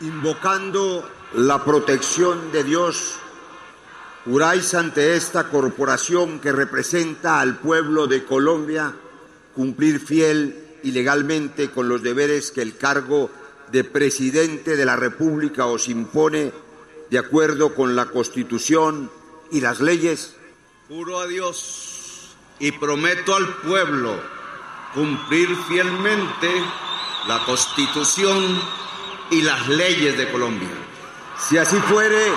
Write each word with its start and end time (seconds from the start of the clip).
Invocando 0.00 1.08
la 1.34 1.64
protección 1.64 2.52
de 2.52 2.64
Dios, 2.64 3.16
juráis 4.24 4.74
ante 4.74 5.16
esta 5.16 5.48
corporación 5.48 6.38
que 6.38 6.52
representa 6.52 7.40
al 7.40 7.58
pueblo 7.58 8.06
de 8.06 8.24
Colombia 8.24 8.94
cumplir 9.54 9.98
fiel 10.00 10.78
y 10.82 10.92
legalmente 10.92 11.70
con 11.70 11.88
los 11.88 12.02
deberes 12.02 12.52
que 12.52 12.62
el 12.62 12.76
cargo 12.76 13.30
de 13.72 13.84
presidente 13.84 14.76
de 14.76 14.84
la 14.84 14.96
República 14.96 15.66
os 15.66 15.88
impone 15.88 16.52
de 17.10 17.18
acuerdo 17.18 17.74
con 17.74 17.96
la 17.96 18.06
Constitución 18.06 19.10
y 19.50 19.60
las 19.60 19.80
leyes. 19.80 20.36
Juro 20.88 21.20
a 21.20 21.26
Dios 21.26 22.36
y 22.58 22.72
prometo 22.72 23.34
al 23.34 23.48
pueblo 23.56 24.20
cumplir 24.94 25.48
fielmente 25.68 26.48
la 27.28 27.44
Constitución 27.44 28.58
y 29.30 29.42
las 29.42 29.68
leyes 29.68 30.16
de 30.16 30.32
Colombia. 30.32 30.70
Si 31.38 31.58
así 31.58 31.76
fuere, 31.76 32.32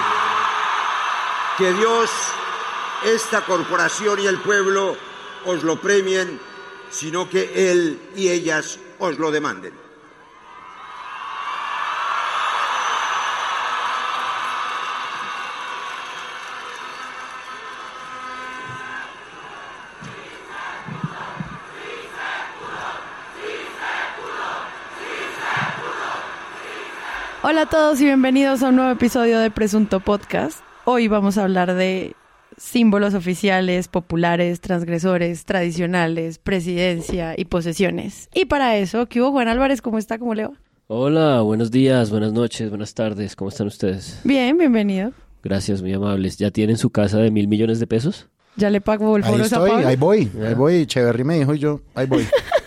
que 1.58 1.72
Dios, 1.74 2.12
esta 3.06 3.46
corporación 3.46 4.20
y 4.20 4.28
el 4.28 4.40
pueblo 4.40 4.98
os 5.46 5.64
lo 5.64 5.80
premien, 5.80 6.40
sino 6.90 7.30
que 7.30 7.72
Él 7.72 8.02
y 8.18 8.28
ellas 8.30 8.80
os 9.00 9.18
lo 9.18 9.32
demanden. 9.32 9.74
Hola 27.52 27.64
a 27.64 27.70
todos 27.70 28.00
y 28.00 28.06
bienvenidos 28.06 28.64
a 28.64 28.70
un 28.70 28.78
nuevo 28.78 28.92
episodio 28.92 29.38
de 29.38 29.52
Presunto 29.52 30.00
Podcast. 30.00 30.60
Hoy 30.86 31.10
vamos 31.10 31.38
a 31.38 31.44
hablar 31.44 31.74
de 31.74 32.16
símbolos 32.56 33.14
oficiales, 33.14 33.90
populares, 33.90 34.62
transgresores, 34.62 35.44
tradicionales, 35.44 36.38
presidencia 36.38 37.34
y 37.36 37.44
posesiones. 37.44 38.30
Y 38.34 38.46
para 38.46 38.78
eso, 38.78 39.08
¿qué 39.08 39.20
hubo 39.20 39.32
Juan 39.32 39.50
Álvarez? 39.50 39.82
¿Cómo 39.82 39.98
está? 39.98 40.18
¿Cómo 40.18 40.34
le 40.34 40.46
va? 40.46 40.54
Hola, 40.88 41.42
buenos 41.42 41.72
días, 41.72 42.10
buenas 42.10 42.32
noches, 42.32 42.70
buenas 42.70 42.94
tardes, 42.94 43.36
¿cómo 43.36 43.50
están 43.50 43.68
ustedes? 43.68 44.22
Bien, 44.24 44.58
bienvenido. 44.58 45.12
Gracias, 45.44 45.82
muy 45.82 45.92
amables. 45.92 46.38
¿Ya 46.38 46.52
tienen 46.52 46.78
su 46.78 46.90
casa 46.90 47.18
de 47.18 47.32
mil 47.32 47.50
millones 47.50 47.82
de 47.82 47.88
pesos? 47.88 48.30
Ya 48.56 48.70
le 48.70 48.80
pago 48.80 49.18
el 49.18 49.26
Ahí 49.26 49.32
foro 49.34 49.44
estoy, 49.44 49.72
ahí 49.72 49.98
voy, 49.98 50.32
ahí 50.42 50.54
voy. 50.54 50.86
Cheverry 50.86 51.26
me 51.26 51.40
dijo 51.40 51.54
y 51.54 51.60
yo, 51.60 51.82
ahí 51.96 52.06
voy. 52.08 52.26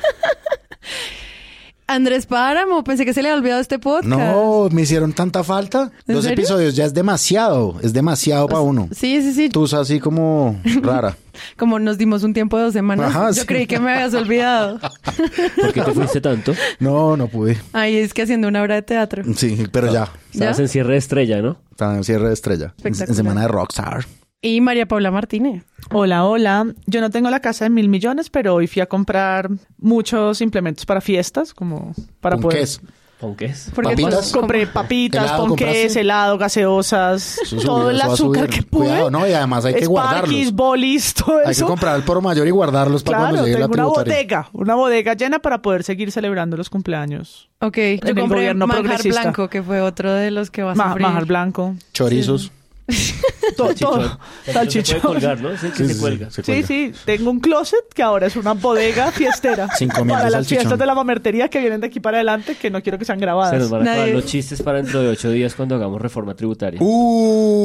Andrés 1.86 2.24
Páramo, 2.24 2.82
pensé 2.82 3.04
que 3.04 3.12
se 3.12 3.22
le 3.22 3.28
había 3.28 3.38
olvidado 3.38 3.60
este 3.60 3.78
podcast. 3.78 4.06
No, 4.06 4.68
me 4.72 4.82
hicieron 4.82 5.12
tanta 5.12 5.44
falta. 5.44 5.90
¿En 6.06 6.14
Dos 6.14 6.24
serio? 6.24 6.38
episodios 6.42 6.74
ya 6.74 6.86
es 6.86 6.94
demasiado, 6.94 7.76
es 7.82 7.92
demasiado 7.92 8.46
para 8.48 8.60
uno. 8.60 8.88
Sí, 8.90 9.20
sí, 9.20 9.34
sí. 9.34 9.48
Tú 9.50 9.64
así 9.76 10.00
como 10.00 10.58
rara. 10.82 11.16
Como 11.56 11.80
nos 11.80 11.98
dimos 11.98 12.22
un 12.22 12.32
tiempo 12.32 12.56
de 12.56 12.62
dos 12.62 12.72
semanas, 12.72 13.10
Ajá, 13.10 13.26
yo 13.32 13.40
sí. 13.40 13.46
creí 13.46 13.66
que 13.66 13.80
me 13.80 13.92
habías 13.92 14.14
olvidado. 14.14 14.78
¿Por 15.60 15.72
qué 15.72 15.80
te 15.82 15.90
fuiste 15.92 16.20
tanto? 16.20 16.54
No, 16.78 17.16
no 17.16 17.26
pude. 17.26 17.58
Ay, 17.72 17.96
es 17.96 18.14
que 18.14 18.22
haciendo 18.22 18.46
una 18.46 18.62
obra 18.62 18.76
de 18.76 18.82
teatro. 18.82 19.24
Sí, 19.34 19.64
pero 19.72 19.92
ya. 19.92 20.08
Estabas 20.32 20.58
¿Ya? 20.58 20.62
en 20.62 20.68
cierre 20.68 20.92
de 20.92 20.98
estrella, 20.98 21.42
¿no? 21.42 21.56
Está 21.72 21.96
en 21.96 22.04
cierre 22.04 22.28
de 22.28 22.34
estrella. 22.34 22.72
En, 22.84 22.94
en 22.94 23.14
semana 23.16 23.40
de 23.42 23.48
Rockstar. 23.48 24.06
Y 24.46 24.60
María 24.60 24.84
Paula 24.86 25.10
Martínez. 25.10 25.64
Hola, 25.90 26.26
hola. 26.26 26.66
Yo 26.84 27.00
no 27.00 27.08
tengo 27.08 27.30
la 27.30 27.40
casa 27.40 27.64
de 27.64 27.70
mil 27.70 27.88
millones, 27.88 28.28
pero 28.28 28.54
hoy 28.54 28.66
fui 28.66 28.82
a 28.82 28.86
comprar 28.86 29.48
muchos 29.78 30.42
implementos 30.42 30.84
para 30.84 31.00
fiestas, 31.00 31.54
como 31.54 31.94
para 32.20 32.36
poder. 32.36 32.58
Ponqués. 32.58 32.80
¿Ponqués? 33.18 33.70
Porque 33.74 33.90
Papitas. 33.92 34.14
pues, 34.16 34.32
Compré 34.32 34.66
papitas, 34.66 35.22
¿Helado 35.24 35.46
ponqués, 35.46 35.66
compraste? 35.66 36.00
helado, 36.00 36.36
gaseosas, 36.36 37.38
Eso 37.38 37.56
todo 37.56 37.76
subió, 37.84 37.90
el 37.90 37.96
eso 37.96 38.12
azúcar 38.12 38.48
que 38.50 38.62
pude. 38.62 38.84
Cuidado, 38.88 39.10
¿no? 39.10 39.26
Y 39.26 39.32
además 39.32 39.64
hay 39.64 39.72
que 39.76 39.86
Sparkies, 39.86 39.88
guardarlos. 39.88 40.52
bolis, 40.52 41.14
todo 41.14 41.38
Hay 41.38 41.44
que 41.46 41.50
eso. 41.52 41.66
comprar 41.66 41.96
el 41.96 42.02
por 42.02 42.20
mayor 42.20 42.46
y 42.46 42.50
guardarlos 42.50 43.02
para 43.02 43.16
Claro, 43.18 43.30
cuando 43.36 43.46
llegue 43.46 43.58
la 43.60 43.64
tengo 43.68 43.74
una 43.74 43.82
tributaria. 44.02 44.12
bodega, 44.14 44.48
una 44.52 44.74
bodega 44.74 45.14
llena 45.14 45.38
para 45.38 45.62
poder 45.62 45.84
seguir 45.84 46.12
celebrando 46.12 46.58
los 46.58 46.68
cumpleaños. 46.68 47.48
Ok, 47.60 47.76
yo 47.78 47.82
el 47.82 48.00
compré 48.14 48.24
gobierno 48.40 48.66
manjar 48.66 49.02
blanco, 49.04 49.48
que 49.48 49.62
fue 49.62 49.80
otro 49.80 50.12
de 50.12 50.30
los 50.30 50.50
que 50.50 50.62
va 50.62 50.72
a 50.72 50.74
Ma- 50.74 50.88
sufrir. 50.88 51.06
Majar 51.06 51.24
blanco. 51.24 51.74
Chorizos. 51.94 52.48
To- 52.48 52.52
todo. 53.56 54.18
Se 54.44 54.52
Salchichón. 54.52 55.00
puede 55.00 55.14
colgar, 55.14 55.40
¿no? 55.40 55.56
Sí, 55.56 55.68
Sí, 55.74 55.86
se 55.86 55.94
sí, 55.94 56.00
cuelga. 56.00 56.30
se 56.30 56.42
Sí, 56.42 56.52
cuelga. 56.52 56.66
sí, 56.66 56.92
tengo 57.04 57.30
un 57.30 57.40
closet 57.40 57.84
que 57.94 58.02
ahora 58.02 58.26
es 58.26 58.36
una 58.36 58.54
bodega 58.54 59.10
fiestera. 59.12 59.68
Cinco 59.78 60.04
mil 60.04 60.14
para 60.14 60.30
las 60.30 60.46
fiestas 60.48 60.78
de 60.78 60.86
la 60.86 60.94
mamertería 60.94 61.48
que 61.48 61.60
vienen 61.60 61.80
de 61.80 61.86
aquí 61.88 62.00
para 62.00 62.18
adelante, 62.18 62.56
que 62.56 62.70
no 62.70 62.82
quiero 62.82 62.98
que 62.98 63.04
sean 63.04 63.18
grabadas. 63.18 63.52
Se 63.52 63.58
nos 63.58 63.70
van 63.70 63.86
a 63.86 63.92
acabar 63.92 64.08
Nadie- 64.08 64.14
los 64.14 64.26
chistes 64.26 64.62
para 64.62 64.78
dentro 64.82 65.00
de 65.02 65.08
ocho 65.08 65.30
días 65.30 65.54
cuando 65.54 65.74
hagamos 65.74 66.00
reforma 66.00 66.34
tributaria. 66.34 66.80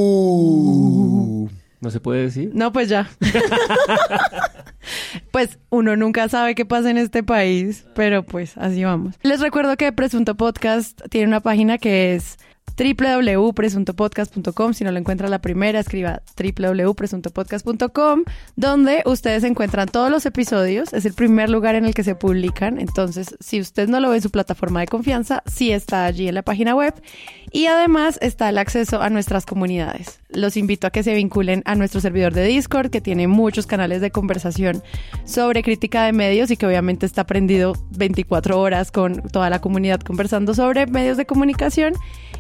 Uh. 0.10 1.50
¿No 1.82 1.90
se 1.92 2.00
puede 2.02 2.24
decir? 2.24 2.52
No, 2.54 2.74
pues 2.74 2.90
ya. 2.90 3.10
pues 5.32 5.60
uno 5.70 5.96
nunca 5.96 6.28
sabe 6.28 6.54
qué 6.56 6.66
pasa 6.66 6.90
en 6.90 6.98
este 6.98 7.24
país, 7.24 7.86
pero 7.96 8.24
pues 8.24 8.58
así 8.58 8.84
vamos. 8.84 9.16
Les 9.22 9.40
recuerdo 9.40 9.78
que 9.78 9.94
Presunto 9.94 10.36
Podcast 10.36 11.00
tiene 11.10 11.28
una 11.28 11.40
página 11.40 11.78
que 11.78 12.16
es 12.16 12.38
www.presuntopodcast.com. 12.80 14.74
Si 14.74 14.84
no 14.84 14.92
lo 14.92 15.00
encuentra 15.00 15.28
la 15.28 15.40
primera, 15.40 15.80
escriba 15.80 16.22
www.presuntopodcast.com, 16.38 18.24
donde 18.56 19.04
ustedes 19.06 19.44
encuentran 19.44 19.90
todos 19.90 20.10
los 20.10 20.26
episodios. 20.26 20.94
Es 20.94 21.06
el 21.06 21.14
primer 21.14 21.50
lugar 21.50 21.76
en 21.76 21.86
el 21.86 21.94
que 21.94 22.04
se 22.04 22.16
publican. 22.16 22.80
Entonces, 22.80 23.36
si 23.40 23.60
usted 23.60 23.90
no 23.90 24.00
lo 24.00 24.10
ve 24.10 24.18
en 24.18 24.22
su 24.22 24.32
plataforma 24.32 24.80
de 24.80 24.88
confianza, 24.88 25.44
sí 25.46 25.72
está 25.72 26.06
allí 26.06 26.28
en 26.28 26.36
la 26.36 26.44
página 26.44 26.76
web. 26.76 26.94
Y 27.52 27.66
además 27.66 28.20
está 28.22 28.50
el 28.50 28.58
acceso 28.58 29.02
a 29.02 29.10
nuestras 29.10 29.46
comunidades. 29.46 30.20
Los 30.30 30.56
invito 30.56 30.86
a 30.86 30.92
que 30.92 31.04
se 31.04 31.16
vinculen 31.16 31.64
a 31.66 31.76
nuestro 31.76 32.00
servidor 32.00 32.34
de 32.34 32.46
Discord, 32.46 32.92
que 32.92 33.02
tiene 33.02 33.28
muchos 33.28 33.66
canales 33.66 34.02
de 34.02 34.12
conversación 34.12 34.84
sobre 35.26 35.64
crítica 35.64 36.06
de 36.06 36.14
medios 36.14 36.52
y 36.52 36.58
que 36.58 36.68
obviamente 36.68 37.08
está 37.08 37.26
prendido 37.26 37.74
24 37.98 38.60
horas 38.60 38.92
con 38.92 39.24
toda 39.30 39.50
la 39.50 39.60
comunidad 39.60 40.00
conversando 40.02 40.54
sobre 40.54 40.86
medios 40.86 41.18
de 41.18 41.26
comunicación. 41.26 41.94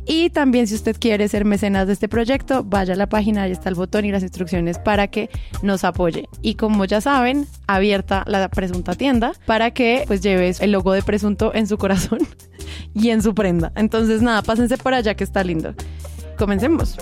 Y 0.05 0.28
también 0.29 0.67
si 0.67 0.75
usted 0.75 0.95
quiere 0.99 1.27
ser 1.27 1.45
mecenas 1.45 1.87
de 1.87 1.93
este 1.93 2.07
proyecto, 2.07 2.63
vaya 2.63 2.93
a 2.93 2.97
la 2.97 3.07
página, 3.07 3.43
ahí 3.43 3.51
está 3.51 3.69
el 3.69 3.75
botón 3.75 4.05
y 4.05 4.11
las 4.11 4.23
instrucciones 4.23 4.77
para 4.77 5.07
que 5.07 5.29
nos 5.61 5.83
apoye. 5.83 6.27
Y 6.41 6.55
como 6.55 6.85
ya 6.85 7.01
saben, 7.01 7.47
abierta 7.67 8.23
la 8.27 8.49
presunta 8.49 8.95
tienda 8.95 9.33
para 9.45 9.71
que 9.71 10.03
pues 10.07 10.21
lleves 10.21 10.61
el 10.61 10.71
logo 10.71 10.93
de 10.93 11.01
presunto 11.01 11.53
en 11.53 11.67
su 11.67 11.77
corazón 11.77 12.19
y 12.93 13.09
en 13.09 13.21
su 13.21 13.33
prenda. 13.33 13.71
Entonces 13.75 14.21
nada, 14.21 14.41
pásense 14.41 14.77
por 14.77 14.93
allá 14.93 15.15
que 15.15 15.23
está 15.23 15.43
lindo. 15.43 15.73
Comencemos. 16.37 16.97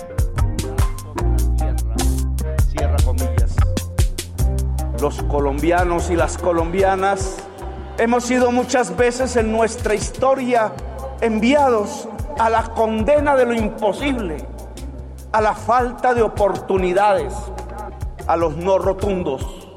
Los 5.00 5.22
colombianos 5.24 6.10
y 6.10 6.16
las 6.16 6.38
colombianas 6.38 7.36
hemos 7.98 8.24
sido 8.24 8.50
muchas 8.50 8.96
veces 8.96 9.36
en 9.36 9.52
nuestra 9.52 9.94
historia 9.94 10.72
enviados 11.20 12.08
a 12.38 12.48
la 12.48 12.62
condena 12.62 13.34
de 13.36 13.44
lo 13.44 13.54
imposible, 13.54 14.36
a 15.32 15.40
la 15.40 15.54
falta 15.54 16.14
de 16.14 16.22
oportunidades, 16.22 17.34
a 18.26 18.36
los 18.36 18.56
no 18.56 18.78
rotundos. 18.78 19.68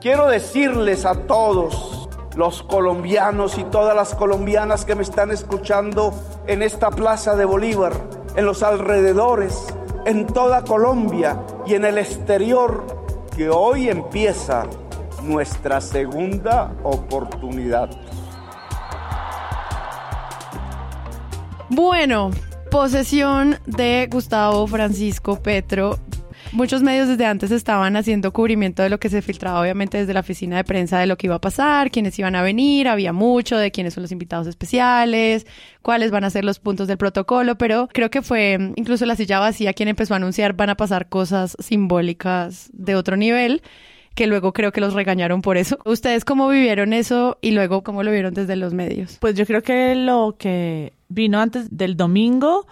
Quiero 0.00 0.28
decirles 0.28 1.04
a 1.04 1.14
todos 1.26 2.08
los 2.36 2.62
colombianos 2.62 3.58
y 3.58 3.64
todas 3.64 3.94
las 3.94 4.14
colombianas 4.14 4.84
que 4.84 4.94
me 4.94 5.02
están 5.02 5.30
escuchando 5.30 6.14
en 6.46 6.62
esta 6.62 6.90
plaza 6.90 7.34
de 7.34 7.44
Bolívar, 7.44 7.92
en 8.36 8.46
los 8.46 8.62
alrededores, 8.62 9.66
en 10.06 10.26
toda 10.26 10.64
Colombia 10.64 11.42
y 11.66 11.74
en 11.74 11.84
el 11.84 11.98
exterior, 11.98 12.84
que 13.36 13.50
hoy 13.50 13.88
empieza 13.88 14.64
nuestra 15.22 15.80
segunda 15.80 16.72
oportunidad. 16.84 17.90
Bueno, 21.70 22.32
posesión 22.72 23.56
de 23.64 24.08
Gustavo 24.10 24.66
Francisco 24.66 25.40
Petro. 25.40 26.00
Muchos 26.50 26.82
medios 26.82 27.06
desde 27.06 27.26
antes 27.26 27.52
estaban 27.52 27.94
haciendo 27.94 28.32
cubrimiento 28.32 28.82
de 28.82 28.90
lo 28.90 28.98
que 28.98 29.08
se 29.08 29.22
filtraba 29.22 29.60
obviamente 29.60 29.98
desde 29.98 30.12
la 30.12 30.20
oficina 30.20 30.56
de 30.56 30.64
prensa 30.64 30.98
de 30.98 31.06
lo 31.06 31.16
que 31.16 31.28
iba 31.28 31.36
a 31.36 31.40
pasar, 31.40 31.92
quiénes 31.92 32.18
iban 32.18 32.34
a 32.34 32.42
venir, 32.42 32.88
había 32.88 33.12
mucho 33.12 33.56
de 33.56 33.70
quiénes 33.70 33.94
son 33.94 34.02
los 34.02 34.10
invitados 34.10 34.48
especiales, 34.48 35.46
cuáles 35.80 36.10
van 36.10 36.24
a 36.24 36.30
ser 36.30 36.44
los 36.44 36.58
puntos 36.58 36.88
del 36.88 36.98
protocolo, 36.98 37.56
pero 37.56 37.88
creo 37.92 38.10
que 38.10 38.20
fue 38.20 38.72
incluso 38.74 39.06
la 39.06 39.14
silla 39.14 39.38
vacía 39.38 39.72
quien 39.72 39.88
empezó 39.88 40.14
a 40.14 40.16
anunciar 40.16 40.54
van 40.54 40.70
a 40.70 40.76
pasar 40.76 41.08
cosas 41.08 41.56
simbólicas 41.60 42.68
de 42.72 42.96
otro 42.96 43.16
nivel 43.16 43.62
que 44.16 44.26
luego 44.26 44.52
creo 44.52 44.72
que 44.72 44.80
los 44.80 44.94
regañaron 44.94 45.40
por 45.40 45.56
eso. 45.56 45.78
¿Ustedes 45.84 46.24
cómo 46.24 46.48
vivieron 46.48 46.92
eso 46.92 47.38
y 47.40 47.52
luego 47.52 47.84
cómo 47.84 48.02
lo 48.02 48.10
vieron 48.10 48.34
desde 48.34 48.56
los 48.56 48.74
medios? 48.74 49.18
Pues 49.20 49.36
yo 49.36 49.46
creo 49.46 49.62
que 49.62 49.94
lo 49.94 50.34
que 50.36 50.94
vino 51.10 51.38
antes 51.38 51.76
del 51.76 51.96
domingo 51.96 52.66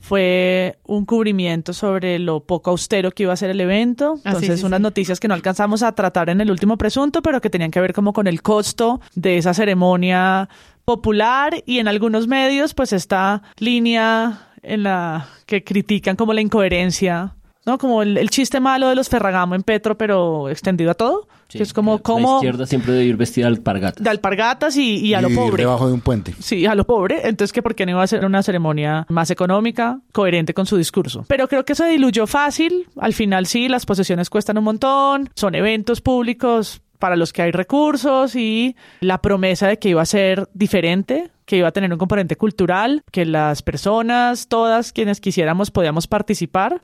fue 0.00 0.76
un 0.84 1.06
cubrimiento 1.06 1.72
sobre 1.72 2.18
lo 2.18 2.40
poco 2.40 2.70
austero 2.70 3.10
que 3.10 3.22
iba 3.22 3.32
a 3.32 3.36
ser 3.36 3.50
el 3.50 3.60
evento. 3.60 4.16
Ah, 4.16 4.20
sí, 4.22 4.28
Entonces, 4.28 4.60
sí, 4.60 4.66
unas 4.66 4.78
sí. 4.78 4.82
noticias 4.82 5.18
que 5.18 5.28
no 5.28 5.34
alcanzamos 5.34 5.82
a 5.82 5.92
tratar 5.92 6.28
en 6.28 6.42
el 6.42 6.50
último 6.50 6.76
presunto, 6.76 7.22
pero 7.22 7.40
que 7.40 7.48
tenían 7.48 7.70
que 7.70 7.80
ver 7.80 7.94
como 7.94 8.12
con 8.12 8.26
el 8.26 8.42
costo 8.42 9.00
de 9.14 9.38
esa 9.38 9.54
ceremonia 9.54 10.50
popular 10.84 11.62
y 11.64 11.78
en 11.78 11.88
algunos 11.88 12.26
medios 12.26 12.74
pues 12.74 12.92
esta 12.92 13.42
línea 13.58 14.48
en 14.62 14.82
la 14.82 15.28
que 15.46 15.64
critican 15.64 16.16
como 16.16 16.34
la 16.34 16.42
incoherencia, 16.42 17.34
¿no? 17.66 17.78
Como 17.78 18.02
el, 18.02 18.16
el 18.18 18.30
chiste 18.30 18.60
malo 18.60 18.88
de 18.88 18.94
los 18.94 19.08
Ferragamo 19.08 19.54
en 19.54 19.62
Petro, 19.62 19.96
pero 19.96 20.48
extendido 20.48 20.90
a 20.90 20.94
todo. 20.94 21.28
Sí, 21.48 21.58
que 21.58 21.64
es 21.64 21.72
como, 21.72 21.94
la 21.96 22.02
como 22.02 22.36
izquierda 22.36 22.66
siempre 22.66 22.92
debe 22.92 23.04
ir 23.04 23.16
vestida 23.16 23.46
al 23.46 23.54
alpargatas. 23.54 24.02
de 24.02 24.10
alpargatas 24.10 24.76
y, 24.76 24.96
y 24.96 25.14
a 25.14 25.20
lo 25.20 25.30
pobre. 25.30 25.62
debajo 25.62 25.86
de 25.86 25.92
un 25.92 26.00
puente. 26.00 26.34
Sí, 26.40 26.66
a 26.66 26.74
lo 26.74 26.84
pobre. 26.84 27.28
Entonces, 27.28 27.52
que 27.52 27.62
por 27.62 27.74
qué 27.74 27.86
no 27.86 27.92
iba 27.92 28.02
a 28.02 28.06
ser 28.06 28.24
una 28.24 28.42
ceremonia 28.42 29.06
más 29.08 29.30
económica, 29.30 30.00
coherente 30.12 30.54
con 30.54 30.66
su 30.66 30.76
discurso. 30.76 31.24
Pero 31.28 31.46
creo 31.48 31.64
que 31.64 31.74
se 31.74 31.86
diluyó 31.86 32.26
fácil. 32.26 32.88
Al 32.98 33.12
final 33.12 33.46
sí, 33.46 33.68
las 33.68 33.86
posesiones 33.86 34.30
cuestan 34.30 34.58
un 34.58 34.64
montón. 34.64 35.30
Son 35.34 35.54
eventos 35.54 36.00
públicos 36.00 36.80
para 36.98 37.16
los 37.16 37.32
que 37.32 37.42
hay 37.42 37.50
recursos 37.50 38.34
y 38.34 38.76
la 39.00 39.20
promesa 39.20 39.68
de 39.68 39.78
que 39.78 39.90
iba 39.90 40.00
a 40.00 40.06
ser 40.06 40.48
diferente, 40.54 41.30
que 41.44 41.58
iba 41.58 41.68
a 41.68 41.72
tener 41.72 41.92
un 41.92 41.98
componente 41.98 42.36
cultural, 42.36 43.02
que 43.12 43.26
las 43.26 43.62
personas, 43.62 44.48
todas 44.48 44.92
quienes 44.92 45.20
quisiéramos, 45.20 45.70
podíamos 45.70 46.06
participar 46.06 46.80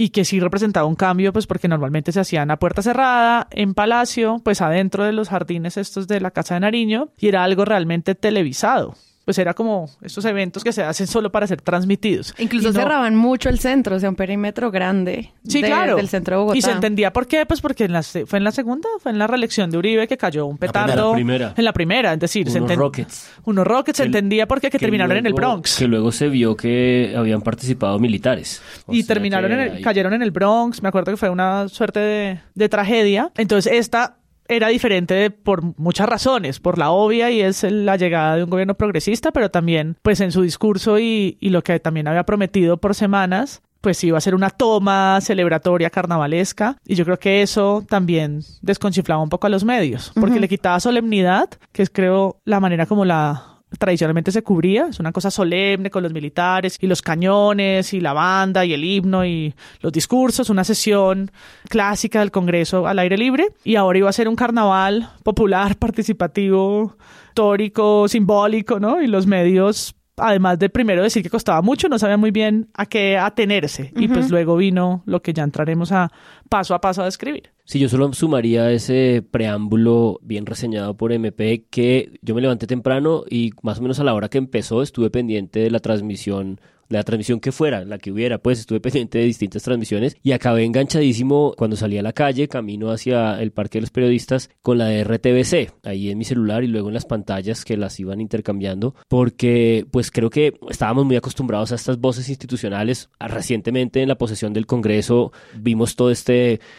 y 0.00 0.10
que 0.10 0.24
sí 0.24 0.38
representaba 0.38 0.86
un 0.86 0.94
cambio, 0.94 1.32
pues 1.32 1.48
porque 1.48 1.66
normalmente 1.66 2.12
se 2.12 2.20
hacían 2.20 2.52
a 2.52 2.58
puerta 2.60 2.82
cerrada, 2.82 3.48
en 3.50 3.74
palacio, 3.74 4.40
pues 4.44 4.60
adentro 4.60 5.04
de 5.04 5.12
los 5.12 5.28
jardines 5.28 5.76
estos 5.76 6.06
de 6.06 6.20
la 6.20 6.30
Casa 6.30 6.54
de 6.54 6.60
Nariño, 6.60 7.08
y 7.18 7.26
era 7.26 7.42
algo 7.42 7.64
realmente 7.64 8.14
televisado. 8.14 8.94
Pues 9.28 9.36
era 9.36 9.52
como 9.52 9.90
estos 10.00 10.24
eventos 10.24 10.64
que 10.64 10.72
se 10.72 10.82
hacen 10.82 11.06
solo 11.06 11.30
para 11.30 11.46
ser 11.46 11.60
transmitidos. 11.60 12.34
Incluso 12.38 12.70
Y 12.70 12.72
no- 12.72 12.80
cerraban 12.80 13.14
mucho 13.14 13.50
el 13.50 13.58
centro, 13.58 13.96
o 13.96 14.00
sea, 14.00 14.08
un 14.08 14.16
perímetro 14.16 14.70
grande 14.70 15.32
Sí, 15.46 15.60
de- 15.60 15.68
claro. 15.68 15.96
del 15.96 16.08
centro 16.08 16.34
de 16.36 16.40
Bogotá. 16.40 16.56
Y 16.58 16.62
se 16.62 16.70
entendía 16.70 17.12
por 17.12 17.26
qué, 17.26 17.44
pues 17.44 17.60
porque 17.60 17.84
en 17.84 17.92
la, 17.92 18.02
se- 18.02 18.24
fue 18.24 18.38
en 18.38 18.44
la 18.44 18.52
segunda, 18.52 18.88
fue 19.00 19.12
en 19.12 19.18
la 19.18 19.26
reelección 19.26 19.70
de 19.70 19.76
Uribe 19.76 20.08
que 20.08 20.16
cayó 20.16 20.46
un 20.46 20.56
petardo. 20.56 21.08
La 21.10 21.14
primera. 21.14 21.52
En 21.54 21.62
la 21.66 21.74
primera, 21.74 22.14
es 22.14 22.18
decir, 22.20 22.48
se 22.50 22.56
Unos 22.58 22.70
enten- 22.70 22.76
rockets. 22.78 23.30
Unos 23.44 23.66
rockets 23.66 23.98
se 23.98 24.04
entendía 24.04 24.48
por 24.48 24.62
qué 24.62 24.68
que, 24.68 24.78
que 24.78 24.86
terminaron 24.86 25.14
en 25.18 25.26
el 25.26 25.34
Bronx. 25.34 25.76
Que 25.76 25.86
luego 25.86 26.10
se 26.10 26.28
vio 26.30 26.56
que 26.56 27.12
habían 27.14 27.42
participado 27.42 27.98
militares. 27.98 28.62
O 28.86 28.94
y 28.94 29.04
terminaron 29.04 29.52
en 29.52 29.60
el, 29.60 29.82
cayeron 29.82 30.14
en 30.14 30.22
el 30.22 30.30
Bronx. 30.30 30.82
Me 30.82 30.88
acuerdo 30.88 31.12
que 31.12 31.18
fue 31.18 31.28
una 31.28 31.68
suerte 31.68 32.00
de, 32.00 32.40
de 32.54 32.68
tragedia. 32.70 33.30
Entonces, 33.36 33.70
esta 33.74 34.16
era 34.48 34.68
diferente 34.68 35.30
por 35.30 35.78
muchas 35.78 36.08
razones, 36.08 36.58
por 36.58 36.78
la 36.78 36.90
obvia 36.90 37.30
y 37.30 37.40
es 37.40 37.62
la 37.62 37.96
llegada 37.96 38.36
de 38.36 38.44
un 38.44 38.50
gobierno 38.50 38.74
progresista, 38.74 39.30
pero 39.30 39.50
también, 39.50 39.96
pues 40.02 40.20
en 40.20 40.32
su 40.32 40.42
discurso 40.42 40.98
y, 40.98 41.36
y 41.40 41.50
lo 41.50 41.62
que 41.62 41.78
también 41.80 42.08
había 42.08 42.24
prometido 42.24 42.78
por 42.78 42.94
semanas, 42.94 43.62
pues 43.80 44.02
iba 44.04 44.18
a 44.18 44.20
ser 44.20 44.34
una 44.34 44.50
toma 44.50 45.20
celebratoria 45.20 45.90
carnavalesca. 45.90 46.76
Y 46.84 46.94
yo 46.94 47.04
creo 47.04 47.18
que 47.18 47.42
eso 47.42 47.84
también 47.88 48.40
desconchiflaba 48.62 49.22
un 49.22 49.28
poco 49.28 49.46
a 49.46 49.50
los 49.50 49.64
medios, 49.64 50.12
porque 50.18 50.40
le 50.40 50.48
quitaba 50.48 50.80
solemnidad, 50.80 51.48
que 51.72 51.82
es 51.82 51.90
creo 51.90 52.40
la 52.44 52.60
manera 52.60 52.86
como 52.86 53.04
la 53.04 53.47
tradicionalmente 53.78 54.32
se 54.32 54.42
cubría, 54.42 54.86
es 54.88 55.00
una 55.00 55.12
cosa 55.12 55.30
solemne 55.30 55.90
con 55.90 56.02
los 56.02 56.12
militares 56.12 56.78
y 56.80 56.86
los 56.86 57.02
cañones 57.02 57.92
y 57.92 58.00
la 58.00 58.12
banda 58.12 58.64
y 58.64 58.72
el 58.72 58.84
himno 58.84 59.24
y 59.24 59.54
los 59.80 59.92
discursos, 59.92 60.50
una 60.50 60.64
sesión 60.64 61.30
clásica 61.68 62.20
del 62.20 62.30
Congreso 62.30 62.86
al 62.86 62.98
aire 62.98 63.18
libre 63.18 63.48
y 63.64 63.76
ahora 63.76 63.98
iba 63.98 64.08
a 64.08 64.12
ser 64.12 64.28
un 64.28 64.36
carnaval 64.36 65.10
popular, 65.22 65.76
participativo, 65.78 66.96
histórico, 67.28 68.08
simbólico, 68.08 68.80
¿no? 68.80 69.00
Y 69.00 69.06
los 69.06 69.26
medios 69.26 69.94
además 70.18 70.58
de 70.58 70.68
primero 70.68 71.02
decir 71.02 71.22
que 71.22 71.30
costaba 71.30 71.62
mucho, 71.62 71.88
no 71.88 71.98
sabían 71.98 72.20
muy 72.20 72.30
bien 72.30 72.68
a 72.74 72.86
qué 72.86 73.16
atenerse. 73.16 73.92
Y 73.96 74.08
pues 74.08 74.30
luego 74.30 74.56
vino 74.56 75.02
lo 75.06 75.22
que 75.22 75.32
ya 75.32 75.42
entraremos 75.42 75.92
a 75.92 76.10
paso 76.48 76.74
a 76.74 76.80
paso 76.80 77.02
a 77.02 77.06
describir. 77.06 77.50
Sí, 77.64 77.78
yo 77.78 77.88
solo 77.88 78.12
sumaría 78.14 78.70
ese 78.70 79.22
preámbulo 79.30 80.18
bien 80.22 80.46
reseñado 80.46 80.96
por 80.96 81.12
MP 81.12 81.66
que 81.70 82.18
yo 82.22 82.34
me 82.34 82.40
levanté 82.40 82.66
temprano 82.66 83.24
y 83.28 83.50
más 83.62 83.78
o 83.78 83.82
menos 83.82 84.00
a 84.00 84.04
la 84.04 84.14
hora 84.14 84.28
que 84.28 84.38
empezó 84.38 84.82
estuve 84.82 85.10
pendiente 85.10 85.60
de 85.60 85.70
la 85.70 85.80
transmisión 85.80 86.60
la 86.88 87.02
transmisión 87.02 87.40
que 87.40 87.52
fuera, 87.52 87.84
la 87.84 87.98
que 87.98 88.10
hubiera, 88.10 88.38
pues 88.38 88.60
estuve 88.60 88.80
pendiente 88.88 89.18
de 89.18 89.24
distintas 89.24 89.62
transmisiones 89.62 90.16
y 90.22 90.32
acabé 90.32 90.64
enganchadísimo 90.64 91.54
cuando 91.56 91.76
salí 91.76 91.98
a 91.98 92.02
la 92.02 92.12
calle, 92.12 92.48
camino 92.48 92.90
hacia 92.90 93.40
el 93.40 93.52
Parque 93.52 93.78
de 93.78 93.82
los 93.82 93.90
Periodistas 93.90 94.50
con 94.62 94.78
la 94.78 94.86
de 94.86 95.04
RTBC, 95.04 95.72
ahí 95.84 96.10
en 96.10 96.18
mi 96.18 96.24
celular 96.24 96.64
y 96.64 96.68
luego 96.68 96.88
en 96.88 96.94
las 96.94 97.06
pantallas 97.06 97.64
que 97.64 97.76
las 97.76 97.98
iban 98.00 98.20
intercambiando, 98.20 98.94
porque 99.08 99.86
pues 99.90 100.10
creo 100.10 100.30
que 100.30 100.58
estábamos 100.70 101.04
muy 101.04 101.16
acostumbrados 101.16 101.72
a 101.72 101.74
estas 101.74 101.98
voces 101.98 102.28
institucionales. 102.28 103.10
Recientemente 103.18 104.02
en 104.02 104.08
la 104.08 104.18
posesión 104.18 104.52
del 104.52 104.66
Congreso 104.66 105.32
vimos 105.56 105.96
toda 105.96 106.12
esta 106.12 106.32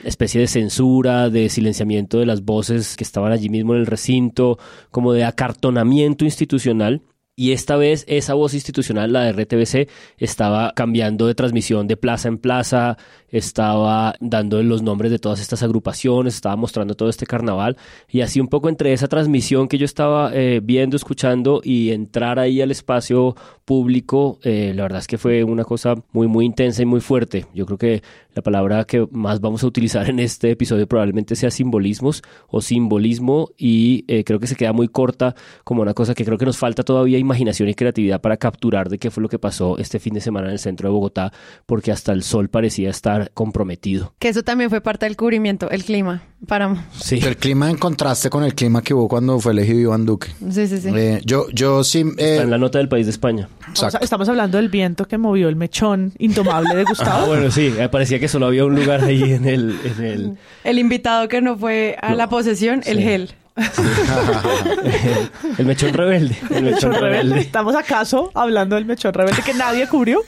especie 0.03 0.41
de 0.41 0.47
censura, 0.47 1.29
de 1.29 1.49
silenciamiento 1.49 2.19
de 2.19 2.25
las 2.25 2.43
voces 2.43 2.95
que 2.95 3.03
estaban 3.03 3.31
allí 3.31 3.49
mismo 3.49 3.73
en 3.73 3.81
el 3.81 3.85
recinto, 3.85 4.57
como 4.91 5.13
de 5.13 5.23
acartonamiento 5.23 6.25
institucional. 6.25 7.01
Y 7.39 7.53
esta 7.53 7.77
vez 7.77 8.03
esa 8.09 8.33
voz 8.33 8.53
institucional, 8.53 9.13
la 9.13 9.21
de 9.21 9.31
RTBC, 9.31 9.89
estaba 10.17 10.73
cambiando 10.75 11.25
de 11.25 11.35
transmisión 11.35 11.87
de 11.87 11.95
plaza 11.95 12.27
en 12.27 12.37
plaza, 12.37 12.97
estaba 13.29 14.13
dando 14.19 14.61
los 14.61 14.81
nombres 14.81 15.09
de 15.09 15.19
todas 15.19 15.39
estas 15.39 15.63
agrupaciones, 15.63 16.35
estaba 16.35 16.57
mostrando 16.57 16.95
todo 16.95 17.07
este 17.07 17.25
carnaval. 17.25 17.77
Y 18.09 18.19
así 18.19 18.41
un 18.41 18.49
poco 18.49 18.67
entre 18.67 18.91
esa 18.91 19.07
transmisión 19.07 19.69
que 19.69 19.77
yo 19.77 19.85
estaba 19.85 20.31
eh, 20.33 20.59
viendo, 20.61 20.97
escuchando 20.97 21.61
y 21.63 21.91
entrar 21.91 22.39
ahí 22.39 22.61
al 22.61 22.71
espacio 22.71 23.37
público, 23.63 24.39
eh, 24.43 24.73
la 24.75 24.83
verdad 24.83 24.99
es 24.99 25.07
que 25.07 25.17
fue 25.17 25.45
una 25.45 25.63
cosa 25.63 25.95
muy, 26.11 26.27
muy 26.27 26.45
intensa 26.45 26.81
y 26.81 26.85
muy 26.85 26.99
fuerte. 26.99 27.45
Yo 27.53 27.65
creo 27.65 27.77
que 27.77 28.03
la 28.33 28.41
palabra 28.41 28.83
que 28.85 29.07
más 29.11 29.41
vamos 29.41 29.63
a 29.63 29.67
utilizar 29.67 30.09
en 30.09 30.19
este 30.19 30.51
episodio 30.51 30.87
probablemente 30.87 31.35
sea 31.35 31.51
simbolismos 31.51 32.21
o 32.47 32.61
simbolismo 32.61 33.49
y 33.57 34.05
eh, 34.07 34.23
creo 34.23 34.39
que 34.39 34.47
se 34.47 34.55
queda 34.55 34.73
muy 34.73 34.87
corta 34.87 35.35
como 35.63 35.81
una 35.81 35.93
cosa 35.93 36.13
que 36.15 36.25
creo 36.25 36.37
que 36.37 36.45
nos 36.45 36.57
falta 36.57 36.83
todavía 36.83 37.17
imaginación 37.29 37.69
y 37.69 37.75
creatividad 37.75 38.19
para 38.21 38.37
capturar 38.37 38.89
de 38.89 38.97
qué 38.97 39.11
fue 39.11 39.21
lo 39.21 39.29
que 39.29 39.37
pasó 39.39 39.77
este 39.77 39.99
fin 39.99 40.13
de 40.15 40.21
semana 40.21 40.47
en 40.47 40.53
el 40.53 40.59
centro 40.59 40.89
de 40.89 40.93
Bogotá 40.93 41.31
porque 41.67 41.91
hasta 41.91 42.11
el 42.11 42.23
sol 42.23 42.49
parecía 42.49 42.89
estar 42.89 43.31
comprometido. 43.33 44.13
Que 44.19 44.29
eso 44.29 44.43
también 44.43 44.69
fue 44.69 44.81
parte 44.81 45.05
del 45.05 45.15
cubrimiento, 45.15 45.69
el 45.69 45.83
clima. 45.83 46.23
Para... 46.47 46.87
Sí. 46.97 47.19
El 47.21 47.35
clima 47.37 47.69
en 47.69 47.77
contraste 47.77 48.29
con 48.29 48.43
el 48.45 48.55
clima 48.55 48.81
que 48.81 48.93
hubo 48.93 49.07
cuando 49.09 49.39
fue 49.39 49.51
elegido 49.51 49.79
Iván 49.79 50.05
Duque. 50.05 50.29
Sí, 50.49 50.67
sí, 50.67 50.77
sí. 50.79 50.89
Eh, 50.95 51.21
yo, 51.25 51.47
yo 51.51 51.83
sí. 51.83 51.99
eh, 52.17 52.31
Está 52.31 52.43
en 52.43 52.49
la 52.49 52.57
nota 52.57 52.77
del 52.79 52.87
país 52.87 53.05
de 53.05 53.11
España. 53.11 53.49
A- 53.81 53.97
estamos 54.01 54.27
hablando 54.29 54.57
del 54.57 54.69
viento 54.69 55.05
que 55.05 55.17
movió 55.17 55.49
el 55.49 55.55
mechón 55.57 56.13
indomable 56.17 56.75
de 56.75 56.81
Ah, 56.81 56.85
Gustavo. 56.87 57.27
bueno, 57.27 57.51
sí, 57.51 57.73
me 57.77 57.89
parecía 57.89 58.19
que 58.19 58.27
solo 58.29 58.45
había 58.47 58.63
un 58.65 58.73
lugar 58.75 59.03
ahí 59.03 59.33
en 59.33 59.45
el... 59.45 59.75
En 59.83 60.03
el 60.05 60.37
El 60.63 60.79
invitado 60.79 61.27
que 61.27 61.41
no 61.41 61.57
fue 61.57 61.97
a 62.01 62.11
No. 62.11 62.15
la 62.15 62.29
posesión, 62.29 62.81
el 62.85 62.97
Sí. 62.97 63.03
gel. 63.03 63.31
el 65.57 65.65
mechón 65.65 65.93
rebelde. 65.93 66.37
El 66.49 66.63
mechón 66.63 66.93
rebelde. 66.93 67.39
¿Estamos 67.39 67.75
acaso 67.75 68.31
hablando 68.33 68.75
del 68.75 68.85
mechón 68.85 69.13
rebelde 69.13 69.41
que 69.41 69.53
nadie 69.53 69.87
cubrió? 69.87 70.21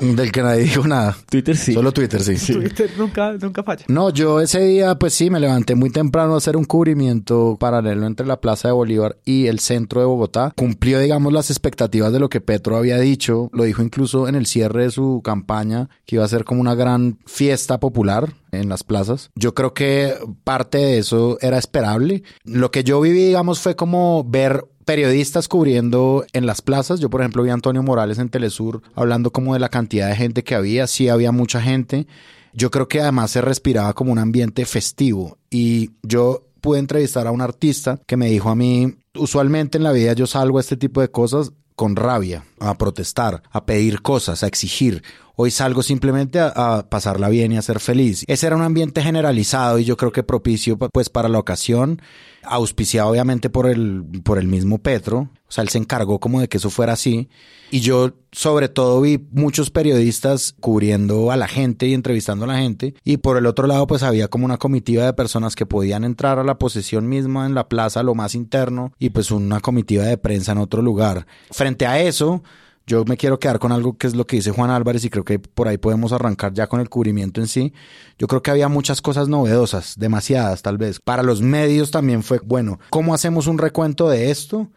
Del 0.00 0.30
que 0.30 0.42
nadie 0.42 0.64
dijo 0.64 0.86
nada. 0.86 1.16
Twitter 1.30 1.56
sí. 1.56 1.72
Solo 1.72 1.92
Twitter, 1.92 2.22
sí. 2.22 2.52
Twitter 2.52 2.90
nunca, 2.98 3.32
nunca 3.32 3.62
falla. 3.62 3.84
No, 3.88 4.10
yo 4.10 4.40
ese 4.40 4.60
día, 4.60 4.94
pues 4.96 5.14
sí, 5.14 5.30
me 5.30 5.40
levanté 5.40 5.74
muy 5.74 5.90
temprano 5.90 6.34
a 6.34 6.38
hacer 6.38 6.56
un 6.56 6.64
cubrimiento 6.64 7.56
paralelo 7.58 8.06
entre 8.06 8.26
la 8.26 8.40
Plaza 8.40 8.68
de 8.68 8.74
Bolívar 8.74 9.16
y 9.24 9.46
el 9.46 9.58
centro 9.58 10.00
de 10.00 10.06
Bogotá. 10.06 10.52
Cumplió, 10.56 11.00
digamos, 11.00 11.32
las 11.32 11.50
expectativas 11.50 12.12
de 12.12 12.20
lo 12.20 12.28
que 12.28 12.40
Petro 12.40 12.76
había 12.76 12.98
dicho. 12.98 13.48
Lo 13.52 13.64
dijo 13.64 13.82
incluso 13.82 14.28
en 14.28 14.34
el 14.34 14.46
cierre 14.46 14.84
de 14.84 14.90
su 14.90 15.22
campaña, 15.24 15.88
que 16.04 16.16
iba 16.16 16.24
a 16.24 16.28
ser 16.28 16.44
como 16.44 16.60
una 16.60 16.74
gran 16.74 17.18
fiesta 17.24 17.80
popular 17.80 18.34
en 18.52 18.68
las 18.68 18.84
plazas. 18.84 19.30
Yo 19.34 19.54
creo 19.54 19.74
que 19.74 20.14
parte 20.44 20.78
de 20.78 20.98
eso 20.98 21.38
era 21.40 21.58
esperable. 21.58 22.22
Lo 22.44 22.70
que 22.70 22.84
yo 22.84 23.00
viví, 23.00 23.24
digamos, 23.24 23.60
fue 23.60 23.76
como 23.76 24.24
ver 24.24 24.64
periodistas 24.86 25.48
cubriendo 25.48 26.24
en 26.32 26.46
las 26.46 26.62
plazas. 26.62 27.00
Yo, 27.00 27.10
por 27.10 27.20
ejemplo, 27.20 27.42
vi 27.42 27.50
a 27.50 27.54
Antonio 27.54 27.82
Morales 27.82 28.18
en 28.18 28.30
Telesur 28.30 28.80
hablando 28.94 29.30
como 29.30 29.52
de 29.52 29.60
la 29.60 29.68
cantidad 29.68 30.08
de 30.08 30.16
gente 30.16 30.44
que 30.44 30.54
había. 30.54 30.86
Sí, 30.86 31.10
había 31.10 31.32
mucha 31.32 31.60
gente. 31.60 32.06
Yo 32.54 32.70
creo 32.70 32.88
que 32.88 33.00
además 33.00 33.32
se 33.32 33.42
respiraba 33.42 33.92
como 33.92 34.12
un 34.12 34.18
ambiente 34.18 34.64
festivo. 34.64 35.36
Y 35.50 35.90
yo 36.02 36.46
pude 36.62 36.78
entrevistar 36.78 37.26
a 37.26 37.32
un 37.32 37.42
artista 37.42 38.00
que 38.06 38.16
me 38.16 38.30
dijo 38.30 38.48
a 38.48 38.54
mí, 38.54 38.94
usualmente 39.14 39.76
en 39.76 39.84
la 39.84 39.92
vida 39.92 40.14
yo 40.14 40.26
salgo 40.26 40.58
a 40.58 40.60
este 40.60 40.76
tipo 40.76 41.00
de 41.00 41.10
cosas 41.10 41.52
con 41.74 41.96
rabia, 41.96 42.44
a 42.60 42.76
protestar, 42.78 43.42
a 43.50 43.66
pedir 43.66 44.02
cosas, 44.02 44.42
a 44.42 44.46
exigir. 44.46 45.02
Hoy 45.38 45.50
salgo 45.50 45.82
simplemente 45.82 46.40
a, 46.40 46.86
pasarla 46.88 47.28
bien 47.28 47.52
y 47.52 47.58
a 47.58 47.62
ser 47.62 47.78
feliz. 47.78 48.24
Ese 48.26 48.46
era 48.46 48.56
un 48.56 48.62
ambiente 48.62 49.02
generalizado 49.02 49.78
y 49.78 49.84
yo 49.84 49.98
creo 49.98 50.10
que 50.10 50.22
propicio 50.22 50.78
pues 50.78 51.10
para 51.10 51.28
la 51.28 51.38
ocasión, 51.38 52.00
auspiciado 52.42 53.10
obviamente 53.10 53.50
por 53.50 53.66
el, 53.66 54.02
por 54.24 54.38
el 54.38 54.46
mismo 54.46 54.78
Petro. 54.78 55.28
O 55.46 55.52
sea, 55.52 55.62
él 55.62 55.68
se 55.68 55.76
encargó 55.76 56.20
como 56.20 56.40
de 56.40 56.48
que 56.48 56.56
eso 56.56 56.70
fuera 56.70 56.94
así. 56.94 57.28
Y 57.70 57.80
yo 57.80 58.14
sobre 58.32 58.68
todo 58.70 59.02
vi 59.02 59.26
muchos 59.30 59.70
periodistas 59.70 60.54
cubriendo 60.58 61.30
a 61.30 61.36
la 61.36 61.48
gente 61.48 61.86
y 61.86 61.92
entrevistando 61.92 62.46
a 62.46 62.48
la 62.48 62.58
gente. 62.58 62.94
Y 63.04 63.18
por 63.18 63.36
el 63.36 63.44
otro 63.44 63.66
lado 63.66 63.86
pues 63.86 64.02
había 64.02 64.28
como 64.28 64.46
una 64.46 64.56
comitiva 64.56 65.04
de 65.04 65.12
personas 65.12 65.54
que 65.54 65.66
podían 65.66 66.04
entrar 66.04 66.38
a 66.38 66.44
la 66.44 66.58
posesión 66.58 67.10
misma 67.10 67.44
en 67.44 67.54
la 67.54 67.68
plaza, 67.68 68.02
lo 68.02 68.14
más 68.14 68.34
interno, 68.34 68.92
y 68.98 69.10
pues 69.10 69.30
una 69.30 69.60
comitiva 69.60 70.04
de 70.04 70.16
prensa 70.16 70.52
en 70.52 70.58
otro 70.58 70.80
lugar. 70.80 71.26
Frente 71.50 71.86
a 71.86 72.00
eso, 72.00 72.42
yo 72.86 73.04
me 73.04 73.16
quiero 73.16 73.38
quedar 73.38 73.58
con 73.58 73.72
algo 73.72 73.96
que 73.96 74.06
es 74.06 74.14
lo 74.14 74.26
que 74.26 74.36
dice 74.36 74.52
Juan 74.52 74.70
Álvarez 74.70 75.04
y 75.04 75.10
creo 75.10 75.24
que 75.24 75.38
por 75.38 75.68
ahí 75.68 75.78
podemos 75.78 76.12
arrancar 76.12 76.52
ya 76.52 76.66
con 76.66 76.80
el 76.80 76.88
cubrimiento 76.88 77.40
en 77.40 77.48
sí. 77.48 77.72
Yo 78.18 78.26
creo 78.26 78.42
que 78.42 78.50
había 78.50 78.68
muchas 78.68 79.02
cosas 79.02 79.28
novedosas, 79.28 79.94
demasiadas 79.98 80.62
tal 80.62 80.78
vez. 80.78 81.00
Para 81.00 81.22
los 81.22 81.42
medios 81.42 81.90
también 81.90 82.22
fue, 82.22 82.40
bueno, 82.44 82.78
¿cómo 82.90 83.14
hacemos 83.14 83.46
un 83.46 83.58
recuento 83.58 84.08
de 84.08 84.30
esto? 84.30 84.70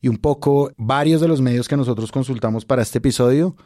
y 0.00 0.08
un 0.08 0.18
poco 0.18 0.72
varios 0.76 1.20
de 1.20 1.28
los 1.28 1.40
medios 1.40 1.68
que 1.68 1.76
nosotros 1.76 2.12
consultamos 2.12 2.64
para 2.64 2.82
este 2.82 2.98
episodio 2.98 3.56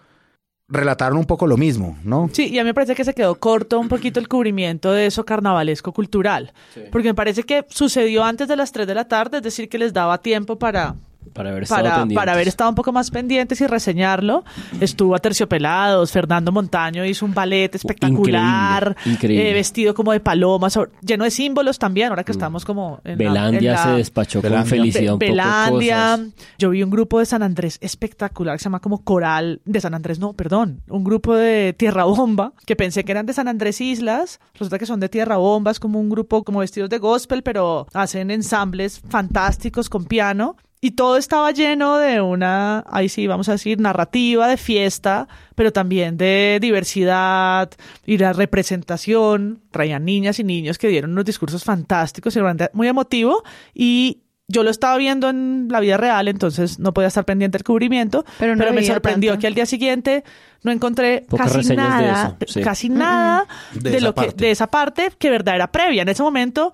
relataron 0.68 1.18
un 1.18 1.26
poco 1.26 1.46
lo 1.46 1.58
mismo, 1.58 1.98
¿no? 2.02 2.30
Sí, 2.32 2.48
y 2.48 2.58
a 2.58 2.62
mí 2.62 2.68
me 2.68 2.74
parece 2.74 2.94
que 2.94 3.04
se 3.04 3.12
quedó 3.12 3.34
corto 3.34 3.78
un 3.78 3.88
poquito 3.88 4.18
el 4.18 4.28
cubrimiento 4.28 4.92
de 4.92 5.06
eso 5.06 5.24
carnavalesco 5.24 5.92
cultural, 5.92 6.54
porque 6.90 7.08
me 7.08 7.14
parece 7.14 7.42
que 7.42 7.66
sucedió 7.68 8.24
antes 8.24 8.48
de 8.48 8.56
las 8.56 8.72
3 8.72 8.86
de 8.86 8.94
la 8.94 9.06
tarde, 9.06 9.38
es 9.38 9.42
decir, 9.42 9.68
que 9.68 9.76
les 9.76 9.92
daba 9.92 10.22
tiempo 10.22 10.58
para 10.58 10.96
Para 11.32 11.50
haber 11.50 11.62
estado 11.62 11.82
para, 11.84 12.06
para 12.14 12.32
haber 12.32 12.48
estado 12.48 12.70
un 12.70 12.76
poco 12.76 12.92
más 12.92 13.10
pendientes 13.10 13.60
y 13.60 13.66
reseñarlo. 13.66 14.44
Estuvo 14.80 15.14
a 15.14 15.18
Terciopelados, 15.18 16.12
Fernando 16.12 16.52
Montaño 16.52 17.04
hizo 17.06 17.24
un 17.24 17.32
ballet 17.34 17.74
espectacular, 17.74 18.88
Increíble, 18.88 19.12
increíble. 19.14 19.50
eh, 19.50 19.54
vestido 19.54 19.94
como 19.94 20.12
de 20.12 20.20
paloma, 20.20 20.68
lleno 21.00 21.24
de 21.24 21.30
símbolos 21.30 21.78
también, 21.78 22.08
ahora 22.10 22.24
que 22.24 22.32
estamos 22.32 22.64
como 22.64 23.00
en 23.04 23.04
la- 23.04 23.12
en 23.12 23.18
Belandia 23.18 23.72
la- 23.72 23.82
se 23.84 23.90
despachó 23.92 24.40
con 24.42 24.50
Belandia. 24.50 24.70
felicidad 24.70 25.12
un 25.14 25.18
Be- 25.18 25.26
poco 25.28 25.36
de 25.38 25.42
Belandia. 25.42 25.96
cosas. 26.18 26.20
Yo 26.58 26.70
vi 26.70 26.82
un 26.82 26.90
grupo 26.90 27.18
de 27.18 27.26
San 27.26 27.42
Andrés 27.42 27.78
espectacular 27.80 28.56
que 28.56 28.58
se 28.58 28.64
llama 28.64 28.80
como 28.80 29.02
Coral 29.02 29.60
de 29.64 29.80
San 29.80 29.94
Andrés, 29.94 30.18
no, 30.18 30.34
perdón, 30.34 30.82
un 30.88 31.02
grupo 31.04 31.34
de 31.34 31.74
Tierra 31.76 32.04
Bomba 32.04 32.52
que 32.66 32.76
pensé 32.76 33.04
que 33.04 33.12
eran 33.12 33.26
de 33.26 33.32
San 33.32 33.48
Andrés 33.48 33.80
Islas, 33.80 34.38
resulta 34.54 34.78
que 34.78 34.86
son 34.86 35.00
de 35.00 35.08
Tierra 35.08 35.36
Bomba, 35.38 35.70
es 35.70 35.80
como 35.80 35.98
un 35.98 36.10
grupo 36.10 36.44
como 36.44 36.60
vestidos 36.60 36.90
de 36.90 36.98
gospel, 36.98 37.42
pero 37.42 37.86
hacen 37.94 38.30
ensambles 38.30 39.00
fantásticos 39.08 39.88
con 39.88 40.04
piano. 40.04 40.56
Y 40.84 40.90
todo 40.90 41.16
estaba 41.16 41.52
lleno 41.52 41.96
de 41.98 42.20
una, 42.20 42.82
ahí 42.90 43.08
sí, 43.08 43.28
vamos 43.28 43.48
a 43.48 43.52
decir, 43.52 43.78
narrativa 43.78 44.48
de 44.48 44.56
fiesta, 44.56 45.28
pero 45.54 45.72
también 45.72 46.16
de 46.16 46.58
diversidad 46.60 47.70
y 48.04 48.18
la 48.18 48.32
representación. 48.32 49.60
Traían 49.70 50.04
niñas 50.04 50.40
y 50.40 50.44
niños 50.44 50.78
que 50.78 50.88
dieron 50.88 51.12
unos 51.12 51.24
discursos 51.24 51.62
fantásticos 51.62 52.34
y 52.34 52.40
realmente 52.40 52.68
muy 52.72 52.88
emotivo. 52.88 53.44
Y 53.72 54.22
yo 54.48 54.64
lo 54.64 54.70
estaba 54.70 54.96
viendo 54.96 55.30
en 55.30 55.68
la 55.70 55.78
vida 55.78 55.98
real, 55.98 56.26
entonces 56.26 56.80
no 56.80 56.92
podía 56.92 57.06
estar 57.06 57.24
pendiente 57.24 57.58
del 57.58 57.64
cubrimiento, 57.64 58.24
Pero 58.24 58.54
pero, 58.54 58.56
no 58.56 58.64
me 58.72 58.80
veía 58.80 58.94
sorprendió 58.94 59.30
tanto. 59.30 59.40
que 59.42 59.46
al 59.46 59.54
día 59.54 59.66
siguiente 59.66 60.24
no 60.64 60.72
encontré 60.72 61.24
Pocas 61.28 61.52
casi 61.52 61.68
de 61.68 61.76
nada, 61.76 62.36
eso, 62.40 62.52
sí. 62.54 62.60
casi 62.60 62.88
nada 62.88 63.46
De 63.72 63.92
de, 63.92 64.00
lo 64.00 64.16
que 64.16 64.32
de 64.32 64.50
esa 64.50 64.66
parte 64.66 65.12
que 65.16 65.30
verdad 65.30 65.54
era 65.54 65.70
previa. 65.70 66.02
En 66.02 66.08
ese 66.08 66.24
momento 66.24 66.72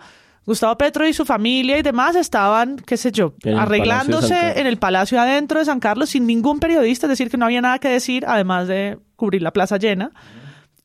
Gustavo 0.48 0.78
Petro 0.78 1.06
y 1.06 1.12
su 1.12 1.26
familia 1.26 1.76
y 1.76 1.82
demás 1.82 2.16
estaban, 2.16 2.76
qué 2.76 2.96
sé 2.96 3.12
yo, 3.12 3.34
En 3.44 3.58
arreglándose 3.58 4.58
en 4.58 4.66
el 4.66 4.78
palacio 4.78 5.20
adentro 5.20 5.58
de 5.58 5.66
San 5.66 5.78
Carlos 5.78 6.08
sin 6.08 6.26
ningún 6.26 6.58
periodista, 6.58 7.04
es 7.04 7.10
decir, 7.10 7.28
que 7.28 7.36
no 7.36 7.44
había 7.44 7.60
nada 7.60 7.78
que 7.78 7.90
decir, 7.90 8.24
además 8.26 8.66
de 8.66 8.98
cubrir 9.14 9.42
la 9.42 9.52
plaza 9.52 9.76
llena. 9.76 10.10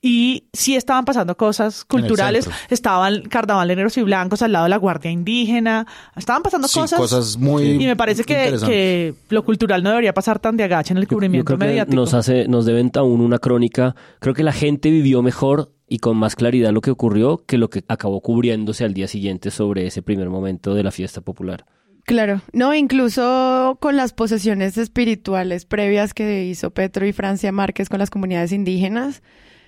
Y 0.06 0.50
sí 0.52 0.76
estaban 0.76 1.06
pasando 1.06 1.38
cosas 1.38 1.86
culturales. 1.86 2.50
Estaban 2.70 3.22
carnaval 3.22 3.70
de 3.70 3.78
negros 3.78 3.98
y 3.98 4.02
blancos 4.04 4.42
al 4.42 4.52
lado 4.52 4.66
de 4.66 4.70
la 4.70 4.76
Guardia 4.76 5.10
Indígena. 5.10 5.88
Estaban 6.18 6.44
pasando 6.44 6.68
Sí, 6.68 6.78
cosas. 6.78 7.00
cosas 7.00 7.38
muy 7.38 7.64
Y 7.82 7.86
me 7.86 7.96
parece 7.96 8.26
que, 8.26 8.58
que 8.66 9.14
lo 9.30 9.46
cultural 9.46 9.82
no 9.82 9.92
debería 9.92 10.14
pasar 10.14 10.40
tan 10.40 10.58
de 10.58 10.66
agache 10.66 10.92
en 10.92 10.98
el 10.98 11.04
Yo- 11.06 11.10
Yo 11.12 11.16
cubrimiento 11.16 11.58
que 11.58 11.66
mediático. 11.66 11.96
nos 11.96 12.14
hace, 12.14 12.50
nos 12.50 12.66
deben 12.66 12.92
aún 12.96 13.22
una 13.22 13.40
crónica. 13.40 13.96
Creo 14.20 14.34
que 14.34 14.44
la 14.44 14.52
gente 14.52 14.92
vivió 14.92 15.22
mejor 15.22 15.72
y 15.88 16.00
con 16.00 16.18
más 16.18 16.36
claridad 16.36 16.72
lo 16.74 16.82
que 16.82 16.92
ocurrió 16.92 17.38
que 17.46 17.58
lo 17.58 17.70
que 17.70 17.86
acabó 17.88 18.20
cubriéndose 18.20 18.84
al 18.84 18.94
día 18.94 19.08
siguiente 19.08 19.52
sobre 19.52 19.88
ese 19.88 20.02
primer 20.02 20.30
momento 20.30 20.74
de 20.76 20.84
la 20.84 20.92
fiesta 20.92 21.22
popular. 21.22 21.64
Claro, 22.06 22.42
no, 22.52 22.74
incluso 22.76 23.78
con 23.80 23.96
las 23.96 24.12
posesiones 24.12 24.78
espirituales 24.78 25.64
previas 25.66 26.14
que 26.14 26.44
hizo 26.44 26.72
Petro 26.72 27.06
y 27.06 27.14
Francia 27.14 27.54
Márquez 27.54 27.88
con 27.88 28.00
las 28.00 28.10
comunidades 28.10 28.52
indígenas, 28.52 29.24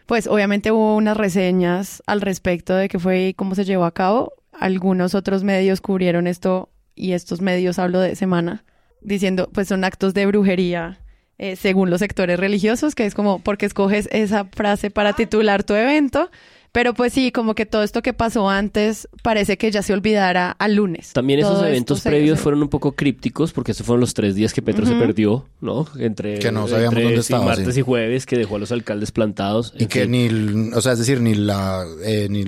pues 0.05 0.27
obviamente 0.27 0.71
hubo 0.71 0.95
unas 0.95 1.17
reseñas 1.17 2.03
al 2.05 2.21
respecto 2.21 2.75
de 2.75 2.89
qué 2.89 2.99
fue 2.99 3.29
y 3.29 3.33
cómo 3.33 3.55
se 3.55 3.65
llevó 3.65 3.85
a 3.85 3.93
cabo. 3.93 4.33
Algunos 4.53 5.15
otros 5.15 5.43
medios 5.43 5.81
cubrieron 5.81 6.27
esto 6.27 6.69
y 6.95 7.11
estos 7.13 7.41
medios 7.41 7.79
hablo 7.79 7.99
de 7.99 8.15
semana 8.15 8.63
diciendo 9.01 9.49
pues 9.53 9.67
son 9.67 9.83
actos 9.83 10.13
de 10.13 10.25
brujería 10.25 10.99
eh, 11.37 11.57
según 11.57 11.89
los 11.89 11.99
sectores 11.99 12.39
religiosos, 12.39 12.95
que 12.95 13.05
es 13.05 13.13
como 13.13 13.39
porque 13.39 13.65
escoges 13.65 14.07
esa 14.11 14.45
frase 14.45 14.89
para 14.89 15.13
titular 15.13 15.63
tu 15.63 15.73
evento. 15.73 16.31
Pero 16.75 16.93
pues 16.93 17.13
sí, 17.13 17.31
como 17.31 17.55
que 17.55 17.65
todo 17.65 17.83
esto 17.83 18.01
que 18.01 18.11
pasó 18.11 18.49
antes 18.49 19.07
parece 19.23 19.57
que 19.57 19.71
ya 19.71 19.81
se 19.81 19.93
olvidara 19.93 20.51
al 20.51 20.75
lunes. 20.75 21.13
También 21.13 21.39
esos 21.39 21.53
Todo 21.53 21.65
eventos 21.67 22.01
previos 22.01 22.37
se- 22.37 22.43
fueron 22.43 22.61
un 22.63 22.67
poco 22.67 22.91
crípticos 22.91 23.53
porque 23.53 23.71
esos 23.71 23.85
fueron 23.87 24.01
los 24.01 24.13
tres 24.13 24.35
días 24.35 24.51
que 24.53 24.61
Petro 24.61 24.85
se 24.85 24.93
perdió, 24.95 25.45
¿no? 25.61 25.87
Entre, 25.97 26.37
Que 26.39 26.51
no 26.51 26.67
sabíamos 26.67 26.95
entre, 26.95 27.03
dónde 27.05 27.15
sí, 27.23 27.33
estaba, 27.33 27.45
martes 27.45 27.73
sí. 27.75 27.79
y 27.79 27.83
jueves 27.83 28.25
que 28.25 28.35
dejó 28.37 28.57
a 28.57 28.59
los 28.59 28.73
alcaldes 28.73 29.13
plantados. 29.13 29.73
Y 29.79 29.85
que 29.85 30.01
fin. 30.01 30.11
ni, 30.11 30.25
el- 30.25 30.71
o 30.75 30.81
sea, 30.81 30.91
es 30.91 30.99
decir, 30.99 31.21
ni 31.21 31.33
la, 31.33 31.85
eh, 32.03 32.27
ni 32.29 32.43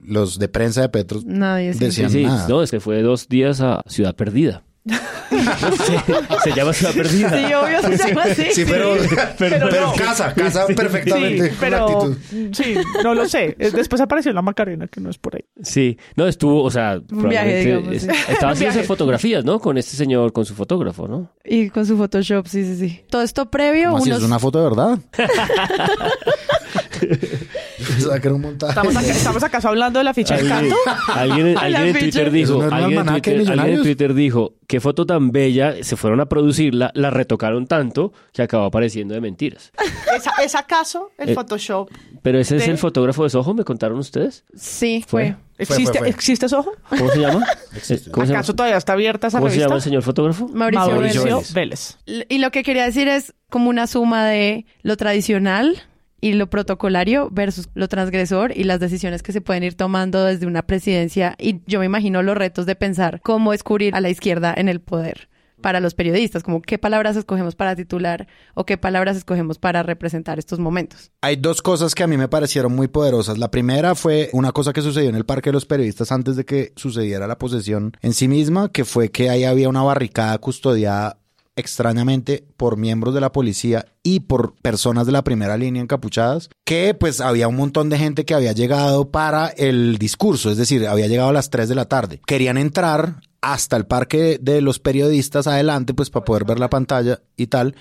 los 0.00 0.38
de 0.38 0.48
prensa 0.48 0.80
de 0.80 0.88
Petro 0.88 1.20
Nadie 1.24 1.74
decían 1.74 2.10
sí, 2.10 2.24
nada. 2.24 2.48
no, 2.48 2.62
es 2.62 2.70
que 2.70 2.80
fue 2.80 3.02
dos 3.02 3.28
días 3.28 3.60
a 3.60 3.82
Ciudad 3.86 4.16
Perdida. 4.16 4.64
Se, 4.84 6.50
se 6.50 6.56
llama 6.56 6.72
Ciudad 6.72 6.92
Perdida. 6.94 7.30
Sí, 7.30 7.54
obvio 7.54 7.82
se 7.82 8.08
llama 8.08 8.22
así. 8.24 8.44
Sí, 8.52 8.64
pero, 8.68 8.96
pero, 9.38 9.68
Pero 9.70 9.80
no. 9.86 9.92
casa, 9.94 10.34
casa 10.34 10.66
perfectamente 10.66 11.44
Sí, 11.44 11.48
con 11.50 11.58
pero 11.60 11.84
actitud. 12.04 12.16
sí, 12.52 12.74
no 13.04 13.14
lo 13.14 13.28
sé. 13.28 13.54
Es- 13.58 13.72
Después 13.72 14.00
apareció 14.00 14.32
la 14.32 14.42
Macarena, 14.42 14.88
que 14.88 15.00
no 15.00 15.10
es 15.10 15.18
por 15.18 15.36
ahí. 15.36 15.44
Sí, 15.62 15.98
no, 16.16 16.26
estuvo, 16.26 16.62
o 16.62 16.70
sea, 16.70 16.94
Un 17.10 17.28
viaje, 17.28 17.62
probablemente 17.64 17.64
digamos, 17.64 17.94
es- 17.94 18.02
estaba 18.28 18.52
haciendo 18.52 18.74
viaje. 18.74 18.86
fotografías, 18.88 19.44
¿no? 19.44 19.60
Con 19.60 19.78
este 19.78 19.96
señor, 19.96 20.32
con 20.32 20.44
su 20.44 20.54
fotógrafo, 20.54 21.06
¿no? 21.06 21.30
Y 21.44 21.70
con 21.70 21.86
su 21.86 21.96
Photoshop, 21.96 22.46
sí, 22.46 22.64
sí, 22.64 22.76
sí. 22.76 23.00
Todo 23.08 23.22
esto 23.22 23.50
previo, 23.50 23.94
unos... 23.94 24.06
¿Es 24.08 24.22
una 24.22 24.38
foto 24.38 24.58
de 24.62 24.68
verdad? 24.68 24.98
Yo 27.88 27.88
pensaba 27.94 28.20
que 28.20 28.28
era 28.28 28.34
un 28.34 28.42
montaje. 28.42 28.70
¿Estamos, 28.72 28.96
acá- 28.96 29.10
¿estamos 29.10 29.42
acaso 29.42 29.68
hablando 29.68 29.98
de 29.98 30.04
la 30.04 30.14
ficha 30.14 30.36
del 30.36 30.50
Alguien, 30.50 30.74
canto? 30.84 31.02
alguien, 31.14 31.46
en. 31.48 31.92
Twitter 31.98 32.22
¿Eso 32.26 32.30
dijo, 32.30 32.62
no 32.62 32.74
alguien 32.74 32.98
en 33.00 33.06
de 33.06 33.12
Twitter, 33.12 33.14
alguien 33.14 33.34
en 33.34 33.38
millonarios? 33.40 33.82
Twitter 33.82 34.14
dijo, 34.14 34.54
qué 34.66 34.80
foto 34.80 35.06
tan 35.06 35.30
bella, 35.32 35.74
se 35.82 35.96
fueron 35.96 36.20
a 36.20 36.26
producirla, 36.26 36.90
la 36.94 37.10
retocaron 37.10 37.66
tanto 37.66 38.12
que 38.32 38.42
acabó 38.42 38.64
apareciendo 38.66 39.14
de 39.14 39.20
mentiras. 39.20 39.72
¿Es, 40.16 40.24
es 40.44 40.54
acaso 40.54 41.10
el 41.18 41.30
Eh, 41.30 41.34
Photoshop? 41.34 41.90
Pero 42.22 42.38
ese 42.38 42.56
es 42.56 42.66
¿De? 42.66 42.70
el 42.72 42.78
fotógrafo 42.78 43.24
de 43.24 43.30
Soho, 43.30 43.54
¿me 43.54 43.64
contaron 43.64 43.98
ustedes? 43.98 44.44
Sí, 44.54 45.04
Fue. 45.06 45.32
fue. 45.32 45.36
¿Existe, 45.58 45.98
fue. 46.00 46.08
¿existe 46.08 46.46
eso? 46.46 46.64
¿Cómo 46.88 47.08
se 47.10 47.20
llama? 47.20 47.46
¿Cómo 47.70 47.80
se 47.82 47.96
llama, 47.98 48.24
¿Acaso 48.24 48.54
todavía 48.54 48.76
está 48.78 48.94
abierta 48.94 49.28
esa 49.28 49.38
¿Cómo 49.38 49.50
se 49.50 49.58
llama 49.58 49.76
el 49.76 49.82
señor 49.82 50.02
fotógrafo? 50.02 50.48
Mauricio, 50.48 50.90
Mauricio 50.90 51.42
Vélez. 51.54 51.98
Y 52.06 52.38
lo 52.38 52.50
que 52.50 52.64
quería 52.64 52.84
decir 52.84 53.06
es 53.06 53.32
como 53.48 53.70
una 53.70 53.86
suma 53.86 54.26
de 54.26 54.66
lo 54.82 54.96
tradicional 54.96 55.80
y 56.22 56.32
lo 56.34 56.48
protocolario 56.48 57.28
versus 57.30 57.68
lo 57.74 57.88
transgresor 57.88 58.56
y 58.56 58.64
las 58.64 58.80
decisiones 58.80 59.22
que 59.22 59.32
se 59.32 59.40
pueden 59.40 59.64
ir 59.64 59.74
tomando 59.74 60.24
desde 60.24 60.46
una 60.46 60.62
presidencia. 60.62 61.34
Y 61.38 61.60
yo 61.66 61.80
me 61.80 61.84
imagino 61.84 62.22
los 62.22 62.36
retos 62.36 62.64
de 62.64 62.76
pensar 62.76 63.20
cómo 63.22 63.52
escurrir 63.52 63.94
a 63.94 64.00
la 64.00 64.08
izquierda 64.08 64.54
en 64.56 64.68
el 64.68 64.80
poder 64.80 65.28
para 65.60 65.80
los 65.80 65.94
periodistas, 65.94 66.42
como 66.42 66.62
qué 66.62 66.78
palabras 66.78 67.16
escogemos 67.16 67.56
para 67.56 67.74
titular 67.74 68.26
o 68.54 68.66
qué 68.66 68.76
palabras 68.78 69.16
escogemos 69.16 69.58
para 69.58 69.82
representar 69.82 70.38
estos 70.38 70.58
momentos. 70.58 71.10
Hay 71.22 71.36
dos 71.36 71.62
cosas 71.62 71.94
que 71.94 72.02
a 72.02 72.06
mí 72.06 72.16
me 72.16 72.28
parecieron 72.28 72.74
muy 72.74 72.88
poderosas. 72.88 73.38
La 73.38 73.50
primera 73.50 73.94
fue 73.94 74.28
una 74.32 74.52
cosa 74.52 74.72
que 74.72 74.82
sucedió 74.82 75.08
en 75.08 75.16
el 75.16 75.24
Parque 75.24 75.50
de 75.50 75.54
los 75.54 75.66
Periodistas 75.66 76.12
antes 76.12 76.36
de 76.36 76.44
que 76.44 76.72
sucediera 76.76 77.26
la 77.26 77.38
posesión 77.38 77.96
en 78.00 78.12
sí 78.12 78.28
misma, 78.28 78.70
que 78.70 78.84
fue 78.84 79.10
que 79.10 79.30
ahí 79.30 79.44
había 79.44 79.68
una 79.68 79.82
barricada 79.82 80.36
custodiada 80.38 81.21
extrañamente 81.56 82.46
por 82.56 82.76
miembros 82.76 83.14
de 83.14 83.20
la 83.20 83.32
policía 83.32 83.86
y 84.02 84.20
por 84.20 84.54
personas 84.56 85.06
de 85.06 85.12
la 85.12 85.24
primera 85.24 85.56
línea 85.56 85.82
encapuchadas, 85.82 86.48
que 86.64 86.94
pues 86.94 87.20
había 87.20 87.48
un 87.48 87.56
montón 87.56 87.90
de 87.90 87.98
gente 87.98 88.24
que 88.24 88.34
había 88.34 88.52
llegado 88.52 89.10
para 89.10 89.48
el 89.48 89.98
discurso, 89.98 90.50
es 90.50 90.56
decir, 90.56 90.86
había 90.86 91.08
llegado 91.08 91.30
a 91.30 91.34
las 91.34 91.50
3 91.50 91.68
de 91.68 91.74
la 91.74 91.86
tarde. 91.86 92.20
Querían 92.26 92.58
entrar 92.58 93.20
hasta 93.40 93.76
el 93.76 93.86
parque 93.86 94.38
de 94.40 94.60
los 94.60 94.78
periodistas 94.78 95.46
adelante, 95.46 95.94
pues 95.94 96.10
para 96.10 96.24
poder 96.24 96.44
ver 96.44 96.58
la 96.58 96.70
pantalla 96.70 97.20
y 97.36 97.48
tal. 97.48 97.74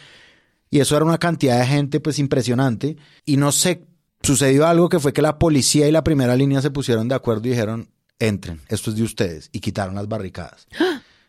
Y 0.69 0.79
eso 0.79 0.95
era 0.95 1.05
una 1.05 1.17
cantidad 1.17 1.59
de 1.59 1.67
gente 1.67 1.99
pues 1.99 2.17
impresionante. 2.19 2.97
Y 3.25 3.37
no 3.37 3.51
sé, 3.51 3.85
sucedió 4.23 4.67
algo 4.67 4.89
que 4.89 4.99
fue 4.99 5.13
que 5.13 5.21
la 5.21 5.37
policía 5.37 5.87
y 5.87 5.91
la 5.91 6.03
primera 6.03 6.35
línea 6.35 6.61
se 6.61 6.71
pusieron 6.71 7.07
de 7.07 7.15
acuerdo 7.15 7.47
y 7.47 7.51
dijeron, 7.51 7.89
entren, 8.19 8.61
esto 8.69 8.89
es 8.89 8.95
de 8.95 9.03
ustedes. 9.03 9.49
Y 9.51 9.59
quitaron 9.59 9.95
las 9.95 10.07
barricadas. 10.07 10.67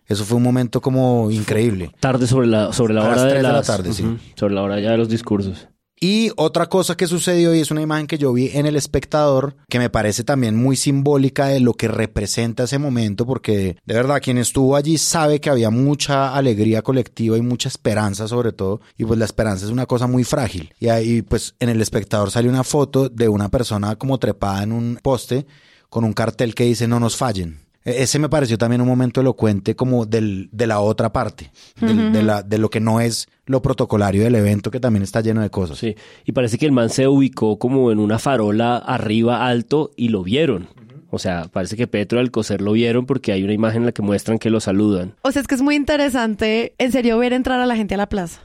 Eso 0.07 0.25
fue 0.25 0.37
un 0.37 0.43
momento 0.43 0.81
como 0.81 1.31
increíble. 1.31 1.91
Tarde 2.01 2.27
sobre 2.27 2.47
la, 2.47 2.73
sobre 2.73 2.95
la 2.95 3.03
A 3.03 3.05
hora 3.05 3.17
las 3.17 3.25
de, 3.25 3.35
de 3.35 3.43
la 3.43 3.63
tarde, 3.63 3.93
sí. 3.93 4.05
Sobre 4.35 4.55
la 4.55 4.63
hora 4.63 4.81
ya 4.81 4.91
de 4.91 4.99
los 4.99 5.09
discursos. 5.09 5.69
Y 6.05 6.33
otra 6.35 6.67
cosa 6.67 6.97
que 6.97 7.07
sucedió 7.07 7.55
y 7.55 7.61
es 7.61 7.71
una 7.71 7.81
imagen 7.81 8.09
que 8.09 8.19
yo 8.19 8.33
vi 8.33 8.51
en 8.55 8.67
El 8.67 8.75
Espectador 8.75 9.55
que 9.69 9.79
me 9.79 9.89
parece 9.89 10.25
también 10.25 10.57
muy 10.57 10.75
simbólica 10.75 11.47
de 11.47 11.61
lo 11.61 11.75
que 11.75 11.87
representa 11.87 12.65
ese 12.65 12.81
momento 12.81 13.25
porque 13.25 13.77
de 13.87 13.95
verdad 13.95 14.21
quien 14.21 14.37
estuvo 14.37 14.75
allí 14.75 14.99
sabe 14.99 15.41
que 15.41 15.49
había 15.49 15.71
mucha 15.71 16.35
alegría 16.35 16.83
colectiva 16.83 17.39
y 17.39 17.43
mucha 17.43 17.69
esperanza 17.69 18.27
sobre 18.27 18.51
todo 18.51 18.81
y 18.99 19.05
pues 19.05 19.17
la 19.17 19.27
esperanza 19.27 19.65
es 19.65 19.71
una 19.71 19.87
cosa 19.87 20.09
muy 20.09 20.25
frágil 20.25 20.75
y 20.81 20.89
ahí 20.89 21.23
pues 21.23 21.55
en 21.61 21.69
El 21.69 21.81
Espectador 21.81 22.33
sale 22.33 22.49
una 22.49 22.65
foto 22.65 23.09
de 23.09 23.29
una 23.29 23.49
persona 23.49 23.95
como 23.95 24.19
trepada 24.19 24.65
en 24.65 24.73
un 24.73 24.99
poste 25.01 25.47
con 25.89 26.03
un 26.03 26.15
cartel 26.15 26.57
que 26.57 26.65
dice 26.65 26.89
no 26.89 26.99
nos 26.99 27.15
fallen. 27.15 27.61
E- 27.85 28.03
Ese 28.03 28.19
me 28.19 28.29
pareció 28.29 28.57
también 28.59 28.81
un 28.81 28.89
momento 28.89 29.21
elocuente 29.21 29.75
como 29.77 30.07
del, 30.07 30.49
de 30.53 30.67
la 30.67 30.81
otra 30.81 31.13
parte, 31.13 31.51
del- 31.81 32.13
de, 32.13 32.23
la, 32.23 32.43
de 32.43 32.59
lo 32.59 32.71
que 32.71 32.81
no 32.81 33.01
es 33.01 33.29
lo 33.47 33.61
protocolario 33.63 34.23
del 34.25 34.35
evento 34.37 34.71
que 34.71 34.81
también 34.81 35.03
está 35.03 35.21
lleno 35.21 35.41
de 35.43 35.51
cosas. 35.51 35.79
Sí. 35.79 35.97
Y 36.25 36.33
parece 36.33 36.59
que 36.59 36.67
el 36.67 36.73
man 36.73 36.91
se 36.91 37.09
ubicó 37.09 37.59
como 37.59 37.91
en 37.93 37.99
una 37.99 38.19
farola 38.19 38.77
arriba 38.79 39.47
alto 39.47 39.91
y 39.97 40.09
lo 40.09 40.23
vieron. 40.23 40.69
O 41.15 41.19
sea, 41.19 41.45
parece 41.53 41.77
que 41.77 41.87
Petro 41.87 42.21
al 42.21 42.31
coser 42.31 42.63
lo 42.63 42.73
vieron 42.73 43.05
porque 43.05 43.33
hay 43.33 43.43
una 43.43 43.53
imagen 43.53 43.83
en 43.83 43.87
la 43.87 43.93
que 43.93 44.01
muestran 44.01 44.39
que 44.39 44.49
lo 44.49 44.61
saludan. 44.61 45.15
O 45.23 45.31
sea, 45.31 45.43
es 45.43 45.49
que 45.49 45.55
es 45.57 45.61
muy 45.61 45.75
interesante, 45.77 46.75
en 46.79 46.91
serio, 46.93 47.19
ver 47.19 47.33
entrar 47.35 47.61
a 47.61 47.67
la 47.67 47.77
gente 47.77 47.95
a 47.95 47.99
la 47.99 48.09
plaza. 48.09 48.41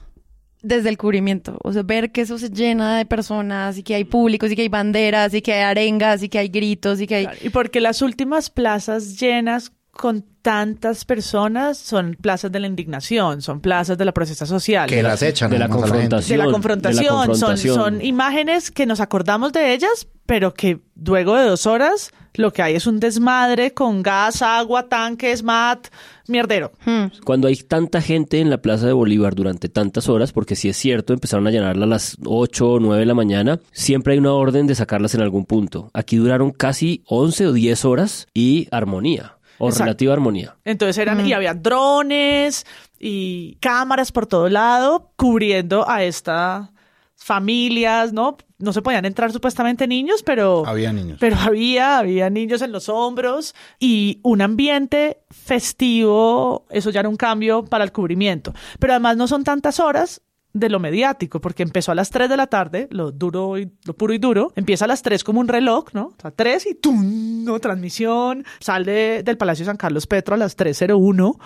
Desde 0.61 0.89
el 0.89 0.97
cubrimiento. 0.97 1.57
O 1.63 1.71
sea, 1.71 1.83
ver 1.83 2.11
que 2.11 2.21
eso 2.21 2.39
se 2.39 2.49
llena 2.49 2.97
de 2.97 3.05
personas 3.05 3.77
y 3.77 3.83
que 3.83 3.95
hay 3.95 4.03
públicos 4.03 4.51
y 4.51 4.55
que 4.55 4.63
hay 4.63 4.69
banderas 4.69 5.33
y 5.33 5.41
que 5.41 5.53
hay 5.53 5.61
arengas 5.61 6.23
y 6.23 6.29
que 6.29 6.39
hay 6.39 6.49
gritos 6.49 6.99
y 6.99 7.07
que 7.07 7.15
hay... 7.15 7.23
Claro, 7.25 7.39
Y 7.43 7.49
porque 7.49 7.79
las 7.79 8.01
últimas 8.01 8.49
plazas 8.49 9.19
llenas 9.19 9.71
con 9.91 10.23
tantas 10.41 11.03
personas 11.03 11.77
son 11.77 12.15
plazas 12.21 12.51
de 12.51 12.59
la 12.59 12.67
indignación, 12.67 13.41
son 13.41 13.59
plazas 13.59 13.97
de 13.97 14.05
la 14.05 14.13
protesta 14.13 14.45
social. 14.45 14.87
Que 14.87 15.03
las 15.03 15.21
echan 15.21 15.51
la 15.59 15.67
confrontación. 15.67 16.39
de 16.39 16.45
la 16.45 16.51
confrontación. 16.51 17.01
de 17.01 17.07
la 17.07 17.25
confrontación. 17.25 17.75
Son, 17.75 17.83
son 17.83 18.01
imágenes 18.05 18.71
que 18.71 18.85
nos 18.85 19.01
acordamos 19.01 19.51
de 19.51 19.73
ellas, 19.73 20.07
pero 20.25 20.53
que 20.53 20.79
luego 20.95 21.35
de 21.35 21.45
dos 21.45 21.65
horas 21.65 22.11
lo 22.37 22.53
que 22.53 22.61
hay 22.61 22.75
es 22.75 22.87
un 22.87 22.99
desmadre 22.99 23.73
con 23.73 24.03
gas, 24.03 24.41
agua, 24.41 24.87
tanques, 24.87 25.43
mat, 25.43 25.87
mierdero. 26.27 26.71
Hmm. 26.85 27.05
Cuando 27.23 27.47
hay 27.47 27.55
tanta 27.55 28.01
gente 28.01 28.39
en 28.39 28.49
la 28.49 28.57
Plaza 28.59 28.87
de 28.87 28.93
Bolívar 28.93 29.35
durante 29.35 29.69
tantas 29.69 30.09
horas, 30.09 30.31
porque 30.31 30.55
si 30.55 30.69
es 30.69 30.77
cierto, 30.77 31.13
empezaron 31.13 31.47
a 31.47 31.51
llenarla 31.51 31.85
a 31.85 31.89
las 31.89 32.17
8 32.25 32.69
o 32.69 32.79
9 32.79 32.99
de 32.99 33.05
la 33.05 33.13
mañana, 33.13 33.59
siempre 33.71 34.13
hay 34.13 34.19
una 34.19 34.33
orden 34.33 34.67
de 34.67 34.75
sacarlas 34.75 35.15
en 35.15 35.21
algún 35.21 35.45
punto. 35.45 35.89
Aquí 35.93 36.17
duraron 36.17 36.51
casi 36.51 37.01
11 37.05 37.47
o 37.47 37.53
10 37.53 37.85
horas 37.85 38.27
y 38.33 38.67
armonía, 38.71 39.37
o 39.57 39.67
Exacto. 39.67 39.85
relativa 39.85 40.13
armonía. 40.13 40.55
Entonces 40.65 40.97
eran, 40.97 41.25
y 41.25 41.33
había 41.33 41.53
drones 41.53 42.65
y 42.99 43.55
cámaras 43.61 44.11
por 44.11 44.27
todo 44.27 44.49
lado 44.49 45.11
cubriendo 45.15 45.87
a 45.89 46.03
estas 46.03 46.69
familias, 47.17 48.13
¿no? 48.13 48.37
No 48.59 48.71
se 48.73 48.81
podían 48.81 49.03
entrar 49.05 49.31
supuestamente 49.33 49.87
niños, 49.87 50.23
pero 50.23 50.65
Había 50.65 50.93
niños. 50.93 51.17
pero 51.19 51.35
había, 51.35 51.97
había 51.97 52.29
niños 52.29 52.61
en 52.61 52.71
los 52.71 52.87
hombros 52.89 53.53
y 53.79 54.19
un 54.23 54.41
ambiente 54.41 55.19
festivo, 55.29 56.65
eso 56.69 56.89
ya 56.89 57.01
era 57.01 57.09
un 57.09 57.17
cambio 57.17 57.65
para 57.65 57.83
el 57.83 57.91
cubrimiento. 57.91 58.53
Pero 58.79 58.93
además 58.93 59.17
no 59.17 59.27
son 59.27 59.43
tantas 59.43 59.79
horas 59.79 60.21
de 60.53 60.69
lo 60.69 60.79
mediático, 60.79 61.39
porque 61.41 61.61
empezó 61.61 61.91
a 61.91 61.95
las 61.95 62.09
3 62.09 62.29
de 62.29 62.37
la 62.37 62.47
tarde, 62.47 62.87
lo 62.89 63.11
duro 63.11 63.59
y 63.59 63.69
lo 63.85 63.93
puro 63.95 64.13
y 64.13 64.17
duro, 64.17 64.53
empieza 64.55 64.85
a 64.85 64.87
las 64.87 65.03
3 65.03 65.23
como 65.23 65.39
un 65.39 65.47
reloj, 65.47 65.85
¿no? 65.93 66.05
O 66.07 66.15
sea, 66.19 66.31
3 66.31 66.65
y 66.71 66.75
¡tum! 66.75 67.43
¿no? 67.43 67.59
Transmisión, 67.59 68.43
sale 68.59 69.21
del 69.23 69.37
Palacio 69.37 69.65
San 69.65 69.77
Carlos 69.77 70.07
Petro 70.07 70.33
a 70.33 70.37
las 70.37 70.57
3.01 70.57 71.37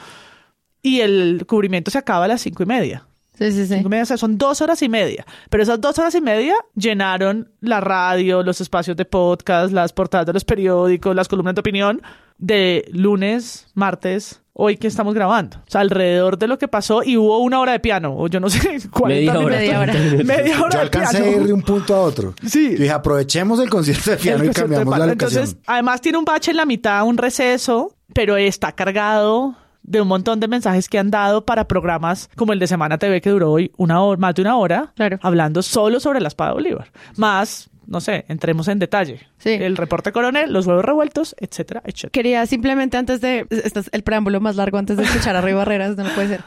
y 0.81 1.01
el 1.01 1.45
cubrimiento 1.45 1.91
se 1.91 1.97
acaba 1.97 2.25
a 2.25 2.27
las 2.29 2.41
5 2.41 2.63
y 2.63 2.65
media. 2.65 3.07
Sí, 3.37 3.51
sí, 3.51 3.65
sí. 3.65 3.73
Cinco 3.75 3.87
y 3.87 3.89
media, 3.89 4.03
o 4.03 4.05
sea, 4.07 4.17
son 4.17 4.37
dos 4.37 4.61
horas 4.61 4.81
y 4.81 4.89
media. 4.89 5.25
Pero 5.49 5.63
esas 5.63 5.79
dos 5.81 5.97
horas 5.97 6.13
y 6.15 6.21
media 6.21 6.53
llenaron 6.75 7.51
la 7.61 7.79
radio, 7.79 8.43
los 8.43 8.61
espacios 8.61 8.97
de 8.97 9.05
podcast, 9.05 9.73
las 9.73 9.93
portadas 9.93 10.27
de 10.27 10.33
los 10.33 10.45
periódicos, 10.45 11.15
las 11.15 11.27
columnas 11.27 11.55
de 11.55 11.59
opinión 11.61 12.01
de 12.37 12.89
lunes, 12.91 13.67
martes, 13.75 14.41
hoy 14.53 14.75
que 14.77 14.87
estamos 14.87 15.13
grabando. 15.13 15.57
O 15.57 15.69
sea, 15.71 15.81
alrededor 15.81 16.37
de 16.39 16.47
lo 16.47 16.57
que 16.57 16.67
pasó 16.67 17.03
y 17.03 17.15
hubo 17.15 17.37
una 17.39 17.59
hora 17.59 17.71
de 17.71 17.79
piano, 17.79 18.15
o 18.17 18.27
yo 18.27 18.39
no 18.39 18.49
sé, 18.49 18.59
40 18.91 19.07
Media 19.07 19.39
hora. 19.39 19.57
Media 19.57 19.79
hora. 19.79 19.93
Media 20.23 20.59
hora 20.61 20.69
Yo 20.71 20.77
de 20.77 20.81
alcancé 20.83 21.17
a 21.17 21.21
piano. 21.21 21.37
ir 21.41 21.47
de 21.47 21.53
un 21.53 21.61
punto 21.61 21.95
a 21.95 22.01
otro. 22.01 22.33
Sí. 22.45 22.71
Yo 22.73 22.77
dije, 22.79 22.91
aprovechemos 22.91 23.59
el 23.59 23.69
concierto 23.69 24.11
de 24.11 24.17
piano 24.17 24.43
y 24.43 24.47
concierto 24.47 24.69
de 24.69 24.75
cambiamos 24.75 24.99
la 24.99 25.05
locación. 25.07 25.43
Entonces, 25.43 25.63
además 25.67 26.01
tiene 26.01 26.17
un 26.17 26.25
bache 26.25 26.51
en 26.51 26.57
la 26.57 26.65
mitad, 26.65 27.03
un 27.05 27.17
receso, 27.17 27.95
pero 28.13 28.37
está 28.37 28.71
cargado 28.73 29.55
de 29.83 30.01
un 30.01 30.07
montón 30.07 30.39
de 30.39 30.47
mensajes 30.47 30.87
que 30.89 30.99
han 30.99 31.11
dado 31.11 31.45
para 31.45 31.67
programas 31.67 32.29
como 32.35 32.53
el 32.53 32.59
de 32.59 32.67
Semana 32.67 32.97
TV 32.97 33.21
que 33.21 33.29
duró 33.29 33.51
hoy 33.51 33.71
una 33.77 34.01
hora, 34.01 34.19
más 34.19 34.35
de 34.35 34.41
una 34.43 34.57
hora, 34.57 34.93
Claro. 34.95 35.19
hablando 35.21 35.61
solo 35.61 35.99
sobre 35.99 36.21
la 36.21 36.27
espada 36.27 36.51
de 36.51 36.55
Bolívar. 36.55 36.91
Más, 37.17 37.69
no 37.87 37.99
sé, 37.99 38.25
entremos 38.27 38.67
en 38.67 38.79
detalle. 38.79 39.19
Sí. 39.37 39.49
El 39.51 39.75
reporte 39.77 40.11
coronel, 40.11 40.53
los 40.53 40.67
huevos 40.67 40.85
revueltos, 40.85 41.35
etcétera, 41.39 41.81
etcétera. 41.85 42.11
Quería 42.11 42.45
simplemente 42.45 42.97
antes 42.97 43.21
de... 43.21 43.45
Este 43.49 43.79
es 43.79 43.89
el 43.91 44.03
preámbulo 44.03 44.39
más 44.39 44.55
largo 44.55 44.77
antes 44.77 44.97
de 44.97 45.03
escuchar 45.03 45.35
a 45.35 45.41
Rey 45.41 45.53
Barreras, 45.53 45.97
no 45.97 46.05
puede 46.15 46.27
ser. 46.27 46.43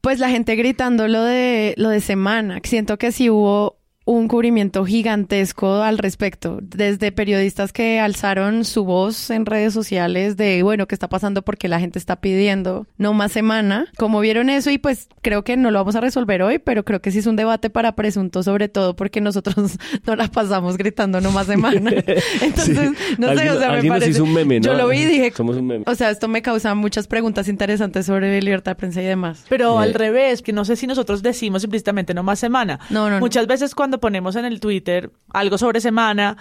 Pues 0.00 0.18
la 0.18 0.30
gente 0.30 0.56
gritando 0.56 1.06
lo 1.08 1.22
de, 1.22 1.74
lo 1.76 1.90
de 1.90 2.00
semana. 2.00 2.58
Siento 2.64 2.96
que 2.96 3.12
sí 3.12 3.28
hubo 3.28 3.76
un 4.10 4.26
cubrimiento 4.26 4.84
gigantesco 4.84 5.82
al 5.82 5.98
respecto, 5.98 6.58
desde 6.62 7.12
periodistas 7.12 7.72
que 7.72 8.00
alzaron 8.00 8.64
su 8.64 8.84
voz 8.84 9.30
en 9.30 9.46
redes 9.46 9.72
sociales 9.72 10.36
de, 10.36 10.62
bueno, 10.64 10.88
¿qué 10.88 10.94
está 10.96 11.08
pasando? 11.08 11.42
Porque 11.42 11.68
la 11.68 11.78
gente 11.78 11.98
está 11.98 12.16
pidiendo 12.16 12.86
no 12.98 13.12
más 13.12 13.30
semana. 13.30 13.86
Como 13.96 14.18
vieron 14.20 14.50
eso 14.50 14.70
y 14.70 14.78
pues 14.78 15.08
creo 15.22 15.44
que 15.44 15.56
no 15.56 15.70
lo 15.70 15.78
vamos 15.78 15.94
a 15.94 16.00
resolver 16.00 16.42
hoy, 16.42 16.58
pero 16.58 16.84
creo 16.84 17.00
que 17.00 17.12
sí 17.12 17.20
es 17.20 17.26
un 17.26 17.36
debate 17.36 17.70
para 17.70 17.92
presuntos 17.94 18.46
sobre 18.46 18.68
todo 18.68 18.96
porque 18.96 19.20
nosotros 19.20 19.78
no 20.06 20.16
la 20.16 20.26
pasamos 20.26 20.76
gritando 20.76 21.20
no 21.20 21.30
más 21.30 21.46
semana. 21.46 21.90
Entonces, 22.40 22.90
no 23.18 23.28
sé, 23.28 23.32
Alguien- 23.32 23.56
o 23.56 23.58
sea, 23.60 23.72
me 23.72 23.88
parece... 23.88 24.10
hizo 24.10 24.24
un 24.24 24.34
meme, 24.34 24.58
¿no? 24.58 24.66
Yo 24.66 24.74
lo 24.74 24.88
vi 24.88 24.98
y 24.98 25.04
dije, 25.04 25.32
Somos 25.36 25.56
un 25.56 25.66
meme. 25.68 25.84
o 25.86 25.94
sea, 25.94 26.10
esto 26.10 26.26
me 26.26 26.42
causa 26.42 26.74
muchas 26.74 27.06
preguntas 27.06 27.46
interesantes 27.46 28.06
sobre 28.06 28.42
libertad 28.42 28.72
de 28.72 28.76
prensa 28.76 29.02
y 29.02 29.04
demás. 29.06 29.44
Pero 29.48 29.78
al 29.78 29.94
revés, 29.94 30.42
que 30.42 30.52
no 30.52 30.64
sé 30.64 30.74
si 30.74 30.88
nosotros 30.88 31.22
decimos 31.22 31.62
implícitamente 31.62 32.12
no 32.12 32.24
más 32.24 32.40
semana. 32.40 32.80
No, 32.90 33.08
no, 33.08 33.16
no. 33.16 33.20
Muchas 33.20 33.46
veces 33.46 33.74
cuando 33.74 33.99
ponemos 34.00 34.36
en 34.36 34.44
el 34.44 34.58
Twitter 34.60 35.10
algo 35.32 35.58
sobre 35.58 35.80
semana, 35.80 36.36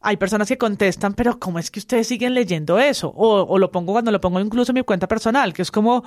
hay 0.00 0.18
personas 0.18 0.48
que 0.48 0.58
contestan, 0.58 1.14
pero 1.14 1.38
¿cómo 1.38 1.58
es 1.58 1.70
que 1.70 1.78
ustedes 1.80 2.06
siguen 2.08 2.34
leyendo 2.34 2.78
eso? 2.78 3.08
O, 3.16 3.40
o 3.42 3.58
lo 3.58 3.70
pongo 3.70 3.92
cuando 3.92 4.10
lo 4.10 4.20
pongo 4.20 4.38
incluso 4.40 4.72
en 4.72 4.74
mi 4.74 4.82
cuenta 4.82 5.08
personal, 5.08 5.54
que 5.54 5.62
es 5.62 5.70
como 5.70 6.04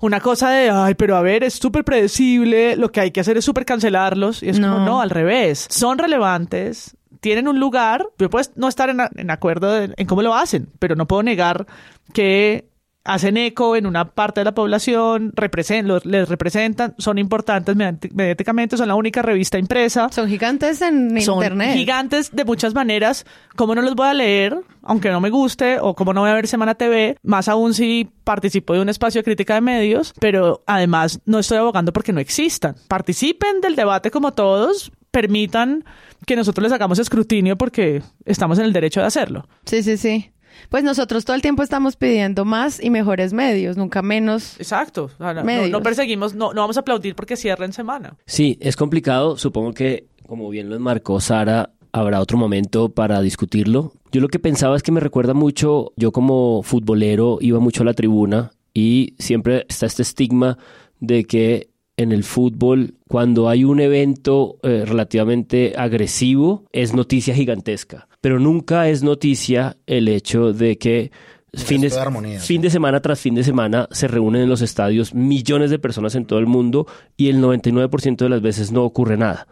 una 0.00 0.20
cosa 0.20 0.50
de, 0.50 0.70
ay, 0.70 0.94
pero 0.94 1.16
a 1.16 1.22
ver, 1.22 1.42
es 1.42 1.54
súper 1.54 1.82
predecible, 1.84 2.76
lo 2.76 2.92
que 2.92 3.00
hay 3.00 3.10
que 3.10 3.20
hacer 3.20 3.36
es 3.36 3.44
súper 3.44 3.64
cancelarlos. 3.64 4.42
Y 4.44 4.50
es 4.50 4.60
como, 4.60 4.78
No. 4.78 4.84
no, 4.86 5.00
al 5.00 5.10
revés. 5.10 5.66
Son 5.68 5.98
relevantes, 5.98 6.96
tienen 7.20 7.48
un 7.48 7.58
lugar, 7.58 8.06
yo 8.18 8.30
puedo 8.30 8.48
no 8.54 8.68
estar 8.68 8.88
en, 8.88 9.00
en 9.16 9.30
acuerdo 9.30 9.72
de- 9.72 9.92
en 9.96 10.06
cómo 10.06 10.22
lo 10.22 10.34
hacen, 10.34 10.68
pero 10.78 10.94
no 10.94 11.06
puedo 11.08 11.22
negar 11.24 11.66
que 12.14 12.69
hacen 13.04 13.36
eco 13.38 13.76
en 13.76 13.86
una 13.86 14.10
parte 14.10 14.40
de 14.40 14.44
la 14.44 14.52
población, 14.54 15.32
represen- 15.32 15.86
los- 15.86 16.04
les 16.04 16.28
representan, 16.28 16.94
son 16.98 17.16
importantes 17.18 17.74
mediáticamente, 17.74 18.76
son 18.76 18.88
la 18.88 18.94
única 18.94 19.22
revista 19.22 19.58
impresa. 19.58 20.08
Son 20.12 20.28
gigantes 20.28 20.82
en 20.82 21.20
Son 21.22 21.36
internet. 21.36 21.74
gigantes 21.76 22.30
de 22.34 22.44
muchas 22.44 22.74
maneras. 22.74 23.24
¿Cómo 23.56 23.74
no 23.74 23.82
los 23.82 23.94
voy 23.94 24.06
a 24.08 24.14
leer? 24.14 24.56
Aunque 24.82 25.10
no 25.10 25.20
me 25.20 25.30
guste, 25.30 25.78
o 25.80 25.94
cómo 25.94 26.12
no 26.12 26.20
voy 26.20 26.30
a 26.30 26.34
ver 26.34 26.46
Semana 26.46 26.74
TV, 26.74 27.16
más 27.22 27.48
aún 27.48 27.72
si 27.74 28.08
participo 28.24 28.74
de 28.74 28.80
un 28.80 28.88
espacio 28.88 29.20
de 29.20 29.24
crítica 29.24 29.54
de 29.54 29.60
medios, 29.62 30.12
pero 30.20 30.62
además 30.66 31.20
no 31.24 31.38
estoy 31.38 31.58
abogando 31.58 31.92
porque 31.92 32.12
no 32.12 32.20
existan. 32.20 32.76
Participen 32.88 33.60
del 33.62 33.76
debate 33.76 34.10
como 34.10 34.32
todos, 34.32 34.92
permitan 35.10 35.84
que 36.26 36.36
nosotros 36.36 36.62
les 36.64 36.72
hagamos 36.72 36.98
escrutinio 36.98 37.56
porque 37.56 38.02
estamos 38.24 38.58
en 38.58 38.66
el 38.66 38.72
derecho 38.72 39.00
de 39.00 39.06
hacerlo. 39.06 39.48
Sí, 39.64 39.82
sí, 39.82 39.96
sí. 39.96 40.30
Pues 40.68 40.84
nosotros 40.84 41.24
todo 41.24 41.36
el 41.36 41.42
tiempo 41.42 41.62
estamos 41.62 41.96
pidiendo 41.96 42.44
más 42.44 42.82
y 42.82 42.90
mejores 42.90 43.32
medios, 43.32 43.76
nunca 43.76 44.02
menos. 44.02 44.58
Exacto. 44.58 45.04
O 45.04 45.18
sea, 45.18 45.34
no, 45.34 45.44
Medios. 45.44 45.70
no 45.70 45.82
perseguimos, 45.82 46.34
no, 46.34 46.52
no 46.52 46.60
vamos 46.60 46.76
a 46.76 46.80
aplaudir 46.80 47.14
porque 47.14 47.36
cierren 47.36 47.72
semana. 47.72 48.16
Sí, 48.26 48.58
es 48.60 48.76
complicado. 48.76 49.36
Supongo 49.36 49.72
que, 49.72 50.06
como 50.26 50.48
bien 50.50 50.68
lo 50.68 50.76
enmarcó 50.76 51.20
Sara, 51.20 51.70
habrá 51.92 52.20
otro 52.20 52.38
momento 52.38 52.90
para 52.90 53.20
discutirlo. 53.20 53.92
Yo 54.12 54.20
lo 54.20 54.28
que 54.28 54.38
pensaba 54.38 54.76
es 54.76 54.82
que 54.82 54.92
me 54.92 55.00
recuerda 55.00 55.34
mucho, 55.34 55.92
yo 55.96 56.12
como 56.12 56.62
futbolero 56.62 57.38
iba 57.40 57.60
mucho 57.60 57.82
a 57.82 57.86
la 57.86 57.94
tribuna 57.94 58.52
y 58.74 59.14
siempre 59.18 59.66
está 59.68 59.86
este 59.86 60.02
estigma 60.02 60.58
de 61.00 61.24
que 61.24 61.69
en 62.00 62.12
el 62.12 62.24
fútbol, 62.24 62.94
cuando 63.08 63.50
hay 63.50 63.64
un 63.64 63.78
evento 63.78 64.56
eh, 64.62 64.84
relativamente 64.86 65.74
agresivo, 65.76 66.64
es 66.72 66.94
noticia 66.94 67.34
gigantesca. 67.34 68.08
Pero 68.22 68.38
nunca 68.38 68.88
es 68.88 69.02
noticia 69.02 69.76
el 69.86 70.08
hecho 70.08 70.54
de 70.54 70.78
que 70.78 71.10
fin 71.52 71.82
de, 71.82 71.90
de 71.90 71.98
armonía, 71.98 72.40
fin 72.40 72.62
de 72.62 72.70
semana 72.70 73.00
tras 73.00 73.20
fin 73.20 73.34
de 73.34 73.44
semana 73.44 73.86
se 73.90 74.08
reúnen 74.08 74.42
en 74.42 74.48
los 74.48 74.62
estadios 74.62 75.14
millones 75.14 75.70
de 75.70 75.78
personas 75.78 76.14
en 76.14 76.24
todo 76.24 76.38
el 76.38 76.46
mundo 76.46 76.86
y 77.18 77.28
el 77.28 77.42
99% 77.42 78.16
de 78.16 78.28
las 78.30 78.40
veces 78.40 78.72
no 78.72 78.84
ocurre 78.84 79.18
nada. 79.18 79.46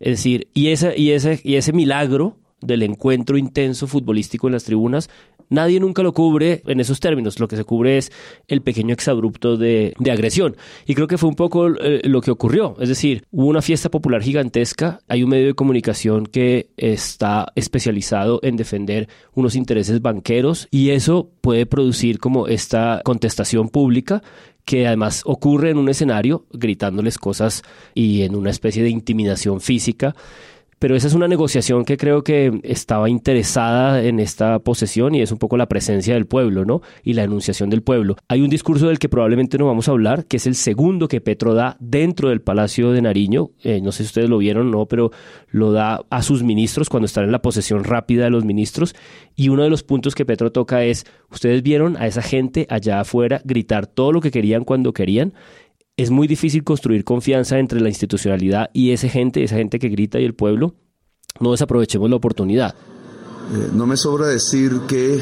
Es 0.00 0.18
decir, 0.18 0.48
y 0.54 0.68
ese, 0.68 0.98
y 0.98 1.12
ese, 1.12 1.40
y 1.44 1.54
ese 1.54 1.72
milagro 1.72 2.36
del 2.62 2.82
encuentro 2.82 3.36
intenso 3.36 3.86
futbolístico 3.86 4.46
en 4.46 4.54
las 4.54 4.64
tribunas, 4.64 5.10
nadie 5.48 5.78
nunca 5.78 6.02
lo 6.02 6.12
cubre 6.12 6.62
en 6.66 6.80
esos 6.80 6.98
términos. 6.98 7.38
Lo 7.38 7.48
que 7.48 7.56
se 7.56 7.64
cubre 7.64 7.98
es 7.98 8.10
el 8.48 8.62
pequeño 8.62 8.92
exabrupto 8.92 9.56
de, 9.56 9.94
de 9.98 10.10
agresión. 10.10 10.56
Y 10.86 10.94
creo 10.94 11.06
que 11.06 11.18
fue 11.18 11.28
un 11.28 11.36
poco 11.36 11.68
eh, 11.68 12.00
lo 12.04 12.20
que 12.20 12.30
ocurrió. 12.30 12.76
Es 12.80 12.88
decir, 12.88 13.24
hubo 13.30 13.46
una 13.46 13.62
fiesta 13.62 13.90
popular 13.90 14.22
gigantesca, 14.22 15.00
hay 15.08 15.22
un 15.22 15.30
medio 15.30 15.46
de 15.46 15.54
comunicación 15.54 16.26
que 16.26 16.70
está 16.76 17.52
especializado 17.54 18.40
en 18.42 18.56
defender 18.56 19.08
unos 19.34 19.54
intereses 19.54 20.00
banqueros 20.00 20.68
y 20.70 20.90
eso 20.90 21.30
puede 21.40 21.66
producir 21.66 22.18
como 22.18 22.48
esta 22.48 23.02
contestación 23.04 23.68
pública 23.68 24.22
que 24.64 24.86
además 24.86 25.22
ocurre 25.24 25.70
en 25.70 25.78
un 25.78 25.88
escenario 25.88 26.46
gritándoles 26.52 27.18
cosas 27.18 27.62
y 27.94 28.22
en 28.22 28.36
una 28.36 28.50
especie 28.50 28.82
de 28.82 28.90
intimidación 28.90 29.60
física 29.60 30.14
pero 30.82 30.96
esa 30.96 31.06
es 31.06 31.14
una 31.14 31.28
negociación 31.28 31.84
que 31.84 31.96
creo 31.96 32.24
que 32.24 32.58
estaba 32.64 33.08
interesada 33.08 34.02
en 34.02 34.18
esta 34.18 34.58
posesión 34.58 35.14
y 35.14 35.22
es 35.22 35.30
un 35.30 35.38
poco 35.38 35.56
la 35.56 35.68
presencia 35.68 36.14
del 36.14 36.26
pueblo, 36.26 36.64
¿no? 36.64 36.82
Y 37.04 37.12
la 37.12 37.22
enunciación 37.22 37.70
del 37.70 37.84
pueblo. 37.84 38.16
Hay 38.26 38.40
un 38.40 38.50
discurso 38.50 38.88
del 38.88 38.98
que 38.98 39.08
probablemente 39.08 39.58
no 39.58 39.66
vamos 39.66 39.86
a 39.86 39.92
hablar, 39.92 40.26
que 40.26 40.38
es 40.38 40.46
el 40.48 40.56
segundo 40.56 41.06
que 41.06 41.20
Petro 41.20 41.54
da 41.54 41.76
dentro 41.78 42.30
del 42.30 42.40
Palacio 42.40 42.90
de 42.90 43.00
Nariño. 43.00 43.50
Eh, 43.62 43.80
no 43.80 43.92
sé 43.92 43.98
si 43.98 44.08
ustedes 44.08 44.28
lo 44.28 44.38
vieron 44.38 44.66
o 44.66 44.70
no, 44.72 44.86
pero 44.86 45.12
lo 45.52 45.70
da 45.70 46.00
a 46.10 46.20
sus 46.20 46.42
ministros 46.42 46.88
cuando 46.88 47.06
están 47.06 47.22
en 47.22 47.30
la 47.30 47.42
posesión 47.42 47.84
rápida 47.84 48.24
de 48.24 48.30
los 48.30 48.44
ministros. 48.44 48.96
Y 49.36 49.50
uno 49.50 49.62
de 49.62 49.70
los 49.70 49.84
puntos 49.84 50.16
que 50.16 50.24
Petro 50.24 50.50
toca 50.50 50.82
es, 50.82 51.06
ustedes 51.30 51.62
vieron 51.62 51.96
a 51.96 52.08
esa 52.08 52.22
gente 52.22 52.66
allá 52.68 52.98
afuera 52.98 53.40
gritar 53.44 53.86
todo 53.86 54.10
lo 54.10 54.20
que 54.20 54.32
querían 54.32 54.64
cuando 54.64 54.92
querían 54.92 55.32
es 55.96 56.10
muy 56.10 56.26
difícil 56.26 56.64
construir 56.64 57.04
confianza 57.04 57.58
entre 57.58 57.80
la 57.80 57.88
institucionalidad 57.88 58.70
y 58.72 58.92
esa 58.92 59.08
gente, 59.08 59.44
esa 59.44 59.56
gente 59.56 59.78
que 59.78 59.88
grita 59.88 60.20
y 60.20 60.24
el 60.24 60.34
pueblo. 60.34 60.74
No 61.40 61.52
desaprovechemos 61.52 62.08
la 62.10 62.16
oportunidad. 62.16 62.74
Eh, 62.74 63.70
no 63.74 63.86
me 63.86 63.96
sobra 63.96 64.26
decir 64.26 64.80
que 64.88 65.20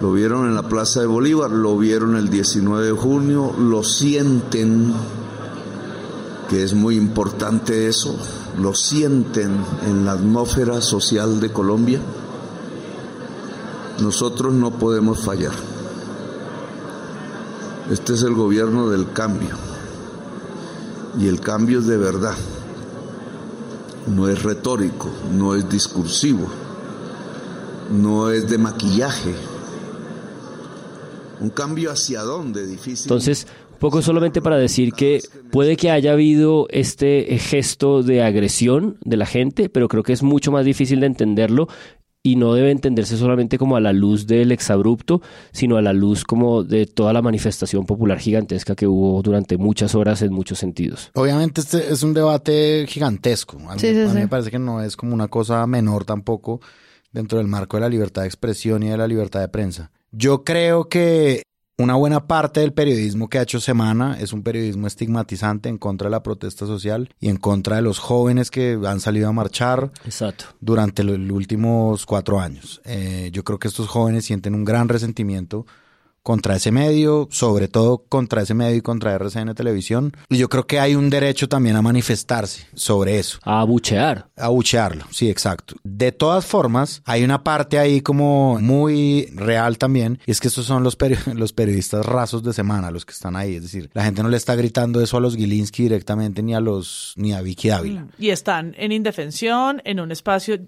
lo 0.00 0.12
vieron 0.12 0.46
en 0.46 0.54
la 0.54 0.68
Plaza 0.68 1.00
de 1.00 1.06
Bolívar, 1.06 1.50
lo 1.50 1.76
vieron 1.76 2.16
el 2.16 2.28
19 2.28 2.86
de 2.86 2.92
junio, 2.92 3.54
lo 3.58 3.82
sienten, 3.82 4.92
que 6.48 6.62
es 6.62 6.74
muy 6.74 6.96
importante 6.96 7.88
eso, 7.88 8.16
lo 8.60 8.74
sienten 8.74 9.56
en 9.86 10.04
la 10.04 10.12
atmósfera 10.12 10.80
social 10.80 11.40
de 11.40 11.52
Colombia. 11.52 12.00
Nosotros 14.00 14.52
no 14.54 14.70
podemos 14.78 15.20
fallar. 15.24 15.52
Este 17.90 18.12
es 18.12 18.22
el 18.22 18.34
gobierno 18.34 18.90
del 18.90 19.12
cambio. 19.12 19.56
Y 21.18 21.26
el 21.26 21.40
cambio 21.40 21.78
es 21.78 21.86
de 21.86 21.96
verdad. 21.96 22.34
No 24.06 24.28
es 24.28 24.42
retórico, 24.42 25.10
no 25.32 25.54
es 25.54 25.68
discursivo, 25.68 26.48
no 27.90 28.30
es 28.30 28.48
de 28.48 28.58
maquillaje. 28.58 29.34
Un 31.40 31.50
cambio 31.50 31.90
hacia 31.90 32.22
dónde, 32.22 32.66
difícil. 32.66 33.04
Entonces, 33.04 33.46
poco 33.78 34.02
solamente 34.02 34.42
para 34.42 34.56
decir 34.56 34.92
que 34.92 35.22
puede 35.50 35.76
que 35.76 35.90
haya 35.90 36.12
habido 36.12 36.66
este 36.70 37.38
gesto 37.38 38.02
de 38.02 38.22
agresión 38.22 38.98
de 39.04 39.16
la 39.16 39.26
gente, 39.26 39.68
pero 39.68 39.88
creo 39.88 40.02
que 40.02 40.12
es 40.12 40.22
mucho 40.22 40.50
más 40.50 40.64
difícil 40.64 41.00
de 41.00 41.06
entenderlo 41.06 41.68
y 42.28 42.36
no 42.36 42.52
debe 42.52 42.70
entenderse 42.70 43.16
solamente 43.16 43.56
como 43.56 43.76
a 43.76 43.80
la 43.80 43.94
luz 43.94 44.26
del 44.26 44.52
exabrupto, 44.52 45.22
sino 45.50 45.78
a 45.78 45.82
la 45.82 45.94
luz 45.94 46.24
como 46.24 46.62
de 46.62 46.84
toda 46.84 47.14
la 47.14 47.22
manifestación 47.22 47.86
popular 47.86 48.18
gigantesca 48.18 48.74
que 48.74 48.86
hubo 48.86 49.22
durante 49.22 49.56
muchas 49.56 49.94
horas 49.94 50.20
en 50.20 50.32
muchos 50.34 50.58
sentidos. 50.58 51.10
Obviamente 51.14 51.62
este 51.62 51.90
es 51.90 52.02
un 52.02 52.12
debate 52.12 52.84
gigantesco. 52.86 53.56
A 53.68 53.76
mí, 53.76 53.88
a 53.88 53.92
mí 54.12 54.20
me 54.20 54.28
parece 54.28 54.50
que 54.50 54.58
no 54.58 54.82
es 54.82 54.94
como 54.94 55.14
una 55.14 55.28
cosa 55.28 55.66
menor 55.66 56.04
tampoco 56.04 56.60
dentro 57.12 57.38
del 57.38 57.46
marco 57.46 57.78
de 57.78 57.80
la 57.82 57.88
libertad 57.88 58.22
de 58.22 58.28
expresión 58.28 58.82
y 58.82 58.90
de 58.90 58.98
la 58.98 59.08
libertad 59.08 59.40
de 59.40 59.48
prensa. 59.48 59.90
Yo 60.12 60.44
creo 60.44 60.90
que 60.90 61.44
una 61.78 61.94
buena 61.94 62.26
parte 62.26 62.58
del 62.58 62.72
periodismo 62.72 63.28
que 63.28 63.38
ha 63.38 63.42
hecho 63.42 63.60
Semana 63.60 64.18
es 64.18 64.32
un 64.32 64.42
periodismo 64.42 64.88
estigmatizante 64.88 65.68
en 65.68 65.78
contra 65.78 66.08
de 66.08 66.10
la 66.10 66.24
protesta 66.24 66.66
social 66.66 67.08
y 67.20 67.28
en 67.28 67.36
contra 67.36 67.76
de 67.76 67.82
los 67.82 68.00
jóvenes 68.00 68.50
que 68.50 68.76
han 68.84 68.98
salido 68.98 69.28
a 69.28 69.32
marchar 69.32 69.92
Exacto. 70.04 70.46
durante 70.60 71.04
los 71.04 71.16
últimos 71.30 72.04
cuatro 72.04 72.40
años. 72.40 72.80
Eh, 72.84 73.30
yo 73.32 73.44
creo 73.44 73.60
que 73.60 73.68
estos 73.68 73.86
jóvenes 73.86 74.24
sienten 74.24 74.56
un 74.56 74.64
gran 74.64 74.88
resentimiento 74.88 75.66
contra 76.28 76.56
ese 76.56 76.70
medio, 76.70 77.26
sobre 77.30 77.68
todo 77.68 78.04
contra 78.06 78.42
ese 78.42 78.52
medio 78.52 78.76
y 78.76 78.82
contra 78.82 79.14
RCN 79.14 79.54
Televisión. 79.54 80.12
Y 80.28 80.36
yo 80.36 80.50
creo 80.50 80.66
que 80.66 80.78
hay 80.78 80.94
un 80.94 81.08
derecho 81.08 81.48
también 81.48 81.74
a 81.74 81.80
manifestarse 81.80 82.66
sobre 82.74 83.18
eso. 83.18 83.38
A 83.44 83.62
abuchear. 83.62 84.28
A 84.36 84.44
abuchearlo, 84.44 85.06
sí, 85.10 85.30
exacto. 85.30 85.76
De 85.84 86.12
todas 86.12 86.44
formas, 86.44 87.00
hay 87.06 87.24
una 87.24 87.44
parte 87.44 87.78
ahí 87.78 88.02
como 88.02 88.58
muy 88.60 89.30
real 89.36 89.78
también, 89.78 90.18
y 90.26 90.30
es 90.30 90.38
que 90.38 90.48
estos 90.48 90.66
son 90.66 90.84
los, 90.84 90.96
peri 90.96 91.16
los 91.34 91.54
periodistas 91.54 92.04
rasos 92.04 92.42
de 92.42 92.52
semana, 92.52 92.90
los 92.90 93.06
que 93.06 93.12
están 93.12 93.34
ahí. 93.34 93.54
Es 93.54 93.62
decir, 93.62 93.88
la 93.94 94.04
gente 94.04 94.22
no 94.22 94.28
le 94.28 94.36
está 94.36 94.54
gritando 94.54 95.00
eso 95.00 95.16
a 95.16 95.20
los 95.20 95.34
Gilinski 95.34 95.84
directamente 95.84 96.42
ni 96.42 96.54
a 96.54 96.60
los 96.60 97.14
ni 97.16 97.32
a 97.32 97.40
Vicky 97.40 97.70
Ávila. 97.70 98.06
Y 98.18 98.28
están 98.28 98.74
en 98.76 98.92
indefensión, 98.92 99.80
en 99.86 99.98
un 99.98 100.12
espacio 100.12 100.58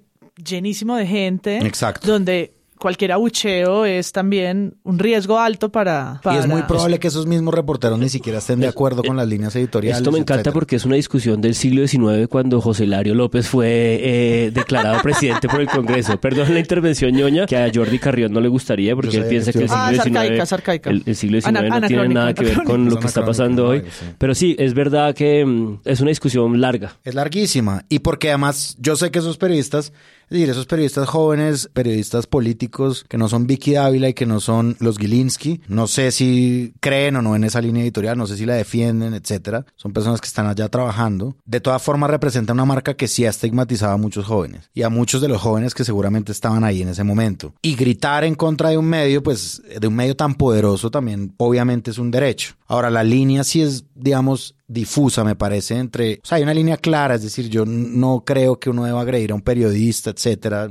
llenísimo 0.42 0.96
de 0.96 1.07
gente. 1.07 1.59
Exacto. 1.59 2.11
Donde 2.11 2.55
cualquier 2.81 3.12
abucheo 3.12 3.85
es 3.85 4.11
también 4.11 4.75
un 4.83 4.99
riesgo 4.99 5.38
alto 5.38 5.71
para, 5.71 6.21
para... 6.23 6.37
Y 6.37 6.40
es 6.40 6.47
muy 6.49 6.62
probable 6.62 6.99
que 6.99 7.09
esos 7.09 7.27
mismos 7.27 7.55
reporteros 7.55 7.99
ni 7.99 8.09
siquiera 8.09 8.38
estén 8.38 8.59
de 8.61 8.69
acuerdo 8.69 9.03
con 9.05 9.16
las 9.16 9.29
líneas 9.29 9.55
editoriales. 9.55 9.99
Esto 9.99 10.11
me 10.11 10.19
encanta 10.19 10.35
etcétera. 10.40 10.55
porque 10.55 10.77
es 10.77 10.85
una 10.85 10.97
discusión 10.97 11.40
del 11.40 11.55
siglo 11.55 11.87
XIX 11.87 12.27
cuando 12.29 12.61
José 12.61 12.85
Hilario 12.85 13.14
López 13.14 13.49
fue 13.49 13.69
eh, 14.03 14.51
declarado 14.53 15.01
presidente 15.03 15.49
por 15.49 15.61
el 15.61 15.69
Congreso. 15.69 16.19
Perdón 16.21 16.53
la 16.55 16.61
intervención 16.61 17.12
ñoña, 17.12 17.47
que 17.47 17.57
a 17.57 17.71
Jordi 17.73 17.99
Carrión 17.99 18.33
no 18.33 18.40
le 18.40 18.49
gustaría 18.49 18.95
porque 18.97 19.19
él 19.19 19.27
piensa 19.27 19.53
que 19.53 19.59
el 19.59 19.69
Ah, 19.71 19.88
siglo 19.90 19.99
es 19.99 20.03
XIX, 20.05 20.16
arcaica, 20.16 20.43
es 20.43 20.53
arcaica. 20.53 20.90
el, 20.90 21.03
el 21.07 21.16
siglo 21.16 21.40
XIX 21.40 21.47
Ana- 21.59 21.81
no 21.81 21.87
tiene 21.87 22.09
nada 22.09 22.35
que 22.35 22.45
ver 22.45 22.62
con 22.64 22.88
lo 22.88 22.99
que 22.99 23.07
está 23.07 23.25
pasando 23.25 23.66
hoy. 23.69 23.81
sí. 23.83 24.07
Pero 24.19 24.35
sí, 24.35 24.57
es 24.59 24.75
verdad 24.75 25.14
que 25.14 25.45
mm, 25.45 25.81
es 25.85 26.01
una 26.01 26.09
discusión 26.09 26.61
larga. 26.61 26.97
Es 27.05 27.14
larguísima. 27.14 27.85
Y 27.88 27.99
porque 28.01 28.29
además 28.31 28.77
yo 28.81 28.97
sé 28.97 29.11
que 29.11 29.19
esos 29.19 29.37
periodistas, 29.37 29.93
es 30.31 30.38
decir, 30.38 30.51
esos 30.51 30.66
periodistas 30.66 31.09
jóvenes, 31.09 31.69
periodistas 31.73 32.29
políticos 32.29 33.05
que 33.09 33.19
no 33.19 33.29
son 33.29 33.49
Vicky 33.49 33.73
Dávila 33.73 34.11
y 34.11 34.14
que 34.14 34.27
no 34.27 34.38
son 34.38 34.77
los 34.79 34.97
Gilinski, 34.97 35.61
no 35.66 35.88
sé 35.88 36.12
si 36.12 36.73
creen 36.79 37.16
o 37.16 37.23
no 37.23 37.35
en 37.35 37.43
esa 37.43 37.61
línea 37.61 37.83
editorial, 37.83 38.16
no 38.16 38.29
sé 38.29 38.37
si 38.37 38.47
la 38.47 38.55
defienden, 38.55 39.14
etcétera. 39.14 39.66
Son 39.75 39.93
personas 39.93 40.21
que 40.21 40.29
están 40.29 40.47
allá 40.47 40.69
trabajando. 40.69 41.35
De 41.47 41.61
todas 41.61 41.83
formas 41.83 42.11
representa 42.11 42.53
una 42.53 42.64
marca 42.64 42.95
que 42.95 43.09
sí 43.09 43.27
ha 43.27 43.31
estigmatizado 43.31 43.93
a 43.93 43.97
muchos 43.97 44.25
jóvenes 44.25 44.71
y 44.73 44.83
a 44.83 44.88
muchos 44.88 45.21
de 45.21 45.27
los 45.27 45.43
jóvenes 45.43 45.75
que 45.75 45.85
seguramente 45.85 46.31
estaban 46.31 46.62
ahí 46.62 46.83
en 46.83 46.90
ese 46.90 47.03
momento. 47.03 47.53
Y 47.61 47.75
gritar 47.75 48.23
en 48.23 48.37
contra 48.37 48.69
de 48.69 48.79
un 48.79 48.87
medio, 48.87 49.25
pues 49.25 49.61
de 49.81 49.88
un 49.88 49.97
medio 49.97 50.14
tan 50.14 50.37
poderoso 50.37 50.93
también 50.93 51.35
obviamente 51.38 51.90
es 51.90 51.99
un 51.99 52.12
derecho. 52.12 52.55
Ahora 52.69 52.88
la 52.88 53.03
línea 53.03 53.43
sí 53.43 53.62
es, 53.62 53.85
digamos, 53.97 54.55
difusa, 54.73 55.25
me 55.25 55.35
parece, 55.35 55.77
entre... 55.77 56.21
O 56.23 56.27
sea, 56.27 56.37
hay 56.37 56.45
una 56.45 56.55
línea 56.55 56.77
clara, 56.77 57.17
es 57.17 57.23
decir, 57.23 57.49
yo 57.49 57.65
no 57.67 58.23
creo 58.25 58.61
que 58.61 58.71
uno 58.71 58.85
deba 58.85 59.01
agredir 59.01 59.33
a 59.33 59.35
un 59.35 59.41
periodista, 59.43 60.11
etcétera, 60.11 60.69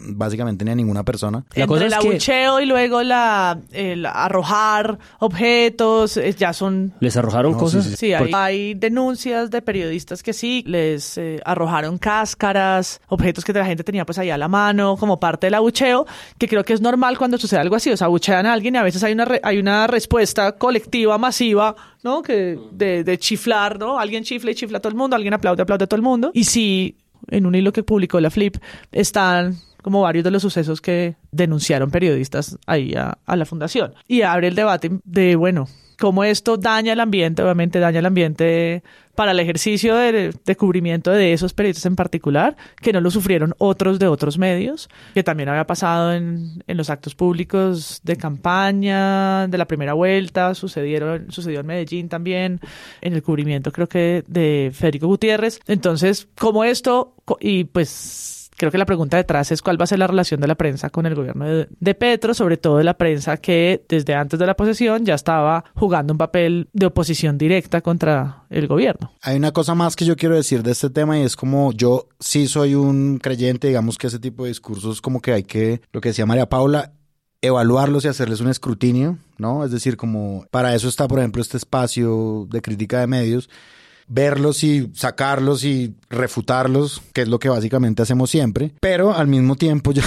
básicamente 0.00 0.64
ni 0.64 0.72
a 0.72 0.74
ninguna 0.74 1.04
persona. 1.04 1.44
La 1.54 1.62
Entre 1.62 1.66
cosa 1.66 1.84
el 1.86 1.92
es 1.92 1.98
que- 2.00 2.08
abucheo 2.08 2.60
y 2.60 2.66
luego 2.66 3.02
la 3.04 3.58
el 3.72 4.04
arrojar 4.04 4.98
objetos, 5.20 6.16
eh, 6.16 6.34
ya 6.36 6.52
son... 6.52 6.92
¿Les 7.00 7.16
arrojaron 7.16 7.52
No, 7.52 7.58
cosas? 7.58 7.84
sí, 7.84 7.90
sí. 7.90 7.96
Sí, 7.96 8.14
hay, 8.14 8.30
hay 8.34 8.74
denuncias 8.74 9.50
de 9.50 9.62
periodistas 9.62 10.22
que 10.22 10.32
sí, 10.32 10.64
les 10.66 11.16
eh, 11.18 11.40
arrojaron 11.44 11.98
cáscaras, 11.98 13.00
objetos 13.08 13.44
que 13.44 13.52
la 13.52 13.64
gente 13.64 13.84
tenía 13.84 14.04
pues 14.04 14.18
ahí 14.18 14.30
a 14.30 14.38
la 14.38 14.48
mano, 14.48 14.96
como 14.96 15.20
parte 15.20 15.46
del 15.46 15.54
abucheo, 15.54 16.04
que 16.38 16.48
creo 16.48 16.64
que 16.64 16.72
es 16.72 16.80
normal 16.80 17.16
cuando 17.18 17.38
sucede 17.38 17.60
algo 17.60 17.76
así, 17.76 17.90
o 17.90 17.96
sea, 17.96 18.06
abuchean 18.06 18.44
a 18.46 18.52
alguien 18.52 18.74
y 18.74 18.78
a 18.78 18.82
veces 18.82 19.02
hay 19.04 19.12
una, 19.12 19.24
re- 19.24 19.40
hay 19.42 19.58
una 19.58 19.86
respuesta 19.86 20.52
colectiva, 20.52 21.16
masiva, 21.18 21.74
¿no? 22.02 22.22
Que 22.22 22.58
de, 22.72 23.04
de 23.04 23.18
chiflar, 23.36 23.78
¿no? 23.78 23.98
Alguien 23.98 24.24
chifla 24.24 24.50
y 24.50 24.54
chifla 24.54 24.78
a 24.78 24.80
todo 24.80 24.90
el 24.90 24.96
mundo, 24.96 25.16
alguien 25.16 25.34
aplaude, 25.34 25.62
aplaude 25.62 25.84
a 25.84 25.86
todo 25.86 25.96
el 25.96 26.02
mundo. 26.02 26.30
Y 26.34 26.44
sí, 26.44 26.96
en 27.28 27.46
un 27.46 27.54
hilo 27.54 27.72
que 27.72 27.82
publicó 27.82 28.20
la 28.20 28.30
Flip, 28.30 28.56
están 28.92 29.56
como 29.82 30.00
varios 30.02 30.24
de 30.24 30.30
los 30.30 30.42
sucesos 30.42 30.80
que 30.80 31.16
denunciaron 31.30 31.90
periodistas 31.90 32.58
ahí 32.66 32.94
a, 32.94 33.18
a 33.24 33.36
la 33.36 33.44
fundación. 33.44 33.94
Y 34.08 34.22
abre 34.22 34.48
el 34.48 34.54
debate 34.54 34.90
de, 35.04 35.36
bueno, 35.36 35.68
cómo 35.98 36.24
esto 36.24 36.56
daña 36.56 36.92
el 36.92 37.00
ambiente, 37.00 37.42
obviamente 37.42 37.78
daña 37.78 38.00
el 38.00 38.06
ambiente 38.06 38.82
para 39.16 39.32
el 39.32 39.40
ejercicio 39.40 39.96
de, 39.96 40.32
de 40.44 40.56
cubrimiento 40.56 41.10
de 41.10 41.32
esos 41.32 41.52
periodistas 41.52 41.86
en 41.86 41.96
particular, 41.96 42.56
que 42.80 42.92
no 42.92 43.00
lo 43.00 43.10
sufrieron 43.10 43.54
otros 43.58 43.98
de 43.98 44.06
otros 44.06 44.38
medios, 44.38 44.88
que 45.14 45.24
también 45.24 45.48
había 45.48 45.66
pasado 45.66 46.12
en, 46.12 46.62
en 46.66 46.76
los 46.76 46.90
actos 46.90 47.14
públicos 47.14 48.00
de 48.04 48.16
campaña, 48.16 49.48
de 49.48 49.58
la 49.58 49.66
primera 49.66 49.94
vuelta, 49.94 50.54
sucedieron, 50.54 51.32
sucedió 51.32 51.60
en 51.60 51.66
Medellín 51.66 52.08
también, 52.08 52.60
en 53.00 53.14
el 53.14 53.22
cubrimiento 53.22 53.72
creo 53.72 53.88
que 53.88 54.22
de 54.26 54.70
Federico 54.72 55.06
Gutiérrez. 55.06 55.60
Entonces, 55.66 56.28
como 56.38 56.64
esto, 56.64 57.14
y 57.40 57.64
pues 57.64 58.35
creo 58.56 58.70
que 58.70 58.78
la 58.78 58.86
pregunta 58.86 59.16
detrás 59.16 59.52
es 59.52 59.62
cuál 59.62 59.80
va 59.80 59.84
a 59.84 59.86
ser 59.86 59.98
la 59.98 60.06
relación 60.06 60.40
de 60.40 60.48
la 60.48 60.54
prensa 60.54 60.90
con 60.90 61.06
el 61.06 61.14
gobierno 61.14 61.46
de, 61.46 61.94
Petro, 61.94 62.34
sobre 62.34 62.56
todo 62.56 62.78
de 62.78 62.84
la 62.84 62.98
prensa 62.98 63.36
que 63.36 63.84
desde 63.88 64.14
antes 64.14 64.38
de 64.38 64.46
la 64.46 64.54
posesión 64.54 65.04
ya 65.04 65.14
estaba 65.14 65.64
jugando 65.74 66.12
un 66.14 66.18
papel 66.18 66.68
de 66.72 66.86
oposición 66.86 67.38
directa 67.38 67.80
contra 67.80 68.44
el 68.50 68.66
gobierno. 68.66 69.12
Hay 69.22 69.36
una 69.36 69.52
cosa 69.52 69.74
más 69.74 69.96
que 69.96 70.04
yo 70.04 70.16
quiero 70.16 70.34
decir 70.34 70.62
de 70.62 70.72
este 70.72 70.90
tema 70.90 71.18
y 71.18 71.22
es 71.22 71.36
como 71.36 71.72
yo 71.72 72.08
sí 72.20 72.48
soy 72.48 72.74
un 72.74 73.18
creyente, 73.18 73.68
digamos 73.68 73.98
que 73.98 74.06
ese 74.06 74.18
tipo 74.18 74.44
de 74.44 74.50
discursos 74.50 75.00
como 75.00 75.20
que 75.20 75.32
hay 75.32 75.44
que, 75.44 75.80
lo 75.92 76.00
que 76.00 76.10
decía 76.10 76.26
María 76.26 76.48
Paula, 76.48 76.92
evaluarlos 77.42 78.04
y 78.04 78.08
hacerles 78.08 78.40
un 78.40 78.48
escrutinio, 78.48 79.18
¿no? 79.38 79.64
Es 79.64 79.70
decir, 79.70 79.96
como 79.96 80.46
para 80.50 80.74
eso 80.74 80.88
está, 80.88 81.06
por 81.06 81.18
ejemplo, 81.18 81.42
este 81.42 81.56
espacio 81.56 82.46
de 82.50 82.62
crítica 82.62 83.00
de 83.00 83.06
medios, 83.06 83.48
verlos 84.08 84.62
y 84.64 84.90
sacarlos 84.94 85.64
y 85.64 85.94
refutarlos, 86.10 87.02
que 87.12 87.22
es 87.22 87.28
lo 87.28 87.38
que 87.38 87.48
básicamente 87.48 88.02
hacemos 88.02 88.30
siempre, 88.30 88.72
pero 88.80 89.14
al 89.14 89.26
mismo 89.26 89.56
tiempo 89.56 89.92
yo, 89.92 90.02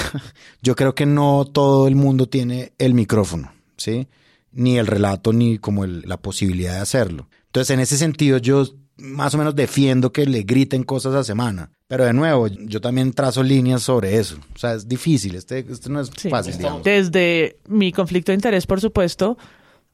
yo 0.62 0.76
creo 0.76 0.96
que 0.96 1.06
no 1.06 1.46
todo 1.52 1.88
el 1.88 1.96
mundo 1.96 2.28
tiene 2.28 2.74
el 2.78 2.94
micrófono, 2.94 3.52
¿sí? 3.78 4.08
Ni 4.52 4.78
el 4.78 4.88
relato, 4.88 5.34
ni 5.34 5.58
como 5.58 5.84
el- 5.84 6.04
la 6.08 6.18
posibilidad 6.18 6.74
de 6.76 6.80
hacerlo. 6.80 7.28
Entonces, 7.48 7.72
en 7.74 7.80
ese 7.80 7.98
sentido, 7.98 8.38
yo 8.38 8.66
más 8.98 9.34
o 9.34 9.38
menos 9.38 9.56
defiendo 9.56 10.12
que 10.12 10.26
le 10.26 10.44
griten 10.44 10.84
cosas 10.84 11.14
a 11.16 11.24
semana. 11.24 11.72
Pero 11.88 12.04
de 12.06 12.12
nuevo, 12.14 12.48
yo 12.48 12.82
también 12.82 13.14
trazo 13.14 13.42
líneas 13.44 13.82
sobre 13.82 14.18
eso. 14.18 14.38
O 14.54 14.58
sea, 14.60 14.74
es 14.74 14.88
difícil, 14.90 15.36
este, 15.36 15.60
este 15.70 15.90
no 15.90 16.02
es 16.02 16.12
Sí. 16.18 16.30
fácil, 16.30 16.58
digamos. 16.58 16.84
Desde 16.84 17.58
mi 17.68 17.92
conflicto 17.94 18.32
de 18.32 18.36
interés, 18.36 18.68
por 18.68 18.82
supuesto, 18.82 19.38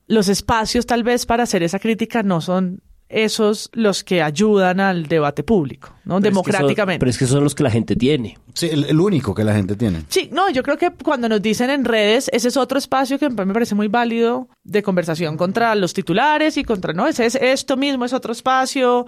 los 0.08 0.28
espacios 0.28 0.86
tal 0.88 1.04
vez 1.04 1.26
para 1.26 1.44
hacer 1.44 1.62
esa 1.64 1.80
crítica 1.80 2.24
no 2.24 2.42
son 2.42 2.82
esos 3.24 3.70
los 3.74 4.04
que 4.04 4.22
ayudan 4.22 4.80
al 4.80 5.08
debate 5.08 5.44
público, 5.44 5.90
¿no? 6.06 6.16
Pero 6.16 6.18
es 6.18 6.22
que 6.24 6.24
son- 6.24 6.44
Democráticamente. 6.44 7.00
pero 7.00 7.10
es 7.10 7.18
que 7.18 7.26
son 7.28 7.44
los 7.44 7.56
que 7.56 7.64
la 7.64 7.72
gente 7.72 7.96
tiene. 7.96 8.38
Sí, 8.54 8.68
el, 8.72 8.84
el 8.86 9.00
único 9.00 9.34
que 9.34 9.44
la 9.44 9.54
gente 9.54 9.76
tiene. 9.76 10.04
Sí, 10.10 10.30
no, 10.32 10.50
yo 10.50 10.64
creo 10.64 10.78
que 10.78 10.92
cuando 10.92 11.28
nos 11.30 11.42
dicen 11.42 11.70
en 11.70 11.86
redes, 11.86 12.30
ese 12.34 12.48
es 12.50 12.58
otro 12.58 12.78
espacio 12.78 13.18
que 13.20 13.30
me 13.30 13.54
parece 13.54 13.76
muy 13.76 13.88
válido 13.88 14.48
de 14.64 14.84
conversación 14.84 15.38
contra 15.38 15.74
los 15.76 15.94
titulares 15.94 16.58
y 16.58 16.64
contra, 16.64 16.94
no, 16.94 17.08
ese 17.08 17.26
es 17.26 17.36
esto 17.36 17.78
mismo, 17.78 18.06
es 18.06 18.14
otro 18.14 18.32
espacio. 18.32 19.06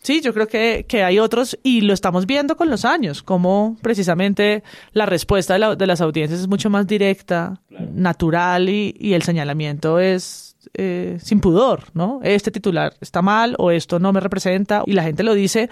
Sí, 0.00 0.20
yo 0.20 0.32
creo 0.32 0.46
que, 0.46 0.86
que 0.88 1.02
hay 1.02 1.18
otros 1.18 1.58
y 1.64 1.80
lo 1.80 1.92
estamos 1.92 2.24
viendo 2.26 2.56
con 2.56 2.70
los 2.70 2.84
años, 2.84 3.24
como 3.24 3.76
precisamente 3.82 4.62
la 4.92 5.06
respuesta 5.06 5.54
de, 5.54 5.58
la- 5.58 5.74
de 5.74 5.86
las 5.88 6.00
audiencias 6.00 6.38
es 6.38 6.46
mucho 6.46 6.70
más 6.70 6.86
directa, 6.86 7.60
natural 7.94 8.68
y, 8.68 8.94
y 8.98 9.14
el 9.14 9.22
señalamiento 9.22 9.98
es 9.98 10.47
eh, 10.74 11.18
sin 11.22 11.40
pudor, 11.40 11.84
¿no? 11.94 12.20
Este 12.22 12.50
titular 12.50 12.94
está 13.00 13.22
mal 13.22 13.54
o 13.58 13.70
esto 13.70 13.98
no 13.98 14.12
me 14.12 14.20
representa 14.20 14.82
y 14.86 14.92
la 14.92 15.02
gente 15.02 15.22
lo 15.22 15.34
dice 15.34 15.68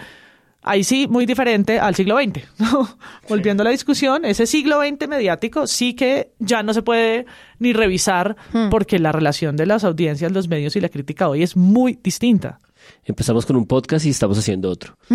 ahí 0.63 0.83
sí, 0.83 1.07
muy 1.09 1.27
diferente 1.27 1.79
al 1.79 1.95
siglo 1.95 2.17
XX. 2.19 2.41
¿no? 2.59 2.89
Volviendo 3.29 3.63
a 3.63 3.65
la 3.65 3.71
discusión, 3.71 4.25
ese 4.25 4.47
siglo 4.47 4.81
XX 4.81 5.07
mediático 5.09 5.67
sí 5.69 5.95
que 5.95 6.33
ya 6.41 6.63
no 6.65 6.75
se 6.75 6.83
puede 6.83 7.27
ni 7.61 7.73
revisar 7.73 8.37
porque 8.71 8.99
la 8.99 9.13
relación 9.13 9.57
de 9.57 9.67
las 9.67 9.85
audiencias, 9.85 10.33
los 10.33 10.49
medios 10.49 10.75
y 10.77 10.81
la 10.81 10.89
crítica 10.89 11.29
hoy 11.29 11.43
es 11.45 11.57
muy 11.57 11.99
distinta. 12.03 12.59
Empezamos 13.05 13.47
con 13.47 13.57
un 13.57 13.67
podcast 13.67 14.07
y 14.07 14.11
estamos 14.11 14.39
haciendo 14.39 14.71
otro. 14.71 14.97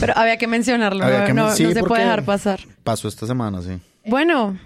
Pero 0.00 0.12
había 0.16 0.36
que 0.36 0.46
mencionarlo, 0.46 1.04
Había 1.04 1.20
no, 1.20 1.26
que 1.26 1.34
no- 1.34 1.46
men- 1.46 1.54
sí, 1.56 1.64
no 1.64 1.72
se 1.72 1.82
puede 1.82 2.02
dejar 2.02 2.24
pasar. 2.24 2.60
Pasó 2.82 3.08
esta 3.08 3.26
semana, 3.26 3.60
sí. 3.62 3.70
Bueno, 4.06 4.58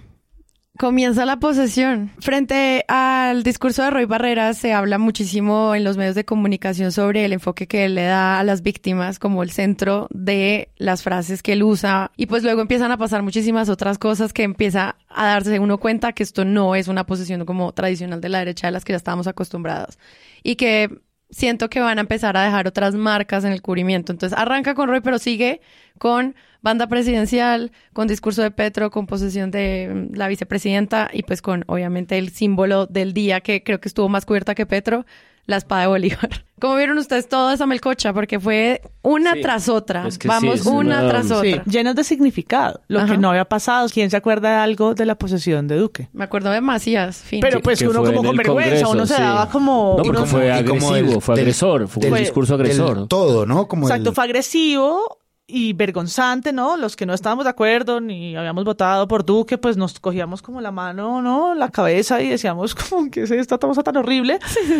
comienza 0.79 1.25
la 1.25 1.39
posesión. 1.39 2.09
Frente 2.19 2.85
al 2.87 3.43
discurso 3.43 3.83
de 3.83 3.89
Roy 3.89 4.05
Barreras 4.05 4.57
se 4.57 4.71
habla 4.71 4.97
muchísimo 4.97 5.75
en 5.75 5.83
los 5.83 5.97
medios 5.97 6.15
de 6.15 6.23
comunicación 6.23 6.93
sobre 6.93 7.25
el 7.25 7.33
enfoque 7.33 7.67
que 7.67 7.83
él 7.83 7.95
le 7.95 8.05
da 8.05 8.39
a 8.39 8.45
las 8.45 8.61
víctimas 8.61 9.19
como 9.19 9.43
el 9.43 9.51
centro 9.51 10.07
de 10.09 10.69
las 10.77 11.03
frases 11.03 11.43
que 11.43 11.51
él 11.51 11.63
usa 11.63 12.11
y 12.15 12.27
pues 12.27 12.43
luego 12.43 12.61
empiezan 12.61 12.93
a 12.93 12.97
pasar 12.97 13.23
muchísimas 13.23 13.67
otras 13.67 13.97
cosas 13.97 14.31
que 14.31 14.43
empieza 14.43 14.95
a 15.09 15.25
darse 15.25 15.59
uno 15.59 15.79
cuenta 15.79 16.13
que 16.13 16.23
esto 16.23 16.45
no 16.45 16.75
es 16.75 16.87
una 16.87 17.05
posesión 17.05 17.43
como 17.43 17.73
tradicional 17.73 18.21
de 18.21 18.29
la 18.29 18.39
derecha 18.39 18.67
de 18.67 18.71
las 18.71 18.85
que 18.85 18.93
ya 18.93 18.97
estábamos 18.97 19.27
acostumbrados 19.27 19.99
y 20.43 20.55
que 20.55 21.01
siento 21.29 21.69
que 21.69 21.79
van 21.79 21.97
a 21.97 22.01
empezar 22.01 22.37
a 22.37 22.43
dejar 22.43 22.67
otras 22.67 22.95
marcas 22.95 23.43
en 23.43 23.51
el 23.51 23.61
cubrimiento. 23.61 24.11
Entonces 24.11 24.37
arranca 24.37 24.73
con 24.73 24.89
Roy, 24.89 25.01
pero 25.01 25.19
sigue 25.19 25.61
con 25.99 26.35
banda 26.61 26.87
presidencial, 26.87 27.71
con 27.93 28.07
discurso 28.07 28.41
de 28.41 28.51
Petro, 28.51 28.89
con 28.91 29.05
posesión 29.05 29.51
de 29.51 30.09
mm, 30.11 30.15
la 30.17 30.27
vicepresidenta 30.27 31.09
y 31.13 31.23
pues 31.23 31.41
con 31.41 31.63
obviamente 31.67 32.17
el 32.17 32.29
símbolo 32.31 32.85
del 32.87 33.13
día 33.13 33.41
que 33.41 33.63
creo 33.63 33.79
que 33.79 33.87
estuvo 33.87 34.09
más 34.09 34.25
cubierta 34.25 34.55
que 34.55 34.65
Petro, 34.65 35.05
la 35.45 35.57
espada 35.57 35.81
de 35.83 35.87
Bolívar. 35.87 36.29
Como 36.59 36.75
vieron 36.75 36.97
ustedes 36.97 37.29
toda 37.29 37.53
esa 37.53 37.65
melcocha, 37.65 38.13
porque 38.13 38.37
fue 38.39 38.81
una 39.01 39.33
Sí. 39.35 39.41
tras 39.41 39.69
otra. 39.69 40.05
Es 40.05 40.19
que 40.19 40.27
Vamos 40.27 40.55
sí, 40.55 40.59
es 40.59 40.65
una, 40.67 40.99
una- 40.99 41.09
tras 41.09 41.27
Sí, 41.27 41.33
otra. 41.53 41.63
llenos 41.63 41.95
de 41.95 42.03
significado, 42.03 42.81
lo 42.89 42.99
Ajá. 42.99 43.11
que 43.13 43.17
no 43.17 43.29
había 43.29 43.45
pasado. 43.45 43.87
¿Quién 43.91 44.09
se 44.11 44.17
acuerda 44.17 44.49
de 44.49 44.55
algo 44.57 44.93
de 44.93 45.05
la 45.05 45.15
posesión 45.15 45.67
de 45.69 45.77
Duque? 45.77 46.09
Me 46.11 46.25
acuerdo 46.25 46.51
de 46.51 46.59
Macías, 46.59 47.17
fin. 47.23 47.39
Pero 47.39 47.61
pues 47.61 47.79
que 47.79 47.87
uno 47.87 48.03
como 48.03 48.21
con 48.21 48.35
vergüenza, 48.35 48.83
Congreso, 48.83 48.91
uno 48.91 49.05
se 49.07 49.13
daba 49.13 49.49
como... 49.49 49.95
No, 49.97 50.03
porque 50.03 50.09
uno- 50.19 50.25
fue 50.27 50.51
agresivo, 50.51 50.93
del- 50.93 51.21
fue 51.21 51.35
del- 51.35 51.43
agresor, 51.45 51.87
fue 51.87 52.03
un 52.05 52.11
del- 52.13 52.19
discurso 52.23 52.57
del 52.57 52.65
agresor. 52.67 53.07
todo, 53.07 53.45
¿no? 53.45 53.67
Como 53.69 53.87
Exacto, 53.87 54.09
el- 54.09 54.15
fue 54.15 54.23
agresivo 54.25 55.18
y 55.49 55.73
vergonzante, 55.73 56.53
¿no? 56.53 56.77
Los 56.77 56.95
que 56.95 57.05
no 57.05 57.13
estábamos 57.13 57.45
de 57.45 57.49
acuerdo 57.49 57.99
ni 57.99 58.35
habíamos 58.35 58.63
votado 58.63 59.07
por 59.07 59.25
Duque, 59.25 59.57
pues 59.57 59.77
nos 59.77 59.99
cogíamos 59.99 60.41
como 60.41 60.61
la 60.61 60.71
mano, 60.71 61.21
¿no? 61.21 61.55
La 61.55 61.69
cabeza 61.69 62.21
y 62.21 62.29
decíamos, 62.29 62.75
como 62.89 63.09
que 63.09 63.23
es 63.23 63.31
esta 63.31 63.57
cosa 63.57 63.83
tan 63.83 63.97
horrible? 63.97 64.39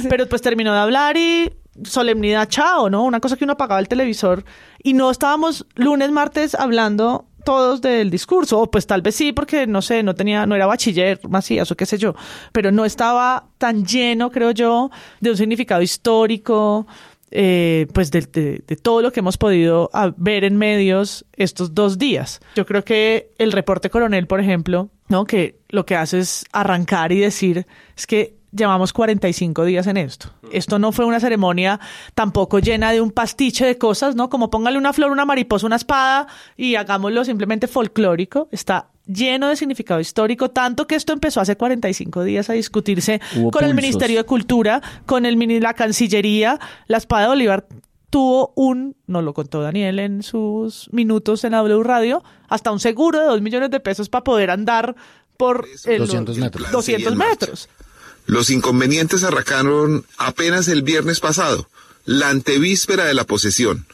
Pero 0.10 0.28
pues 0.28 0.42
terminó 0.42 0.72
de 0.74 0.80
hablar 0.80 1.18
y 1.18 1.52
solemnidad, 1.84 2.48
chao, 2.48 2.90
¿no? 2.90 3.04
Una 3.04 3.20
cosa 3.20 3.36
que 3.36 3.46
uno 3.46 3.54
apagaba 3.54 3.80
el 3.80 3.88
televisor 3.88 4.44
y 4.84 4.94
no 4.94 5.10
estábamos 5.10 5.66
lunes, 5.76 6.12
martes 6.12 6.54
hablando 6.54 7.26
todos 7.44 7.82
del 7.82 8.10
discurso, 8.10 8.60
o 8.60 8.70
pues 8.70 8.86
tal 8.86 9.02
vez 9.02 9.16
sí, 9.16 9.32
porque 9.32 9.66
no 9.66 9.82
sé, 9.82 10.04
no 10.04 10.14
tenía, 10.14 10.46
no 10.46 10.56
era 10.56 10.68
bachiller, 10.68 11.20
Macías 11.30 11.72
o 11.72 11.76
qué 11.76 11.86
sé 11.86 11.98
yo, 11.98 12.14
pero 12.52 12.72
no 12.72 12.86
estaba 12.86 13.48
tan 13.58 13.86
lleno, 13.86 14.30
creo 14.30 14.52
yo, 14.52 14.92
de 15.20 15.32
un 15.32 15.38
significado 15.38 15.82
histórico, 15.82 16.86
eh, 17.32 17.88
pues 17.94 18.12
de, 18.12 18.22
de- 18.22 18.64
de 18.66 18.76
todo 18.76 19.02
lo 19.02 19.12
que 19.12 19.20
hemos 19.20 19.38
podido 19.38 19.90
ah, 19.94 20.12
ver 20.18 20.44
en 20.44 20.58
medios 20.58 21.26
estos 21.34 21.74
dos 21.76 21.98
días. 21.98 22.40
Yo 22.56 22.66
creo 22.66 22.84
que 22.84 23.32
el 23.38 23.52
reporte 23.52 23.90
coronel, 23.90 24.28
por 24.28 24.40
ejemplo, 24.40 24.90
¿no? 25.08 25.26
que 25.26 25.60
lo 25.70 25.86
que 25.86 25.96
hace 25.96 26.20
es 26.20 26.46
arrancar 26.52 27.12
y 27.12 27.20
decir 27.20 27.66
es 27.96 28.08
que 28.08 28.36
llevamos 28.52 28.94
45 28.94 29.64
días 29.66 29.86
en 29.86 29.98
esto. 29.98 30.32
Esto 30.52 30.80
no 30.80 30.92
fue 30.92 31.06
una 31.06 31.20
ceremonia 31.20 31.80
tampoco 32.16 32.58
llena 32.58 32.92
de 32.92 33.00
un 33.00 33.12
pastiche 33.12 33.64
de 33.66 33.78
cosas, 33.78 34.16
¿no? 34.16 34.30
Como 34.30 34.50
póngale 34.50 34.80
una 34.80 34.92
flor, 34.92 35.12
una 35.12 35.26
mariposa, 35.26 35.68
una 35.68 35.76
espada 35.76 36.26
y 36.58 36.74
hagámoslo 36.74 37.24
simplemente 37.26 37.68
folclórico. 37.68 38.50
Está 38.52 38.90
lleno 39.12 39.50
de 39.50 39.56
significado 39.56 40.00
histórico, 40.00 40.52
tanto 40.52 40.88
que 40.88 40.96
esto 40.96 41.14
empezó 41.14 41.42
hace 41.42 41.58
45 41.58 42.24
días 42.24 42.50
a 42.50 42.54
discutirse 42.54 43.20
Hubo 43.36 43.52
con 43.52 43.66
el. 43.66 43.74
Ministerio 43.74 44.20
de 44.20 44.24
Cultura, 44.26 44.82
con 45.06 45.26
el 45.26 45.38
la 45.62 45.74
Cancillería, 45.74 46.60
la 46.88 46.98
espada 46.98 47.24
de 47.24 47.28
Bolívar 47.30 47.68
tuvo 48.10 48.54
un, 48.56 48.96
no 49.08 49.22
lo 49.22 49.34
contó 49.34 49.62
Daniel 49.62 50.00
en 50.00 50.24
sus 50.24 50.90
minutos 50.92 51.44
en 51.44 51.52
la 51.52 51.60
W 51.60 51.84
Radio, 51.84 52.24
hasta 52.48 52.72
un 52.72 52.80
seguro 52.80 53.20
de 53.20 53.26
dos 53.26 53.42
millones 53.42 53.70
de 53.72 53.80
pesos 53.80 54.10
para 54.10 54.24
poder 54.24 54.50
andar 54.52 54.96
por 55.38 55.68
el- 55.86 56.00
200 56.00 56.38
metros. 56.38 56.62
Plan 56.62 56.72
200 56.72 56.86
seguía 56.86 57.08
en 57.10 57.18
marcha. 57.18 57.32
metros. 57.32 57.70
Los 58.26 58.50
inconvenientes 58.52 59.24
arrancaron 59.24 60.06
apenas 60.18 60.68
el 60.68 60.84
viernes 60.84 61.20
pasado, 61.20 61.68
la 62.06 62.30
antevíspera 62.30 63.06
de 63.06 63.14
la 63.14 63.24
posesión. 63.26 63.86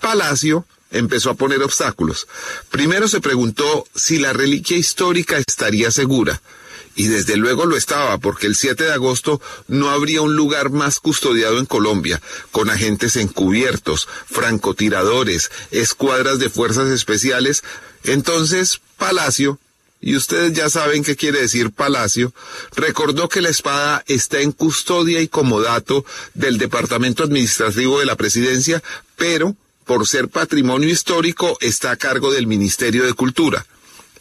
Palacio 0.00 0.64
empezó 0.90 1.30
a 1.30 1.34
poner 1.34 1.62
obstáculos. 1.62 2.26
Primero 2.70 3.08
se 3.08 3.20
preguntó 3.20 3.86
si 3.94 4.18
la 4.18 4.32
reliquia 4.32 4.76
histórica 4.76 5.38
estaría 5.38 5.90
segura. 5.90 6.40
Y 6.98 7.08
desde 7.08 7.36
luego 7.36 7.66
lo 7.66 7.76
estaba, 7.76 8.16
porque 8.16 8.46
el 8.46 8.56
7 8.56 8.84
de 8.84 8.92
agosto 8.92 9.40
no 9.68 9.90
habría 9.90 10.22
un 10.22 10.34
lugar 10.34 10.70
más 10.70 10.98
custodiado 10.98 11.58
en 11.58 11.66
Colombia, 11.66 12.22
con 12.52 12.70
agentes 12.70 13.16
encubiertos, 13.16 14.08
francotiradores, 14.24 15.50
escuadras 15.70 16.38
de 16.38 16.48
fuerzas 16.48 16.90
especiales. 16.90 17.62
Entonces, 18.04 18.80
Palacio 18.96 19.58
y 20.00 20.14
ustedes 20.14 20.52
ya 20.52 20.70
saben 20.70 21.02
qué 21.02 21.16
quiere 21.16 21.40
decir 21.40 21.70
Palacio, 21.70 22.32
recordó 22.76 23.28
que 23.28 23.42
la 23.42 23.48
espada 23.48 24.04
está 24.06 24.40
en 24.40 24.52
custodia 24.52 25.20
y 25.20 25.28
comodato 25.28 26.04
del 26.34 26.58
Departamento 26.58 27.24
Administrativo 27.24 27.98
de 27.98 28.06
la 28.06 28.16
Presidencia, 28.16 28.82
pero 29.16 29.56
por 29.86 30.06
ser 30.06 30.28
patrimonio 30.28 30.90
histórico 30.90 31.56
está 31.60 31.92
a 31.92 31.96
cargo 31.96 32.32
del 32.32 32.46
Ministerio 32.46 33.04
de 33.04 33.14
Cultura. 33.14 33.64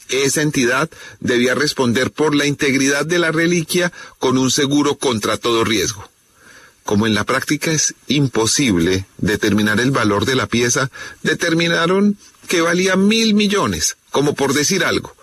Esa 0.09 0.43
entidad 0.43 0.89
debía 1.19 1.55
responder 1.55 2.11
por 2.11 2.35
la 2.35 2.45
integridad 2.45 3.05
de 3.05 3.17
la 3.17 3.31
reliquia 3.31 3.91
con 4.19 4.37
un 4.37 4.51
seguro 4.51 4.95
contra 4.95 5.37
todo 5.37 5.63
riesgo. 5.63 6.07
Como 6.83 7.07
en 7.07 7.15
la 7.15 7.23
práctica 7.23 7.71
es 7.71 7.95
imposible 8.07 9.07
determinar 9.17 9.79
el 9.79 9.89
valor 9.89 10.25
de 10.25 10.35
la 10.35 10.45
pieza, 10.45 10.91
determinaron 11.23 12.15
que 12.47 12.61
valía 12.61 12.95
mil 12.95 13.33
millones, 13.33 13.97
como 14.11 14.35
por 14.35 14.53
decir 14.53 14.85
algo. 14.85 15.15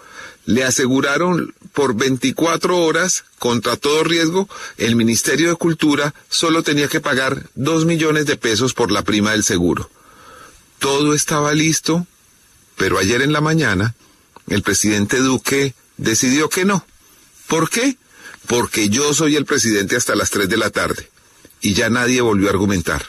Le 0.45 0.65
aseguraron 0.65 1.55
por 1.73 1.95
24 1.95 2.79
horas, 2.79 3.23
contra 3.39 3.77
todo 3.77 4.03
riesgo, 4.03 4.49
el 4.77 4.97
Ministerio 4.97 5.51
de 5.51 5.55
Cultura 5.55 6.15
solo 6.29 6.65
tenía 6.65 6.89
que 6.89 7.01
pagar 7.01 7.47
dos 7.55 7.85
millones 7.85 8.27
de 8.27 8.37
pesos 8.37 8.75
por 8.75 8.91
la 8.91 9.03
prima 9.03 9.31
del 9.31 9.45
seguro. 9.45 9.89
Todo 10.83 11.15
estaba 11.15 11.55
listo, 11.55 12.07
pero 12.77 12.99
ayer 12.99 13.23
en 13.23 13.33
la 13.33 13.41
mañana 13.41 13.95
el 14.49 14.63
presidente 14.63 15.19
Duque 15.19 15.75
decidió 15.97 16.49
que 16.49 16.65
no. 16.65 16.85
¿Por 17.47 17.71
qué? 17.71 17.97
Porque 18.49 18.89
yo 18.89 19.15
soy 19.15 19.37
el 19.37 19.45
presidente 19.45 19.95
hasta 19.95 20.17
las 20.17 20.31
3 20.31 20.49
de 20.49 20.57
la 20.57 20.71
tarde 20.71 21.09
y 21.61 21.75
ya 21.75 21.89
nadie 21.89 22.21
volvió 22.21 22.49
a 22.49 22.51
argumentar. 22.51 23.03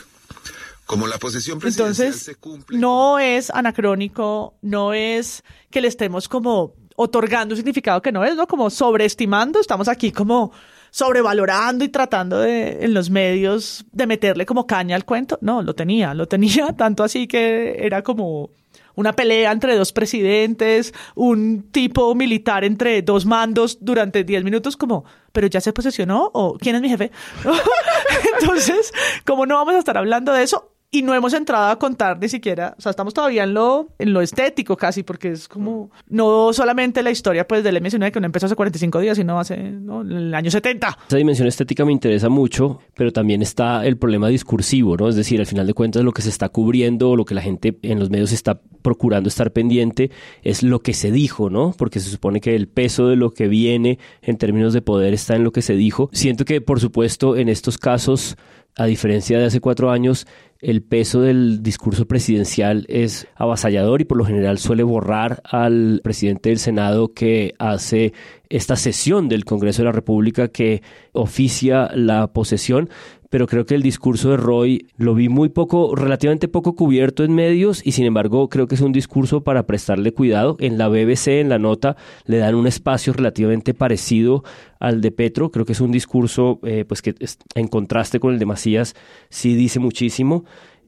Como 0.86 1.08
la 1.08 1.18
posesión 1.18 1.58
presidencial 1.58 2.10
Entonces, 2.10 2.24
se 2.24 2.36
cumple. 2.36 2.78
no 2.78 3.18
es 3.18 3.50
anacrónico, 3.50 4.54
no 4.62 4.94
es 4.94 5.42
que 5.72 5.82
le 5.82 5.88
estemos 5.88 6.30
como 6.30 6.76
otorgando 6.96 7.54
un 7.54 7.58
significado 7.58 8.04
que 8.04 8.12
no 8.12 8.24
es, 8.24 8.36
¿no? 8.36 8.46
Como 8.46 8.70
sobreestimando, 8.70 9.60
estamos 9.60 9.88
aquí 9.88 10.12
como 10.12 10.52
sobrevalorando 10.94 11.84
y 11.84 11.90
tratando 11.90 12.38
de, 12.38 12.86
en 12.86 12.94
los 12.94 13.10
medios, 13.10 13.84
de 13.92 14.06
meterle 14.06 14.46
como 14.46 14.68
caña 14.68 14.96
al 14.96 15.06
cuento. 15.06 15.40
No, 15.42 15.64
lo 15.64 15.74
tenía, 15.74 16.14
lo 16.14 16.28
tenía, 16.28 16.68
tanto 16.78 17.04
así 17.04 17.26
que 17.26 17.78
era 17.80 18.04
como 18.04 18.52
una 18.94 19.14
pelea 19.14 19.52
entre 19.52 19.76
dos 19.76 19.92
presidentes, 19.92 20.94
un 21.16 21.72
tipo 21.72 22.14
militar 22.14 22.64
entre 22.64 23.02
dos 23.02 23.26
mandos 23.26 23.80
durante 23.82 24.24
10 24.24 24.44
minutos, 24.44 24.78
como, 24.78 25.04
pero 25.32 25.48
ya 25.48 25.62
se 25.62 25.74
posesionó, 25.74 26.30
o 26.32 26.60
quién 26.60 26.76
es 26.76 26.82
mi 26.84 26.90
jefe. 26.90 27.10
Entonces, 28.40 28.94
como 29.26 29.48
no 29.48 29.56
vamos 29.56 29.74
a 29.74 29.80
estar 29.80 29.98
hablando 29.98 30.32
de 30.32 30.44
eso, 30.44 30.73
y 30.94 31.02
no 31.02 31.16
hemos 31.16 31.34
entrado 31.34 31.72
a 31.72 31.80
contar 31.80 32.20
ni 32.20 32.30
siquiera, 32.30 32.76
o 32.78 32.82
sea, 32.82 32.92
estamos 32.92 33.16
todavía 33.16 33.44
en 33.44 33.56
lo, 33.56 33.90
en 33.98 34.14
lo 34.14 34.22
estético 34.22 34.78
casi, 34.78 35.02
porque 35.02 35.32
es 35.32 35.48
como, 35.48 35.90
no 36.08 36.54
solamente 36.54 37.02
la 37.02 37.10
historia 37.10 37.48
pues 37.48 37.64
del 37.64 37.82
M19 37.82 38.12
que 38.12 38.20
no 38.20 38.28
empezó 38.28 38.46
hace 38.46 38.56
45 38.56 39.00
días, 39.00 39.18
sino 39.18 39.40
hace, 39.40 39.58
¿no? 39.58 40.02
el 40.02 40.34
año 40.36 40.52
70. 40.52 41.00
Esa 41.08 41.18
dimensión 41.18 41.48
estética 41.48 41.84
me 41.84 41.92
interesa 41.92 42.30
mucho, 42.30 42.80
pero 42.94 43.12
también 43.12 43.42
está 43.42 43.84
el 43.86 43.98
problema 43.98 44.28
discursivo, 44.28 44.96
¿no? 44.96 45.10
Es 45.10 45.16
decir, 45.16 45.40
al 45.40 45.48
final 45.48 45.66
de 45.66 45.74
cuentas 45.74 46.04
lo 46.04 46.12
que 46.12 46.22
se 46.22 46.30
está 46.30 46.50
cubriendo 46.50 47.16
lo 47.16 47.26
que 47.26 47.34
la 47.34 47.42
gente 47.42 47.76
en 47.82 48.00
los 48.00 48.12
medios 48.12 48.32
está 48.32 48.62
procurando 48.84 49.30
estar 49.30 49.52
pendiente 49.52 50.12
es 50.44 50.62
lo 50.62 50.82
que 50.82 50.94
se 50.94 51.12
dijo, 51.12 51.50
¿no? 51.50 51.74
Porque 51.76 52.00
se 52.00 52.12
supone 52.12 52.40
que 52.40 52.56
el 52.56 52.68
peso 52.68 53.08
de 53.08 53.16
lo 53.16 53.34
que 53.34 53.48
viene 53.48 53.98
en 54.22 54.38
términos 54.38 54.74
de 54.74 54.84
poder 54.84 55.16
está 55.16 55.36
en 55.36 55.44
lo 55.44 55.52
que 55.52 55.64
se 55.64 55.74
dijo. 55.74 56.12
Siento 56.14 56.46
que, 56.46 56.62
por 56.62 56.80
supuesto, 56.80 57.36
en 57.36 57.50
estos 57.50 57.80
casos 57.80 58.38
a 58.76 58.86
diferencia 58.86 59.38
de 59.38 59.46
hace 59.46 59.60
cuatro 59.60 59.92
años, 59.92 60.26
el 60.64 60.82
peso 60.82 61.22
del 61.22 61.62
discurso 61.62 62.08
presidencial 62.08 62.86
es 62.88 63.28
avasallador 63.36 64.02
y 64.02 64.06
por 64.06 64.18
lo 64.18 64.26
general 64.26 64.58
suele 64.58 64.84
borrar 64.84 65.42
al 65.44 66.00
presidente 66.04 66.50
del 66.50 66.60
Senado 66.60 67.14
que 67.14 67.54
hace 67.60 68.14
esta 68.50 68.76
sesión 68.76 69.30
del 69.30 69.46
Congreso 69.46 69.82
de 69.82 69.88
la 69.88 69.92
República 69.92 70.48
que 70.48 70.82
oficia 71.12 71.90
la 71.94 72.28
posesión, 72.28 72.90
pero 73.34 73.48
creo 73.48 73.66
que 73.66 73.74
el 73.74 73.82
discurso 73.82 74.30
de 74.30 74.38
Roy 74.38 74.86
lo 74.96 75.16
vi 75.16 75.28
muy 75.28 75.50
poco, 75.50 75.96
relativamente 75.96 76.48
poco 76.48 76.76
cubierto 76.76 77.24
en 77.24 77.34
medios 77.34 77.82
y 77.84 77.94
sin 77.94 78.06
embargo 78.06 78.48
creo 78.48 78.68
que 78.68 78.76
es 78.76 78.82
un 78.82 78.92
discurso 78.92 79.44
para 79.44 79.66
prestarle 79.66 80.14
cuidado. 80.14 80.56
En 80.60 80.78
la 80.78 80.88
BBC, 80.88 81.40
en 81.40 81.50
la 81.50 81.58
nota, 81.58 81.98
le 82.26 82.38
dan 82.38 82.54
un 82.54 82.68
espacio 82.68 83.12
relativamente 83.12 83.74
parecido 83.74 84.44
al 84.80 85.02
de 85.02 85.10
Petro. 85.10 85.50
Creo 85.50 85.66
que 85.66 85.72
es 85.72 85.82
un 85.82 85.92
discurso 85.92 86.60
eh, 86.62 86.86
pues 86.88 87.02
que 87.02 87.16
en 87.56 87.68
contraste 87.70 88.20
con 88.20 88.34
el 88.34 88.40
de 88.40 88.46
Macías 88.46 88.94
sí 89.30 89.56
dice 89.56 89.80
muchísimo. 89.80 90.46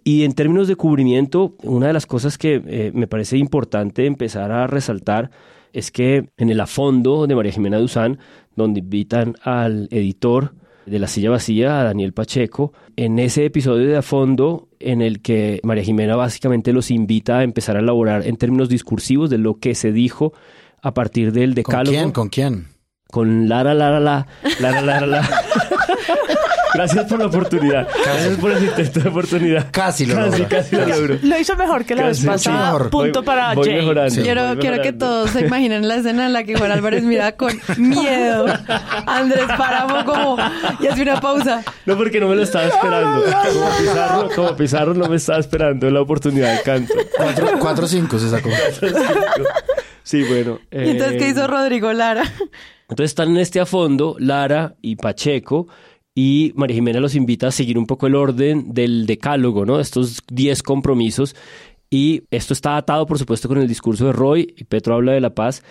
Y 0.07 0.23
en 0.23 0.33
términos 0.33 0.67
de 0.67 0.75
cubrimiento, 0.75 1.55
una 1.63 1.87
de 1.87 1.93
las 1.93 2.05
cosas 2.05 2.37
que 2.37 2.61
eh, 2.67 2.91
me 2.93 3.07
parece 3.07 3.37
importante 3.37 4.05
empezar 4.05 4.51
a 4.51 4.67
resaltar 4.67 5.31
es 5.73 5.89
que 5.91 6.29
en 6.37 6.51
el 6.51 6.61
afondo 6.61 7.25
de 7.25 7.35
María 7.35 7.51
Jimena 7.51 7.79
Duzán, 7.79 8.19
donde 8.55 8.81
invitan 8.81 9.35
al 9.41 9.87
editor, 9.89 10.53
de 10.85 10.99
la 10.99 11.07
silla 11.07 11.31
vacía 11.31 11.79
a 11.79 11.83
Daniel 11.83 12.13
Pacheco, 12.13 12.71
en 12.95 13.17
ese 13.17 13.45
episodio 13.45 13.87
de 13.87 13.97
a 13.97 14.01
fondo 14.03 14.69
en 14.79 15.01
el 15.01 15.23
que 15.23 15.59
María 15.63 15.83
Jimena 15.83 16.15
básicamente 16.15 16.71
los 16.71 16.91
invita 16.91 17.39
a 17.39 17.43
empezar 17.43 17.75
a 17.75 17.79
elaborar 17.79 18.27
en 18.27 18.37
términos 18.37 18.69
discursivos 18.69 19.31
de 19.31 19.39
lo 19.39 19.59
que 19.59 19.73
se 19.73 19.91
dijo 19.91 20.33
a 20.83 20.93
partir 20.93 21.31
del 21.31 21.55
decálogo. 21.55 21.85
¿Con 21.85 21.93
quién? 21.95 22.11
¿Con 22.11 22.29
quién? 22.29 22.67
Con 23.09 23.49
Lara, 23.49 23.73
Lara, 23.73 23.99
la, 23.99 24.27
Lara, 24.59 24.81
Lara, 24.81 25.07
la. 25.07 25.27
Gracias 26.75 27.05
por 27.05 27.19
la 27.19 27.25
oportunidad. 27.27 27.88
Gracias 28.05 28.38
por 28.38 28.51
el 28.51 28.63
intento 28.63 28.99
de 28.99 29.09
oportunidad. 29.09 29.67
Casi 29.71 30.05
lo 30.05 30.15
Casi, 30.15 30.29
logró. 30.31 30.47
casi 30.49 30.75
lo 30.75 30.85
logro. 30.85 31.17
Lo 31.23 31.39
hizo 31.39 31.55
mejor 31.55 31.85
que 31.85 31.95
la 31.95 32.03
vez 32.07 32.17
Casi, 32.17 32.27
pasada. 32.27 32.65
mejor. 32.73 32.89
Punto 32.89 33.19
Voy- 33.19 33.25
para 33.25 33.53
voy 33.53 33.65
Jay. 33.67 33.75
mejorando, 33.77 34.09
Sí. 34.13 34.21
Quiero, 34.21 34.47
voy 34.47 34.57
quiero 34.57 34.81
que 34.83 34.93
todos 34.93 35.29
se 35.31 35.41
imaginen 35.45 35.88
la 35.88 35.95
escena 35.95 36.25
en 36.25 36.33
la 36.33 36.43
que 36.43 36.55
Juan 36.55 36.71
Álvarez 36.71 37.03
mira 37.03 37.31
con 37.38 37.51
miedo 37.77 38.45
a 38.47 39.17
Andrés 39.17 39.47
Páramo 39.57 40.05
como 40.05 40.38
y 40.79 40.88
hace 40.88 41.01
una 41.01 41.19
pausa. 41.19 41.63
No, 41.85 41.97
porque 41.97 42.19
no 42.19 42.27
me 42.27 42.35
lo 42.35 42.43
estaba 42.43 42.65
esperando. 42.65 43.23
Como 43.23 43.69
Pizarro, 43.77 44.29
como 44.35 44.55
Pizarro 44.55 44.93
no 44.93 45.07
me 45.07 45.15
estaba 45.17 45.39
esperando 45.39 45.89
la 45.89 46.01
oportunidad 46.01 46.55
de 46.57 46.61
canto. 46.63 46.93
Cuatro, 47.17 47.47
cuatro 47.59 47.88
cinco 47.88 48.19
se 48.19 48.29
sacó. 48.29 48.49
Sí, 50.03 50.23
bueno. 50.23 50.59
Y 50.71 50.89
entonces, 50.91 51.17
¿qué 51.17 51.27
eh, 51.27 51.31
hizo 51.31 51.47
Rodrigo 51.47 51.91
Lara? 51.93 52.23
Entonces 52.89 53.11
están 53.11 53.29
en 53.29 53.38
este 53.38 53.59
a 53.59 53.65
fondo 53.65 54.15
Lara 54.19 54.75
y 54.81 54.95
Pacheco 54.97 55.67
y 56.17 56.54
María 56.56 56.75
Jimena 56.75 57.01
los 57.01 57.13
invita 57.13 57.47
a 57.47 57.51
seguir 57.51 57.78
un 57.78 57.86
poco 57.86 58.08
el 58.08 58.15
orden 58.15 58.73
del 58.73 59.06
decálogo, 59.06 59.65
¿no? 59.65 59.82
Estos 59.82 60.23
10 60.30 60.63
compromisos 60.63 61.36
y 61.89 62.23
esto 62.32 62.54
está 62.54 62.78
atado 62.78 63.06
por 63.06 63.19
supuesto 63.19 63.49
con 63.49 63.58
el 63.58 63.67
discurso 63.67 64.08
de 64.08 64.13
Roy 64.13 64.54
y 64.58 64.63
Petro 64.63 64.95
habla 64.95 65.12
de 65.12 65.19
la 65.19 65.36
paz 65.36 65.62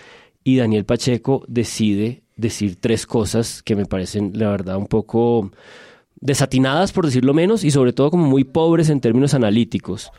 y 0.44 0.58
Daniel 0.58 0.84
Pacheco 0.84 1.44
decide 1.48 2.22
decir 2.36 2.76
tres 2.78 3.06
cosas 3.06 3.62
que 3.62 3.74
me 3.74 3.86
parecen 3.86 4.32
la 4.34 4.50
verdad 4.50 4.76
un 4.76 4.86
poco 4.86 5.50
desatinadas 6.16 6.92
por 6.92 7.06
decirlo 7.06 7.32
menos 7.32 7.64
y 7.64 7.70
sobre 7.70 7.94
todo 7.94 8.10
como 8.10 8.26
muy 8.26 8.44
pobres 8.44 8.90
en 8.90 9.00
términos 9.00 9.32
analíticos. 9.32 10.10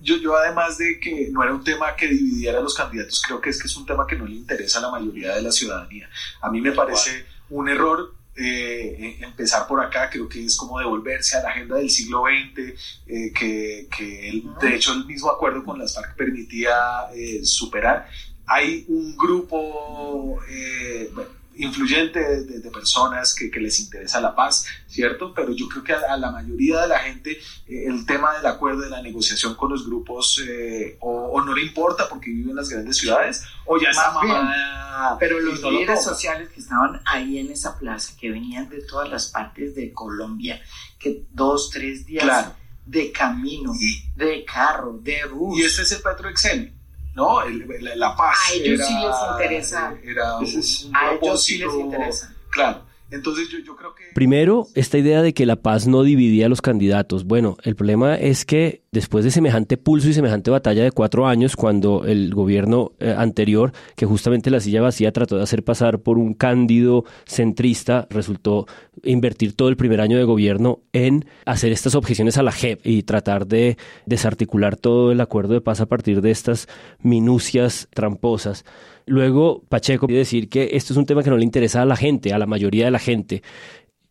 Yo, 0.00 0.16
yo 0.16 0.36
además 0.36 0.78
de 0.78 1.00
que 1.00 1.28
no 1.32 1.42
era 1.42 1.52
un 1.52 1.64
tema 1.64 1.96
que 1.96 2.06
dividiera 2.06 2.60
a 2.60 2.62
los 2.62 2.74
candidatos, 2.74 3.20
creo 3.20 3.40
que 3.40 3.50
es 3.50 3.60
que 3.60 3.66
es 3.66 3.76
un 3.76 3.84
tema 3.84 4.06
que 4.06 4.16
no 4.16 4.24
le 4.24 4.36
interesa 4.36 4.78
a 4.78 4.82
la 4.82 4.90
mayoría 4.90 5.34
de 5.34 5.42
la 5.42 5.50
ciudadanía. 5.50 6.08
A 6.40 6.50
mí 6.50 6.60
me 6.60 6.72
parece 6.72 7.26
un 7.50 7.68
error 7.68 8.15
eh, 8.36 9.18
empezar 9.20 9.66
por 9.66 9.80
acá, 9.84 10.10
creo 10.10 10.28
que 10.28 10.44
es 10.44 10.56
como 10.56 10.78
devolverse 10.78 11.36
a 11.36 11.42
la 11.42 11.50
agenda 11.50 11.76
del 11.76 11.90
siglo 11.90 12.24
XX, 12.24 12.74
eh, 13.06 13.32
que, 13.32 13.88
que 13.96 14.28
el- 14.28 14.44
de 14.60 14.74
hecho 14.76 14.92
el 14.92 15.06
mismo 15.06 15.30
acuerdo 15.30 15.64
con 15.64 15.78
las 15.78 15.94
FARC 15.94 16.16
permitía 16.16 16.74
eh, 17.14 17.40
superar. 17.44 18.08
Hay 18.46 18.84
un 18.88 19.16
grupo 19.16 20.38
eh, 20.48 21.10
bueno, 21.14 21.30
influyente 21.58 22.18
de, 22.20 22.44
de- 22.44 22.60
de 22.60 22.70
personas 22.70 23.34
que, 23.34 23.50
que 23.50 23.60
les 23.60 23.78
interesa 23.80 24.20
la 24.20 24.34
paz, 24.34 24.66
¿cierto? 24.86 25.32
Pero 25.34 25.52
yo 25.54 25.68
creo 25.68 25.82
que 25.84 25.92
a, 25.92 26.12
a 26.12 26.16
la 26.16 26.30
mayoría 26.30 26.82
de 26.82 26.88
la 26.88 26.98
gente 27.00 27.32
eh, 27.66 27.84
el 27.86 28.04
tema 28.06 28.34
del 28.36 28.46
acuerdo, 28.46 28.82
de 28.82 28.90
la 28.90 29.02
negociación 29.02 29.54
con 29.54 29.70
los 29.70 29.86
grupos, 29.86 30.42
eh, 30.46 30.96
o, 31.00 31.10
o 31.32 31.44
no 31.44 31.54
le 31.54 31.62
importa 31.62 32.08
porque 32.08 32.30
vive 32.30 32.50
en 32.50 32.56
las 32.56 32.68
grandes 32.68 32.96
ciudades, 32.96 33.42
o 33.64 33.80
ya 33.80 33.90
está 33.90 34.10
mamada. 34.12 35.16
Pero 35.18 35.40
los 35.40 35.60
no 35.60 35.70
líderes 35.70 36.02
sociales 36.04 36.48
que 36.50 36.60
estaban 36.60 37.00
ahí 37.04 37.38
en 37.38 37.50
esa 37.50 37.78
plaza, 37.78 38.12
que 38.18 38.30
venían 38.30 38.68
de 38.68 38.80
todas 38.82 39.08
las 39.08 39.26
partes 39.28 39.74
de 39.74 39.92
Colombia, 39.92 40.60
que 40.98 41.24
dos, 41.32 41.70
tres 41.70 42.06
días 42.06 42.24
Claro. 42.24 42.54
de 42.86 43.12
camino, 43.12 43.72
Y- 43.78 44.02
de 44.16 44.44
carro, 44.44 44.98
de 45.02 45.24
bus. 45.26 45.58
Y 45.58 45.62
este 45.62 45.82
es 45.82 45.92
el 45.92 46.02
Petro 46.02 46.28
Excel, 46.30 46.72
¿no? 47.16 47.42
El- 47.42 47.66
la, 47.80 47.96
la 47.96 48.14
paz. 48.16 48.36
A 48.50 48.52
ellos 48.54 48.86
sí 48.86 48.92
era- 48.94 49.08
les 49.08 49.16
interesa. 49.32 49.94
Era 50.04 50.38
es- 50.42 50.84
un 50.84 50.94
A 50.96 51.12
ellos 51.12 51.42
sí 51.42 51.58
les 51.58 51.74
interesa. 51.74 52.32
Claro. 52.50 52.85
Entonces 53.10 53.48
yo, 53.48 53.76
creo 53.76 53.94
que... 53.94 54.04
Primero, 54.14 54.66
esta 54.74 54.98
idea 54.98 55.22
de 55.22 55.32
que 55.32 55.46
la 55.46 55.56
paz 55.56 55.86
no 55.86 56.02
dividía 56.02 56.46
a 56.46 56.48
los 56.48 56.60
candidatos. 56.60 57.24
Bueno, 57.24 57.56
el 57.62 57.76
problema 57.76 58.16
es 58.16 58.44
que 58.44 58.82
después 58.90 59.24
de 59.24 59.30
semejante 59.30 59.76
pulso 59.76 60.08
y 60.08 60.12
semejante 60.12 60.50
batalla 60.50 60.82
de 60.82 60.90
cuatro 60.90 61.26
años, 61.26 61.54
cuando 61.54 62.04
el 62.04 62.34
gobierno 62.34 62.92
eh, 62.98 63.14
anterior, 63.16 63.72
que 63.94 64.06
justamente 64.06 64.50
la 64.50 64.58
silla 64.58 64.82
vacía 64.82 65.12
trató 65.12 65.36
de 65.36 65.44
hacer 65.44 65.62
pasar 65.62 66.00
por 66.00 66.18
un 66.18 66.34
cándido 66.34 67.04
centrista, 67.26 68.08
resultó 68.10 68.66
invertir 69.04 69.54
todo 69.54 69.68
el 69.68 69.76
primer 69.76 70.00
año 70.00 70.18
de 70.18 70.24
gobierno 70.24 70.80
en 70.92 71.26
hacer 71.44 71.70
estas 71.70 71.94
objeciones 71.94 72.38
a 72.38 72.42
la 72.42 72.52
JEP 72.52 72.84
y 72.84 73.04
tratar 73.04 73.46
de 73.46 73.76
desarticular 74.06 74.76
todo 74.76 75.12
el 75.12 75.20
acuerdo 75.20 75.54
de 75.54 75.60
paz 75.60 75.80
a 75.80 75.86
partir 75.86 76.22
de 76.22 76.32
estas 76.32 76.68
minucias 77.02 77.88
tramposas. 77.94 78.64
Luego, 79.06 79.62
Pacheco 79.68 80.06
quiere 80.06 80.20
decir 80.20 80.48
que 80.48 80.70
esto 80.72 80.92
es 80.92 80.96
un 80.96 81.06
tema 81.06 81.22
que 81.22 81.30
no 81.30 81.36
le 81.36 81.44
interesa 81.44 81.82
a 81.82 81.86
la 81.86 81.96
gente, 81.96 82.32
a 82.32 82.38
la 82.38 82.46
mayoría 82.46 82.86
de 82.86 82.90
la 82.90 82.98
gente. 82.98 83.42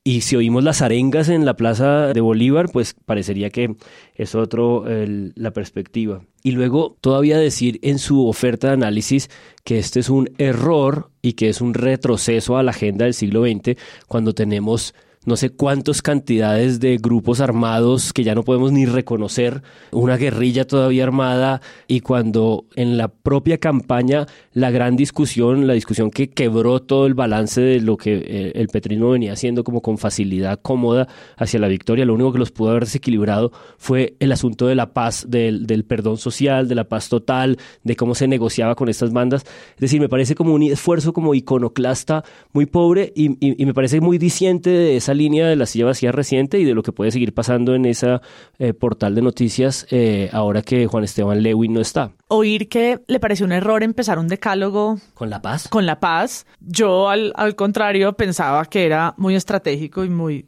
Y 0.07 0.21
si 0.21 0.35
oímos 0.35 0.63
las 0.63 0.83
arengas 0.83 1.29
en 1.29 1.45
la 1.45 1.55
plaza 1.55 2.13
de 2.13 2.21
Bolívar, 2.21 2.69
pues 2.71 2.95
parecería 3.05 3.49
que 3.49 3.75
es 4.13 4.35
otro 4.35 4.85
la 4.85 5.51
perspectiva. 5.51 6.21
Y 6.43 6.51
luego 6.51 6.95
todavía 7.01 7.39
decir 7.39 7.79
en 7.81 7.97
su 7.97 8.27
oferta 8.27 8.67
de 8.67 8.73
análisis 8.73 9.31
que 9.63 9.79
este 9.79 9.99
es 9.99 10.09
un 10.09 10.29
error 10.37 11.09
y 11.23 11.33
que 11.33 11.49
es 11.49 11.59
un 11.59 11.73
retroceso 11.73 12.55
a 12.55 12.61
la 12.61 12.69
agenda 12.69 13.05
del 13.05 13.15
siglo 13.15 13.43
XX 13.43 13.77
cuando 14.07 14.33
tenemos 14.35 14.93
no 15.25 15.35
sé 15.37 15.49
cuántas 15.49 16.01
cantidades 16.01 16.79
de 16.79 16.97
grupos 16.97 17.39
armados 17.39 18.13
que 18.13 18.23
ya 18.23 18.35
no 18.35 18.43
podemos 18.43 18.71
ni 18.71 18.85
reconocer, 18.85 19.61
una 19.91 20.17
guerrilla 20.17 20.65
todavía 20.67 21.03
armada 21.03 21.61
y 21.87 22.01
cuando 22.01 22.65
en 22.75 22.97
la 22.97 23.07
propia 23.07 23.57
campaña 23.57 24.27
la 24.53 24.71
gran 24.71 24.95
discusión, 24.95 25.67
la 25.67 25.73
discusión 25.73 26.11
que 26.11 26.29
quebró 26.29 26.81
todo 26.81 27.07
el 27.07 27.13
balance 27.13 27.61
de 27.61 27.81
lo 27.81 27.97
que 27.97 28.15
eh, 28.25 28.51
el 28.55 28.67
petrismo 28.67 29.09
venía 29.09 29.33
haciendo 29.33 29.63
como 29.63 29.81
con 29.81 29.97
facilidad 29.97 30.59
cómoda 30.61 31.07
hacia 31.37 31.59
la 31.59 31.67
victoria, 31.67 32.05
lo 32.05 32.13
único 32.13 32.31
que 32.31 32.39
los 32.39 32.51
pudo 32.51 32.69
haber 32.69 32.85
desequilibrado 32.85 33.51
fue 33.77 34.15
el 34.19 34.31
asunto 34.31 34.67
de 34.67 34.75
la 34.75 34.93
paz, 34.93 35.25
del, 35.27 35.65
del 35.65 35.85
perdón 35.85 36.17
social, 36.17 36.67
de 36.67 36.75
la 36.75 36.83
paz 36.83 37.09
total, 37.09 37.57
de 37.83 37.95
cómo 37.95 38.13
se 38.15 38.27
negociaba 38.27 38.75
con 38.75 38.89
estas 38.89 39.11
bandas. 39.11 39.43
Es 39.75 39.79
decir, 39.81 39.99
me 39.99 40.09
parece 40.09 40.35
como 40.35 40.53
un 40.53 40.63
esfuerzo 40.63 41.13
como 41.13 41.33
iconoclasta 41.33 42.23
muy 42.53 42.65
pobre 42.67 43.11
y, 43.15 43.37
y- 43.39 43.65
me 43.65 43.73
parece 43.73 43.99
muy 44.01 44.17
disiente 44.19 44.69
de 44.69 44.97
esa 44.97 45.14
línea 45.15 45.47
de 45.47 45.55
la 45.55 45.65
silla 45.65 45.85
vacía 45.85 46.11
reciente 46.11 46.59
y 46.59 46.65
de 46.65 46.73
lo 46.73 46.83
que 46.83 46.91
puede 46.91 47.11
seguir 47.11 47.33
pasando 47.33 47.73
en 47.73 47.85
esa 47.85 48.21
eh, 48.59 48.73
portal 48.73 49.15
de 49.15 49.21
noticias 49.21 49.87
eh, 49.89 50.29
ahora 50.31 50.61
que 50.61 50.87
Juan 50.87 51.03
Esteban 51.03 51.41
Lewin 51.41 51.73
no 51.73 51.81
está. 51.81 52.11
Oír 52.27 52.69
que 52.69 53.01
le 53.07 53.19
pareció 53.19 53.45
un 53.45 53.51
error 53.51 53.83
empezar 53.83 54.19
un 54.19 54.27
decálogo 54.27 54.99
¿Con 55.13 55.29
la 55.29 55.41
paz? 55.41 55.67
con 55.67 55.85
la 55.85 55.99
paz. 55.99 56.45
Yo, 56.59 57.09
al, 57.09 57.33
al 57.35 57.55
contrario, 57.55 58.13
pensaba 58.13 58.65
que 58.65 58.85
era 58.85 59.13
muy 59.17 59.35
estratégico 59.35 60.03
y 60.03 60.09
muy 60.09 60.47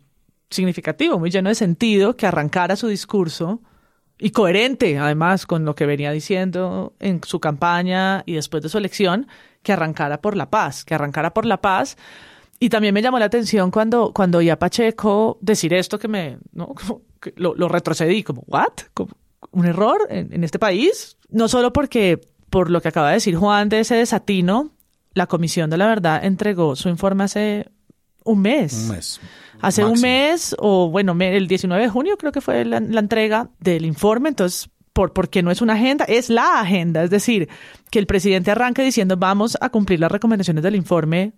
significativo, 0.50 1.20
muy 1.20 1.30
lleno 1.30 1.50
de 1.50 1.56
sentido 1.56 2.16
que 2.16 2.26
arrancara 2.26 2.76
su 2.76 2.88
discurso 2.88 3.62
y 4.20 4.32
coherente, 4.32 4.98
además, 4.98 5.46
con 5.46 5.66
lo 5.66 5.76
que 5.76 5.86
venía 5.86 6.12
diciendo 6.12 6.94
en 7.00 7.22
su 7.24 7.40
campaña 7.40 8.24
y 8.26 8.34
después 8.34 8.64
de 8.64 8.70
su 8.70 8.78
elección, 8.78 9.28
que 9.62 9.74
arrancara 9.74 10.22
por 10.22 10.36
la 10.36 10.50
paz, 10.50 10.86
que 10.86 10.96
arrancara 10.96 11.34
por 11.34 11.46
la 11.46 11.62
paz 11.62 11.98
y 12.60 12.70
también 12.70 12.94
me 12.94 13.02
llamó 13.02 13.20
la 13.20 13.26
atención 13.26 13.72
cuando, 13.72 14.12
cuando 14.14 14.40
a 14.40 14.56
Pacheco 14.58 15.38
decir 15.42 15.74
esto 15.74 16.00
que 16.00 16.08
me, 16.08 16.38
¿no? 16.54 16.68
Como 16.74 17.02
que 17.22 17.34
lo, 17.36 17.56
lo 17.56 17.68
retrocedí, 17.68 18.24
como, 18.24 18.44
¿what? 18.48 18.74
Como, 18.94 19.12
¿Un 19.52 19.66
error 19.66 20.08
en, 20.10 20.34
en 20.34 20.44
este 20.44 20.60
país? 20.60 21.18
No 21.30 21.48
solo 21.48 21.74
porque, 21.74 22.22
por 22.50 22.70
lo 22.70 22.82
que 22.82 22.90
acaba 22.90 23.10
de 23.10 23.16
decir 23.16 23.36
Juan 23.36 23.70
de 23.70 23.80
ese 23.80 23.96
desatino, 23.96 24.72
la 25.14 25.28
Comisión 25.28 25.70
de 25.70 25.78
la 25.78 25.88
Verdad 25.88 26.24
entregó 26.24 26.76
su 26.76 26.90
informe 26.90 27.24
hace 27.24 27.70
un 28.24 28.42
mes. 28.42 28.74
Un 28.74 28.90
mes. 28.90 29.20
Hace 29.62 29.84
un 29.84 30.00
mes, 30.00 30.56
o 30.60 30.90
bueno, 30.90 31.16
el 31.20 31.48
19 31.48 31.84
de 31.84 31.90
junio 31.90 32.18
creo 32.18 32.32
que 32.32 32.42
fue 32.42 32.64
la, 32.66 32.80
la 32.80 33.00
entrega 33.00 33.50
del 33.60 33.86
informe, 33.86 34.30
entonces, 34.30 34.70
por, 34.94 35.14
porque 35.14 35.42
no 35.42 35.50
es 35.50 35.62
una 35.62 35.74
agenda, 35.74 36.06
es 36.06 36.30
la 36.30 36.60
agenda. 36.60 37.04
Es 37.04 37.10
decir, 37.10 37.50
que 37.90 37.98
el 37.98 38.06
presidente 38.06 38.52
arranque 38.52 38.84
diciendo 38.84 39.18
vamos 39.18 39.58
a 39.60 39.70
cumplir 39.70 40.00
las 40.00 40.12
recomendaciones 40.12 40.64
del 40.64 40.76
informe, 40.76 41.34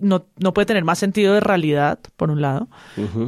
no, 0.00 0.26
no 0.38 0.54
puede 0.54 0.66
tener 0.66 0.84
más 0.84 0.98
sentido 0.98 1.34
de 1.34 1.40
realidad, 1.40 1.98
por 2.16 2.30
un 2.30 2.40
lado. 2.40 2.68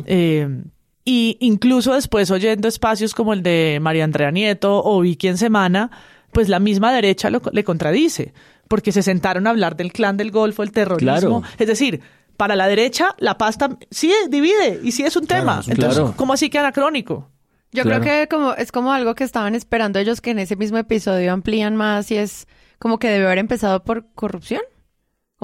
Eh, 0.06 0.62
y 1.04 1.36
incluso 1.40 1.94
después 1.94 2.30
oyendo 2.30 2.66
espacios 2.68 3.14
como 3.14 3.32
el 3.34 3.42
de 3.42 3.78
María 3.82 4.04
Andrea 4.04 4.30
Nieto 4.30 4.82
o 4.82 5.00
Vicky 5.00 5.28
en 5.28 5.36
Semana, 5.38 5.90
pues 6.32 6.48
la 6.48 6.58
misma 6.60 6.92
derecha 6.92 7.28
lo- 7.30 7.42
le 7.52 7.62
contradice, 7.64 8.32
porque 8.68 8.90
se 8.92 9.02
sentaron 9.02 9.46
a 9.46 9.50
hablar 9.50 9.76
del 9.76 9.92
clan 9.92 10.16
del 10.16 10.30
Golfo, 10.30 10.62
el 10.62 10.72
terrorismo. 10.72 11.42
Claro. 11.42 11.42
Es 11.58 11.66
decir, 11.66 12.00
para 12.36 12.56
la 12.56 12.66
derecha 12.66 13.14
la 13.18 13.36
pasta 13.38 13.76
sí 13.90 14.12
divide 14.30 14.80
y 14.82 14.92
sí 14.92 15.02
es 15.04 15.14
un 15.16 15.26
Claro, 15.26 15.42
tema. 15.42 15.60
es 15.60 15.66
un 15.66 15.72
Entonces. 15.74 16.04
¿cómo 16.16 16.32
así 16.32 16.48
que 16.50 16.58
anacrónico? 16.58 17.28
Yo 17.70 17.82
Claro. 17.82 18.00
creo 18.00 18.22
que 18.22 18.28
como 18.28 18.54
es 18.54 18.72
como 18.72 18.92
algo 18.92 19.14
que 19.14 19.24
estaban 19.24 19.54
esperando 19.54 19.98
ellos 19.98 20.20
que 20.20 20.30
en 20.30 20.38
ese 20.38 20.56
mismo 20.56 20.78
episodio 20.78 21.32
amplían 21.32 21.76
más 21.76 22.10
y 22.10 22.16
es 22.16 22.46
como 22.78 22.98
que 22.98 23.08
debe 23.08 23.26
haber 23.26 23.38
empezado 23.38 23.82
por 23.84 24.06
corrupción. 24.14 24.62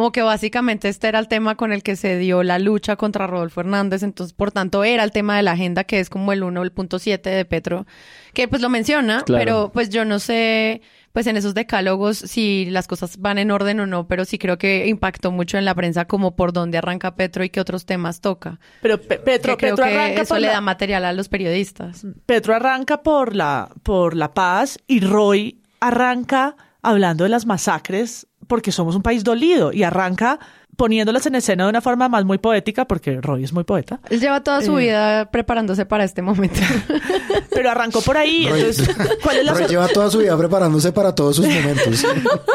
Como 0.01 0.13
que 0.13 0.23
básicamente 0.23 0.89
este 0.89 1.09
era 1.09 1.19
el 1.19 1.29
tema 1.29 1.57
con 1.57 1.73
el 1.75 1.83
que 1.83 1.95
se 1.95 2.17
dio 2.17 2.43
la 2.43 2.59
lucha 2.59 2.97
contra 2.97 3.27
Rodolfo 3.27 3.61
Hernández, 3.61 4.03
entonces 4.03 4.33
por 4.33 4.51
tanto 4.51 4.83
era 4.83 5.05
el 5.05 5.13
tema 5.13 5.37
de 5.37 5.43
la 5.43 5.53
agenda 5.53 5.85
que 5.85 6.01
es 6.01 6.09
como 6.09 6.33
el 6.33 6.43
1, 6.43 6.63
el 6.63 6.73
punto 6.73 6.99
7 6.99 7.29
de 7.29 7.45
Petro, 7.45 7.85
que 8.33 8.49
pues 8.49 8.63
lo 8.63 8.71
menciona, 8.71 9.21
Claro. 9.25 9.45
pero 9.45 9.71
pues 9.75 9.91
yo 9.91 10.07
no 10.07 10.19
sé 10.19 10.81
pues 11.13 11.27
en 11.27 11.37
esos 11.37 11.53
decálogos 11.53 12.17
si 12.17 12.65
las 12.71 12.87
cosas 12.89 13.19
van 13.19 13.37
en 13.37 13.51
orden 13.51 13.79
o 13.81 13.87
no, 13.87 14.09
pero 14.09 14.25
sí 14.25 14.39
creo 14.39 14.57
que 14.57 14.87
impactó 14.87 15.33
mucho 15.33 15.59
en 15.59 15.67
la 15.67 15.75
prensa 15.75 16.07
como 16.07 16.35
por 16.35 16.55
dónde 16.55 16.79
arranca 16.79 17.15
Petro 17.15 17.45
y 17.45 17.51
qué 17.51 17.61
otros 17.61 17.85
temas 17.85 18.23
toca. 18.23 18.59
Pero 18.81 18.99
Pe- 19.03 19.19
Petro, 19.19 19.59
creo 19.59 19.75
Petro 19.77 19.85
que 19.85 19.99
arranca 19.99 20.23
eso 20.23 20.29
por 20.33 20.41
le 20.41 20.47
la- 20.47 20.55
da 20.55 20.61
material 20.63 21.05
a 21.05 21.13
los 21.13 21.29
periodistas. 21.29 22.07
Petro 22.25 22.55
arranca 22.55 23.03
por 23.03 23.37
la, 23.37 23.69
por 23.83 24.17
la 24.17 24.33
paz 24.33 24.79
y 24.87 25.01
Roy 25.01 25.61
arranca 25.81 26.57
hablando 26.81 27.25
de 27.25 27.31
las 27.31 27.45
masacres 27.45 28.27
porque 28.51 28.73
somos 28.73 28.97
un 28.97 29.03
país 29.03 29.23
dolido 29.23 29.73
y 29.73 29.85
arranca 29.85 30.41
poniéndolas 30.77 31.25
en 31.27 31.37
escena 31.37 31.65
de 31.65 31.71
una 31.71 31.81
forma 31.81 32.09
más 32.09 32.25
muy 32.25 32.39
poética 32.39 32.85
porque 32.87 33.21
Roy 33.21 33.45
es 33.45 33.53
muy 33.53 33.63
poeta. 33.65 34.01
Él 34.11 34.19
lleva 34.21 34.43
toda 34.43 34.61
su 34.61 34.77
Eh. 34.79 34.83
vida 34.87 35.31
preparándose 35.31 35.87
para 35.87 36.03
este 36.05 36.21
momento. 36.21 36.59
Pero 37.51 37.71
arrancó 37.71 38.01
por 38.03 38.17
ahí. 38.17 38.47
Roy- 38.49 38.59
Entonces, 38.61 38.91
¿cuál 39.23 39.37
es 39.39 39.45
la 39.45 39.55
Roy 39.55 39.67
lleva 39.69 39.87
toda 39.89 40.11
su 40.11 40.19
vida 40.19 40.37
preparándose 40.37 40.91
para 40.93 41.15
todos 41.15 41.37
sus 41.37 41.47
momentos. 41.47 42.05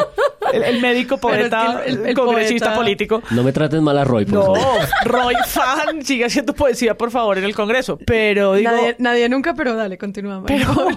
el, 0.52 0.62
el 0.62 0.80
médico 0.80 1.16
poeta, 1.18 1.82
que 1.84 1.90
el- 1.92 1.98
el- 2.00 2.06
el 2.08 2.14
congresista 2.14 2.66
poeta- 2.66 2.76
político? 2.80 3.22
No 3.30 3.42
me 3.42 3.52
trates 3.52 3.80
mal 3.80 3.96
a 3.96 4.04
Roy, 4.04 4.26
por 4.26 4.34
No, 4.34 4.54
favor. 4.54 4.80
Roy 5.04 5.34
fan, 5.46 6.04
sigue 6.04 6.24
haciendo 6.26 6.52
poesía, 6.52 6.96
por 6.96 7.10
favor, 7.10 7.38
en 7.38 7.44
el 7.44 7.54
Congreso. 7.54 7.98
Pero 8.06 8.54
digo, 8.54 8.70
nadie, 8.70 8.96
nadie 8.98 9.28
nunca, 9.28 9.54
pero 9.54 9.74
dale, 9.76 9.96
continúa. 9.98 10.42
pero 10.46 10.88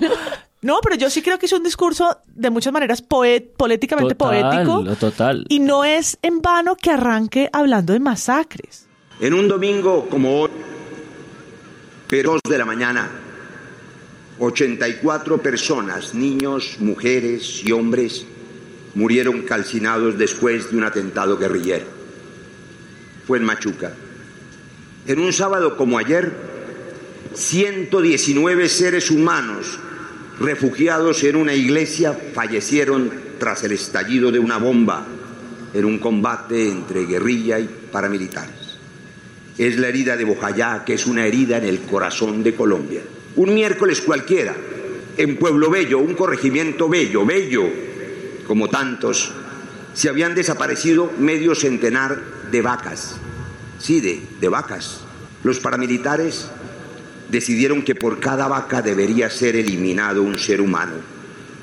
no, 0.62 0.80
pero 0.84 0.96
yo 0.96 1.10
sí 1.10 1.22
creo 1.22 1.40
que 1.40 1.46
es 1.46 1.54
un 1.54 1.64
discurso 1.64 2.18
de 2.28 2.50
muchas 2.50 2.74
maneras 2.74 3.02
poet, 3.02 3.54
políticamente 3.56 4.16
poético. 4.16 4.80
Total, 4.80 4.98
total. 4.98 5.46
Y 5.48 5.60
no 5.60 5.86
es 5.86 6.18
en 6.22 6.42
vano 6.42 6.76
que 6.76 6.92
arranque 6.92 7.50
hablando 7.54 7.94
de 7.94 8.00
masacres. 8.00 8.88
En 9.22 9.34
un 9.34 9.48
domingo 9.48 10.08
como 10.10 10.42
hoy, 10.42 10.50
pero 12.08 12.34
dos 12.34 12.42
de 12.50 12.58
la 12.58 12.66
mañana, 12.66 13.10
84 14.40 15.42
personas, 15.42 16.14
niños, 16.14 16.78
mujeres 16.80 17.62
y 17.64 17.72
hombres, 17.72 18.26
murieron 18.96 19.44
calcinados 19.44 20.18
después 20.18 20.72
de 20.72 20.78
un 20.78 20.84
atentado 20.84 21.38
guerrillero. 21.38 21.86
Fue 23.26 23.38
en 23.38 23.46
Machuca. 23.46 23.94
En 25.08 25.20
un 25.20 25.32
sábado 25.32 25.78
como 25.78 25.98
ayer, 25.98 26.34
119 27.34 28.68
seres 28.68 29.10
humanos 29.10 29.80
refugiados 30.40 31.24
en 31.24 31.36
una 31.36 31.54
iglesia 31.54 32.18
fallecieron 32.34 33.12
tras 33.38 33.64
el 33.64 33.74
estallido 33.74 34.32
de 34.32 34.40
una 34.40 34.58
bomba 34.58 35.06
en 35.74 35.86
un 35.86 36.00
combate 36.00 36.70
entre 36.70 37.06
guerrilla 37.06 37.60
y 37.60 37.70
paramilitares. 37.92 38.78
Es 39.58 39.78
la 39.78 39.90
herida 39.90 40.16
de 40.16 40.24
Bojayá, 40.24 40.84
que 40.86 40.94
es 40.94 41.06
una 41.06 41.26
herida 41.26 41.58
en 41.58 41.66
el 41.66 41.82
corazón 41.82 42.44
de 42.44 42.56
Colombia. 42.56 43.02
Un 43.36 43.54
miércoles 43.54 44.02
cualquiera, 44.02 44.56
en 45.18 45.38
Pueblo 45.38 45.70
Bello, 45.70 46.00
un 46.00 46.16
corregimiento 46.16 46.88
bello, 46.88 47.26
bello, 47.26 47.64
como 48.48 48.70
tantos, 48.70 49.34
se 49.94 50.08
habían 50.08 50.34
desaparecido 50.34 51.12
medio 51.20 51.56
centenar 51.56 52.22
de 52.50 52.62
vacas. 52.62 53.18
Sí, 53.80 54.00
de, 54.00 54.22
de 54.40 54.48
vacas. 54.48 55.02
Los 55.44 55.60
paramilitares 55.60 56.50
decidieron 57.30 57.84
que 57.84 57.96
por 57.96 58.20
cada 58.20 58.48
vaca 58.48 58.82
debería 58.82 59.30
ser 59.30 59.56
eliminado 59.56 60.24
un 60.24 60.38
ser 60.38 60.62
humano. 60.62 60.94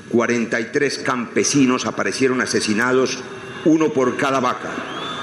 43 0.09 0.99
campesinos 0.99 1.87
aparecieron 1.87 2.41
asesinados, 2.41 3.19
uno 3.65 3.91
por 3.93 4.17
cada 4.17 4.41
vaca. 4.41 4.71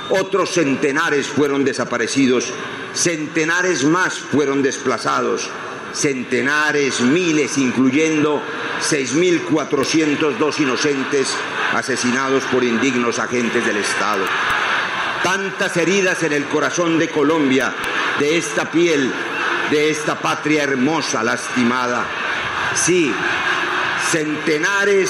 Otros 0.09 0.51
centenares 0.51 1.27
fueron 1.27 1.63
desaparecidos, 1.63 2.51
centenares 2.93 3.85
más 3.85 4.19
fueron 4.19 4.61
desplazados, 4.61 5.49
centenares, 5.93 6.99
miles, 7.01 7.57
incluyendo 7.57 8.41
6.402 8.81 10.59
inocentes 10.59 11.33
asesinados 11.73 12.43
por 12.45 12.63
indignos 12.63 13.19
agentes 13.19 13.65
del 13.65 13.77
Estado. 13.77 14.23
Tantas 15.23 15.77
heridas 15.77 16.21
en 16.23 16.33
el 16.33 16.43
corazón 16.45 16.99
de 16.99 17.07
Colombia, 17.09 17.73
de 18.19 18.37
esta 18.37 18.69
piel, 18.69 19.09
de 19.73 19.89
esta 19.89 20.21
patria 20.21 20.61
hermosa, 20.61 21.23
lastimada. 21.23 22.05
Sí, 22.75 23.11
centenares 24.11 25.09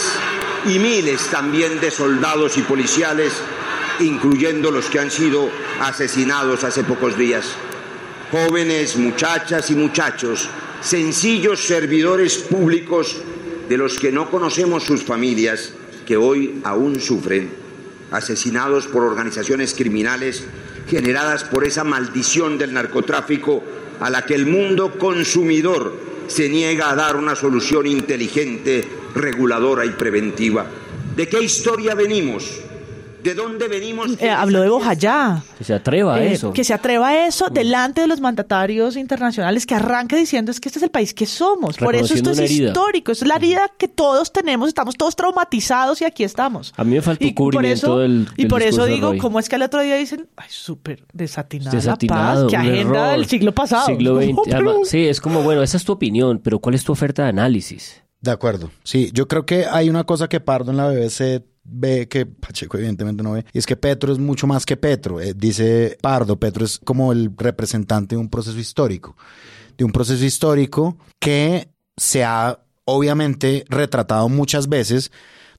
y 0.66 0.80
miles 0.80 1.28
también 1.30 1.82
de 1.82 1.91
soldados 1.91 2.57
y 2.57 2.61
policiales, 2.61 3.34
incluyendo 3.99 4.72
los 4.72 4.86
que 4.86 4.99
han 4.99 5.11
sido 5.11 5.49
asesinados 5.82 6.64
hace 6.64 6.86
pocos 6.86 7.18
días. 7.18 7.45
Jóvenes, 8.32 8.95
muchachas 8.95 9.70
y 9.70 9.76
muchachos, 9.76 10.47
sencillos 10.80 11.68
servidores 11.68 12.38
públicos 12.38 13.18
de 13.68 13.78
los 13.78 13.99
que 13.99 14.14
no 14.14 14.32
conocemos 14.32 14.84
sus 14.84 15.03
familias, 15.03 15.74
que 16.05 16.16
hoy 16.16 16.61
aún 16.64 17.01
sufren, 17.01 17.49
asesinados 18.11 18.88
por 18.88 19.03
organizaciones 19.03 19.74
criminales 19.74 20.45
generadas 20.88 21.43
por 21.43 21.65
esa 21.65 21.84
maldición 21.84 22.57
del 22.57 22.73
narcotráfico 22.73 23.63
a 23.99 24.09
la 24.09 24.25
que 24.25 24.36
el 24.36 24.45
mundo 24.45 24.97
consumidor 24.97 25.93
se 26.27 26.49
niega 26.49 26.89
a 26.89 26.95
dar 26.95 27.15
una 27.15 27.36
solución 27.36 27.88
inteligente, 27.88 28.88
reguladora 29.15 29.86
y 29.86 29.91
preventiva. 29.91 30.65
¿De 31.15 31.27
qué 31.27 31.43
historia 31.43 31.95
venimos? 31.95 32.62
¿De 33.24 33.34
dónde 33.36 33.67
venimos? 33.67 34.09
Eh, 34.19 34.30
habló 34.30 34.61
de 34.61 34.69
Bojayá. 34.69 35.41
Que 35.57 35.63
se 35.63 35.74
atreva 35.74 36.15
a 36.15 36.24
Eh, 36.24 36.34
eso. 36.34 36.51
Que 36.51 36.63
se 36.63 36.74
atreva 36.74 37.07
a 37.09 37.26
eso 37.28 37.49
delante 37.49 38.01
de 38.01 38.07
los 38.07 38.19
mandatarios 38.19 38.97
internacionales, 38.97 39.65
que 39.65 39.76
arranque 39.76 40.15
diciendo 40.17 40.51
es 40.51 40.59
que 40.59 40.67
este 40.69 40.80
es 40.80 40.84
el 40.84 40.89
país 40.91 41.13
que 41.13 41.26
somos. 41.26 41.78
Por 41.78 41.95
eso 41.95 42.13
esto 42.13 42.32
es 42.32 42.39
herida. 42.39 42.67
histórico, 42.69 43.11
es 43.13 43.26
la 43.26 43.36
herida 43.38 43.71
que 43.78 43.88
todos 43.88 44.34
tenemos, 44.34 44.67
estamos 44.67 44.95
todos 44.97 45.15
traumatizados 45.15 46.01
y 46.01 46.05
aquí 46.05 46.24
estamos. 46.24 46.74
A 46.76 46.84
mí 46.84 46.95
me 46.95 47.01
faltó 47.01 47.24
Y 47.26 47.32
por 47.32 47.53
cubrimiento 47.53 47.88
eso, 47.88 47.99
del- 47.99 48.28
y 48.36 48.45
por 48.47 48.61
eso 48.61 48.86
digo, 48.86 49.09
Roy. 49.11 49.17
¿cómo 49.19 49.39
es 49.39 49.47
que 49.47 49.55
al 49.55 49.61
otro 49.61 49.82
día 49.82 49.95
dicen, 49.95 50.28
ay, 50.36 50.47
súper 50.49 51.05
desatinada, 51.13 51.71
Desatinado, 51.71 52.43
la 52.45 52.49
paz? 52.49 52.49
¿Qué 52.51 52.55
un 52.67 52.74
agenda 52.74 52.99
error. 53.07 53.17
del 53.19 53.26
siglo 53.28 53.51
pasado? 53.53 53.86
Siglo 53.86 54.15
XX. 54.21 54.34
No, 54.36 54.41
pero- 54.43 54.55
Además, 54.71 54.89
sí, 54.89 55.07
es 55.07 55.21
como, 55.21 55.41
bueno, 55.43 55.63
esa 55.63 55.78
es 55.78 55.86
tu 55.86 55.93
opinión, 55.93 56.39
pero 56.43 56.59
¿cuál 56.59 56.76
es 56.76 56.84
tu 56.84 56.91
oferta 56.91 57.24
de 57.24 57.30
análisis? 57.30 58.03
De 58.24 58.32
acuerdo. 58.32 58.71
Sí, 58.86 59.11
yo 59.13 59.28
creo 59.28 59.45
que 59.45 59.65
hay 59.65 59.89
una 59.89 60.05
cosa 60.05 60.30
que 60.30 60.39
Pardo 60.39 60.71
en 60.71 60.78
la 60.78 60.88
BBC 60.88 61.43
ve 61.65 62.07
que 62.07 62.26
Pacheco 62.26 62.78
evidentemente 62.78 63.21
no 63.21 63.34
ve, 63.34 63.45
y 63.51 63.57
es 63.57 63.65
que 63.65 63.76
Petro 63.76 64.13
es 64.13 64.17
mucho 64.17 64.47
más 64.47 64.65
que 64.65 64.78
Petro. 64.78 65.19
Eh, 65.19 65.34
dice 65.36 65.97
Pardo, 66.01 66.39
Petro 66.39 66.63
es 66.63 66.80
como 66.80 67.11
el 67.11 67.32
representante 67.38 68.15
de 68.15 68.21
un 68.21 68.30
proceso 68.30 68.57
histórico, 68.57 69.17
de 69.78 69.84
un 69.84 69.91
proceso 69.91 70.24
histórico 70.24 70.97
que 71.19 71.67
se 71.97 72.24
ha 72.24 72.59
obviamente 72.86 73.65
retratado 73.67 74.30
muchas 74.30 74.69
veces. 74.69 75.11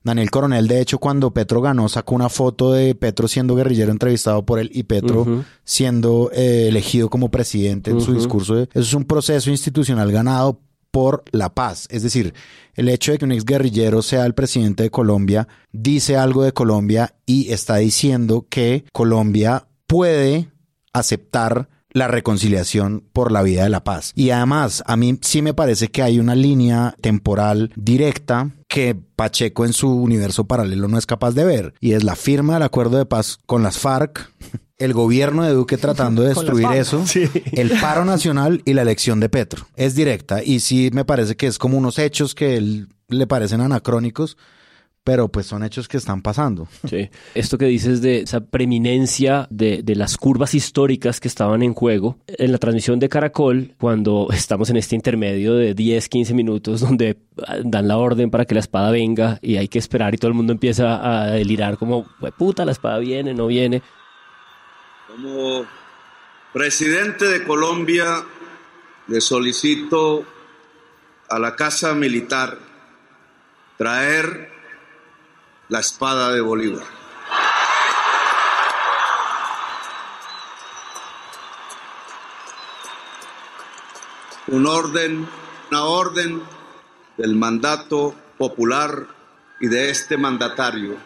Daniel 0.03 0.31
Coronel, 0.31 0.67
de 0.67 0.81
hecho, 0.81 0.99
cuando 0.99 1.35
Petro 1.35 1.61
ganó, 1.61 1.91
sacó 1.91 2.15
una 2.15 2.31
foto 2.31 2.73
de 2.73 2.95
Petro 2.95 3.29
siendo 3.29 3.55
guerrillero 3.57 3.91
entrevistado 3.91 4.45
por 4.47 4.59
él 4.59 4.71
y 4.73 4.85
Petro 4.85 5.45
siendo 5.65 6.31
eh, 6.33 6.69
elegido 6.69 7.11
como 7.11 7.31
presidente 7.31 7.91
en 7.91 8.01
su 8.01 8.15
discurso. 8.15 8.59
Eso 8.59 8.69
es 8.75 8.95
un 8.95 9.05
proceso 9.05 9.51
institucional 9.51 10.11
ganado 10.11 10.61
por 10.95 11.25
la 11.33 11.53
paz. 11.55 11.89
Es 11.91 12.05
decir, 12.05 12.35
el 12.75 12.89
hecho 12.89 13.11
de 13.11 13.19
que 13.19 13.25
un 13.25 13.33
exguerrillero 13.33 14.01
sea 14.01 14.25
el 14.27 14.35
presidente 14.35 14.85
de 14.85 14.91
Colombia 14.93 15.49
dice 15.73 16.17
algo 16.17 16.45
de 16.45 16.53
Colombia 16.53 17.17
y 17.27 17.53
está 17.53 17.79
diciendo 17.79 18.47
que 18.49 18.85
Colombia 18.93 19.67
puede 19.89 20.53
aceptar 20.93 21.69
la 21.91 22.07
reconciliación 22.07 23.03
por 23.13 23.33
la 23.33 23.43
vida 23.43 23.65
de 23.65 23.71
la 23.71 23.83
paz. 23.83 24.13
Y 24.15 24.31
además, 24.31 24.85
a 24.87 24.97
mí 24.97 25.19
sí 25.21 25.43
me 25.43 25.53
parece 25.53 25.89
que 25.89 26.03
hay 26.03 26.21
una 26.21 26.37
línea 26.37 26.95
temporal 27.01 27.73
directa 27.75 28.53
que 28.69 28.95
Pacheco 28.95 29.65
en 29.65 29.73
su 29.73 29.93
universo 29.93 30.45
paralelo 30.45 30.87
no 30.87 30.97
es 30.97 31.07
capaz 31.07 31.33
de 31.33 31.45
ver, 31.45 31.75
y 31.81 31.95
es 31.95 32.05
la 32.05 32.15
firma 32.15 32.55
del 32.55 32.63
acuerdo 32.63 32.99
de 32.99 33.07
paz 33.07 33.39
con 33.47 33.65
las 33.65 33.79
FARC, 33.79 34.31
el 34.79 34.93
gobierno 34.93 35.45
de 35.45 35.53
Duque 35.53 35.77
tratando 35.77 36.23
de 36.23 36.29
destruir 36.35 36.67
eso, 36.73 37.05
el 37.53 37.71
paro 37.81 38.05
nacional 38.05 38.63
y 38.65 38.75
la 38.75 38.83
elección 38.83 39.21
de 39.21 39.29
Petro. 39.29 39.67
Es 39.77 39.95
directa 39.95 40.43
y 40.43 40.61
sí 40.61 40.91
me 40.93 41.05
parece 41.05 41.37
que 41.37 41.47
es 41.47 41.59
como 41.59 41.79
unos 41.79 41.99
hechos 41.99 42.35
que 42.35 42.57
él, 42.57 42.89
le 43.09 43.27
parecen 43.27 43.61
anacrónicos, 43.61 44.37
pero 45.05 45.29
pues 45.29 45.45
son 45.45 45.63
hechos 45.63 45.87
que 45.87 45.99
están 45.99 46.23
pasando. 46.23 46.67
Sí. 46.89 47.11
Esto 47.35 47.59
que 47.59 47.67
dices 47.67 48.01
de 48.01 48.21
esa 48.21 48.41
preeminencia 48.41 49.47
de, 49.51 49.83
de, 49.83 49.95
las 49.97 50.17
curvas 50.17 50.55
históricas 50.55 51.21
que 51.21 51.29
estaban 51.29 51.63
en 51.63 51.75
juego, 51.75 52.17
en 52.27 52.51
la 52.51 52.59
transmisión 52.59 52.99
de 52.99 53.11
Caracol, 53.11 53.75
cuando 53.79 54.29
estamos 54.33 54.71
en 54.71 54.79
este 54.79 54.97
intermedio 54.97 55.55
de 55.55 55.75
10, 55.75 56.09
15 56.09 56.33
minutos 56.33 56.81
donde 56.81 57.19
dan 57.65 57.87
la 57.87 57.99
orden 57.99 58.31
para 58.31 58.47
que 58.47 58.55
la 58.55 58.61
espada 58.61 58.91
venga 58.91 59.39
y 59.43 59.57
hay 59.57 59.69
que 59.69 59.79
esperar 59.79 60.15
y 60.15 60.19
todo 60.19 60.29
el 60.29 60.35
mundo 60.35 60.55
empieza 60.55 61.23
a 61.23 61.33
delirar 61.33 61.77
como, 61.77 62.07
puta, 62.39 62.65
la 62.65 62.73
espada 62.73 62.99
viene, 62.99 63.35
no 63.35 63.47
viene. 63.47 63.83
Como 65.15 65.65
presidente 66.53 67.27
de 67.27 67.45
Colombia, 67.45 68.25
le 69.07 69.21
solicito 69.21 70.25
a 71.29 71.39
la 71.39 71.55
Casa 71.55 71.95
Militar 71.95 72.59
traer 73.79 74.51
la 75.69 75.79
espada 75.79 76.33
de 76.33 76.41
Bolívar. 76.41 76.85
Un 84.49 84.67
orden, 84.67 85.29
una 85.71 85.85
orden 85.85 86.43
del 87.19 87.37
mandato 87.37 88.17
popular 88.37 89.07
y 89.61 89.69
de 89.69 89.91
este 89.91 90.17
mandatario. 90.17 90.97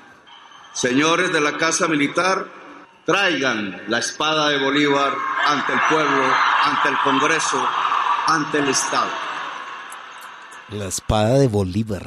Señores 0.72 1.30
de 1.30 1.42
la 1.42 1.58
Casa 1.58 1.88
Militar, 1.88 2.57
traigan 3.08 3.74
la 3.88 4.00
espada 4.00 4.50
de 4.50 4.58
Bolívar 4.62 5.14
ante 5.46 5.72
el 5.72 5.78
pueblo, 5.88 6.24
ante 6.62 6.88
el 6.90 6.96
Congreso, 7.02 7.56
ante 8.26 8.58
el 8.58 8.68
Estado. 8.68 9.08
La 10.72 10.88
espada 10.88 11.38
de 11.38 11.48
Bolívar. 11.48 12.04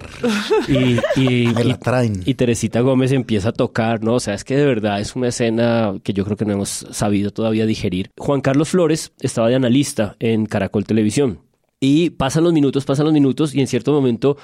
Y, 0.67 0.99
y, 1.19 1.47
Me 1.55 1.63
la 1.63 1.79
traen. 1.79 2.21
y 2.23 2.35
Teresita 2.35 2.81
Gómez 2.81 3.11
empieza 3.13 3.49
a 3.49 3.51
tocar, 3.51 4.03
¿no? 4.03 4.13
O 4.13 4.19
sea, 4.19 4.35
es 4.35 4.43
que 4.43 4.55
de 4.55 4.63
verdad 4.63 4.99
es 4.99 5.15
una 5.15 5.29
escena 5.29 5.95
que 6.03 6.13
yo 6.13 6.23
creo 6.23 6.37
que 6.37 6.45
no 6.45 6.53
hemos 6.53 6.85
sabido 6.91 7.31
todavía 7.31 7.65
digerir. 7.65 8.11
Juan 8.19 8.41
Carlos 8.41 8.69
Flores 8.69 9.11
estaba 9.21 9.49
de 9.49 9.55
analista 9.55 10.15
en 10.19 10.45
Caracol 10.45 10.85
Televisión. 10.85 11.39
Y 11.79 12.11
pasan 12.11 12.43
los 12.43 12.53
minutos, 12.53 12.85
pasan 12.85 13.05
los 13.05 13.13
minutos, 13.13 13.55
y 13.55 13.61
en 13.61 13.65
cierto 13.65 13.91
momento 13.91 14.37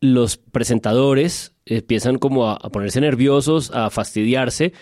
los 0.00 0.38
presentadores 0.38 1.52
empiezan 1.66 2.16
como 2.16 2.48
a, 2.48 2.54
a 2.54 2.70
ponerse 2.70 3.02
nerviosos, 3.02 3.70
a 3.70 3.90
fastidiarse, 3.90 4.72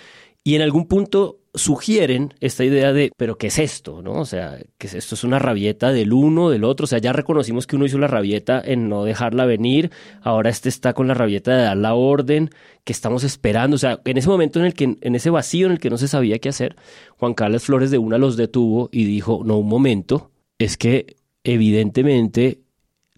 y 0.45 0.57
en 0.57 0.63
algún 0.63 0.87
punto 0.87 1.39
sugieren 1.55 2.33
esta 2.41 2.65
idea 2.65 2.93
de, 2.93 3.13
pero 3.17 3.37
¿qué 3.37 3.49
es 3.49 3.59
esto? 3.59 4.01
¿No? 4.03 4.13
O 4.13 4.25
sea, 4.25 4.59
que 4.79 4.87
esto 4.87 5.15
es 5.15 5.23
una 5.23 5.39
rabieta 5.39 5.93
del 5.93 6.13
uno, 6.13 6.49
del 6.51 6.65
otro. 6.65 6.85
O 6.85 6.87
sea, 6.87 6.99
ya 6.99 7.13
reconocimos 7.13 7.67
que 7.67 7.77
uno 7.77 7.85
hizo 7.85 7.99
la 7.99 8.07
rabieta 8.07 8.61
en 8.65 8.89
no 8.89 9.05
dejarla 9.05 9.45
venir. 9.45 9.91
Ahora 10.23 10.51
este 10.51 10.69
está 10.69 10.95
con 10.95 11.09
la 11.09 11.15
rabieta 11.15 11.55
de 11.55 11.63
dar 11.63 11.77
la 11.77 11.95
orden 11.95 12.51
que 12.85 12.93
estamos 12.93 13.23
esperando. 13.23 13.75
O 13.77 13.79
sea, 13.79 14.01
en 14.05 14.17
ese 14.17 14.29
momento 14.29 14.59
en 14.61 14.67
el 14.67 14.75
que, 14.75 14.97
en 15.01 15.15
ese 15.15 15.31
vacío 15.31 15.67
en 15.67 15.73
el 15.73 15.79
que 15.79 15.91
no 15.91 15.99
se 15.99 16.09
sabía 16.09 16.39
qué 16.39 16.49
hacer, 16.49 16.77
Juan 17.19 17.35
Carlos 17.35 17.65
Flores 17.65 17.91
de 17.91 17.99
una 17.99 18.19
los 18.19 18.37
detuvo 18.37 18.89
y 18.91 19.05
dijo, 19.05 19.43
no, 19.45 19.59
un 19.59 19.69
momento, 19.69 20.31
es 20.59 20.77
que 20.77 21.17
evidentemente 21.45 22.62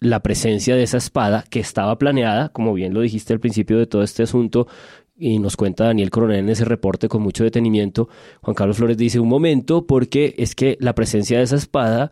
la 0.05 0.21
presencia 0.21 0.75
de 0.75 0.83
esa 0.83 0.97
espada 0.97 1.43
que 1.49 1.59
estaba 1.59 1.97
planeada, 1.97 2.49
como 2.49 2.73
bien 2.73 2.93
lo 2.93 3.01
dijiste 3.01 3.33
al 3.33 3.39
principio 3.39 3.77
de 3.77 3.87
todo 3.87 4.03
este 4.03 4.23
asunto, 4.23 4.67
y 5.17 5.39
nos 5.39 5.57
cuenta 5.57 5.85
Daniel 5.85 6.11
Coronel 6.11 6.39
en 6.39 6.49
ese 6.49 6.65
reporte 6.65 7.07
con 7.07 7.21
mucho 7.21 7.43
detenimiento, 7.43 8.07
Juan 8.41 8.53
Carlos 8.53 8.77
Flores 8.77 8.97
dice 8.97 9.19
un 9.19 9.29
momento 9.29 9.87
porque 9.87 10.35
es 10.37 10.55
que 10.55 10.77
la 10.79 10.93
presencia 10.93 11.37
de 11.37 11.43
esa 11.43 11.55
espada 11.55 12.11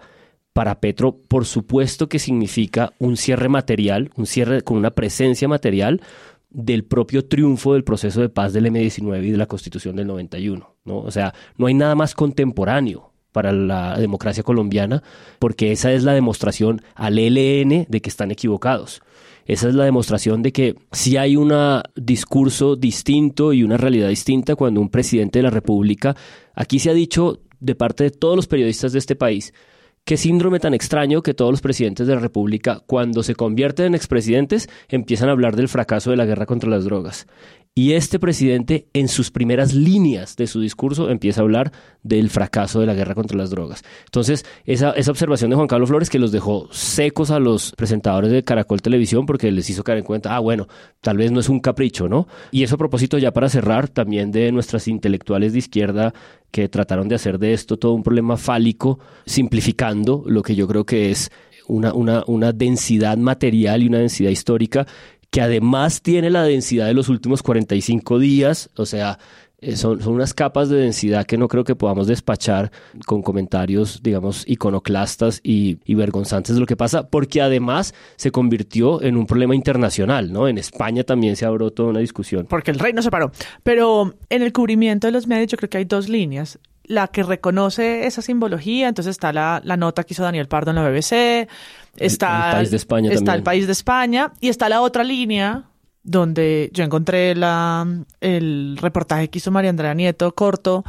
para 0.54 0.80
Petro 0.80 1.18
por 1.28 1.46
supuesto 1.46 2.10
que 2.10 2.20
significa 2.20 2.94
un 3.00 3.18
cierre 3.18 3.50
material, 3.50 4.12
un 4.16 4.26
cierre 4.26 4.62
con 4.62 4.78
una 4.78 4.92
presencia 4.92 5.48
material 5.48 6.02
del 6.50 6.86
propio 6.86 7.26
triunfo 7.26 7.74
del 7.74 7.84
proceso 7.84 8.22
de 8.22 8.30
paz 8.30 8.54
del 8.54 8.68
M19 8.68 9.26
y 9.26 9.32
de 9.32 9.38
la 9.38 9.48
Constitución 9.48 9.96
del 9.96 10.08
91, 10.08 10.76
¿no? 10.86 10.98
O 11.00 11.12
sea, 11.12 11.34
no 11.58 11.66
hay 11.66 11.74
nada 11.74 11.96
más 11.96 12.14
contemporáneo 12.14 13.13
para 13.34 13.52
la 13.52 13.98
democracia 14.00 14.44
colombiana, 14.44 15.04
porque 15.40 15.74
esa 15.74 15.92
es 15.92 16.04
la 16.04 16.14
demostración 16.14 16.82
al 16.96 17.20
ELN 17.20 17.86
de 17.90 18.02
que 18.02 18.10
están 18.10 18.32
equivocados. 18.32 19.02
Esa 19.46 19.68
es 19.68 19.76
la 19.76 19.84
demostración 19.84 20.42
de 20.42 20.54
que 20.54 20.76
si 20.94 21.18
hay 21.18 21.36
un 21.36 21.52
discurso 21.96 22.78
distinto 22.78 23.52
y 23.52 23.64
una 23.64 23.76
realidad 23.76 24.08
distinta 24.08 24.56
cuando 24.56 24.80
un 24.80 24.90
presidente 24.90 25.40
de 25.40 25.44
la 25.44 25.50
República, 25.50 26.16
aquí 26.56 26.80
se 26.80 26.90
ha 26.90 26.94
dicho 26.94 27.42
de 27.60 27.76
parte 27.76 28.06
de 28.06 28.12
todos 28.12 28.38
los 28.38 28.48
periodistas 28.48 28.94
de 28.94 29.00
este 29.00 29.16
país, 29.18 29.54
qué 30.06 30.18
síndrome 30.18 30.60
tan 30.60 30.74
extraño 30.74 31.22
que 31.22 31.34
todos 31.34 31.52
los 31.52 31.62
presidentes 31.62 32.08
de 32.08 32.16
la 32.16 32.22
República, 32.22 32.82
cuando 32.86 33.24
se 33.24 33.36
convierten 33.36 33.88
en 33.88 33.96
expresidentes, 33.96 34.70
empiezan 34.90 35.30
a 35.30 35.34
hablar 35.34 35.56
del 35.56 35.70
fracaso 35.70 36.12
de 36.12 36.18
la 36.18 36.26
guerra 36.26 36.46
contra 36.46 36.70
las 36.70 36.86
drogas. 36.86 37.28
Y 37.76 37.94
este 37.94 38.20
presidente, 38.20 38.88
en 38.94 39.08
sus 39.08 39.32
primeras 39.32 39.74
líneas 39.74 40.36
de 40.36 40.46
su 40.46 40.62
discurso, 40.62 41.10
empieza 41.10 41.42
a 41.42 41.44
hablar 41.44 41.72
del 42.04 42.30
fracaso 42.30 42.80
de 42.80 42.86
la 42.86 42.94
guerra 42.94 43.16
contra 43.16 43.36
las 43.36 43.50
drogas. 43.50 43.82
Entonces, 44.06 44.46
esa, 44.66 44.92
esa 44.92 45.10
observación 45.10 45.50
de 45.50 45.56
Juan 45.56 45.68
Carlos 45.68 45.90
Flores 45.90 46.12
que 46.12 46.20
los 46.20 46.32
dejó 46.32 46.72
secos 46.72 47.32
a 47.32 47.40
los 47.40 47.72
presentadores 47.72 48.32
de 48.32 48.44
Caracol 48.44 48.84
Televisión 48.84 49.26
porque 49.26 49.52
les 49.52 49.72
hizo 49.72 49.84
caer 49.84 49.98
en 49.98 50.04
cuenta, 50.04 50.36
ah, 50.36 50.40
bueno, 50.40 50.68
tal 51.02 51.18
vez 51.18 51.32
no 51.32 51.40
es 51.40 51.50
un 51.50 51.62
capricho, 51.62 52.08
¿no? 52.08 52.28
Y 52.52 52.62
eso 52.62 52.76
a 52.76 52.78
propósito, 52.78 53.18
ya 53.18 53.34
para 53.34 53.50
cerrar, 53.50 53.90
también 53.90 54.32
de 54.32 54.52
nuestras 54.52 54.88
intelectuales 54.88 55.54
de 55.54 55.60
izquierda 55.60 56.14
que 56.52 56.70
trataron 56.70 57.08
de 57.08 57.16
hacer 57.16 57.40
de 57.40 57.54
esto 57.54 57.78
todo 57.78 57.94
un 57.94 58.04
problema 58.04 58.38
fálico, 58.38 59.00
simplificando 59.26 60.24
lo 60.28 60.44
que 60.44 60.54
yo 60.54 60.68
creo 60.68 60.86
que 60.86 61.10
es 61.10 61.32
una, 61.68 61.94
una, 61.94 62.24
una 62.28 62.52
densidad 62.52 63.18
material 63.18 63.84
y 63.84 63.88
una 63.88 64.00
densidad 64.00 64.30
histórica 64.30 64.86
que 65.34 65.42
además 65.42 66.04
tiene 66.04 66.30
la 66.30 66.44
densidad 66.44 66.86
de 66.86 66.94
los 66.94 67.10
últimos 67.10 67.42
45 67.42 68.20
días, 68.20 68.70
o 68.76 68.86
sea, 68.86 69.18
eh, 69.58 69.76
son, 69.76 70.00
son, 70.00 70.14
unas 70.14 70.36
capas 70.36 70.70
de 70.70 70.78
densidad 70.78 71.26
que 71.26 71.40
no 71.40 71.48
creo 71.48 71.64
que 71.64 71.74
podamos 71.74 72.06
despachar 72.06 72.72
con 73.08 73.24
comentarios, 73.24 74.04
digamos, 74.04 74.44
iconoclastas 74.46 75.40
y, 75.42 75.80
y, 75.86 75.96
vergonzantes 75.96 76.54
de 76.54 76.60
lo 76.60 76.68
que 76.68 76.78
pasa, 76.78 77.08
porque 77.08 77.42
además 77.42 77.96
se 78.16 78.30
convirtió 78.30 79.02
en 79.02 79.18
un 79.18 79.26
problema 79.26 79.56
internacional, 79.56 80.32
¿no? 80.32 80.48
En 80.48 80.60
España 80.60 81.04
también 81.04 81.36
se 81.36 81.48
abrió 81.48 81.72
toda 81.72 81.90
una 81.90 82.00
discusión. 82.00 82.46
Porque 82.48 82.70
el 82.70 82.78
rey 82.78 82.94
no 82.94 83.02
se 83.02 83.10
paró. 83.10 83.32
Pero 83.64 84.14
en 84.30 84.44
el 84.44 84.54
cubrimiento 84.54 85.08
de 85.08 85.14
los 85.14 85.26
medios 85.26 85.48
yo 85.48 85.58
creo 85.58 85.70
que 85.72 85.80
hay 85.80 85.86
dos 85.86 86.10
líneas. 86.10 86.60
La 86.86 87.08
que 87.08 87.24
reconoce 87.24 88.06
esa 88.06 88.22
simbología, 88.22 88.90
entonces 88.90 89.12
está 89.12 89.32
la, 89.32 89.62
la 89.64 89.78
nota 89.78 90.04
que 90.04 90.14
hizo 90.14 90.24
Daniel 90.24 90.48
Pardo 90.48 90.72
en 90.72 90.76
la 90.76 90.90
BBC, 90.90 91.48
está 91.98 92.50
el, 92.50 92.50
el 92.50 92.56
país 92.58 92.72
de 92.72 92.78
España 92.78 93.10
está 93.10 93.18
también. 93.20 93.38
el 93.38 93.44
país 93.44 93.66
de 93.68 93.72
España 93.72 94.34
y 94.42 94.50
está 94.50 94.68
la 94.70 94.82
otra 94.82 95.04
línea 95.04 95.64
donde 96.04 96.70
yo 96.74 96.84
encontré 96.84 97.36
la, 97.36 97.88
el 98.20 98.78
reportaje 98.82 99.30
que 99.30 99.38
hizo 99.38 99.52
María 99.52 99.70
Andrea 99.70 99.94
Nieto 99.94 100.34
corto 100.36 100.84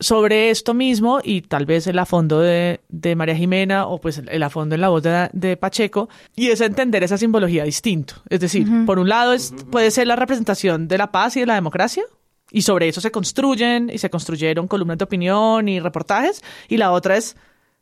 sobre 0.00 0.50
esto 0.50 0.74
mismo 0.74 1.20
y 1.22 1.42
tal 1.42 1.66
vez 1.66 1.86
el 1.86 1.98
afondo 1.98 2.40
de, 2.40 2.80
de 2.88 3.16
María 3.16 3.34
Jimena 3.34 3.86
o 3.86 4.00
pues 4.00 4.18
el, 4.18 4.28
el 4.28 4.42
afondo 4.42 4.74
en 4.74 4.80
la 4.80 4.88
voz 4.88 5.02
de, 5.02 5.28
de, 5.32 5.56
Pacheco 5.56 6.08
y 6.36 6.48
es 6.48 6.60
entender 6.60 7.02
esa 7.02 7.18
simbología 7.18 7.64
distinto. 7.64 8.14
Es 8.28 8.40
decir, 8.40 8.68
uh 8.68 8.70
-huh. 8.70 8.86
por 8.86 8.98
un 8.98 9.08
lado 9.08 9.32
es, 9.32 9.54
puede 9.70 9.90
ser 9.90 10.06
la 10.06 10.16
representación 10.16 10.86
de 10.88 10.98
la 10.98 11.10
paz 11.10 11.36
y 11.36 11.40
de 11.40 11.46
la 11.46 11.54
democracia 11.54 12.04
y 12.50 12.62
sobre 12.62 12.88
eso 12.88 13.00
se 13.00 13.10
construyen 13.10 13.90
y 13.92 13.98
se 13.98 14.10
construyeron 14.10 14.68
columnas 14.68 14.98
de 14.98 15.04
opinión 15.04 15.68
y 15.68 15.80
reportajes 15.80 16.42
y 16.68 16.76
la 16.76 16.92
otra 16.92 17.16
es 17.16 17.36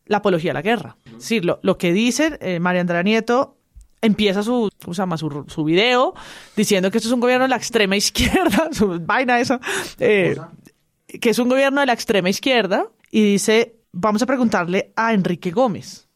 la 0.06 0.18
apología 0.18 0.52
a 0.52 0.54
la 0.54 0.62
guerra. 0.62 0.96
Es 1.06 1.12
decir, 1.14 1.44
lo, 1.44 1.58
lo 1.62 1.78
que 1.78 1.92
dice 1.92 2.38
eh, 2.40 2.60
María 2.60 2.80
Andrea 2.80 3.02
Nieto 3.02 3.56
empieza 4.00 4.42
su, 4.42 4.70
¿cómo 4.82 4.94
se 4.94 5.02
llama? 5.02 5.16
Su, 5.16 5.44
su, 5.48 5.64
video 5.64 6.14
diciendo 6.56 6.90
que 6.90 6.98
esto 6.98 7.08
es 7.08 7.12
un 7.12 7.20
gobierno 7.20 7.44
de 7.44 7.48
la 7.48 7.56
extrema 7.56 7.96
izquierda, 7.96 8.68
su 8.72 9.00
vaina 9.00 9.40
esa, 9.40 9.60
eh, 9.98 10.36
que 11.20 11.30
es 11.30 11.38
un 11.38 11.48
gobierno 11.48 11.80
de 11.80 11.86
la 11.86 11.92
extrema 11.92 12.28
izquierda 12.28 12.88
y 13.10 13.22
dice, 13.22 13.76
vamos 13.92 14.22
a 14.22 14.26
preguntarle 14.26 14.92
a 14.96 15.12
Enrique 15.12 15.50
Gómez. 15.50 16.08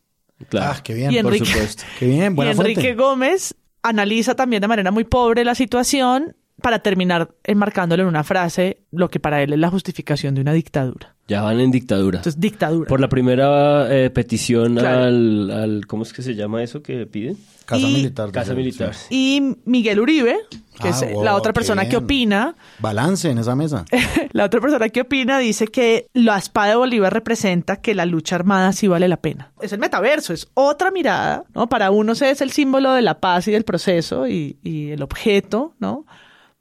Claro, 0.48 0.74
ah, 0.76 0.82
qué 0.82 0.94
bien, 0.94 1.12
y 1.12 1.18
Enrique, 1.18 1.44
por 1.44 1.48
supuesto. 1.48 1.84
Qué 1.98 2.06
bien, 2.06 2.34
buena 2.36 2.52
y 2.52 2.54
Enrique 2.56 2.80
fuente. 2.80 2.94
Gómez 2.94 3.54
analiza 3.82 4.34
también 4.34 4.60
de 4.60 4.68
manera 4.68 4.90
muy 4.90 5.04
pobre 5.04 5.44
la 5.44 5.54
situación 5.54 6.36
para 6.60 6.78
terminar 6.80 7.30
enmarcándolo 7.44 8.02
en 8.02 8.08
una 8.08 8.24
frase, 8.24 8.82
lo 8.92 9.08
que 9.08 9.20
para 9.20 9.42
él 9.42 9.52
es 9.52 9.58
la 9.58 9.70
justificación 9.70 10.34
de 10.34 10.40
una 10.42 10.52
dictadura. 10.52 11.14
Ya 11.28 11.42
van 11.42 11.60
en 11.60 11.70
dictadura. 11.70 12.18
Entonces, 12.18 12.40
dictadura. 12.40 12.88
Por 12.88 13.00
la 13.00 13.08
primera 13.08 13.86
eh, 13.94 14.10
petición 14.10 14.74
Claro. 14.76 15.04
al, 15.04 15.50
al- 15.50 15.86
¿Cómo 15.86 16.02
es 16.02 16.12
que 16.12 16.22
se 16.22 16.34
llama 16.34 16.62
eso 16.62 16.82
que 16.82 17.06
piden? 17.06 17.36
Casa 17.66 17.86
Y- 17.86 17.92
militar. 17.94 18.32
Casa 18.32 18.52
militar. 18.52 18.94
sí. 18.94 19.06
Y 19.10 19.56
Miguel 19.64 20.00
Uribe, 20.00 20.36
que 20.82 20.88
Ah, 20.88 20.90
es 20.90 21.12
wow, 21.12 21.22
la 21.22 21.36
otra 21.36 21.52
persona 21.52 21.88
que 21.88 21.96
opina, 21.96 22.56
Balance 22.80 23.30
en 23.30 23.38
esa 23.38 23.54
mesa. 23.54 23.84
la 24.32 24.44
otra 24.46 24.60
persona 24.60 24.88
que 24.88 25.02
opina 25.02 25.38
dice 25.38 25.68
que 25.68 26.08
la 26.14 26.36
espada 26.36 26.70
de 26.70 26.76
Bolívar 26.76 27.12
representa 27.14 27.76
que 27.76 27.94
la 27.94 28.06
lucha 28.06 28.34
armada 28.34 28.72
sí 28.72 28.88
vale 28.88 29.06
la 29.06 29.18
pena. 29.18 29.52
Es 29.60 29.72
el 29.72 29.78
metaverso, 29.78 30.32
es 30.32 30.48
otra 30.54 30.90
mirada, 30.90 31.44
¿no? 31.54 31.68
Para 31.68 31.92
unos 31.92 32.22
es 32.22 32.40
el 32.40 32.50
símbolo 32.50 32.92
de 32.92 33.02
la 33.02 33.20
paz 33.20 33.46
y 33.46 33.52
del 33.52 33.62
proceso 33.62 34.26
y, 34.26 34.58
y 34.64 34.90
el 34.90 35.02
objeto, 35.04 35.74
¿no? 35.78 36.06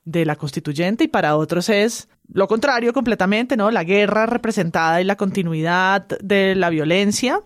De 0.06 0.26
la 0.26 0.36
constituyente 0.36 1.04
y 1.04 1.08
para 1.08 1.36
otros 1.36 1.70
es 1.70 2.08
lo 2.32 2.48
contrario 2.48 2.94
completamente, 2.94 3.58
¿no? 3.58 3.72
La 3.72 3.84
guerra 3.84 4.26
representada 4.26 5.02
y 5.02 5.04
la 5.04 5.16
continuidad 5.16 6.08
de 6.20 6.56
la 6.56 6.70
violencia. 6.70 7.42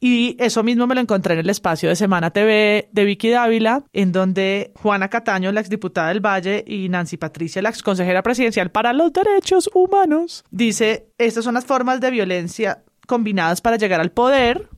Y 0.00 0.36
eso 0.38 0.62
mismo 0.62 0.86
me 0.86 0.94
lo 0.94 1.00
encontré 1.00 1.32
en 1.34 1.40
el 1.40 1.48
espacio 1.48 1.88
de 1.88 1.96
Semana 1.96 2.30
TV 2.30 2.90
de 2.92 3.04
Vicky 3.04 3.30
Dávila, 3.30 3.84
en 3.92 4.12
donde 4.12 4.72
Juana 4.74 5.08
Cataño, 5.08 5.50
la 5.50 5.60
exdiputada 5.60 6.08
del 6.08 6.20
Valle, 6.20 6.62
y 6.66 6.90
Nancy 6.90 7.16
Patricia, 7.16 7.62
la 7.62 7.70
exconsejera 7.70 8.22
presidencial 8.22 8.70
para 8.70 8.92
los 8.92 9.12
derechos 9.14 9.70
humanos, 9.72 10.44
dice, 10.50 11.08
estas 11.16 11.44
son 11.44 11.54
las 11.54 11.64
formas 11.64 12.02
de 12.02 12.10
violencia 12.10 12.84
combinadas 13.06 13.62
para 13.62 13.76
llegar 13.76 14.00
al 14.00 14.10
poder, 14.10 14.68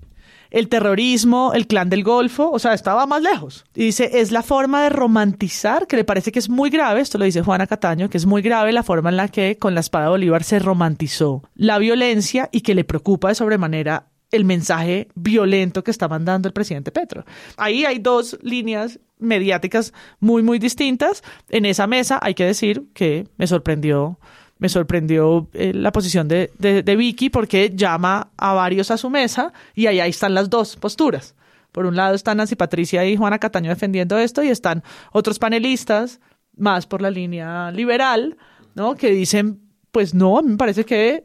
el 0.50 0.68
terrorismo, 0.68 1.52
el 1.54 1.66
clan 1.66 1.88
del 1.90 2.04
Golfo, 2.04 2.50
o 2.50 2.58
sea, 2.58 2.74
estaba 2.74 3.06
más 3.06 3.22
lejos. 3.22 3.64
Y 3.74 3.84
dice, 3.84 4.20
es 4.20 4.32
la 4.32 4.42
forma 4.42 4.82
de 4.82 4.90
romantizar, 4.90 5.86
que 5.86 5.96
le 5.96 6.04
parece 6.04 6.32
que 6.32 6.38
es 6.38 6.48
muy 6.48 6.70
grave, 6.70 7.00
esto 7.00 7.18
lo 7.18 7.24
dice 7.24 7.42
Juana 7.42 7.66
Cataño, 7.66 8.08
que 8.08 8.18
es 8.18 8.26
muy 8.26 8.42
grave 8.42 8.72
la 8.72 8.82
forma 8.82 9.10
en 9.10 9.16
la 9.16 9.28
que 9.28 9.58
con 9.58 9.74
la 9.74 9.80
espada 9.80 10.06
de 10.06 10.10
Bolívar 10.10 10.44
se 10.44 10.58
romantizó 10.58 11.42
la 11.54 11.78
violencia 11.78 12.48
y 12.52 12.60
que 12.60 12.74
le 12.74 12.84
preocupa 12.84 13.28
de 13.28 13.34
sobremanera 13.34 14.06
el 14.30 14.44
mensaje 14.44 15.08
violento 15.14 15.84
que 15.84 15.90
está 15.90 16.08
mandando 16.08 16.48
el 16.48 16.52
presidente 16.52 16.90
Petro. 16.90 17.24
Ahí 17.56 17.84
hay 17.84 17.98
dos 17.98 18.38
líneas 18.42 18.98
mediáticas 19.18 19.92
muy, 20.20 20.42
muy 20.42 20.58
distintas. 20.58 21.22
En 21.48 21.64
esa 21.64 21.86
mesa 21.86 22.18
hay 22.20 22.34
que 22.34 22.44
decir 22.44 22.86
que 22.92 23.28
me 23.36 23.46
sorprendió 23.46 24.18
me 24.58 24.68
sorprendió 24.68 25.48
eh, 25.52 25.72
la 25.74 25.92
posición 25.92 26.28
de, 26.28 26.50
de- 26.58 26.82
de 26.82 26.96
Vicky 26.96 27.30
porque 27.30 27.72
llama 27.74 28.30
a 28.36 28.52
varios 28.54 28.90
a 28.90 28.96
su 28.96 29.10
mesa 29.10 29.52
y 29.74 29.86
ahí, 29.86 30.00
están 30.10 30.34
las 30.34 30.48
dos 30.50 30.76
posturas. 30.76 31.34
Por 31.72 31.84
un 31.86 31.94
lado 31.96 32.14
están 32.14 32.38
Nancy 32.38 32.56
Patricia 32.56 33.04
y 33.04 33.16
Juana 33.16 33.38
Cataño 33.38 33.68
defendiendo 33.68 34.16
esto 34.16 34.42
y 34.42 34.48
están 34.48 34.82
otros 35.12 35.38
panelistas 35.38 36.20
más 36.56 36.86
por 36.86 37.02
la 37.02 37.10
línea 37.10 37.70
liberal, 37.70 38.38
¿no? 38.74 38.94
Que 38.94 39.10
dicen, 39.10 39.60
pues 39.90 40.14
no, 40.14 40.38
a 40.38 40.42
me 40.42 40.56
parece 40.56 40.84
que 40.84 41.24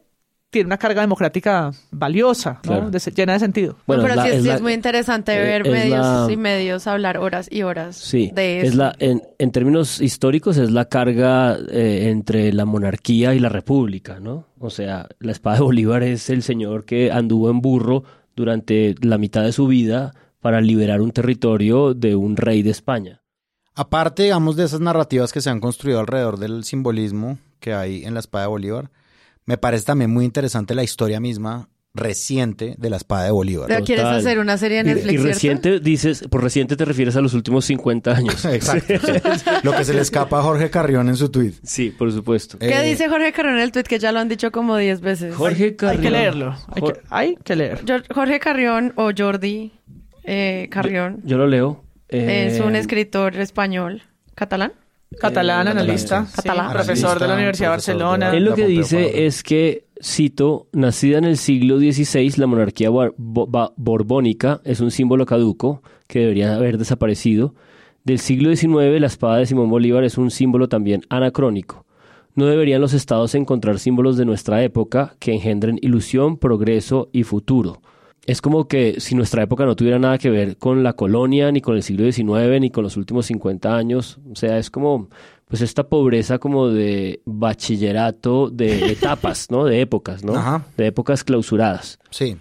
tiene 0.51 0.67
una 0.67 0.77
carga 0.77 1.01
democrática 1.01 1.71
valiosa, 1.89 2.55
¿no? 2.55 2.61
Claro. 2.61 2.91
De- 2.91 2.99
llena 3.15 3.33
de 3.33 3.39
sentido. 3.39 3.77
Bueno, 3.87 4.03
pero 4.03 4.13
es 4.13 4.17
la- 4.17 4.23
sí, 4.25 4.29
es, 4.31 4.41
sí 4.43 4.47
la- 4.49 4.55
es 4.55 4.61
muy 4.61 4.73
interesante 4.73 5.33
eh, 5.35 5.39
ver 5.41 5.63
medios 5.67 5.99
la- 6.27 6.27
y 6.31 6.37
medios 6.37 6.85
hablar 6.87 7.17
horas 7.17 7.47
y 7.51 7.63
horas 7.63 7.95
Sí, 7.95 8.31
de 8.35 8.59
eso. 8.59 8.67
es 8.67 8.75
la, 8.75 8.93
en, 8.99 9.23
en 9.39 9.51
términos 9.51 9.99
históricos 10.01 10.57
es 10.57 10.69
la 10.71 10.85
carga 10.85 11.57
eh, 11.71 12.09
entre 12.11 12.53
la 12.53 12.65
monarquía 12.65 13.33
y 13.33 13.39
la 13.39 13.49
república, 13.49 14.19
¿no? 14.19 14.45
O 14.59 14.69
sea, 14.69 15.07
la 15.19 15.31
espada 15.31 15.55
de 15.57 15.63
Bolívar 15.63 16.03
es 16.03 16.29
el 16.29 16.43
señor 16.43 16.85
que 16.85 17.11
anduvo 17.11 17.49
en 17.49 17.61
burro 17.61 18.03
durante 18.35 18.93
la 19.01 19.17
mitad 19.17 19.43
de 19.43 19.53
su 19.53 19.67
vida 19.67 20.13
para 20.41 20.59
liberar 20.61 21.01
un 21.01 21.11
territorio 21.11 21.93
de 21.93 22.15
un 22.15 22.35
rey 22.35 22.61
de 22.61 22.71
España. 22.71 23.21
Aparte, 23.73 24.23
digamos, 24.23 24.55
de 24.57 24.65
esas 24.65 24.81
narrativas 24.81 25.31
que 25.31 25.39
se 25.41 25.49
han 25.49 25.61
construido 25.61 25.99
alrededor 26.01 26.37
del 26.39 26.63
simbolismo 26.65 27.37
que 27.59 27.73
hay 27.73 28.03
en 28.03 28.13
la 28.13 28.19
espada 28.19 28.45
de 28.45 28.49
Bolívar, 28.49 28.91
me 29.45 29.57
parece 29.57 29.85
también 29.85 30.11
muy 30.11 30.25
interesante 30.25 30.75
la 30.75 30.83
historia 30.83 31.19
misma 31.19 31.69
reciente 31.93 32.75
de 32.77 32.89
la 32.89 32.95
espada 32.95 33.25
de 33.25 33.31
Bolívar. 33.31 33.67
Pero 33.67 33.83
¿Quieres 33.83 34.05
Total. 34.05 34.19
hacer 34.19 34.39
una 34.39 34.57
serie 34.57 34.81
de 34.81 34.91
Y- 34.91 34.93
Netflix, 34.95 35.07
y, 35.13 35.17
cierto? 35.17 35.27
reciente 35.27 35.79
dices, 35.81 36.23
por 36.29 36.41
reciente 36.41 36.77
te 36.77 36.85
refieres 36.85 37.17
a 37.17 37.21
los 37.21 37.33
últimos 37.33 37.65
50 37.65 38.11
años. 38.15 38.45
Exacto. 38.45 38.93
Lo 39.63 39.73
que 39.73 39.83
se 39.83 39.93
le 39.93 39.99
escapa 40.01 40.39
a 40.39 40.41
Jorge 40.41 40.69
Carrión 40.69 41.09
en 41.09 41.17
su 41.17 41.27
tweet. 41.29 41.51
Sí, 41.63 41.89
por 41.89 42.09
supuesto. 42.13 42.57
¿Qué 42.59 42.69
Eh, 42.73 42.83
dice 42.89 43.09
Jorge 43.09 43.33
Carrión 43.33 43.55
en 43.55 43.61
el 43.63 43.73
tweet 43.73 43.83
que 43.83 43.99
ya 43.99 44.13
lo 44.13 44.19
han 44.19 44.29
dicho 44.29 44.51
como 44.53 44.77
10 44.77 45.01
veces? 45.01 45.35
Jorge 45.35 45.63
Hay 45.65 45.75
Carrión. 45.75 46.01
que 46.01 46.11
leerlo. 46.11 46.55
Hay 46.69 46.81
que, 46.81 46.93
hay 47.09 47.35
que 47.43 47.55
leer. 47.57 47.81
Jorge 48.15 48.39
Carrión 48.39 48.93
o 48.95 49.11
Jordi 49.17 49.73
eh, 50.23 50.69
Carrión 50.71 51.19
Yo 51.25 51.37
lo 51.37 51.47
leo. 51.47 51.83
Eh, 52.07 52.47
es 52.51 52.59
un 52.61 52.75
escritor 52.77 53.35
español 53.35 54.03
catalán. 54.33 54.71
Catalán, 55.19 55.67
Eh, 55.67 55.71
analista, 55.71 56.25
sí. 56.25 56.31
sí, 56.35 56.41
Catalán. 56.47 56.71
profesor 56.71 57.19
de 57.19 57.27
la 57.27 57.33
Analista, 57.33 57.35
Universidad 57.35 57.67
de 57.67 57.71
Barcelona. 57.71 58.31
Él 58.35 58.43
lo 58.45 58.55
que 58.55 58.65
dice 58.67 59.25
es 59.25 59.43
que, 59.43 59.85
cito, 60.01 60.67
nacida 60.71 61.17
en 61.17 61.25
el 61.25 61.37
siglo 61.37 61.79
XVI, 61.79 62.31
la 62.37 62.47
monarquía 62.47 62.89
bar- 62.89 63.13
bo- 63.17 63.45
ba- 63.47 63.73
borbónica 63.75 64.61
es 64.63 64.79
un 64.79 64.89
símbolo 64.89 65.25
caduco 65.25 65.83
que 66.07 66.19
debería 66.19 66.55
haber 66.55 66.77
desaparecido. 66.77 67.53
Del 68.03 68.19
siglo 68.19 68.49
XIX, 68.55 68.99
la 68.99 69.07
espada 69.07 69.37
de 69.37 69.45
Simón 69.45 69.69
Bolívar 69.69 70.03
es 70.05 70.17
un 70.17 70.31
símbolo 70.31 70.69
también 70.69 71.01
anacrónico. 71.09 71.85
No 72.33 72.45
deberían 72.45 72.79
los 72.81 72.93
estados 72.93 73.35
encontrar 73.35 73.77
símbolos 73.79 74.15
de 74.17 74.25
nuestra 74.25 74.63
época 74.63 75.15
que 75.19 75.33
engendren 75.33 75.77
ilusión, 75.81 76.37
progreso 76.37 77.09
y 77.11 77.23
futuro. 77.23 77.81
Es 78.25 78.41
como 78.41 78.67
que 78.67 78.99
si 78.99 79.15
nuestra 79.15 79.43
época 79.43 79.65
no 79.65 79.75
tuviera 79.75 79.97
nada 79.97 80.17
que 80.17 80.29
ver 80.29 80.57
con 80.57 80.83
la 80.83 80.93
colonia, 80.93 81.51
ni 81.51 81.59
con 81.61 81.75
el 81.75 81.83
siglo 81.83 82.09
XIX, 82.11 82.59
ni 82.59 82.69
con 82.69 82.83
los 82.83 82.95
últimos 82.97 83.25
50 83.25 83.75
años. 83.75 84.19
O 84.31 84.35
sea, 84.35 84.57
es 84.57 84.69
como 84.69 85.09
pues 85.47 85.61
esta 85.61 85.89
pobreza 85.89 86.37
como 86.37 86.69
de 86.69 87.21
bachillerato 87.25 88.49
de 88.49 88.91
etapas, 88.91 89.49
¿no? 89.49 89.65
De 89.65 89.81
épocas, 89.81 90.23
¿no? 90.23 90.35
Ajá. 90.35 90.65
De 90.77 90.87
épocas 90.87 91.23
clausuradas. 91.23 91.99
Sí. 92.09 92.37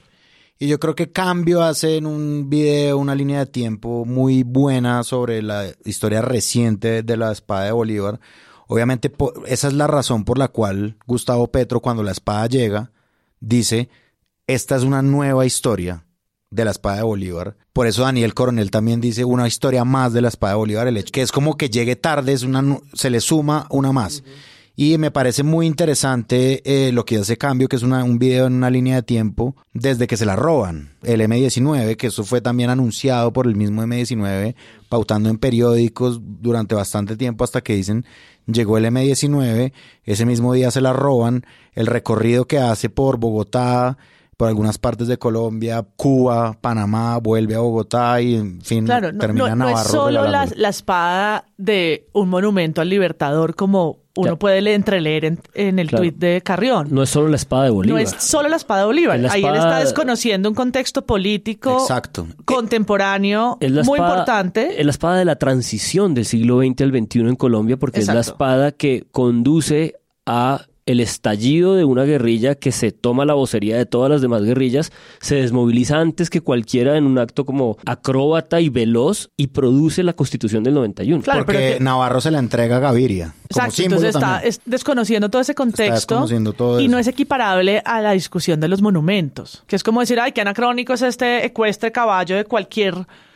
Y 0.59 0.69
yo 0.69 0.79
creo 0.79 0.95
que 0.95 1.11
Cambio 1.11 1.63
hace 1.63 1.97
en 1.97 2.05
un 2.05 2.51
video 2.51 2.99
una 2.99 3.15
línea 3.15 3.39
de 3.41 3.47
tiempo 3.47 4.05
muy 4.05 4.43
buena 4.43 5.03
sobre 5.03 5.41
la 5.41 5.65
historia 5.87 6.21
reciente 6.21 7.03
de 7.03 7.17
la 7.17 7.33
espada 7.33 7.65
de 7.65 7.73
Bolívar. 7.73 8.21
Obviamente 8.69 9.11
esa 9.47 9.69
es 9.69 9.75
la 9.75 9.87
razón 9.87 10.25
por 10.25 10.37
la 10.37 10.49
cual 10.49 10.99
Gustavo 11.07 11.47
Petro 11.49 11.81
cuando 11.81 12.03
la 12.03 12.13
espada 12.13 12.47
llega 12.47 12.93
dice, 13.41 13.89
esta 14.55 14.77
es 14.77 14.83
una 14.83 15.03
nueva 15.03 15.47
historia 15.47 16.05
de 16.51 16.65
la 16.65 16.71
espada 16.73 16.97
de 16.97 17.03
Bolívar. 17.03 17.57
Por 17.73 17.87
eso 17.87 18.03
Daniel 18.03 18.35
Coronel 18.35 18.71
también 18.71 19.01
dice 19.01 19.25
una 19.25 19.47
historia 19.47 19.85
más 19.85 20.13
de 20.13 20.21
la 20.23 20.29
espada 20.29 20.55
de 20.55 20.59
Bolívar, 20.59 20.89
el 20.89 20.97
hecho 20.97 21.13
que 21.13 21.23
es 21.23 21.33
como 21.33 21.57
que 21.57 21.71
llegue 21.71 21.97
tarde, 21.97 22.37
se 22.95 23.11
le 23.11 23.21
suma 23.21 23.67
una 23.71 23.93
más. 23.93 24.23
Y 24.77 24.97
me 24.99 25.11
parece 25.11 25.43
muy 25.43 25.67
interesante 25.67 26.63
eh, 26.65 26.91
lo 26.93 27.05
que 27.05 27.19
hace 27.19 27.37
cambio, 27.37 27.69
que 27.69 27.77
es 27.77 27.83
una- 27.83 28.03
un 28.03 28.19
video 28.19 28.47
en 28.47 28.55
una 28.55 28.71
línea 28.71 28.97
de 28.97 29.03
tiempo 29.03 29.55
desde 29.75 30.07
que 30.07 30.17
se 30.17 30.25
la 30.25 30.37
roban. 30.37 30.95
El 31.03 31.21
M19, 31.21 31.97
que 31.97 32.07
eso 32.07 32.25
fue 32.25 32.41
también 32.41 32.71
anunciado 32.71 33.33
por 33.33 33.47
el 33.47 33.57
mismo 33.57 33.83
M19, 33.83 34.55
pautando 34.89 35.29
en 35.29 35.37
periódicos 35.39 36.21
durante 36.23 36.75
bastante 36.75 37.17
tiempo 37.17 37.45
hasta 37.45 37.61
que 37.61 37.75
dicen 37.75 38.07
llegó 38.47 38.79
el 38.79 38.87
M19, 38.87 39.73
ese 40.05 40.25
mismo 40.27 40.55
día 40.55 40.71
se 40.71 40.81
la 40.81 40.93
roban, 40.95 41.45
el 41.75 41.87
recorrido 41.87 42.47
que 42.47 42.59
hace 42.59 42.89
por 42.89 43.19
Bogotá, 43.19 43.99
por 44.41 44.49
algunas 44.49 44.79
partes 44.79 45.07
de 45.07 45.19
Colombia, 45.19 45.85
Cuba, 45.97 46.57
Panamá, 46.59 47.19
vuelve 47.19 47.55
a 47.57 47.59
Bogotá 47.59 48.23
y 48.23 48.37
en 48.37 48.63
fin 48.63 48.87
Claro, 48.87 49.13
no, 49.13 49.19
termina 49.19 49.51
no- 49.51 49.57
no 49.57 49.65
Navarro. 49.67 49.81
es 49.87 49.87
solo 49.93 50.27
la, 50.29 50.69
espada 50.71 51.45
de 51.59 52.07
un 52.15 52.31
monumento 52.31 52.81
al 52.81 52.89
libertador 52.89 53.55
como 53.55 53.99
uno 54.17 54.31
Ya. 54.31 54.37
puede 54.37 54.63
le- 54.63 54.73
entreleer 54.73 55.27
en, 55.27 55.41
en 55.53 55.79
el 55.79 55.89
Claro. 55.89 56.05
tuit 56.05 56.17
de 56.17 56.41
Carrión. 56.43 56.89
No 56.91 57.03
es 57.03 57.11
solo 57.11 57.29
la 57.29 57.37
espada 57.37 57.65
de 57.65 57.69
No 57.69 57.75
Bolívar. 57.75 58.01
es 58.01 58.15
solo 58.19 58.49
la 58.49 58.57
espada 58.57 58.81
de 58.81 58.87
Bolívar. 58.87 59.21
Es 59.23 59.31
Ahí 59.31 59.45
él 59.45 59.55
está 59.55 59.79
desconociendo 59.81 60.49
un 60.49 60.55
contexto 60.55 61.05
político 61.05 61.79
Exacto. 61.79 62.27
contemporáneo 62.47 63.59
Es 63.61 63.71
la 63.73 63.83
muy 63.83 63.99
espada- 63.99 64.11
importante. 64.15 64.81
Es 64.81 64.87
la 64.87 64.91
espada 64.91 65.19
de 65.19 65.27
la 65.27 65.37
transición 65.37 66.15
del 66.15 66.25
siglo 66.25 66.61
XX 66.63 66.81
al 66.81 66.91
XXI 66.93 67.21
en 67.29 67.37
Colombia, 67.37 67.77
porque 67.77 68.01
es 68.01 68.07
la 68.07 68.21
espada 68.21 68.73
que 68.73 69.05
conduce 69.13 69.97
a 70.25 70.63
el 70.87 71.01
estallido 71.01 71.75
de 71.75 71.85
una 71.85 72.05
guerrilla 72.05 72.55
que 72.55 72.73
se 72.73 72.91
toma 72.93 73.25
la 73.25 73.35
vocería 73.35 73.77
de 73.77 73.87
todas 73.87 74.11
las 74.11 74.21
demás 74.23 74.43
guerrillas, 74.43 74.91
se 75.21 75.37
desmoviliza 75.37 75.99
antes 75.99 76.31
que 76.31 76.41
cualquiera 76.41 76.97
en 76.97 77.05
un 77.05 77.19
acto 77.19 77.45
como 77.45 77.77
acróbata 77.87 78.61
y 78.61 78.69
veloz 78.71 79.29
y 79.37 79.49
produce 79.49 80.03
la 80.03 80.15
constitución 80.15 80.65
del 80.65 80.75
91. 80.75 81.23
Claro, 81.23 81.45
Porque 81.45 81.59
pero 81.59 81.79
que- 81.79 81.85
Navarro 81.85 82.21
se 82.21 82.31
la 82.31 82.39
entrega 82.39 82.79
a 82.79 82.81
Gaviria. 82.81 83.27
Como 83.27 83.67
Exacto, 83.67 83.73
símbolo 83.77 83.97
entonces 84.07 84.15
está 84.23 84.39
es- 84.41 84.61
desconociendo 84.65 85.29
todo 85.29 85.43
ese 85.43 85.55
contexto 85.55 86.27
todo 86.57 86.81
y 86.81 86.85
eso. 86.85 86.91
no 86.93 86.99
es 86.99 87.07
equiparable 87.09 87.83
a 87.85 88.01
la 88.01 88.13
discusión 88.13 88.59
de 88.61 88.69
los 88.69 88.81
monumentos, 88.83 89.63
que 89.67 89.77
es 89.77 89.83
como 89.83 90.01
decir, 90.01 90.19
ay, 90.21 90.33
qué 90.33 90.41
anacrónico 90.41 90.93
es 90.93 91.03
este 91.03 91.45
ecuestre 91.47 91.93
caballo 91.93 92.37
de 92.37 92.45
cualquier 92.45 92.95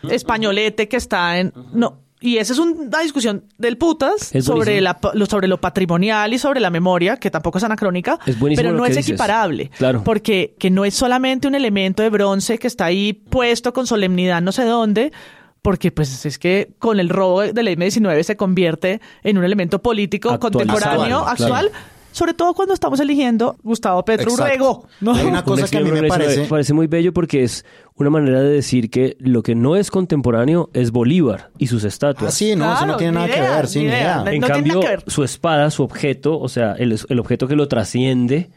españolete 0.08 0.88
que 0.88 0.96
está 0.96 1.38
en... 1.38 1.52
No, 1.72 1.98
y 2.24 2.38
esa 2.38 2.54
es 2.54 2.58
un- 2.58 2.88
una 2.88 3.00
discusión 3.00 3.44
del 3.58 3.76
putas 3.76 4.34
Es 4.34 4.46
sobre, 4.46 4.80
la, 4.80 4.98
lo, 5.12 5.26
sobre 5.26 5.46
lo 5.46 5.60
patrimonial 5.60 6.32
y 6.32 6.38
sobre 6.38 6.58
la 6.60 6.70
memoria, 6.70 7.18
que 7.18 7.30
tampoco 7.30 7.58
es 7.58 7.64
anacrónica, 7.64 8.18
Es 8.26 8.36
pero 8.56 8.72
no 8.72 8.84
es 8.86 8.96
dices. 8.96 9.10
equiparable, 9.10 9.70
Claro. 9.76 10.02
porque 10.04 10.54
que 10.58 10.70
no 10.70 10.84
es 10.84 10.94
solamente 10.94 11.46
un 11.46 11.54
elemento 11.54 12.02
de 12.02 12.08
bronce 12.10 12.58
que 12.58 12.66
está 12.66 12.86
ahí 12.86 13.12
puesto 13.12 13.72
con 13.72 13.86
solemnidad 13.86 14.40
no 14.40 14.52
sé 14.52 14.64
dónde, 14.64 15.12
porque 15.60 15.90
pues 15.92 16.24
es 16.26 16.38
que 16.38 16.74
con 16.78 17.00
el 17.00 17.08
robo 17.08 17.40
de 17.42 17.62
la 17.62 17.70
M19 17.70 18.22
se 18.22 18.36
convierte 18.36 19.00
en 19.22 19.38
un 19.38 19.44
elemento 19.44 19.80
político 19.80 20.38
contemporáneo, 20.38 21.26
Actual, 21.26 21.66
actual, 21.66 21.70
sobre 22.14 22.32
todo 22.32 22.54
cuando 22.54 22.72
estamos 22.74 23.00
eligiendo 23.00 23.56
Gustavo 23.62 24.04
Petro 24.04 24.30
Exacto. 24.30 24.44
Urrego. 24.44 24.86
¿no? 25.00 25.14
Hay 25.14 25.26
una 25.26 25.40
Un 25.40 25.44
cosa 25.44 25.66
que 25.68 25.78
a 25.78 25.80
mí 25.80 25.90
me 25.90 26.06
parece... 26.08 26.46
parece 26.46 26.72
muy 26.72 26.86
bello 26.86 27.12
porque 27.12 27.42
es 27.42 27.64
una 27.96 28.08
manera 28.08 28.40
de 28.40 28.50
decir 28.50 28.88
que 28.88 29.16
lo 29.18 29.42
que 29.42 29.54
no 29.54 29.74
es 29.76 29.90
contemporáneo 29.90 30.70
es 30.74 30.92
Bolívar 30.92 31.50
y 31.58 31.66
sus 31.66 31.84
Ah, 31.84 31.88
estatuas. 31.88 32.32
sí, 32.34 32.54
no, 32.56 32.72
eso 32.72 32.86
no 32.86 32.96
tiene 32.96 33.12
ni 33.12 33.18
nada 33.26 33.34
que 33.34 33.40
ver, 33.40 33.66
sí, 33.66 33.78
ni 33.80 33.84
ni 33.86 33.90
idea. 33.90 34.00
idea. 34.00 34.16
En 34.32 34.40
no 34.40 34.46
tiene 34.46 34.46
cambio, 34.46 34.74
nada 34.74 34.80
que 34.82 34.88
ver. 34.96 35.04
su 35.08 35.24
espada, 35.24 35.70
su 35.70 35.82
objeto, 35.82 36.38
o 36.38 36.48
sea, 36.48 36.72
el, 36.78 36.96
el 37.08 37.18
objeto 37.18 37.46
que 37.48 37.56
lo 37.56 37.66
trasciende, 37.68 38.50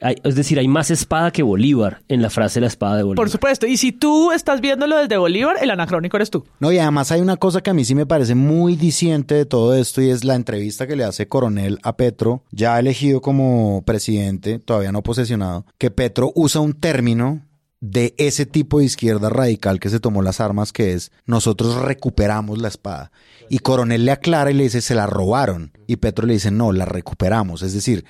hay- 0.00 0.16
es 0.24 0.34
decir, 0.34 0.58
hay 0.58 0.68
más 0.68 0.90
espada 0.90 1.30
que 1.30 1.42
Bolívar 1.42 2.02
en 2.08 2.22
la 2.22 2.30
frase 2.30 2.60
la 2.60 2.66
espada 2.66 2.96
de 2.96 3.02
Bolívar. 3.02 3.16
Por 3.16 3.30
supuesto. 3.30 3.66
Y 3.66 3.76
si 3.76 3.92
tú 3.92 4.32
estás 4.32 4.60
viéndolo 4.60 4.96
desde 4.96 5.16
Bolívar, 5.16 5.56
el 5.60 5.70
anacrónico 5.70 6.16
eres 6.16 6.30
tú. 6.30 6.44
No, 6.58 6.72
y 6.72 6.78
además 6.78 7.12
hay 7.12 7.20
una 7.20 7.36
cosa 7.36 7.60
que 7.60 7.70
a 7.70 7.74
mí 7.74 7.84
sí 7.84 7.94
me 7.94 8.06
parece 8.06 8.34
muy 8.34 8.76
diciente 8.76 9.34
de 9.34 9.44
todo 9.46 9.74
esto 9.74 10.00
y 10.02 10.10
es 10.10 10.24
la 10.24 10.34
entrevista 10.34 10.86
que 10.86 10.96
le 10.96 11.04
hace 11.04 11.28
Coronel 11.28 11.78
a 11.82 11.96
Petro, 11.96 12.42
ya 12.50 12.78
elegido 12.78 13.20
como 13.20 13.82
presidente, 13.84 14.58
todavía 14.58 14.92
no 14.92 15.02
posesionado, 15.02 15.66
que 15.78 15.90
Petro 15.90 16.32
usa 16.34 16.60
un 16.60 16.72
término 16.72 17.42
de 17.82 18.14
ese 18.18 18.44
tipo 18.44 18.78
de 18.78 18.84
izquierda 18.84 19.30
radical 19.30 19.80
que 19.80 19.88
se 19.88 20.00
tomó 20.00 20.20
las 20.20 20.40
armas, 20.40 20.70
que 20.70 20.92
es 20.92 21.12
nosotros 21.24 21.76
recuperamos 21.76 22.58
la 22.58 22.68
espada. 22.68 23.10
Y 23.48 23.60
Coronel 23.60 24.04
le 24.04 24.12
aclara 24.12 24.50
y 24.50 24.54
le 24.54 24.64
dice, 24.64 24.80
se 24.82 24.94
la 24.94 25.06
robaron. 25.06 25.72
Y 25.86 25.96
Petro 25.96 26.26
le 26.26 26.34
dice, 26.34 26.50
no, 26.50 26.72
la 26.72 26.84
recuperamos. 26.84 27.62
Es 27.62 27.72
decir, 27.72 28.04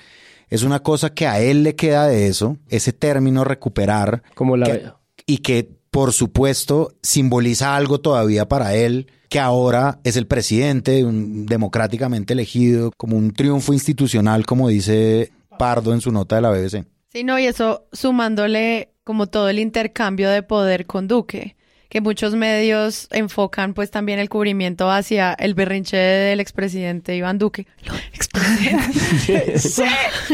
es 0.51 0.61
una 0.61 0.81
cosa 0.83 1.11
que 1.15 1.25
a 1.25 1.39
él 1.39 1.63
le 1.63 1.75
queda 1.75 2.05
de 2.07 2.27
eso, 2.27 2.57
ese 2.69 2.93
término 2.93 3.43
recuperar, 3.43 4.21
Como 4.35 4.55
la- 4.55 4.65
que- 4.67 4.83
y 5.25 5.37
que 5.39 5.67
por 5.89 6.13
supuesto 6.13 6.93
simboliza 7.01 7.75
algo 7.75 7.99
todavía 7.99 8.47
para 8.47 8.75
él, 8.75 9.07
que 9.29 9.39
ahora 9.39 9.99
es 10.03 10.15
el 10.17 10.27
presidente 10.27 11.03
un- 11.03 11.45
democráticamente 11.47 12.33
elegido, 12.33 12.91
como 12.97 13.17
un 13.17 13.31
triunfo 13.33 13.73
institucional, 13.73 14.45
como 14.45 14.67
dice 14.69 15.31
Pardo 15.57 15.93
en 15.93 16.01
su 16.01 16.11
nota 16.11 16.35
de 16.35 16.41
la 16.41 16.49
BBC. 16.51 16.85
Sí, 17.11 17.23
no, 17.23 17.37
y 17.39 17.45
eso 17.45 17.87
sumándole 17.91 18.89
como 19.03 19.27
todo 19.27 19.49
el 19.49 19.59
intercambio 19.59 20.29
de 20.29 20.43
poder 20.43 20.85
con 20.85 21.07
Duque, 21.07 21.55
que 21.91 21.99
muchos 21.99 22.35
medios 22.35 23.09
enfocan 23.11 23.73
pues 23.73 23.91
también 23.91 24.17
el 24.17 24.29
cubrimiento 24.29 24.89
hacia 24.89 25.33
el 25.33 25.53
berrinche 25.53 25.97
del 25.97 26.39
expresidente 26.39 27.17
Iván 27.17 27.37
Duque. 27.37 27.67
Lo 27.83 27.93
expresidente. 28.13 29.59
sí, 29.59 29.83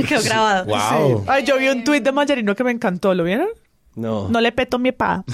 quedó 0.07 0.21
grabado. 0.21 0.65
Wow. 0.65 1.25
Ay, 1.25 1.45
yo 1.45 1.57
vi 1.57 1.67
un 1.69 1.83
tuit 1.83 2.03
de 2.03 2.11
Mayarino 2.11 2.55
que 2.55 2.63
me 2.63 2.69
encantó. 2.69 3.15
¿Lo 3.15 3.23
vieron? 3.23 3.47
No. 3.95 4.29
No 4.29 4.39
le 4.39 4.51
peto 4.51 4.77
mi 4.77 4.91
pa. 4.91 5.25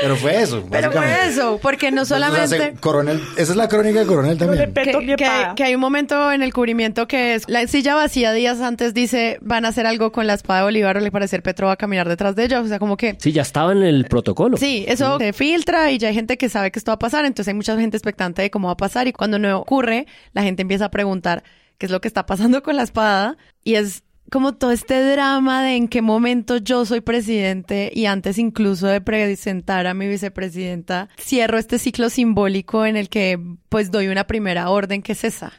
Pero 0.00 0.16
fue 0.16 0.42
eso. 0.42 0.66
Pero 0.70 0.90
fue 0.92 1.26
eso, 1.28 1.58
porque 1.62 1.90
no 1.90 2.04
solamente... 2.04 2.74
Coronel, 2.80 3.20
esa 3.36 3.52
es 3.52 3.56
la 3.56 3.68
crónica 3.68 4.00
de 4.00 4.06
Coronel 4.06 4.36
también. 4.38 4.72
que, 4.74 5.16
que- 5.56 5.64
hay 5.64 5.74
un 5.74 5.80
momento 5.80 6.30
en 6.32 6.42
el 6.42 6.52
cubrimiento 6.52 7.06
que 7.08 7.34
es 7.34 7.44
la 7.48 7.66
silla 7.66 7.94
vacía 7.94 8.32
días 8.32 8.60
antes 8.60 8.94
dice 8.94 9.38
van 9.40 9.64
a 9.64 9.68
hacer 9.68 9.86
algo 9.86 10.12
con 10.12 10.26
la 10.26 10.34
espada 10.34 10.60
de 10.60 10.64
Bolívar 10.64 10.96
o 10.96 11.00
le 11.00 11.10
parecer 11.10 11.42
Petro 11.42 11.66
va 11.68 11.74
a 11.74 11.76
caminar 11.76 12.08
detrás 12.08 12.34
de 12.36 12.44
ellos. 12.44 12.64
O 12.64 12.68
sea, 12.68 12.78
como 12.78 12.96
que 12.96 13.16
Sí, 13.18 13.32
ya 13.32 13.42
estaba 13.42 13.72
en 13.72 13.82
el 13.82 14.04
protocolo. 14.06 14.56
Sí, 14.56 14.84
eso 14.88 15.18
se 15.18 15.32
filtra 15.32 15.90
y 15.90 15.98
ya 15.98 16.08
hay 16.08 16.14
gente 16.14 16.36
que 16.38 16.48
sabe 16.48 16.70
que 16.70 16.78
esto 16.78 16.90
va 16.90 16.94
a 16.96 16.98
pasar, 16.98 17.24
entonces 17.24 17.48
hay 17.48 17.54
mucha 17.54 17.76
gente 17.78 17.96
expectante 17.96 18.42
de 18.42 18.50
cómo 18.50 18.68
va 18.68 18.72
a 18.72 18.76
pasar 18.76 19.06
y 19.08 19.12
cuando 19.12 19.38
no 19.38 19.58
ocurre, 19.58 20.06
la 20.32 20.42
gente 20.42 20.62
empieza 20.62 20.86
a 20.86 20.90
preguntar 20.90 21.42
qué 21.78 21.86
es 21.86 21.92
lo 21.92 22.00
que 22.00 22.08
está 22.08 22.26
pasando 22.26 22.62
con 22.62 22.76
la 22.76 22.82
espada 22.82 23.36
y 23.64 23.74
es 23.76 24.02
como 24.30 24.54
todo 24.54 24.72
este 24.72 25.00
drama 25.12 25.62
de 25.62 25.76
en 25.76 25.88
qué 25.88 26.02
momento 26.02 26.58
yo 26.58 26.84
soy 26.84 27.00
presidente 27.00 27.90
y 27.94 28.06
antes 28.06 28.38
incluso 28.38 28.86
de 28.86 29.00
presentar 29.00 29.86
a 29.86 29.94
mi 29.94 30.06
vicepresidenta, 30.08 31.08
cierro 31.18 31.58
este 31.58 31.78
ciclo 31.78 32.10
simbólico 32.10 32.84
en 32.86 32.96
el 32.96 33.08
que 33.08 33.38
pues 33.68 33.90
doy 33.90 34.08
una 34.08 34.26
primera 34.26 34.68
orden 34.70 35.02
que 35.02 35.12
es 35.12 35.24
esa. 35.24 35.52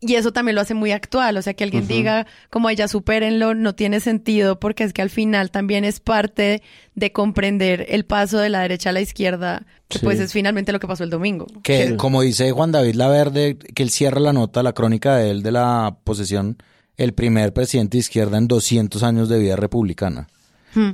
Y 0.00 0.14
eso 0.14 0.32
también 0.32 0.54
lo 0.54 0.62
hace 0.62 0.72
muy 0.74 0.90
actual, 0.90 1.36
o 1.36 1.42
sea, 1.42 1.52
que 1.54 1.64
alguien 1.64 1.86
diga 1.86 2.26
como 2.50 2.68
"Ay, 2.68 2.76
ya 2.76 2.88
supérenlo, 2.88 3.54
no 3.54 3.74
tiene 3.74 4.00
sentido 4.00 4.58
porque 4.58 4.84
es 4.84 4.92
que 4.94 5.02
al 5.02 5.10
final 5.10 5.50
también 5.50 5.84
es 5.84 6.00
parte 6.00 6.62
de 6.94 7.12
comprender 7.12 7.86
el 7.90 8.04
paso 8.06 8.38
de 8.38 8.48
la 8.48 8.60
derecha 8.62 8.90
a 8.90 8.92
la 8.92 9.00
izquierda, 9.02 9.66
que 9.88 9.98
Sí. 9.98 10.04
pues 10.04 10.18
es 10.20 10.32
finalmente 10.32 10.72
lo 10.72 10.80
que 10.80 10.86
pasó 10.86 11.04
el 11.04 11.10
domingo. 11.10 11.46
Que 11.62 11.96
como 11.96 12.22
dice 12.22 12.50
Juan 12.52 12.72
David 12.72 12.94
Laverde, 12.96 13.56
que 13.58 13.82
él 13.82 13.90
cierra 13.90 14.18
la 14.20 14.32
nota, 14.32 14.62
la 14.62 14.72
crónica 14.72 15.16
de 15.16 15.30
él 15.30 15.42
de 15.42 15.52
la 15.52 15.96
posesión, 16.04 16.56
el 16.96 17.12
primer 17.14 17.52
presidente 17.52 17.96
de 17.96 18.00
izquierda 18.00 18.38
en 18.38 18.46
200 18.48 19.02
años 19.02 19.28
de 19.28 19.38
vida 19.38 19.56
republicana. 19.56 20.28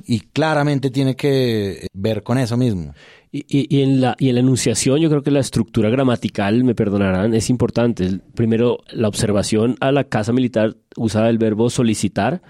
Y 0.07 0.21
claramente 0.21 0.91
tiene 0.91 1.17
que 1.17 1.87
ver 1.95 2.23
con 2.23 2.37
eso 2.37 2.59
mismo. 2.59 2.93
Y, 3.33 3.47
y- 3.49 3.75
y 3.75 3.81
en 3.83 4.03
la, 4.03 4.15
y 4.19 4.29
en 4.29 4.35
la 4.35 4.41
enunciación, 4.43 5.01
yo 5.01 5.09
creo 5.09 5.23
que 5.23 5.31
la 5.31 5.41
estructura 5.41 5.89
gramatical, 5.89 6.65
me 6.65 6.75
perdonarán, 6.75 7.33
es 7.33 7.49
importante. 7.49 8.21
Primero, 8.35 8.81
la 8.93 9.09
observación 9.09 9.77
a 9.81 9.91
la 9.91 10.05
casa 10.05 10.35
militar 10.35 10.77
usa 10.97 11.27
el 11.31 11.39
verbo 11.39 11.71
solicitar 11.71 12.43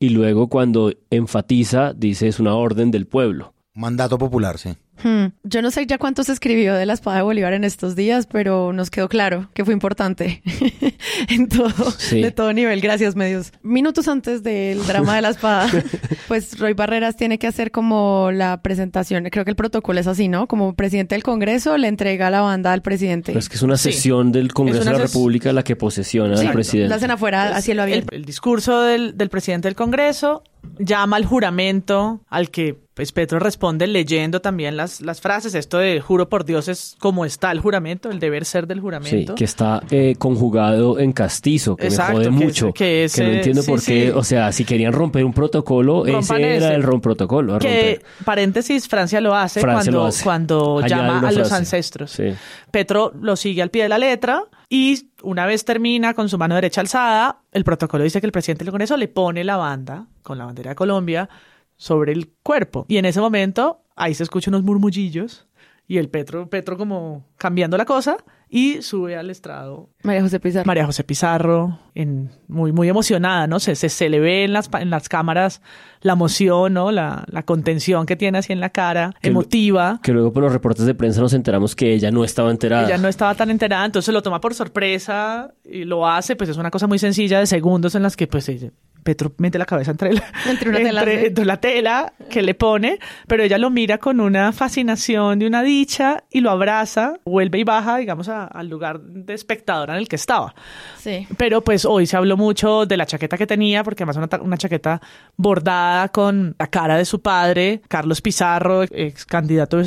y 0.00 0.08
luego 0.10 0.48
cuando 0.48 0.94
enfatiza, 1.10 1.92
dice 1.92 2.26
es 2.28 2.40
una 2.40 2.54
orden 2.54 2.90
del 2.90 3.06
pueblo. 3.06 3.52
Mandato 3.74 4.16
popular, 4.16 4.56
sí. 4.56 4.70
Hmm. 5.02 5.26
Yo 5.44 5.62
no 5.62 5.70
sé 5.70 5.86
ya 5.86 5.98
cuánto 5.98 6.24
se 6.24 6.32
escribió 6.32 6.74
de 6.74 6.86
la 6.86 6.92
espada 6.92 7.16
de 7.18 7.22
Bolívar 7.22 7.52
en 7.52 7.64
estos 7.64 7.94
días, 7.96 8.26
pero 8.26 8.72
nos 8.72 8.90
quedó 8.90 9.08
claro 9.08 9.48
que 9.54 9.64
fue 9.64 9.72
importante 9.74 10.42
en 11.28 11.48
todo, 11.48 11.72
Sí. 11.98 12.20
de 12.20 12.30
todo 12.30 12.52
nivel. 12.52 12.80
Gracias, 12.80 13.16
medios. 13.16 13.52
Minutos 13.62 14.08
antes 14.08 14.42
del 14.42 14.84
drama 14.86 15.16
de 15.16 15.22
la 15.22 15.30
espada, 15.30 15.68
pues 16.28 16.58
Roy 16.58 16.72
Barreras 16.74 17.16
tiene 17.16 17.38
que 17.38 17.46
hacer 17.46 17.70
como 17.70 18.30
la 18.32 18.60
presentación. 18.62 19.24
Creo 19.30 19.44
que 19.44 19.50
el 19.50 19.56
protocolo 19.56 20.00
es 20.00 20.06
así, 20.06 20.28
¿no? 20.28 20.46
Como 20.48 20.74
presidente 20.74 21.14
del 21.14 21.22
Congreso 21.22 21.76
le 21.76 21.88
entrega 21.88 22.30
la 22.30 22.40
banda 22.40 22.72
al 22.72 22.82
presidente. 22.82 23.32
Pero 23.32 23.38
es 23.38 23.48
que 23.48 23.56
es 23.56 23.62
una 23.62 23.76
Sí. 23.76 23.92
sesión 23.92 24.32
del 24.32 24.52
Congreso 24.52 24.80
Es 24.80 24.86
de 24.86 24.92
la 24.92 24.98
República 24.98 25.52
la 25.52 25.62
que 25.62 25.76
posesiona 25.76 26.32
al 26.34 26.38
Sí, 26.38 26.48
presidente. 26.48 26.88
La 26.90 26.96
hacen 26.96 27.10
afuera 27.10 27.56
a 27.56 27.62
cielo 27.62 27.82
el, 27.84 27.88
abierto. 27.90 28.14
el 28.14 28.24
discurso 28.24 28.82
del, 28.82 29.16
del 29.16 29.28
presidente 29.28 29.68
del 29.68 29.74
Congreso 29.76 30.42
llama 30.78 31.16
al 31.16 31.24
juramento 31.24 32.20
al 32.28 32.50
que 32.50 32.76
pues 32.94 33.12
Petro 33.12 33.38
responde 33.38 33.86
leyendo 33.86 34.40
también 34.40 34.76
las, 34.88 35.00
las 35.02 35.20
frases. 35.20 35.54
Esto 35.54 35.78
de 35.78 36.00
juro 36.00 36.28
por 36.28 36.44
Dios 36.44 36.68
es 36.68 36.96
como 36.98 37.24
está 37.24 37.52
el 37.52 37.60
juramento, 37.60 38.10
el 38.10 38.18
deber 38.20 38.44
ser 38.44 38.66
del 38.66 38.78
Sí, 38.78 38.82
juramento. 38.82 39.34
que 39.34 39.44
está 39.44 39.82
eh, 39.90 40.14
conjugado 40.18 40.98
en 40.98 41.12
castizo, 41.12 41.76
que 41.76 41.86
Exacto, 41.86 42.18
me 42.18 42.24
jode 42.24 42.30
que 42.30 42.34
es- 42.36 42.44
mucho. 42.46 42.72
que 42.72 43.04
es, 43.04 43.18
no 43.18 43.24
eh, 43.24 43.36
entiendo 43.36 43.62
sí, 43.62 43.70
por 43.70 43.82
qué, 43.82 44.06
sí. 44.06 44.12
o 44.14 44.24
sea, 44.24 44.52
si 44.52 44.64
querían 44.64 44.92
romper 44.92 45.24
un 45.24 45.32
protocolo, 45.32 46.04
Rompan 46.04 46.40
ese 46.40 46.56
era 46.56 46.74
el 46.74 46.82
rom 46.82 47.00
protocolo. 47.00 47.54
a 47.56 47.58
que, 47.58 48.00
paréntesis, 48.24 48.88
Francia 48.88 49.20
lo 49.20 49.34
hace 49.34 49.60
Francia 49.60 49.90
cuando, 49.92 49.98
lo 50.02 50.06
hace. 50.06 50.24
cuando 50.24 50.78
Añade 50.78 50.88
llama 50.90 51.28
a 51.28 51.32
los 51.32 51.52
ancestros. 51.52 52.10
Sí. 52.12 52.34
Petro 52.70 53.12
lo 53.20 53.36
sigue 53.36 53.62
al 53.62 53.70
pie 53.70 53.84
de 53.84 53.88
la 53.88 53.98
letra 53.98 54.44
y 54.68 55.08
una 55.22 55.46
vez 55.46 55.64
termina 55.64 56.14
con 56.14 56.28
su 56.28 56.38
mano 56.38 56.54
derecha 56.54 56.80
alzada, 56.80 57.40
el 57.52 57.64
protocolo 57.64 58.04
dice 58.04 58.20
que 58.20 58.26
el 58.26 58.32
presidente 58.32 58.64
del 58.64 58.70
Congreso 58.72 58.96
le 58.96 59.08
pone 59.08 59.42
la 59.44 59.56
banda 59.56 60.06
con 60.22 60.38
la 60.38 60.44
bandera 60.44 60.70
de 60.70 60.76
Colombia 60.76 61.28
sobre 61.76 62.12
el 62.12 62.30
cuerpo. 62.42 62.84
Y 62.88 62.98
en 62.98 63.04
ese 63.06 63.20
momento 63.20 63.82
ahí 63.98 64.14
se 64.14 64.22
escuchan 64.22 64.54
unos 64.54 64.64
murmullillos 64.64 65.46
y 65.90 65.96
el 65.98 66.08
Petro, 66.10 66.48
Petro 66.50 66.76
como 66.76 67.24
cambiando 67.38 67.76
la 67.78 67.86
cosa 67.86 68.18
y 68.50 68.82
sube 68.82 69.16
al 69.16 69.30
estrado 69.30 69.88
María 70.02 70.20
José 70.22 70.38
Pizarro. 70.38 70.66
María 70.66 70.84
José 70.86 71.02
Pizarro, 71.04 71.78
en, 71.94 72.30
muy, 72.46 72.72
muy 72.72 72.88
emocionada, 72.90 73.46
¿no? 73.46 73.58
Se, 73.58 73.74
se, 73.74 73.88
se 73.88 74.08
le 74.10 74.20
ve 74.20 74.44
en 74.44 74.52
las, 74.52 74.68
en 74.78 74.90
las 74.90 75.08
cámaras 75.08 75.62
la 76.02 76.12
emoción, 76.12 76.74
¿no? 76.74 76.90
La, 76.92 77.24
la 77.28 77.42
contención 77.42 78.04
que 78.06 78.16
tiene 78.16 78.36
así 78.38 78.52
en 78.52 78.60
la 78.60 78.68
cara, 78.70 79.14
Que 79.22 79.28
lo- 79.28 79.40
emotiva. 79.40 79.98
Que 80.02 80.12
luego 80.12 80.30
por 80.32 80.42
los 80.42 80.52
reportes 80.52 80.84
de 80.84 80.94
prensa 80.94 81.20
nos 81.22 81.32
enteramos 81.32 81.74
que 81.74 81.92
ella 81.94 82.10
no 82.10 82.22
estaba 82.22 82.50
enterada. 82.50 82.86
Ella 82.86 82.98
no 82.98 83.08
estaba 83.08 83.34
tan 83.34 83.50
enterada, 83.50 83.84
entonces 83.86 84.12
lo 84.12 84.22
toma 84.22 84.40
por 84.42 84.52
sorpresa 84.54 85.52
y 85.64 85.84
lo 85.84 86.06
hace, 86.06 86.36
pues 86.36 86.50
es 86.50 86.56
una 86.58 86.70
cosa 86.70 86.86
muy 86.86 86.98
sencilla 86.98 87.38
de 87.40 87.46
segundos 87.46 87.94
en 87.94 88.02
las 88.02 88.14
que 88.16 88.26
pues 88.26 88.46
ella- 88.50 88.70
Petro 89.08 89.32
mete 89.38 89.56
la 89.58 89.64
cabeza 89.64 89.90
entre 89.92 90.12
la, 90.12 90.22
Entre 90.50 90.68
una 90.68 90.78
tela, 90.80 91.02
sí. 91.04 91.10
entre 91.24 91.44
la 91.46 91.56
tela 91.56 92.12
que 92.28 92.42
le 92.42 92.52
pone, 92.52 92.98
pero 93.26 93.42
ella 93.42 93.56
lo 93.56 93.70
mira 93.70 93.96
con 93.96 94.20
una 94.20 94.52
fascinación 94.52 95.38
de 95.38 95.46
una 95.46 95.62
dicha 95.62 96.24
y 96.30 96.40
lo 96.40 96.50
abraza, 96.50 97.14
vuelve 97.24 97.58
y 97.58 97.64
baja, 97.64 97.96
digamos, 97.96 98.28
a- 98.28 98.44
al 98.44 98.68
lugar 98.68 99.00
de 99.00 99.32
espectadora 99.32 99.94
en 99.94 100.00
el 100.00 100.08
que 100.08 100.16
estaba. 100.16 100.54
Sí. 100.98 101.26
Pero 101.38 101.62
pues 101.62 101.86
hoy 101.86 102.04
se 102.06 102.18
habló 102.18 102.36
mucho 102.36 102.84
de 102.84 102.98
la 102.98 103.06
chaqueta 103.06 103.38
que 103.38 103.46
tenía, 103.46 103.82
porque 103.82 104.02
además 104.02 104.18
una, 104.18 104.42
una 104.42 104.58
chaqueta 104.58 105.00
bordada 105.38 106.08
con 106.08 106.54
la 106.58 106.66
cara 106.66 106.98
de 106.98 107.06
su 107.06 107.22
padre, 107.22 107.80
Carlos 107.88 108.20
Pizarro, 108.20 108.82
ex 108.82 109.24
candidato 109.24 109.78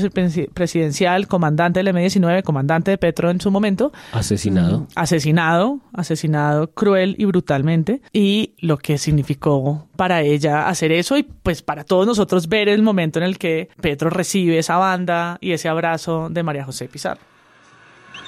presidencial, 0.53 1.27
comandante 1.27 1.83
del 1.83 1.93
M19, 1.95 2.41
comandante 2.43 2.91
de 2.91 2.97
Petro 2.97 3.29
en 3.29 3.39
su 3.39 3.51
momento, 3.51 3.91
Asesinado. 4.13 4.87
asesinado, 4.95 5.79
asesinado 5.93 6.71
cruel 6.73 7.15
y 7.19 7.25
brutalmente, 7.25 8.01
y 8.13 8.55
lo 8.59 8.77
que 8.77 8.97
significó 9.11 9.89
para 9.97 10.21
ella 10.21 10.69
hacer 10.69 10.93
eso 10.93 11.17
y 11.17 11.23
pues 11.23 11.61
para 11.61 11.83
todos 11.83 12.07
nosotros 12.07 12.47
ver 12.47 12.69
el 12.69 12.81
momento 12.81 13.19
en 13.19 13.25
el 13.25 13.37
que 13.37 13.67
Petro 13.81 14.09
recibe 14.09 14.57
esa 14.57 14.77
banda 14.77 15.37
y 15.41 15.51
ese 15.51 15.67
abrazo 15.67 16.29
de 16.31 16.43
María 16.43 16.63
José 16.63 16.87
Pizarro. 16.87 17.19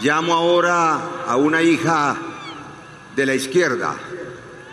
Llamo 0.01 0.33
ahora 0.33 0.99
a 1.25 1.37
una 1.37 1.61
hija 1.61 2.17
de 3.15 3.25
la 3.25 3.33
izquierda, 3.33 3.95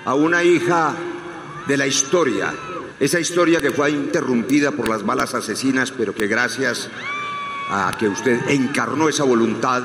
a 0.04 0.14
una 0.14 0.42
hija 0.42 0.94
de 1.68 1.76
la 1.76 1.86
historia, 1.86 2.52
Esa 2.98 3.18
historia 3.18 3.60
que 3.60 3.70
fue 3.70 3.92
interrumpida 3.92 4.72
por 4.72 4.86
las 4.86 5.06
balas 5.06 5.34
asesinas, 5.34 5.90
pero 5.90 6.14
que 6.14 6.26
gracias 6.26 6.90
a 7.70 7.90
que 7.98 8.08
usted 8.08 8.50
encarnó 8.50 9.08
esa 9.08 9.24
voluntad, 9.24 9.82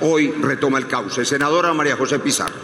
hoy 0.00 0.30
retoma 0.40 0.78
el 0.78 0.86
cauce. 0.86 1.24
Senadora 1.24 1.72
María 1.72 1.96
José 1.96 2.20
Pizarro. 2.20 2.54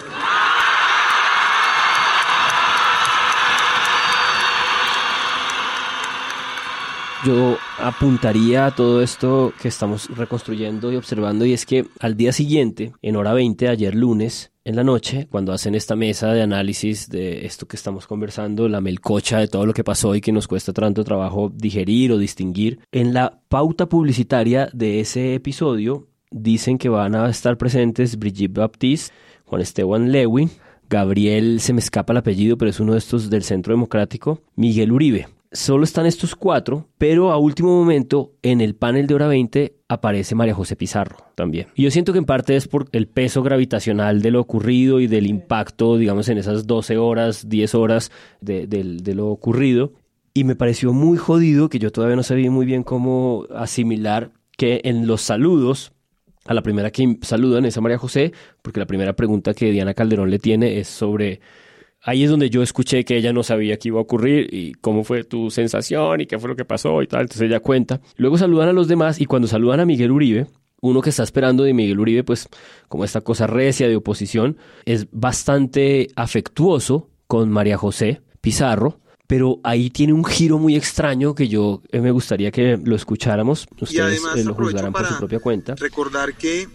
Yo 7.23 7.59
apuntaría 7.79 8.65
a 8.65 8.75
todo 8.75 9.03
esto 9.03 9.53
que 9.61 9.69
estamos 9.69 10.09
reconstruyendo 10.17 10.91
y 10.91 10.97
observando 10.97 11.45
y 11.45 11.53
es 11.53 11.67
que 11.67 11.85
al 11.99 12.17
día 12.17 12.33
siguiente, 12.33 12.93
en 13.03 13.17
hora 13.17 13.35
20, 13.35 13.69
ayer 13.69 13.95
lunes, 13.95 14.53
en 14.65 14.75
la 14.75 14.85
noche, 14.85 15.27
cuando 15.31 15.53
hacen 15.53 15.75
esta 15.75 15.97
mesa 15.97 16.33
de 16.33 16.41
análisis 16.41 17.11
de 17.11 17.45
esto 17.45 17.69
que 17.69 17.77
estamos 17.77 18.07
conversando, 18.07 18.71
la 18.71 18.81
melcocha 18.81 19.39
de 19.39 19.49
todo 19.49 19.67
lo 19.67 19.75
que 19.75 19.85
pasó 19.85 20.15
y 20.15 20.23
que 20.23 20.33
nos 20.33 20.49
cuesta 20.49 20.73
tanto 20.73 21.05
trabajo 21.05 21.53
digerir 21.55 22.11
o 22.13 22.17
distinguir, 22.17 22.81
en 22.91 23.13
la 23.13 23.39
pauta 23.51 23.87
publicitaria 23.87 24.71
de 24.73 25.01
ese 25.01 25.35
episodio 25.35 26.09
dicen 26.31 26.79
que 26.79 26.89
van 26.89 27.15
a 27.15 27.29
estar 27.29 27.59
presentes 27.59 28.19
Brigitte 28.19 28.59
Baptiste, 28.59 29.15
Juan 29.45 29.61
Esteban 29.61 30.11
Lewin, 30.11 30.51
Gabriel, 30.89 31.61
se 31.61 31.75
me 31.75 31.81
escapa 31.81 32.15
el 32.15 32.19
apellido, 32.19 32.57
pero 32.57 32.71
es 32.71 32.81
uno 32.81 32.93
de 32.93 32.99
estos 32.99 33.29
del 33.29 33.43
Centro 33.43 33.75
Democrático, 33.75 34.41
Miguel 34.57 34.91
Uribe 34.91 35.29
solo 35.53 35.85
están 35.85 36.07
estos 36.07 36.35
cuatro, 36.35 36.89
pero 36.99 37.33
a 37.33 37.39
último 37.39 37.71
momento 37.71 38.33
en 38.43 38.61
el 38.61 38.75
panel 38.75 39.07
de 39.07 39.15
hora 39.15 39.27
20 39.27 39.75
aparece 39.89 40.35
María 40.35 40.55
José 40.55 40.77
Pizarro 40.77 41.17
también. 41.35 41.69
Y 41.75 41.83
yo 41.83 41.91
siento 41.91 42.13
que 42.13 42.19
en 42.19 42.25
parte 42.25 42.57
es 42.57 42.69
por 42.69 42.89
el 42.93 43.09
peso 43.09 43.43
gravitacional 43.43 44.23
de 44.23 44.31
lo 44.31 44.41
ocurrido 44.41 45.01
y 45.01 45.07
del 45.07 45.27
impacto, 45.27 45.97
digamos, 45.97 46.29
en 46.29 46.39
esas 46.39 46.67
12 46.67 46.99
horas, 46.99 47.49
10 47.49 47.75
horas 47.75 48.13
de, 48.41 48.67
de 48.67 49.15
lo 49.15 49.29
ocurrido. 49.29 49.93
Y 50.33 50.45
me 50.45 50.55
pareció 50.55 50.93
muy 50.93 51.19
jodido 51.19 51.69
que 51.69 51.81
yo 51.81 51.91
todavía 51.91 52.17
no 52.17 52.23
sabía 52.23 52.51
muy 52.51 52.65
bien 52.65 52.85
cómo 52.85 53.47
asimilar 53.55 54.31
que 54.57 54.81
en 54.85 55.07
los 55.07 55.23
saludos 55.23 55.93
a 56.47 56.55
la 56.55 56.63
primera 56.63 56.91
que 56.91 57.19
saludan 57.23 57.65
es 57.65 57.77
a 57.77 57.81
María 57.81 57.99
José, 57.99 58.33
porque 58.63 58.81
la 58.81 58.87
primera 58.87 59.15
pregunta 59.15 59.55
que 59.55 59.71
Diana 59.73 59.95
Calderón 59.95 60.31
le 60.31 60.39
tiene 60.39 60.79
es 60.79 60.89
sobre 60.89 61.41
ahí 62.03 62.25
es 62.25 62.31
donde 62.31 62.51
yo 62.51 62.63
escuché 62.63 63.05
que 63.05 63.17
ella 63.17 63.33
no 63.33 63.43
sabía 63.43 63.79
qué 63.79 63.89
iba 63.89 63.99
a 63.99 64.03
ocurrir 64.03 64.53
y 64.53 64.73
cómo 64.75 65.05
fue 65.05 65.25
tu 65.25 65.51
sensación 65.51 66.21
y 66.21 66.27
qué 66.27 66.39
fue 66.39 66.49
lo 66.49 66.57
que 66.57 66.65
pasó 66.65 67.03
y 67.03 67.07
tal. 67.07 67.23
Entonces 67.23 67.43
ella 67.43 67.61
cuenta. 67.61 68.01
Luego 68.17 68.39
saludan 68.39 68.69
a 68.69 68.73
los 68.73 68.89
demás 68.89 69.21
y 69.21 69.27
cuando 69.27 69.49
saludan 69.49 69.81
a 69.81 69.87
Miguel 69.87 70.11
Uribe, 70.11 70.47
uno 70.81 71.03
que 71.03 71.11
está 71.11 71.23
esperando 71.23 71.65
de 71.65 71.75
Miguel 71.75 72.01
Uribe, 72.01 72.25
pues 72.25 72.49
como 72.89 73.05
esta 73.05 73.21
cosa 73.21 73.47
recia 73.47 73.89
de 73.89 73.97
oposición, 73.97 74.57
es 74.85 75.07
bastante 75.13 76.09
afectuoso 76.17 77.11
con 77.27 77.51
María 77.51 77.77
José 77.77 78.23
Pizarro. 78.41 79.01
Pero 79.27 79.61
ahí 79.63 79.91
tiene 79.91 80.13
un 80.13 80.25
giro 80.25 80.59
muy 80.59 80.75
extraño 80.75 81.37
que 81.37 81.47
yo 81.47 81.83
eh, 81.93 82.01
me 82.01 82.11
gustaría 82.11 82.51
que 82.51 82.77
lo 82.83 82.97
escucháramos. 82.97 83.69
Ustedes 83.81 84.21
eh, 84.35 84.43
lo 84.43 84.55
juzgarán 84.55 84.93
por 84.93 85.07
su 85.07 85.19
propia 85.19 85.39
cuenta. 85.39 85.77
Recordar 85.77 86.35
que 86.35 86.67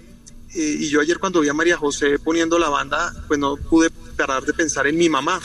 eh, 0.55 0.77
y 0.79 0.89
yo 0.89 1.01
ayer 1.01 1.19
cuando 1.19 1.41
vi 1.41 1.49
a 1.49 1.53
María 1.53 1.75
José 1.75 2.17
poniendo 2.17 2.57
la 2.57 2.69
banda, 2.69 3.13
pues 3.27 3.39
no 3.39 3.57
pude 3.57 3.89
parar 4.15 4.43
de 4.43 4.53
pensar 4.53 4.87
en 4.87 4.97
mi 4.97 5.09
mamá, 5.09 5.41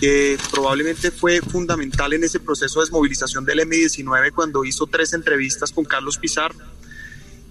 que 0.00 0.38
probablemente 0.52 1.10
fue 1.10 1.40
fundamental 1.40 2.12
en 2.12 2.22
ese 2.22 2.38
proceso 2.38 2.78
de 2.78 2.86
desmovilización 2.86 3.44
del 3.44 3.58
M19 3.60 4.32
cuando 4.32 4.64
hizo 4.64 4.86
tres 4.86 5.12
entrevistas 5.14 5.72
con 5.72 5.84
Carlos 5.84 6.16
Pizarro. 6.16 6.58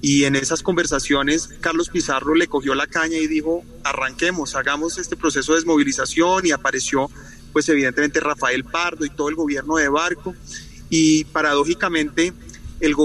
Y 0.02 0.24
en 0.24 0.38
esas 0.38 0.64
conversaciones, 0.64 1.50
Carlos 1.60 1.90
Pizarro 1.90 2.34
le 2.34 2.48
cogió 2.48 2.74
la 2.74 2.88
caña 2.88 3.18
y 3.18 3.28
dijo, 3.28 3.66
arranquemos, 3.84 4.56
hagamos 4.56 4.98
este 4.98 5.18
proceso 5.18 5.52
de 5.52 5.58
desmovilización 5.58 6.46
y 6.46 6.52
apareció, 6.52 7.12
pues 7.52 7.68
evidentemente, 7.68 8.22
Rafael 8.22 8.64
Pardo 8.64 9.04
y 9.04 9.10
todo 9.10 9.28
el 9.28 9.36
gobierno 9.36 9.76
de 9.76 9.90
Barco. 9.90 10.34
Y 10.90 11.26
paradójicamente, 11.26 12.34
el, 12.80 12.96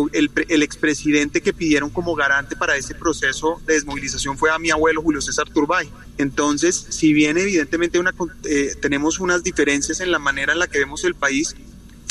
el, 0.49 0.63
expresidente 0.63 1.41
que 1.41 1.53
pidieron 1.53 1.91
como 1.91 2.15
garante 2.15 2.57
para 2.57 2.77
ese 2.77 2.95
proceso 2.95 3.61
de 3.67 3.75
desmovilización 3.75 4.39
fue 4.39 4.51
a 4.51 4.59
mi 4.59 4.71
abuelo 4.71 5.03
Julio 5.03 5.21
César 5.21 5.49
Turbay. 5.51 5.91
Entonces, 6.19 6.87
si 6.91 7.13
bien 7.13 7.39
evidentemente 7.39 7.99
una, 7.99 8.15
eh, 8.45 8.75
tenemos 8.81 9.19
unas 9.19 9.43
diferencias 9.43 10.01
en 10.01 10.11
la 10.11 10.19
manera 10.19 10.53
en 10.53 10.61
la 10.61 10.69
que 10.69 10.79
vemos 10.79 11.05
el 11.05 11.15
país, 11.15 11.57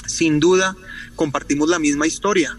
sin 0.06 0.40
duda 0.40 0.76
compartimos 1.16 1.70
la 1.70 1.80
misma 1.80 2.08
historia. 2.08 2.58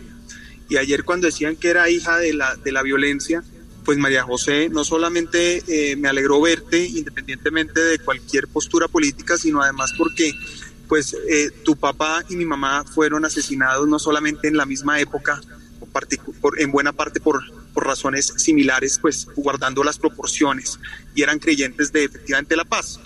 Y 0.68 0.78
ayer 0.78 1.04
cuando 1.04 1.26
decían 1.26 1.56
que 1.56 1.68
era 1.68 1.90
hija 1.90 2.18
de 2.18 2.32
la, 2.32 2.56
de 2.56 2.72
la 2.72 2.82
violencia, 2.82 3.44
pues 3.84 3.98
María 3.98 4.22
José, 4.22 4.70
no 4.70 4.82
solamente 4.82 5.62
eh, 5.68 5.96
me 5.96 6.08
alegró 6.08 6.40
verte, 6.40 6.86
independientemente 6.86 7.80
de 7.80 7.98
cualquier 7.98 8.48
postura 8.48 8.88
política, 8.88 9.36
sino 9.36 9.62
además 9.62 9.92
porque 9.98 10.32
pues 10.88 11.16
eh, 11.28 11.50
tu 11.64 11.76
papá 11.76 12.24
y 12.28 12.36
mi 12.36 12.44
mamá 12.44 12.84
fueron 12.84 13.24
asesinados 13.24 13.88
no 13.88 13.98
solamente 13.98 14.48
en 14.48 14.56
la 14.56 14.66
misma 14.66 15.00
época, 15.00 15.40
en 16.58 16.72
buena 16.72 16.92
parte 16.92 17.20
por, 17.20 17.42
por 17.72 17.86
razones 17.86 18.32
similares, 18.36 18.98
pues 19.00 19.26
guardando 19.36 19.84
las 19.84 19.98
proporciones, 19.98 20.78
y 21.14 21.22
eran 21.22 21.38
creyentes 21.38 21.92
de 21.92 22.04
efectivamente 22.04 22.56
la 22.56 22.64
paz. 22.64 23.00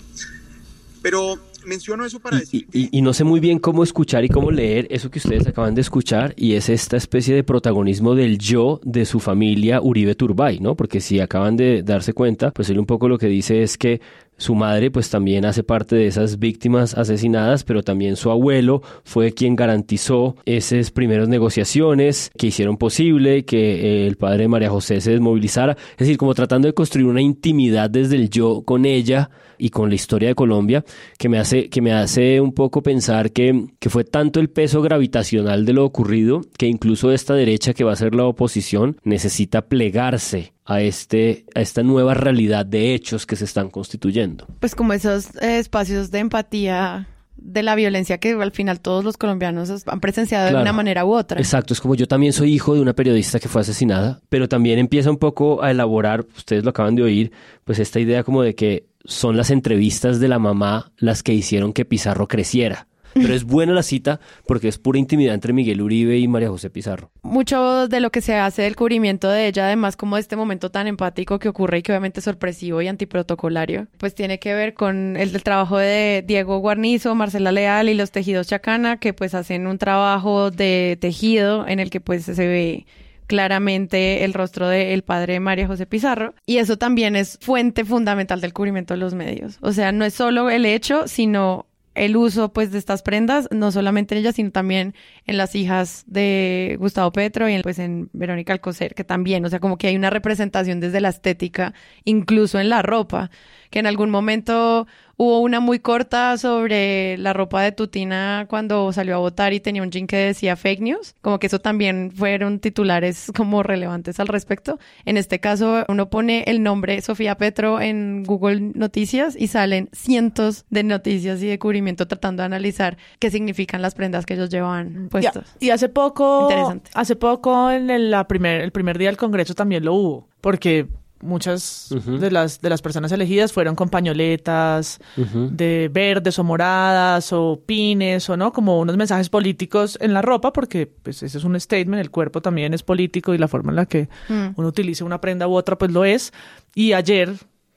Pero 1.01 1.39
menciono 1.65 2.05
eso 2.05 2.19
para 2.19 2.39
decir. 2.39 2.67
Y, 2.71 3.01
no 3.01 3.13
sé 3.13 3.23
muy 3.23 3.39
bien 3.39 3.59
cómo 3.59 3.83
escuchar 3.83 4.23
y 4.25 4.29
cómo 4.29 4.51
leer 4.51 4.87
eso 4.89 5.09
que 5.09 5.19
ustedes 5.19 5.47
acaban 5.47 5.75
de 5.75 5.81
escuchar, 5.81 6.33
y 6.37 6.53
es 6.53 6.69
esta 6.69 6.97
especie 6.97 7.35
de 7.35 7.43
protagonismo 7.43 8.15
del 8.15 8.37
yo 8.37 8.79
de 8.83 9.05
su 9.05 9.19
familia 9.19 9.81
Uribe 9.81 10.15
Turbay, 10.15 10.59
¿no? 10.59 10.75
Porque 10.75 11.01
si 11.01 11.19
acaban 11.19 11.57
de 11.57 11.83
darse 11.83 12.13
cuenta, 12.13 12.51
pues 12.51 12.69
él 12.69 12.79
un 12.79 12.85
poco 12.85 13.07
lo 13.07 13.17
que 13.17 13.27
dice 13.27 13.63
es 13.63 13.77
que 13.77 14.01
su 14.39 14.55
madre 14.55 14.89
pues 14.89 15.09
también 15.09 15.45
hace 15.45 15.63
parte 15.63 15.95
de 15.95 16.07
esas 16.07 16.39
víctimas 16.39 16.95
asesinadas, 16.95 17.63
pero 17.63 17.83
también 17.83 18.15
su 18.15 18.31
abuelo 18.31 18.81
fue 19.03 19.33
quien 19.33 19.55
garantizó 19.55 20.35
esas 20.45 20.91
primeras 20.91 21.27
negociaciones 21.27 22.31
que 22.37 22.47
hicieron 22.47 22.77
posible 22.77 23.45
que 23.45 24.03
eh, 24.05 24.07
el 24.07 24.15
padre 24.15 24.43
de 24.43 24.47
María 24.47 24.69
José 24.69 25.01
se 25.01 25.11
desmovilizara. 25.11 25.73
Es 25.91 25.99
decir, 25.99 26.17
como 26.17 26.33
tratando 26.33 26.67
de 26.67 26.73
construir 26.73 27.07
una 27.07 27.21
intimidad 27.21 27.89
desde 27.89 28.15
el 28.15 28.29
yo 28.29 28.63
con 28.63 28.85
ella 28.85 29.29
y 29.57 29.69
con 29.69 29.89
la 29.89 29.95
historia 29.95 30.29
de 30.29 30.35
Colombia 30.35 30.85
que 31.17 31.29
me 31.29 31.37
hace, 31.37 31.69
que 31.69 31.81
me 31.81 31.91
hace 31.91 32.39
un 32.39 32.53
poco 32.53 32.81
pensar 32.81 33.31
que, 33.31 33.65
que 33.79 33.89
fue 33.89 34.05
tanto 34.05 34.39
el 34.39 34.49
peso 34.49 34.81
gravitacional 34.81 35.65
de 35.65 35.73
lo 35.73 35.85
ocurrido 35.85 36.41
que 36.57 36.67
incluso 36.67 37.11
esta 37.11 37.35
derecha 37.35 37.73
que 37.73 37.83
va 37.83 37.91
a 37.91 37.97
ser 37.97 38.15
la 38.15 38.25
oposición 38.25 38.97
necesita 39.03 39.63
plegarse 39.63 40.53
a, 40.69 40.81
este, 40.81 41.45
a 41.55 41.61
esta 41.61 41.81
nueva 41.81 42.13
realidad 42.13 42.63
de 42.63 42.93
hechos 42.93 43.25
que 43.25 43.35
se 43.35 43.45
están 43.45 43.71
constituyendo. 43.71 44.45
Pues 44.59 44.75
como 44.75 44.93
esos 44.93 45.35
eh, 45.41 45.57
espacios 45.57 46.11
de 46.11 46.19
empatía 46.19 47.07
de 47.35 47.63
la 47.63 47.73
violencia 47.73 48.19
que 48.19 48.33
al 48.33 48.51
final 48.51 48.79
todos 48.79 49.03
los 49.03 49.17
colombianos 49.17 49.83
han 49.87 49.99
presenciado 49.99 50.55
de 50.55 50.61
una 50.61 50.73
manera 50.73 51.05
u 51.05 51.13
otra. 51.13 51.39
Exacto, 51.39 51.73
es 51.73 51.81
como 51.81 51.95
yo 51.95 52.07
también 52.07 52.33
soy 52.33 52.53
hijo 52.53 52.75
de 52.75 52.81
una 52.81 52.93
periodista 52.93 53.39
que 53.39 53.47
fue 53.47 53.61
asesinada, 53.61 54.21
pero 54.29 54.47
también 54.47 54.77
empieza 54.77 55.09
un 55.09 55.17
poco 55.17 55.63
a 55.63 55.71
elaborar, 55.71 56.25
ustedes 56.37 56.63
lo 56.63 56.69
acaban 56.69 56.95
de 56.95 57.01
oír, 57.01 57.31
pues 57.63 57.79
esta 57.79 57.99
idea 57.99 58.23
como 58.23 58.43
de 58.43 58.53
que 58.53 58.89
son 59.05 59.37
las 59.37 59.49
entrevistas 59.49 60.19
de 60.19 60.27
la 60.27 60.37
mamá 60.37 60.91
las 60.97 61.23
que 61.23 61.33
hicieron 61.33 61.73
que 61.73 61.85
Pizarro 61.85 62.27
creciera. 62.27 62.87
Pero 63.21 63.33
es 63.33 63.43
buena 63.43 63.73
la 63.73 63.83
cita 63.83 64.19
porque 64.47 64.67
es 64.67 64.77
pura 64.77 64.99
intimidad 64.99 65.33
entre 65.33 65.53
Miguel 65.53 65.81
Uribe 65.81 66.17
y 66.17 66.27
María 66.27 66.49
José 66.49 66.69
Pizarro. 66.69 67.11
Mucho 67.21 67.87
de 67.87 67.99
lo 67.99 68.11
que 68.11 68.21
se 68.21 68.35
hace 68.35 68.63
del 68.63 68.75
cubrimiento 68.75 69.29
de 69.29 69.47
ella, 69.47 69.65
además 69.65 69.95
como 69.95 70.17
este 70.17 70.35
momento 70.35 70.71
tan 70.71 70.87
empático 70.87 71.39
que 71.39 71.49
ocurre 71.49 71.79
y 71.79 71.81
que 71.81 71.91
obviamente 71.91 72.19
es 72.19 72.23
sorpresivo 72.23 72.81
y 72.81 72.87
antiprotocolario, 72.87 73.87
pues 73.97 74.15
tiene 74.15 74.39
que 74.39 74.53
ver 74.53 74.73
con 74.73 75.17
el, 75.17 75.31
trabajo 75.43 75.77
de 75.77 76.23
Diego 76.25 76.59
Guarnizo, 76.59 77.15
Marcela 77.15 77.51
Leal 77.51 77.89
y 77.89 77.93
los 77.93 78.11
tejidos 78.11 78.47
Chacana, 78.47 78.97
que 78.97 79.13
pues 79.13 79.33
hacen 79.33 79.67
un 79.67 79.77
trabajo 79.77 80.51
de 80.51 80.97
tejido 80.99 81.67
en 81.67 81.79
el 81.79 81.89
que 81.89 82.01
pues 82.01 82.25
se 82.25 82.47
ve 82.47 82.85
claramente 83.29 84.25
el 84.25 84.33
rostro 84.33 84.67
del 84.67 85.03
padre 85.03 85.33
de 85.33 85.39
María 85.39 85.67
José 85.67 85.85
Pizarro. 85.85 86.33
Y 86.47 86.57
eso 86.57 86.77
también 86.77 87.15
es 87.15 87.37
fuente 87.39 87.85
fundamental 87.85 88.41
del 88.41 88.53
cubrimiento 88.53 88.95
de 88.95 88.99
los 88.99 89.13
medios. 89.13 89.59
O 89.61 89.71
sea, 89.71 89.91
no 89.91 90.03
es 90.03 90.15
solo 90.15 90.49
el 90.49 90.65
hecho, 90.65 91.07
sino 91.07 91.67
el 91.99 92.15
uso 92.15 92.53
pues 92.53 92.71
de 92.71 92.77
estas 92.77 93.01
prendas, 93.01 93.49
no 93.51 93.71
solamente 93.71 94.15
en 94.15 94.19
ellas, 94.21 94.35
sino 94.35 94.51
también 94.51 94.95
en 95.25 95.37
las 95.37 95.53
hijas 95.53 96.05
de 96.07 96.77
Gustavo 96.79 97.11
Petro 97.11 97.49
y 97.49 97.53
en, 97.53 97.61
pues 97.61 97.77
en 97.77 98.09
Verónica 98.13 98.53
Alcocer, 98.53 98.95
que 98.95 99.03
también, 99.03 99.43
o 99.45 99.49
sea, 99.49 99.59
como 99.59 99.77
que 99.77 99.87
hay 99.87 99.97
una 99.97 100.09
representación 100.09 100.79
desde 100.79 101.01
la 101.01 101.09
estética, 101.09 101.73
incluso 102.05 102.57
en 102.57 102.69
la 102.69 102.81
ropa, 102.81 103.31
que 103.69 103.79
en 103.79 103.87
algún 103.87 104.09
momento 104.09 104.87
Hubo 105.21 105.41
una 105.41 105.59
muy 105.59 105.79
corta 105.79 106.37
sobre 106.37 107.17
la 107.17 107.33
ropa 107.33 107.61
de 107.61 107.73
Tutina 107.73 108.45
cuando 108.49 108.93
salió 108.93 109.15
a 109.15 109.17
votar 109.17 109.51
y 109.51 109.59
tenía 109.59 109.83
un 109.83 109.91
jean 109.91 110.07
que 110.07 110.15
decía 110.15 110.55
fake 110.55 110.79
news. 110.79 111.13
Como 111.19 111.39
que 111.39 111.47
eso 111.47 111.59
también 111.59 112.09
fueron 112.15 112.59
titulares 112.59 113.29
como 113.35 113.61
relevantes 113.61 114.21
al 114.21 114.29
respecto. 114.29 114.79
En 115.03 115.17
este 115.17 115.41
caso, 115.41 115.83
uno 115.89 116.09
pone 116.09 116.45
el 116.47 116.63
nombre 116.63 117.01
Sofía 117.01 117.35
Petro 117.35 117.81
en 117.81 118.23
Google 118.23 118.61
Noticias 118.61 119.35
y 119.37 119.47
salen 119.47 119.89
cientos 119.91 120.63
de 120.69 120.83
noticias 120.83 121.43
y 121.43 121.47
de 121.47 121.59
cubrimiento 121.59 122.07
tratando 122.07 122.41
de 122.41 122.45
analizar 122.45 122.97
qué 123.19 123.29
significan 123.29 123.81
las 123.81 123.95
prendas 123.95 124.25
que 124.25 124.35
ellos 124.35 124.49
llevan 124.49 125.09
puestas. 125.09 125.53
Y, 125.59 125.71
hace 125.71 125.89
poco, 125.89 126.47
hace 126.93 127.17
poco 127.17 127.69
en 127.71 127.89
el, 127.89 128.09
la 128.09 128.25
primer, 128.25 128.61
el 128.61 128.71
primer 128.71 128.97
día 128.97 129.09
del 129.09 129.17
Congreso 129.17 129.53
también 129.53 129.83
lo 129.83 129.95
hubo, 129.95 130.29
porque 130.39 130.87
muchas 131.21 131.93
de 132.19 132.31
las 132.31 132.61
de 132.61 132.69
las 132.69 132.81
personas 132.81 133.11
elegidas 133.11 133.51
fueron 133.51 133.75
con 133.75 133.89
pañoletas 133.89 134.99
de 135.15 135.89
verdes 135.91 136.39
o 136.39 136.43
moradas 136.43 137.33
o 137.33 137.61
pines 137.65 138.29
o 138.29 138.37
no 138.37 138.51
como 138.53 138.79
unos 138.79 138.95
mensajes 138.97 139.29
políticos 139.29 139.97
en 140.01 140.13
la 140.13 140.21
ropa 140.21 140.53
porque 140.53 140.87
pues 140.87 141.21
ese 141.23 141.37
es 141.37 141.43
un 141.43 141.59
statement 141.59 141.99
el 142.01 142.09
cuerpo 142.11 142.41
también 142.41 142.73
es 142.73 142.83
político 142.83 143.33
y 143.33 143.37
la 143.37 143.47
forma 143.47 143.71
en 143.71 143.75
la 143.75 143.85
que 143.85 144.07
Mm. 144.29 144.53
uno 144.55 144.67
utiliza 144.67 145.03
una 145.05 145.19
prenda 145.21 145.47
u 145.47 145.53
otra 145.55 145.77
pues 145.77 145.91
lo 145.91 146.05
es. 146.05 146.31
Y 146.75 146.93
ayer 146.93 147.33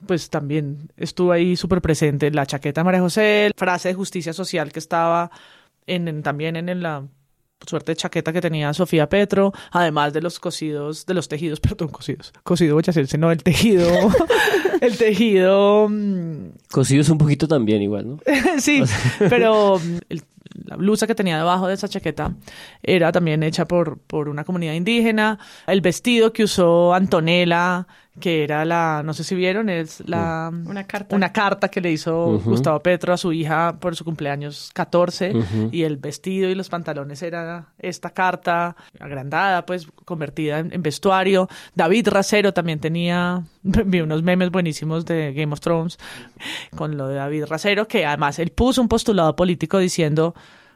pues 0.06 0.30
también 0.30 0.90
estuvo 0.96 1.32
ahí 1.32 1.56
súper 1.56 1.80
presente 1.80 2.30
la 2.30 2.44
chaqueta 2.46 2.80
de 2.80 2.84
María 2.84 3.00
José 3.00 3.50
frase 3.56 3.88
de 3.88 3.94
justicia 3.94 4.32
social 4.32 4.72
que 4.72 4.78
estaba 4.78 5.30
en, 5.86 6.08
en- 6.08 6.22
también 6.22 6.56
en, 6.56 6.68
en 6.68 6.82
la 6.82 7.04
suerte 7.66 7.92
de 7.92 7.96
chaqueta 7.96 8.32
que 8.32 8.40
tenía 8.40 8.72
Sofía 8.74 9.08
Petro, 9.08 9.52
además 9.70 10.12
de 10.12 10.20
los 10.22 10.38
cosidos, 10.40 11.06
de 11.06 11.14
los 11.14 11.28
tejidos, 11.28 11.60
perdón, 11.60 11.88
cosidos, 11.88 12.32
cosido 12.42 12.74
boyacense, 12.74 13.18
no, 13.18 13.30
el 13.30 13.42
tejido, 13.42 13.88
el 14.80 14.96
tejido, 14.96 15.88
mm, 15.88 16.48
Cosidos 16.70 17.08
un 17.08 17.18
poquito 17.18 17.46
también 17.48 17.82
igual, 17.82 18.08
¿no? 18.08 18.18
sí, 18.58 18.82
pero 19.28 19.78
mm, 19.78 19.98
el- 20.08 20.22
la 20.66 20.76
blusa 20.76 21.06
que 21.06 21.14
tenía 21.14 21.38
debajo 21.38 21.66
de 21.66 21.72
esa 21.74 21.88
chaqueta 21.88 22.34
era 22.82 23.10
también 23.10 23.42
hecha 23.42 23.64
por, 23.66 23.98
por 23.98 24.28
una 24.28 24.44
comunidad 24.44 24.74
indígena, 24.74 25.38
el 25.66 25.80
vestido 25.80 26.34
que 26.34 26.44
usó 26.44 26.92
Antonella, 26.92 27.86
que 28.20 28.44
era 28.44 28.64
la, 28.64 29.02
no 29.04 29.14
sé 29.14 29.24
si 29.24 29.34
vieron, 29.34 29.70
es 29.70 30.02
la... 30.06 30.50
Una 30.52 30.84
carta. 30.86 31.16
Una 31.16 31.32
carta 31.32 31.68
que 31.68 31.80
le 31.80 31.90
hizo. 31.90 32.38
Gustavo 32.44 32.80
Petro 32.80 33.14
a 33.14 33.16
su 33.16 33.32
hija 33.32 33.76
por 33.80 33.96
su 33.96 34.04
cumpleaños 34.04 34.70
14 34.74 35.34
Ujú. 35.34 35.68
y 35.72 35.82
el 35.84 35.96
vestido 35.96 36.50
y 36.50 36.54
los 36.54 36.68
pantalones 36.68 37.22
era 37.22 37.68
esta 37.78 38.10
carta 38.10 38.76
agrandada, 39.00 39.64
pues 39.64 39.86
convertida 40.04 40.58
en, 40.58 40.72
en 40.74 40.82
vestuario. 40.82 41.48
David 41.74 42.08
Racero 42.08 42.52
también 42.52 42.80
tenía, 42.80 43.42
vi 43.62 44.00
unos 44.02 44.22
memes 44.22 44.50
buenísimos 44.50 45.06
de 45.06 45.32
Game 45.32 45.52
of 45.52 45.60
Thrones 45.60 45.98
con 46.76 46.96
lo 46.96 47.08
de 47.08 47.14
David 47.14 47.46
Racero, 47.46 47.88
que 47.88 48.04
además 48.04 48.38
él 48.38 48.50
puso 48.50 48.82
un 48.82 48.88
postulado 48.88 49.34
político 49.34 49.78
diciendo 49.78 50.34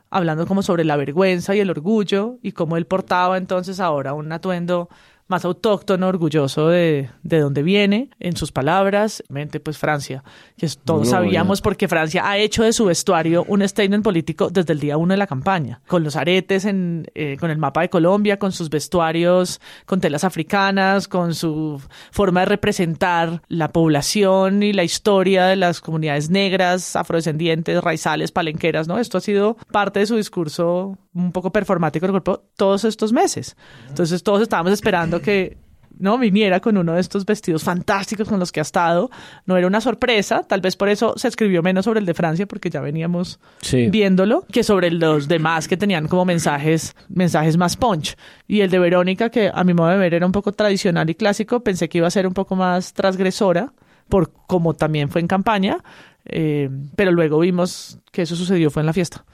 hablando 0.08 0.46
como 0.46 0.62
sobre 0.62 0.84
la 0.84 0.96
vergüenza 0.96 1.54
y 1.54 1.60
el 1.60 1.68
orgullo 1.68 2.38
y 2.40 2.52
cómo 2.52 2.76
él 2.76 2.86
portaba 2.86 3.36
entonces 3.36 3.80
ahora 3.80 4.14
un 4.14 4.30
atuendo 4.32 4.88
más 5.28 5.44
autóctono, 5.44 6.06
orgulloso 6.08 6.68
de, 6.68 7.10
de 7.22 7.40
dónde 7.40 7.62
viene, 7.62 8.10
en 8.20 8.36
sus 8.36 8.52
palabras, 8.52 9.22
mente 9.28 9.58
pues 9.60 9.76
Francia, 9.78 10.22
que 10.56 10.68
todos 10.84 11.04
No, 11.04 11.10
sabíamos 11.10 11.58
ya. 11.58 11.62
porque 11.64 11.88
Francia 11.88 12.28
ha 12.28 12.38
hecho 12.38 12.62
de 12.62 12.72
su 12.72 12.84
vestuario 12.84 13.44
un 13.48 13.66
statement 13.66 14.04
político 14.04 14.50
desde 14.50 14.72
el 14.72 14.80
día 14.80 14.96
uno 14.96 15.14
de 15.14 15.18
la 15.18 15.26
campaña, 15.26 15.80
con 15.88 16.04
los 16.04 16.16
aretes, 16.16 16.64
en, 16.64 17.06
eh, 17.14 17.36
con 17.40 17.50
el 17.50 17.58
mapa 17.58 17.80
de 17.80 17.90
Colombia, 17.90 18.38
con 18.38 18.52
sus 18.52 18.70
vestuarios, 18.70 19.60
con 19.84 20.00
telas 20.00 20.24
africanas, 20.24 21.08
con 21.08 21.34
su 21.34 21.80
forma 22.12 22.40
de 22.40 22.46
representar 22.46 23.42
la 23.48 23.72
población 23.72 24.62
y 24.62 24.72
la 24.72 24.84
historia 24.84 25.46
de 25.46 25.56
las 25.56 25.80
comunidades 25.80 26.30
negras, 26.30 26.94
afrodescendientes, 26.96 27.82
raizales, 27.82 28.30
palenqueras, 28.32 28.86
¿no? 28.86 28.98
Esto 28.98 29.18
ha 29.18 29.20
sido 29.20 29.56
parte 29.72 30.00
de 30.00 30.06
su 30.06 30.16
discurso 30.16 30.98
un 31.14 31.32
poco 31.32 31.50
performático 31.50 32.04
del 32.06 32.12
cuerpo 32.12 32.42
todos 32.56 32.84
estos 32.84 33.12
meses. 33.12 33.56
Entonces 33.88 34.22
todos 34.22 34.42
estábamos 34.42 34.72
esperando 34.72 35.15
que 35.20 35.56
no 35.98 36.18
viniera 36.18 36.60
con 36.60 36.76
uno 36.76 36.92
de 36.92 37.00
estos 37.00 37.24
vestidos 37.24 37.64
fantásticos 37.64 38.28
con 38.28 38.38
los 38.38 38.52
que 38.52 38.60
ha 38.60 38.62
estado. 38.62 39.10
No 39.46 39.56
era 39.56 39.66
una 39.66 39.80
sorpresa, 39.80 40.42
tal 40.42 40.60
vez 40.60 40.76
por 40.76 40.90
eso 40.90 41.14
se 41.16 41.26
escribió 41.26 41.62
menos 41.62 41.86
sobre 41.86 42.00
el 42.00 42.04
de 42.06 42.12
Francia 42.12 42.44
porque 42.44 42.68
ya 42.68 42.82
veníamos 42.82 43.40
Sí. 43.62 43.88
viéndolo 43.88 44.44
que 44.52 44.62
sobre 44.62 44.90
los 44.90 45.26
demás 45.26 45.68
que 45.68 45.78
tenían 45.78 46.06
como 46.06 46.26
mensajes 46.26 46.94
mensajes 47.08 47.56
más 47.56 47.78
punch 47.78 48.14
y 48.46 48.60
el 48.60 48.70
de 48.70 48.78
Verónica 48.78 49.30
que 49.30 49.50
a 49.52 49.64
mi 49.64 49.72
modo 49.72 49.88
de 49.88 49.96
ver 49.96 50.12
era 50.12 50.26
un 50.26 50.32
poco 50.32 50.52
tradicional 50.52 51.08
y 51.08 51.14
clásico 51.14 51.60
pensé 51.60 51.88
que 51.88 51.96
iba 51.98 52.06
a 52.06 52.10
ser 52.10 52.26
un 52.26 52.34
poco 52.34 52.56
más 52.56 52.92
transgresora 52.92 53.72
por 54.10 54.30
como 54.46 54.74
también 54.74 55.08
fue 55.08 55.22
en 55.22 55.26
campaña 55.28 55.78
eh, 56.26 56.68
pero 56.94 57.10
luego 57.10 57.38
vimos 57.38 57.98
que 58.12 58.22
eso 58.22 58.36
sucedió 58.36 58.70
fue 58.70 58.82
en 58.82 58.86
la 58.86 58.92
fiesta 58.92 59.24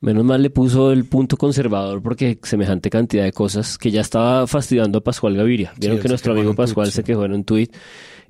Menos 0.00 0.24
mal 0.24 0.40
le 0.40 0.48
puso 0.48 0.92
el 0.92 1.04
punto 1.04 1.36
conservador 1.36 2.00
porque 2.00 2.38
semejante 2.42 2.88
cantidad 2.88 3.24
de 3.24 3.32
cosas 3.32 3.76
que 3.76 3.90
ya 3.90 4.00
estaba 4.00 4.46
fastidiando 4.46 4.98
a 4.98 5.00
Pascual 5.02 5.36
Gaviria. 5.36 5.74
Vieron 5.78 5.98
que 5.98 6.08
nuestro 6.08 6.32
amigo 6.32 6.48
tuit, 6.50 6.56
Pascual 6.56 6.86
sí. 6.86 6.92
se 6.92 7.04
quejó 7.04 7.26
en 7.26 7.34
un 7.34 7.44
tuit. 7.44 7.70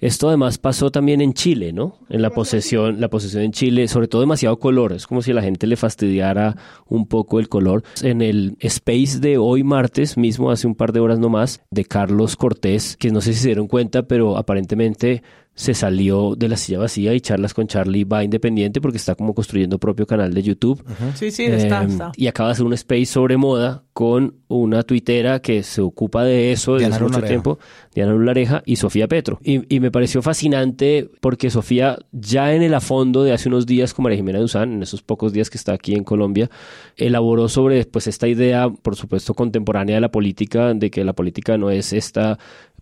Esto 0.00 0.28
además 0.28 0.58
pasó 0.58 0.90
también 0.90 1.20
en 1.20 1.34
Chile, 1.34 1.72
¿no? 1.72 1.98
En 2.08 2.22
la 2.22 2.30
posesión, 2.30 3.00
la 3.00 3.08
posesión 3.08 3.42
en 3.42 3.52
Chile, 3.52 3.86
sobre 3.86 4.08
todo 4.08 4.22
demasiado 4.22 4.58
color. 4.58 4.94
Es 4.94 5.06
como 5.06 5.20
si 5.20 5.30
a 5.30 5.34
la 5.34 5.42
gente 5.42 5.66
le 5.66 5.76
fastidiara 5.76 6.56
un 6.88 7.06
poco 7.06 7.38
el 7.38 7.48
color. 7.48 7.84
En 8.02 8.22
el 8.22 8.56
space 8.60 9.20
de 9.20 9.36
hoy 9.36 9.62
martes, 9.62 10.16
mismo 10.16 10.50
hace 10.50 10.66
un 10.66 10.74
par 10.74 10.92
de 10.92 11.00
horas 11.00 11.18
nomás, 11.18 11.60
de 11.70 11.84
Carlos 11.84 12.36
Cortés, 12.36 12.96
que 12.96 13.10
no 13.10 13.20
sé 13.20 13.34
si 13.34 13.40
se 13.40 13.48
dieron 13.48 13.68
cuenta, 13.68 14.04
pero 14.04 14.38
aparentemente 14.38 15.22
se 15.60 15.74
salió 15.74 16.34
de 16.36 16.48
la 16.48 16.56
silla 16.56 16.78
vacía 16.78 17.12
y 17.12 17.20
charlas 17.20 17.52
con 17.52 17.66
Charlie 17.66 18.04
va 18.04 18.24
independiente 18.24 18.80
porque 18.80 18.96
está 18.96 19.14
como 19.14 19.34
construyendo 19.34 19.78
propio 19.78 20.06
canal 20.06 20.32
de 20.32 20.42
YouTube. 20.42 20.82
sí 21.14 21.30
sí 21.30 21.44
está, 21.44 21.82
Eh, 21.82 21.86
está. 21.86 22.12
Y 22.16 22.28
acaba 22.28 22.48
de 22.48 22.52
hacer 22.52 22.64
un 22.64 22.72
space 22.72 23.04
sobre 23.04 23.36
moda 23.36 23.84
con 23.92 24.36
una 24.48 24.82
tuitera 24.84 25.40
que 25.40 25.62
se 25.62 25.82
ocupa 25.82 26.24
de 26.24 26.52
eso 26.52 26.72
desde 26.72 26.84
Diana 26.86 26.94
hace 26.96 27.04
mucho 27.04 27.16
Lulareja. 27.16 27.28
tiempo, 27.28 27.58
Diana 27.94 28.12
Lulareja 28.12 28.62
y 28.64 28.76
Sofía 28.76 29.06
Petro. 29.06 29.38
Y, 29.44 29.74
y 29.74 29.80
me 29.80 29.90
pareció 29.90 30.22
fascinante 30.22 31.10
porque 31.20 31.50
Sofía, 31.50 31.98
ya 32.10 32.54
en 32.54 32.62
el 32.62 32.72
a 32.72 32.80
fondo 32.80 33.22
de 33.22 33.32
hace 33.34 33.50
unos 33.50 33.66
días 33.66 33.92
con 33.92 34.04
María 34.04 34.16
Jimena 34.16 34.38
Duzán, 34.38 34.72
en 34.72 34.82
esos 34.82 35.02
pocos 35.02 35.34
días 35.34 35.50
que 35.50 35.58
está 35.58 35.74
aquí 35.74 35.92
en 35.94 36.04
Colombia, 36.04 36.48
elaboró 36.96 37.48
sobre 37.50 37.84
pues 37.84 38.06
esta 38.06 38.26
idea, 38.28 38.70
por 38.70 38.96
supuesto, 38.96 39.34
contemporánea 39.34 39.96
de 39.96 40.00
la 40.00 40.10
política, 40.10 40.72
de 40.72 40.90
que 40.90 41.04
la 41.04 41.12
política 41.12 41.58
no 41.58 41.70
es 41.70 41.92
esta 41.92 42.38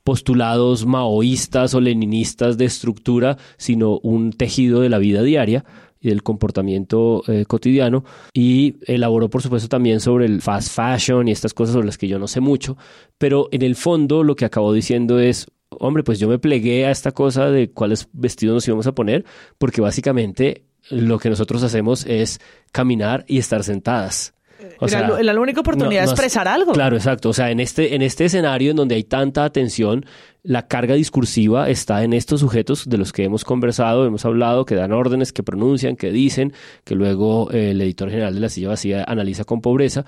postulados 0.08 0.86
maoístas 0.86 1.74
o 1.74 1.82
leninistas 1.82 2.56
de 2.56 2.64
estructura, 2.64 3.36
sino 3.58 3.98
un 3.98 4.32
tejido 4.32 4.80
de 4.80 4.88
la 4.88 4.96
vida 4.96 5.22
diaria 5.22 5.66
y 6.00 6.08
del 6.08 6.22
comportamiento 6.22 7.22
eh, 7.28 7.44
cotidiano 7.44 8.04
y 8.32 8.76
elaboró 8.86 9.28
por 9.28 9.42
supuesto 9.42 9.68
también 9.68 10.00
sobre 10.00 10.24
el 10.24 10.40
fast 10.40 10.74
fashion 10.74 11.28
y 11.28 11.32
estas 11.32 11.52
cosas 11.52 11.74
sobre 11.74 11.84
las 11.84 11.98
que 11.98 12.08
yo 12.08 12.18
no 12.18 12.26
sé 12.26 12.40
mucho, 12.40 12.78
pero 13.18 13.50
en 13.52 13.60
el 13.60 13.76
fondo 13.76 14.24
lo 14.24 14.34
que 14.34 14.46
acabó 14.46 14.72
diciendo 14.72 15.20
es, 15.20 15.46
hombre, 15.68 16.02
pues 16.04 16.18
yo 16.18 16.26
me 16.26 16.38
plegué 16.38 16.86
a 16.86 16.90
esta 16.90 17.12
cosa 17.12 17.50
de 17.50 17.70
cuáles 17.70 18.08
vestidos 18.14 18.54
nos 18.54 18.66
íbamos 18.66 18.86
a 18.86 18.94
poner, 18.94 19.26
porque 19.58 19.82
básicamente 19.82 20.64
lo 20.88 21.18
que 21.18 21.28
nosotros 21.28 21.62
hacemos 21.64 22.06
es 22.06 22.40
caminar 22.72 23.26
y 23.28 23.36
estar 23.36 23.62
sentadas. 23.62 24.32
O 24.80 24.86
era, 24.86 25.08
sea, 25.08 25.22
la 25.22 25.40
única 25.40 25.60
oportunidad 25.60 26.02
no- 26.02 26.06
de 26.06 26.12
expresar 26.12 26.48
algo 26.48 26.72
Claro, 26.72 26.96
exacto. 26.96 27.30
O 27.30 27.32
sea, 27.32 27.50
en 27.50 27.60
este, 27.60 27.94
en 27.94 28.02
este 28.02 28.24
escenario 28.26 28.70
en 28.70 28.76
donde 28.76 28.94
hay 28.94 29.04
tanta 29.04 29.44
atención, 29.44 30.04
la 30.42 30.66
carga 30.66 30.94
discursiva 30.94 31.68
está 31.68 32.04
en 32.04 32.12
estos 32.12 32.40
sujetos 32.40 32.88
de 32.88 32.96
los 32.96 33.12
que 33.12 33.24
hemos 33.24 33.44
conversado, 33.44 34.06
hemos 34.06 34.24
hablado, 34.24 34.64
que 34.64 34.74
dan 34.74 34.92
órdenes, 34.92 35.32
que 35.32 35.42
pronuncian, 35.42 35.96
que 35.96 36.10
dicen, 36.10 36.52
que 36.84 36.94
luego 36.94 37.50
eh, 37.52 37.70
el 37.72 37.80
editor 37.80 38.08
general 38.10 38.34
de 38.34 38.40
la 38.40 38.48
silla 38.48 38.68
vacía 38.68 39.04
analiza 39.04 39.44
con 39.44 39.60
pobreza. 39.60 40.04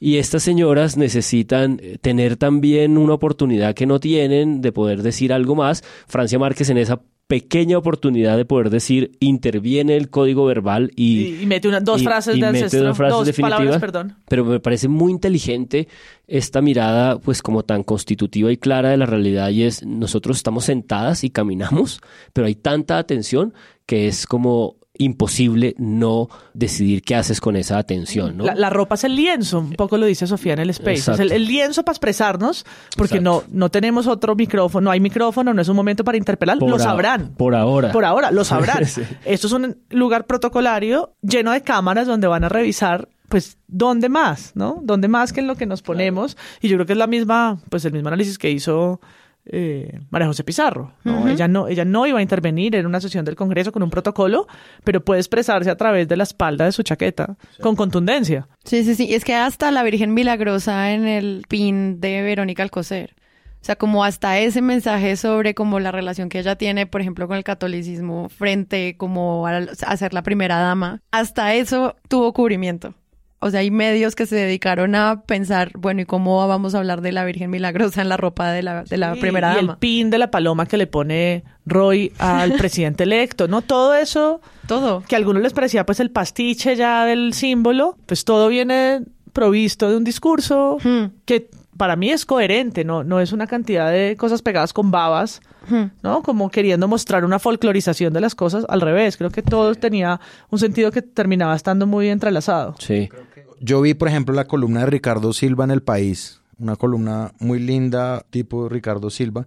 Y 0.00 0.18
estas 0.18 0.42
señoras 0.42 0.96
necesitan 0.96 1.80
eh, 1.82 1.98
tener 2.00 2.36
también 2.36 2.98
una 2.98 3.14
oportunidad 3.14 3.74
que 3.74 3.86
no 3.86 3.98
tienen 4.00 4.60
de 4.60 4.72
poder 4.72 5.02
decir 5.02 5.32
algo 5.32 5.54
más. 5.54 5.82
Francia 6.06 6.38
Márquez 6.38 6.70
en 6.70 6.78
esa 6.78 7.00
pequeña 7.28 7.76
oportunidad 7.76 8.38
de 8.38 8.46
poder 8.46 8.70
decir 8.70 9.12
interviene 9.20 9.96
el 9.98 10.08
código 10.08 10.46
verbal 10.46 10.90
y, 10.96 11.18
y, 11.20 11.42
y 11.42 11.46
mete 11.46 11.68
una, 11.68 11.78
dos 11.78 12.00
y- 12.00 12.04
frases 12.04 12.34
y 12.36 12.40
de 12.40 12.46
mete 12.46 12.64
ancestro 12.64 12.88
dos 12.88 12.96
frases 12.96 13.26
dos 13.26 13.36
palabras 13.38 13.78
perdón. 13.78 14.16
Pero 14.28 14.46
me 14.46 14.60
parece 14.60 14.88
muy 14.88 15.12
inteligente 15.12 15.88
esta 16.26 16.62
mirada, 16.62 17.18
pues 17.20 17.42
como 17.42 17.62
tan 17.64 17.82
constitutiva 17.82 18.50
y 18.50 18.56
clara 18.56 18.88
de 18.90 18.96
la 18.96 19.04
realidad, 19.06 19.50
y 19.50 19.64
es 19.64 19.84
nosotros 19.84 20.38
estamos 20.38 20.64
sentadas 20.64 21.22
y 21.22 21.28
caminamos, 21.30 22.00
pero 22.32 22.46
hay 22.46 22.54
tanta 22.54 22.96
atención 22.98 23.52
que 23.84 24.08
es 24.08 24.26
como 24.26 24.77
imposible 24.98 25.74
no 25.78 26.28
decidir 26.54 27.02
qué 27.02 27.14
haces 27.14 27.40
con 27.40 27.56
esa 27.56 27.78
atención, 27.78 28.36
¿no? 28.36 28.44
La, 28.44 28.54
la 28.54 28.70
ropa 28.70 28.96
es 28.96 29.04
el 29.04 29.16
lienzo, 29.16 29.60
un 29.60 29.72
poco 29.72 29.96
lo 29.96 30.06
dice 30.06 30.26
Sofía 30.26 30.52
en 30.52 30.58
el 30.58 30.70
space. 30.70 31.12
Es 31.12 31.20
el, 31.20 31.32
el 31.32 31.46
lienzo 31.46 31.84
para 31.84 31.94
expresarnos, 31.94 32.66
porque 32.96 33.18
Exacto. 33.18 33.44
no, 33.48 33.58
no 33.58 33.70
tenemos 33.70 34.06
otro 34.06 34.34
micrófono, 34.34 34.84
no 34.86 34.90
hay 34.90 35.00
micrófono, 35.00 35.54
no 35.54 35.62
es 35.62 35.68
un 35.68 35.76
momento 35.76 36.04
para 36.04 36.18
interpelar, 36.18 36.58
Por 36.58 36.68
lo 36.68 36.78
sabrán. 36.78 37.34
Por 37.36 37.54
ahora. 37.54 37.92
Por 37.92 38.04
ahora, 38.04 38.30
lo 38.30 38.44
sabrán. 38.44 38.84
Sí. 38.86 39.02
Esto 39.24 39.46
es 39.46 39.52
un 39.52 39.78
lugar 39.90 40.26
protocolario 40.26 41.14
lleno 41.22 41.52
de 41.52 41.62
cámaras 41.62 42.06
donde 42.06 42.26
van 42.26 42.44
a 42.44 42.48
revisar, 42.48 43.08
pues, 43.28 43.58
¿dónde 43.66 44.08
más? 44.08 44.52
¿No? 44.54 44.80
¿Dónde 44.82 45.06
más 45.08 45.32
que 45.32 45.40
en 45.40 45.46
lo 45.46 45.54
que 45.54 45.66
nos 45.66 45.82
ponemos? 45.82 46.36
Y 46.60 46.68
yo 46.68 46.76
creo 46.76 46.86
que 46.86 46.92
es 46.92 46.98
la 46.98 47.06
misma, 47.06 47.60
pues, 47.68 47.84
el 47.84 47.92
mismo 47.92 48.08
análisis 48.08 48.38
que 48.38 48.50
hizo 48.50 49.00
eh, 49.50 50.00
María 50.10 50.26
José 50.26 50.44
Pizarro. 50.44 50.92
¿no? 51.04 51.28
ella, 51.28 51.48
no, 51.48 51.68
ella 51.68 51.84
no 51.84 52.06
iba 52.06 52.18
a 52.18 52.22
intervenir 52.22 52.74
en 52.76 52.86
una 52.86 53.00
sesión 53.00 53.24
del 53.24 53.36
Congreso 53.36 53.72
con 53.72 53.82
un 53.82 53.90
protocolo, 53.90 54.46
pero 54.84 55.04
puede 55.04 55.20
expresarse 55.20 55.70
a 55.70 55.76
través 55.76 56.08
de 56.08 56.16
la 56.16 56.24
espalda 56.24 56.64
de 56.64 56.72
su 56.72 56.82
chaqueta, 56.82 57.36
con 57.60 57.76
contundencia. 57.76 58.48
Sí, 58.64 58.84
sí, 58.84 58.94
sí. 58.94 59.14
Es 59.14 59.24
que 59.24 59.34
hasta 59.34 59.70
la 59.70 59.82
Virgen 59.82 60.14
Milagrosa 60.14 60.92
en 60.92 61.06
el 61.06 61.44
pin 61.48 62.00
de 62.00 62.22
Verónica 62.22 62.62
Alcocer. 62.62 63.14
O 63.60 63.64
sea, 63.64 63.76
como 63.76 64.04
hasta 64.04 64.38
ese 64.38 64.62
mensaje 64.62 65.16
sobre 65.16 65.54
como 65.54 65.80
la 65.80 65.90
relación 65.90 66.28
que 66.28 66.38
ella 66.38 66.56
tiene, 66.56 66.86
por 66.86 67.00
ejemplo, 67.00 67.26
con 67.26 67.36
el 67.36 67.44
catolicismo 67.44 68.28
frente 68.28 68.96
como 68.96 69.46
a, 69.46 69.56
a 69.86 69.96
ser 69.96 70.14
la 70.14 70.22
primera 70.22 70.58
dama, 70.58 71.02
hasta 71.10 71.54
eso 71.54 71.96
tuvo 72.08 72.32
cubrimiento. 72.32 72.94
O 73.40 73.50
sea, 73.50 73.60
hay 73.60 73.70
medios 73.70 74.14
que 74.16 74.26
se 74.26 74.34
dedicaron 74.36 74.94
a 74.94 75.22
pensar, 75.22 75.70
bueno, 75.78 76.00
¿y 76.02 76.04
cómo 76.06 76.46
vamos 76.48 76.74
a 76.74 76.78
hablar 76.78 77.00
de 77.02 77.12
la 77.12 77.24
Virgen 77.24 77.50
Milagrosa 77.50 78.02
en 78.02 78.08
la 78.08 78.16
ropa 78.16 78.50
de 78.50 78.62
la, 78.62 78.82
de 78.84 78.96
la 78.96 79.14
Sí, 79.14 79.20
primera 79.20 79.52
y 79.52 79.56
dama? 79.56 79.72
el 79.72 79.78
pin 79.78 80.10
de 80.10 80.18
la 80.18 80.30
paloma 80.30 80.66
que 80.66 80.76
le 80.76 80.86
pone 80.86 81.44
Roy 81.66 82.12
al 82.18 82.52
presidente 82.58 83.04
electo, 83.04 83.46
¿no? 83.48 83.62
Todo 83.62 83.94
eso, 83.94 84.40
Todo. 84.66 85.02
que 85.06 85.14
a 85.14 85.18
algunos 85.18 85.42
les 85.42 85.52
parecía 85.52 85.86
pues 85.86 86.00
el 86.00 86.10
pastiche 86.10 86.74
ya 86.76 87.04
del 87.04 87.32
símbolo, 87.32 87.96
pues 88.06 88.24
todo 88.24 88.48
viene 88.48 89.02
provisto 89.32 89.88
de 89.90 89.96
un 89.96 90.04
discurso 90.04 90.78
Hmm. 90.82 91.04
que 91.24 91.48
para 91.76 91.94
mí 91.94 92.10
es 92.10 92.26
coherente, 92.26 92.84
¿no? 92.84 93.04
No 93.04 93.20
es 93.20 93.30
una 93.30 93.46
cantidad 93.46 93.88
de 93.92 94.16
cosas 94.18 94.42
pegadas 94.42 94.72
con 94.72 94.90
babas, 94.90 95.40
Hmm. 95.70 95.90
¿no? 96.02 96.22
Como 96.22 96.48
queriendo 96.50 96.88
mostrar 96.88 97.24
una 97.26 97.38
folclorización 97.38 98.12
de 98.14 98.20
las 98.22 98.34
cosas, 98.34 98.64
al 98.70 98.80
revés, 98.80 99.16
creo 99.18 99.28
que 99.30 99.42
todo 99.42 99.74
tenía 99.74 100.18
un 100.50 100.58
sentido 100.58 100.90
que 100.90 101.02
terminaba 101.02 101.54
estando 101.54 101.86
muy 101.86 102.08
entrelazado. 102.08 102.74
Sí. 102.78 103.08
Yo 103.60 103.80
vi, 103.80 103.94
por 103.94 104.08
ejemplo, 104.08 104.34
la 104.34 104.46
columna 104.46 104.80
de 104.80 104.86
Ricardo 104.86 105.32
Silva 105.32 105.64
en 105.64 105.70
El 105.70 105.82
País, 105.82 106.40
una 106.58 106.76
columna 106.76 107.32
muy 107.38 107.58
linda, 107.58 108.24
tipo 108.30 108.68
Ricardo 108.68 109.10
Silva, 109.10 109.46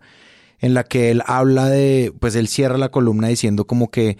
en 0.60 0.74
la 0.74 0.84
que 0.84 1.12
él 1.12 1.22
habla 1.26 1.70
de, 1.70 2.14
pues 2.20 2.36
él 2.36 2.48
cierra 2.48 2.78
la 2.78 2.90
columna 2.92 3.28
diciendo 3.28 3.66
como 3.66 3.90
que 3.90 4.18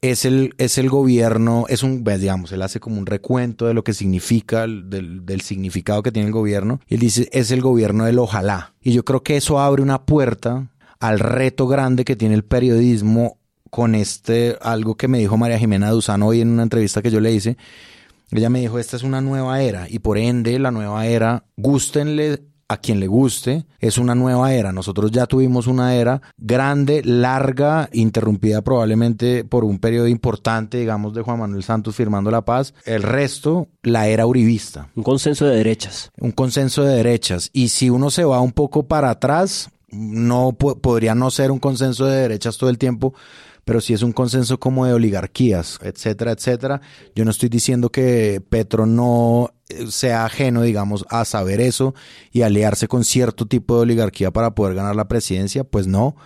es 0.00 0.24
el, 0.24 0.54
es 0.58 0.76
el 0.78 0.90
gobierno, 0.90 1.64
es 1.68 1.82
un, 1.82 2.04
pues, 2.04 2.20
digamos, 2.20 2.52
él 2.52 2.62
hace 2.62 2.78
como 2.80 2.98
un 2.98 3.06
recuento 3.06 3.66
de 3.66 3.74
lo 3.74 3.84
que 3.84 3.94
significa, 3.94 4.64
el- 4.64 4.90
del, 4.90 5.24
del 5.24 5.40
significado 5.40 6.02
que 6.02 6.12
tiene 6.12 6.26
el 6.28 6.32
gobierno, 6.34 6.80
y 6.86 6.94
él 6.94 7.00
dice, 7.00 7.28
es 7.32 7.50
el 7.50 7.60
gobierno 7.62 8.04
del 8.04 8.18
ojalá. 8.18 8.74
Y 8.82 8.92
yo 8.92 9.04
creo 9.04 9.22
que 9.22 9.36
eso 9.36 9.60
abre 9.60 9.82
una 9.82 10.02
puerta 10.04 10.68
al 11.00 11.18
reto 11.18 11.66
grande 11.66 12.04
que 12.04 12.16
tiene 12.16 12.34
el 12.34 12.44
periodismo 12.44 13.38
con 13.70 13.94
este, 13.94 14.56
algo 14.60 14.94
que 14.96 15.08
me 15.08 15.18
dijo 15.18 15.36
María 15.36 15.58
Jimena 15.58 15.90
Duzano 15.90 16.26
hoy 16.28 16.40
en 16.42 16.50
una 16.50 16.62
entrevista 16.62 17.02
que 17.02 17.10
yo 17.10 17.20
le 17.20 17.32
hice, 17.32 17.56
ella 18.30 18.50
me 18.50 18.60
dijo, 18.60 18.78
esta 18.78 18.96
es 18.96 19.02
una 19.02 19.20
nueva 19.20 19.60
era 19.62 19.86
y 19.88 19.98
por 20.00 20.18
ende 20.18 20.58
la 20.58 20.70
nueva 20.70 21.06
era, 21.06 21.44
gústenle 21.56 22.42
a 22.66 22.78
quien 22.78 22.98
le 22.98 23.06
guste, 23.06 23.66
es 23.78 23.98
una 23.98 24.14
nueva 24.14 24.54
era. 24.54 24.72
Nosotros 24.72 25.10
ya 25.10 25.26
tuvimos 25.26 25.66
una 25.66 25.94
era 25.94 26.22
grande, 26.38 27.02
larga, 27.04 27.90
interrumpida 27.92 28.62
probablemente 28.62 29.44
por 29.44 29.64
un 29.64 29.78
periodo 29.78 30.08
importante, 30.08 30.78
digamos, 30.78 31.12
de 31.14 31.20
Juan 31.20 31.40
Manuel 31.40 31.62
Santos 31.62 31.94
firmando 31.94 32.30
la 32.30 32.42
paz. 32.46 32.72
El 32.86 33.02
resto, 33.02 33.68
la 33.82 34.08
era 34.08 34.26
uribista, 34.26 34.88
Un 34.96 35.02
consenso 35.02 35.44
de 35.44 35.56
derechas. 35.56 36.10
un 36.18 36.32
consenso 36.32 36.82
de 36.84 36.96
derechas. 36.96 37.50
Y 37.52 37.68
si 37.68 37.90
uno 37.90 38.10
se 38.10 38.24
va 38.24 38.40
un 38.40 38.52
poco 38.52 38.84
para 38.88 39.10
atrás, 39.10 39.68
no 39.90 40.52
po- 40.58 40.78
podría 40.80 41.14
no 41.14 41.30
ser 41.30 41.50
un 41.50 41.58
consenso 41.58 42.06
de 42.06 42.16
derechas 42.22 42.56
todo 42.56 42.70
el 42.70 42.78
tiempo, 42.78 43.12
pero 43.64 43.80
si 43.80 43.94
es 43.94 44.02
un 44.02 44.12
consenso 44.12 44.58
como 44.58 44.86
de 44.86 44.92
oligarquías, 44.92 45.78
etcétera, 45.82 46.32
etcétera. 46.32 46.80
Yo 47.14 47.24
no 47.24 47.30
estoy 47.30 47.48
diciendo 47.48 47.90
que 47.90 48.42
Petro 48.48 48.86
no 48.86 49.54
eh, 49.68 49.86
sea 49.88 50.24
ajeno, 50.24 50.62
digamos, 50.62 51.06
a 51.08 51.24
saber 51.24 51.60
eso 51.60 51.94
y 52.30 52.42
aliarse 52.42 52.88
con 52.88 53.04
cierto 53.04 53.46
tipo 53.46 53.76
de 53.76 53.82
oligarquía 53.82 54.30
para 54.30 54.54
poder 54.54 54.74
ganar 54.74 54.96
la 54.96 55.08
presidencia, 55.08 55.64
pues 55.64 55.86
no. 55.86 56.16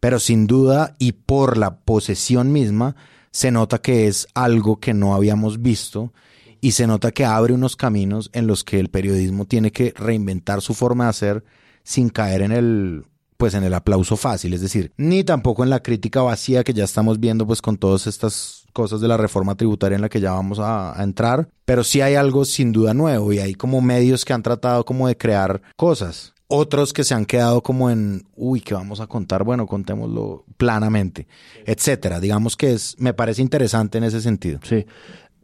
Pero 0.00 0.18
sin 0.18 0.46
duda 0.46 0.94
y 0.98 1.12
por 1.12 1.56
la 1.56 1.80
posesión 1.80 2.52
misma, 2.52 2.96
se 3.30 3.50
nota 3.50 3.78
que 3.78 4.08
es 4.08 4.26
algo 4.34 4.78
que 4.78 4.92
no 4.92 5.14
habíamos 5.14 5.62
visto 5.62 6.12
y 6.60 6.72
se 6.72 6.86
nota 6.86 7.10
que 7.10 7.24
abre 7.24 7.54
unos 7.54 7.76
caminos 7.76 8.30
en 8.34 8.46
los 8.46 8.62
que 8.62 8.78
el 8.78 8.88
periodismo 8.88 9.46
tiene 9.46 9.72
que 9.72 9.94
reinventar 9.96 10.60
su 10.60 10.74
forma 10.74 11.04
de 11.04 11.10
hacer 11.10 11.44
sin 11.82 12.10
caer 12.10 12.42
en 12.42 12.52
el 12.52 13.04
pues 13.42 13.54
en 13.54 13.64
el 13.64 13.74
aplauso 13.74 14.16
fácil, 14.16 14.54
es 14.54 14.60
decir, 14.60 14.92
ni 14.96 15.24
tampoco 15.24 15.64
en 15.64 15.70
la 15.70 15.82
crítica 15.82 16.22
vacía 16.22 16.62
que 16.62 16.72
ya 16.72 16.84
estamos 16.84 17.18
viendo 17.18 17.44
pues 17.44 17.60
con 17.60 17.76
todas 17.76 18.06
estas 18.06 18.66
cosas 18.72 19.00
de 19.00 19.08
la 19.08 19.16
reforma 19.16 19.56
tributaria 19.56 19.96
en 19.96 20.02
la 20.02 20.08
que 20.08 20.20
ya 20.20 20.30
vamos 20.30 20.60
a, 20.60 20.94
entrar, 21.02 21.48
pero 21.64 21.82
sí 21.82 22.00
hay 22.00 22.14
algo 22.14 22.44
sin 22.44 22.70
duda 22.70 22.94
nuevo 22.94 23.32
y 23.32 23.40
hay 23.40 23.54
como 23.54 23.80
medios 23.80 24.24
que 24.24 24.32
han 24.32 24.44
tratado 24.44 24.84
como 24.84 25.08
de 25.08 25.16
crear 25.16 25.60
cosas, 25.74 26.34
otros 26.46 26.92
que 26.92 27.02
se 27.02 27.14
han 27.14 27.24
quedado 27.24 27.64
como 27.64 27.90
en, 27.90 28.28
uy, 28.36 28.60
¿qué 28.60 28.74
vamos 28.74 29.00
a 29.00 29.08
contar? 29.08 29.42
Bueno, 29.42 29.66
contémoslo 29.66 30.44
planamente, 30.56 31.26
etcétera. 31.66 32.20
Digamos 32.20 32.56
que 32.56 32.74
es, 32.74 32.94
me 33.00 33.12
parece 33.12 33.42
interesante 33.42 33.98
en 33.98 34.04
ese 34.04 34.20
sentido. 34.20 34.60
Sí. 34.62 34.86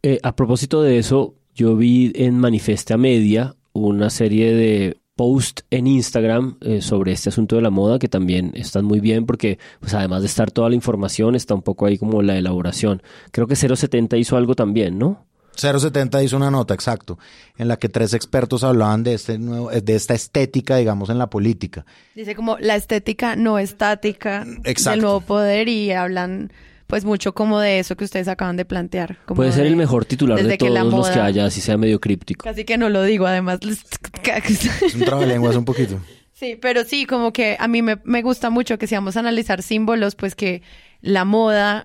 Eh, 0.04 0.20
a 0.22 0.36
propósito 0.36 0.82
de 0.82 0.98
eso, 0.98 1.34
yo 1.52 1.74
vi 1.74 2.12
en 2.14 2.38
Manifesta 2.38 2.96
Media 2.96 3.56
una 3.72 4.08
serie 4.08 4.54
de 4.54 4.98
posts 5.18 5.64
en 5.72 5.88
Instagram 5.88 6.58
eh, 6.60 6.80
sobre 6.80 7.10
este 7.10 7.30
asunto 7.30 7.56
de 7.56 7.62
la 7.62 7.70
moda 7.70 7.98
que 7.98 8.08
también 8.08 8.52
están 8.54 8.84
muy 8.84 9.00
bien 9.00 9.26
porque 9.26 9.58
pues 9.80 9.92
además 9.92 10.20
de 10.20 10.28
estar 10.28 10.52
toda 10.52 10.68
la 10.68 10.76
información 10.76 11.34
está 11.34 11.54
un 11.54 11.62
poco 11.62 11.86
ahí 11.86 11.98
como 11.98 12.22
la 12.22 12.38
elaboración. 12.38 13.02
Creo 13.32 13.48
que 13.48 13.56
070 13.56 14.16
hizo 14.16 14.36
algo 14.36 14.54
también, 14.54 14.96
¿no? 14.96 15.26
070 15.56 16.22
hizo 16.22 16.36
una 16.36 16.52
nota, 16.52 16.72
exacto, 16.72 17.18
en 17.56 17.66
la 17.66 17.78
que 17.78 17.88
tres 17.88 18.14
expertos 18.14 18.62
hablaban 18.62 19.02
de 19.02 19.14
este 19.14 19.38
nuevo, 19.38 19.70
de 19.70 19.94
esta 19.96 20.14
estética, 20.14 20.76
digamos, 20.76 21.10
en 21.10 21.18
la 21.18 21.28
política. 21.28 21.84
Dice 22.14 22.36
como 22.36 22.56
la 22.58 22.76
estética 22.76 23.34
no 23.34 23.58
estática 23.58 24.46
Exacto. 24.62 24.90
del 24.92 25.00
nuevo 25.00 25.20
poder 25.20 25.66
y 25.66 25.90
hablan 25.90 26.52
pues 26.88 27.04
mucho 27.04 27.34
como 27.34 27.60
de 27.60 27.78
eso 27.78 27.96
que 27.96 28.04
ustedes 28.04 28.26
acaban 28.26 28.56
de 28.56 28.64
plantear. 28.64 29.18
como 29.26 29.36
Puede 29.36 29.52
ser 29.52 29.62
de- 29.64 29.68
el 29.68 29.76
mejor 29.76 30.04
titular 30.06 30.42
de 30.42 30.58
que 30.58 30.66
todos 30.66 30.92
los 30.92 31.10
que 31.10 31.20
haya, 31.20 31.44
así 31.44 31.60
sea 31.60 31.76
medio 31.76 32.00
críptico. 32.00 32.42
Casi 32.44 32.64
que 32.64 32.76
no 32.78 32.88
lo 32.88 33.04
digo, 33.04 33.26
además. 33.26 33.60
Es 33.62 34.94
un 34.94 35.04
trabalenguas 35.04 35.54
un 35.54 35.64
poquito. 35.64 36.00
Sí, 36.32 36.56
pero 36.60 36.84
sí, 36.84 37.04
como 37.04 37.32
que 37.32 37.56
a 37.58 37.68
mí 37.68 37.82
me, 37.82 37.98
me 38.04 38.22
gusta 38.22 38.48
mucho 38.50 38.78
que 38.78 38.86
si 38.86 38.94
vamos 38.94 39.16
a 39.16 39.20
analizar 39.20 39.62
símbolos, 39.62 40.14
pues 40.14 40.34
que 40.34 40.62
la 41.00 41.24
moda, 41.24 41.82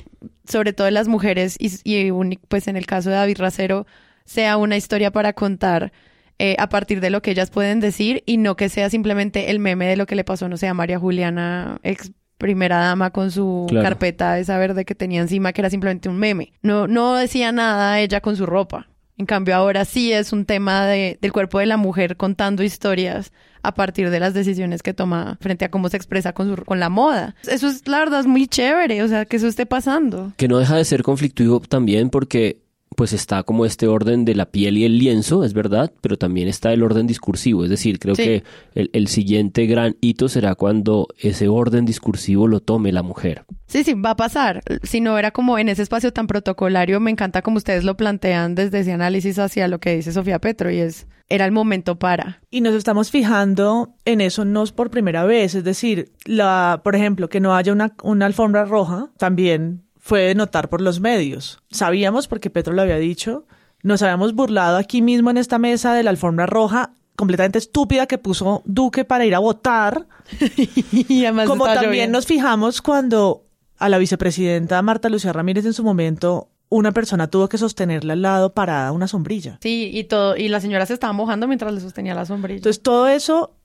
sobre 0.48 0.74
todo 0.74 0.86
de 0.86 0.92
las 0.92 1.08
mujeres, 1.08 1.58
y, 1.60 2.12
pues 2.48 2.68
en 2.68 2.78
el 2.78 2.86
caso 2.86 3.10
de 3.10 3.16
David 3.16 3.38
Racero, 3.40 3.86
sea 4.26 4.58
una 4.58 4.78
historia 4.78 5.12
para 5.12 5.34
contar 5.34 5.92
eh, 6.40 6.56
a 6.60 6.70
partir 6.70 7.02
de 7.02 7.10
lo 7.10 7.22
que 7.22 7.32
ellas 7.32 7.50
pueden 7.50 7.80
decir 7.80 8.24
y 8.26 8.38
no 8.38 8.56
que 8.56 8.70
sea 8.70 8.90
simplemente 8.90 9.52
el 9.52 9.60
meme 9.60 9.86
de 9.88 9.98
lo 9.98 10.06
que 10.06 10.16
le 10.16 10.24
pasó, 10.24 10.48
no 10.48 10.58
sé, 10.58 10.68
a 10.68 10.74
María 10.74 10.98
Juliana, 11.00 11.80
ex 11.84 12.12
primera 12.38 12.78
dama 12.78 13.12
con 13.12 13.32
su 13.32 13.66
Claro. 13.70 13.84
carpeta 13.84 14.40
esa 14.40 14.58
verde 14.58 14.86
que 14.86 14.96
tenía 14.96 15.22
encima, 15.22 15.54
que 15.54 15.62
era 15.62 15.70
simplemente 15.70 16.10
un 16.10 16.18
meme. 16.18 16.54
No, 16.62 16.88
no 16.88 17.16
decía 17.16 17.52
nada 17.52 18.00
ella 18.00 18.22
con 18.22 18.36
su 18.36 18.46
ropa. 18.46 18.88
En 19.18 19.28
cambio, 19.28 19.56
ahora 19.56 19.86
sí 19.86 20.12
es 20.12 20.34
un 20.34 20.44
tema 20.46 20.86
de, 20.88 21.20
del 21.22 21.32
cuerpo 21.32 21.60
de 21.60 21.68
la 21.68 21.78
mujer 21.78 22.18
contando 22.18 22.64
historias 22.64 23.32
a 23.62 23.74
partir 23.76 24.10
de 24.10 24.20
las 24.20 24.34
decisiones 24.34 24.82
que 24.82 24.94
toma 24.94 25.38
frente 25.40 25.64
a 25.66 25.70
cómo 25.72 25.88
se 25.88 25.96
expresa 25.98 26.34
con, 26.34 26.50
su, 26.56 26.66
con 26.66 26.80
la 26.80 26.90
moda. 26.90 27.36
Eso 27.48 27.68
es, 27.68 27.88
la 27.88 28.00
verdad, 28.00 28.22
es 28.22 28.26
muy 28.26 28.48
chévere, 28.48 29.04
o 29.04 29.08
sea, 29.08 29.26
que 29.26 29.38
eso 29.38 29.48
esté 29.48 29.68
pasando. 29.68 30.34
Que 30.36 30.48
no 30.48 30.58
deja 30.58 30.76
de 30.76 30.84
ser 30.84 31.04
conflictivo 31.04 31.60
también 31.62 32.10
porque 32.10 32.63
pues 32.96 33.14
está 33.14 33.44
como 33.44 33.66
este 33.66 33.88
orden 33.88 34.26
de 34.26 34.36
la 34.36 34.46
piel 34.52 34.78
y 34.78 34.86
el 34.86 34.98
lienzo, 34.98 35.44
es 35.44 35.54
verdad, 35.54 35.92
pero 36.02 36.18
también 36.18 36.48
está 36.48 36.74
el 36.74 36.84
orden 36.84 37.08
discursivo. 37.08 37.64
Es 37.64 37.70
decir, 37.70 38.00
creo 38.00 38.16
Sí. 38.16 38.24
que 38.24 38.44
el, 38.76 38.90
el 38.94 39.08
siguiente 39.08 39.66
gran 39.66 39.96
hito 40.02 40.30
será 40.30 40.56
cuando 40.56 41.08
ese 41.20 41.48
orden 41.48 41.86
discursivo 41.86 42.48
lo 42.48 42.60
tome 42.60 42.92
la 42.92 43.04
mujer. 43.04 43.46
Sí, 43.68 43.84
sí, 43.84 43.94
va 43.94 44.12
a 44.12 44.16
pasar. 44.16 44.62
Si 44.84 45.02
no 45.02 45.18
era 45.18 45.32
como 45.32 45.58
en 45.58 45.70
ese 45.70 45.82
espacio 45.82 46.14
tan 46.14 46.28
protocolario, 46.28 47.00
me 47.00 47.12
encanta 47.12 47.42
como 47.42 47.58
ustedes 47.58 47.84
lo 47.84 47.98
plantean 47.98 48.56
desde 48.56 48.80
ese 48.82 48.92
análisis 48.94 49.40
hacia 49.40 49.68
lo 49.68 49.80
que 49.80 49.96
dice 49.96 50.12
Sofía 50.12 50.40
Petro 50.40 50.70
y 50.72 50.78
es, 50.80 51.08
era 51.30 51.46
el 51.46 51.52
momento 51.52 51.98
para. 51.98 52.42
Y 52.52 52.62
nos 52.62 52.76
estamos 52.76 53.10
fijando 53.10 53.96
en 54.06 54.22
eso 54.22 54.46
no 54.46 54.62
es 54.64 54.72
por 54.72 54.92
primera 54.92 55.24
vez, 55.24 55.56
es 55.56 55.64
decir, 55.64 56.12
la, 56.26 56.82
por 56.84 56.96
ejemplo, 56.96 57.30
que 57.30 57.40
no 57.40 57.56
haya 57.56 57.72
una, 57.74 57.96
una 58.04 58.26
alfombra 58.28 58.66
roja 58.66 59.10
también 59.18 59.82
fue 60.04 60.20
de 60.24 60.36
notar 60.36 60.68
por 60.68 60.82
los 60.82 61.00
medios. 61.00 61.60
Sabíamos, 61.72 62.28
porque 62.28 62.50
Petro 62.50 62.74
lo 62.74 62.82
había 62.82 62.98
dicho, 62.98 63.46
nos 63.84 64.02
habíamos 64.02 64.36
burlado 64.36 64.76
aquí 64.76 65.02
mismo 65.02 65.30
en 65.30 65.38
esta 65.38 65.60
mesa 65.60 65.94
de 65.94 66.04
la 66.04 66.10
alfombra 66.10 66.46
roja 66.46 66.92
completamente 67.16 67.58
estúpida 67.58 68.06
que 68.06 68.18
puso 68.18 68.64
Duque 68.66 69.06
para 69.06 69.26
ir 69.26 69.34
a 69.34 69.40
votar, 69.40 70.06
y 70.92 71.24
además 71.24 71.48
como 71.48 71.64
también 71.64 71.86
lloviendo. 71.86 72.18
nos 72.18 72.26
fijamos 72.26 72.82
cuando 72.82 73.46
a 73.78 73.88
la 73.88 73.98
vicepresidenta 73.98 74.82
Marta 74.82 75.08
Lucía 75.08 75.32
Ramírez 75.32 75.66
en 75.66 75.74
su 75.74 75.86
momento 75.86 76.50
una 76.68 76.92
persona 76.92 77.30
tuvo 77.30 77.48
que 77.48 77.58
sostenerle 77.58 78.12
al 78.12 78.24
lado 78.24 78.54
parada 78.54 78.92
una 78.92 79.08
sombrilla. 79.08 79.58
Sí, 79.62 79.90
y 79.94 80.04
todo, 80.04 80.36
y 80.36 80.50
la 80.50 80.60
señora 80.60 80.86
se 80.86 80.96
estaba 80.96 81.14
mojando 81.14 81.48
mientras 81.48 81.74
le 81.74 81.80
sostenía 81.80 82.14
la 82.14 82.26
sombrilla. 82.26 82.58
Entonces 82.58 82.84
todo 82.84 83.08
eso, 83.08 83.56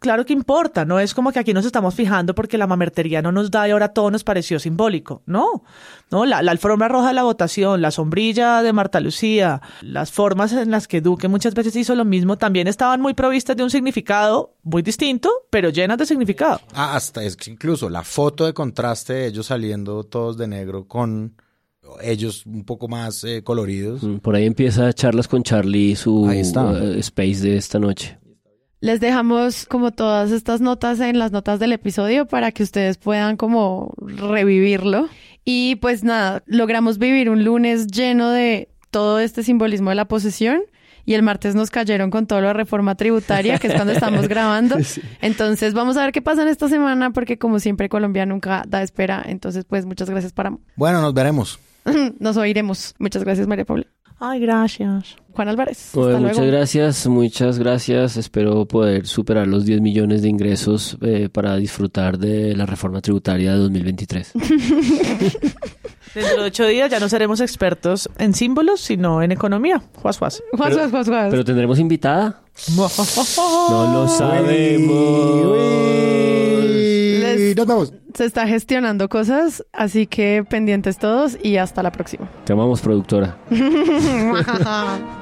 claro 0.00 0.24
que 0.24 0.32
importa, 0.32 0.84
no 0.84 0.98
es 0.98 1.14
como 1.14 1.30
que 1.30 1.38
aquí 1.38 1.54
nos 1.54 1.64
estamos 1.64 1.94
fijando 1.94 2.34
porque 2.34 2.58
la 2.58 2.66
mamertería 2.66 3.22
no 3.22 3.30
nos 3.30 3.50
da 3.50 3.68
y 3.68 3.70
ahora 3.70 3.92
todo 3.92 4.10
nos 4.10 4.24
pareció 4.24 4.58
simbólico. 4.58 5.22
No, 5.26 5.62
no, 6.10 6.26
la, 6.26 6.42
la 6.42 6.50
alfombra 6.50 6.88
roja 6.88 7.08
de 7.08 7.14
la 7.14 7.22
votación, 7.22 7.80
la 7.80 7.90
sombrilla 7.92 8.62
de 8.62 8.72
Marta 8.72 8.98
Lucía, 8.98 9.62
las 9.82 10.10
formas 10.10 10.52
en 10.52 10.70
las 10.70 10.88
que 10.88 11.00
Duque 11.00 11.28
muchas 11.28 11.54
veces 11.54 11.76
hizo 11.76 11.94
lo 11.94 12.04
mismo, 12.04 12.36
también 12.36 12.66
estaban 12.66 13.00
muy 13.00 13.14
provistas 13.14 13.56
de 13.56 13.62
un 13.62 13.70
significado 13.70 14.56
muy 14.62 14.82
distinto, 14.82 15.30
pero 15.50 15.70
llenas 15.70 15.98
de 15.98 16.06
significado. 16.06 16.60
Ah, 16.74 16.96
hasta 16.96 17.22
es 17.22 17.36
que 17.36 17.50
incluso 17.50 17.88
la 17.88 18.02
foto 18.02 18.46
de 18.46 18.52
contraste 18.54 19.12
de 19.12 19.26
ellos 19.26 19.46
saliendo 19.46 20.02
todos 20.04 20.36
de 20.36 20.48
negro 20.48 20.88
con 20.88 21.34
ellos 22.02 22.46
un 22.46 22.64
poco 22.64 22.88
más 22.88 23.24
eh, 23.24 23.42
coloridos. 23.42 24.02
Mm, 24.02 24.16
Por 24.18 24.34
ahí 24.34 24.46
empieza 24.46 24.92
charlas 24.92 25.28
con 25.28 25.42
Charlie, 25.42 25.96
su 25.96 26.30
eh, 26.30 26.40
space 26.98 27.40
de 27.40 27.56
esta 27.56 27.78
noche. 27.78 28.18
Les 28.80 28.98
dejamos 28.98 29.66
como 29.66 29.90
todas 29.90 30.30
estas 30.30 30.62
notas 30.62 31.00
en 31.00 31.18
las 31.18 31.32
notas 31.32 31.60
del 31.60 31.72
episodio 31.72 32.26
para 32.26 32.50
que 32.50 32.62
ustedes 32.62 32.96
puedan 32.96 33.36
como 33.36 33.92
revivirlo. 33.98 35.08
Y 35.44 35.76
pues 35.76 36.02
nada, 36.02 36.42
logramos 36.46 36.98
vivir 36.98 37.28
un 37.28 37.44
lunes 37.44 37.88
lleno 37.88 38.30
de 38.30 38.70
todo 38.90 39.20
este 39.20 39.42
simbolismo 39.42 39.90
de 39.90 39.96
la 39.96 40.06
posesión 40.06 40.62
y 41.04 41.14
el 41.14 41.22
martes 41.22 41.54
nos 41.54 41.70
cayeron 41.70 42.10
con 42.10 42.26
todo 42.26 42.40
lo 42.40 42.48
de 42.48 42.52
reforma 42.54 42.94
tributaria, 42.94 43.58
que 43.58 43.68
es 43.68 43.74
cuando 43.74 43.92
estamos 43.92 44.28
grabando. 44.28 44.76
Entonces 45.20 45.74
vamos 45.74 45.96
a 45.96 46.02
ver 46.02 46.12
qué 46.12 46.22
pasa 46.22 46.42
en 46.42 46.48
esta 46.48 46.68
semana 46.68 47.10
porque 47.10 47.38
como 47.38 47.58
siempre 47.58 47.88
Colombia 47.88 48.24
nunca 48.24 48.64
da 48.66 48.82
espera. 48.82 49.22
Entonces 49.26 49.64
pues 49.64 49.84
muchas 49.84 50.08
gracias 50.08 50.32
para... 50.32 50.56
Bueno, 50.76 51.02
nos 51.02 51.12
veremos. 51.12 51.58
nos 52.18 52.36
oiremos. 52.36 52.94
Muchas 52.98 53.24
gracias 53.24 53.46
María 53.46 53.64
Paula. 53.64 53.86
Ay, 54.22 54.38
gracias. 54.40 55.16
Juan 55.32 55.48
Álvarez. 55.48 55.92
Bueno, 55.94 56.08
hasta 56.10 56.20
muchas 56.20 56.36
luego. 56.36 56.52
gracias, 56.52 57.06
muchas 57.06 57.58
gracias. 57.58 58.18
Espero 58.18 58.66
poder 58.66 59.06
superar 59.06 59.46
los 59.46 59.64
10 59.64 59.80
millones 59.80 60.20
de 60.20 60.28
ingresos 60.28 60.98
eh, 61.00 61.30
para 61.32 61.56
disfrutar 61.56 62.18
de 62.18 62.54
la 62.54 62.66
reforma 62.66 63.00
tributaria 63.00 63.52
de 63.52 63.58
2023. 63.58 64.32
Dentro 66.14 66.42
de 66.42 66.48
ocho 66.48 66.66
días 66.66 66.90
ya 66.90 67.00
no 67.00 67.08
seremos 67.08 67.40
expertos 67.40 68.10
en 68.18 68.34
símbolos, 68.34 68.80
sino 68.82 69.22
en 69.22 69.32
economía. 69.32 69.82
Juas, 69.94 70.18
juas. 70.18 70.42
Juas, 70.52 70.74
juas, 70.74 70.90
juas, 70.90 71.08
juas. 71.08 71.28
Pero 71.30 71.44
tendremos 71.44 71.78
invitada. 71.78 72.42
No 73.70 73.92
lo 73.94 74.08
sabemos. 74.08 75.70
Les- 77.50 77.56
Nos 77.56 77.66
vemos. 77.66 77.92
Se 78.14 78.24
está 78.24 78.46
gestionando 78.46 79.08
cosas, 79.08 79.64
así 79.72 80.06
que 80.06 80.44
pendientes 80.48 80.98
todos 80.98 81.38
y 81.42 81.56
hasta 81.58 81.82
la 81.82 81.92
próxima. 81.92 82.28
Te 82.44 82.52
amamos, 82.52 82.80
productora. 82.80 83.36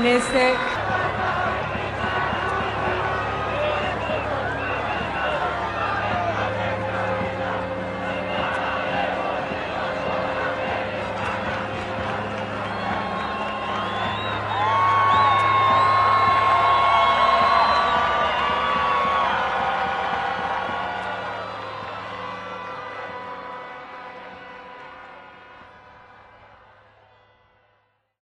en 0.00 0.06
este 0.06 0.59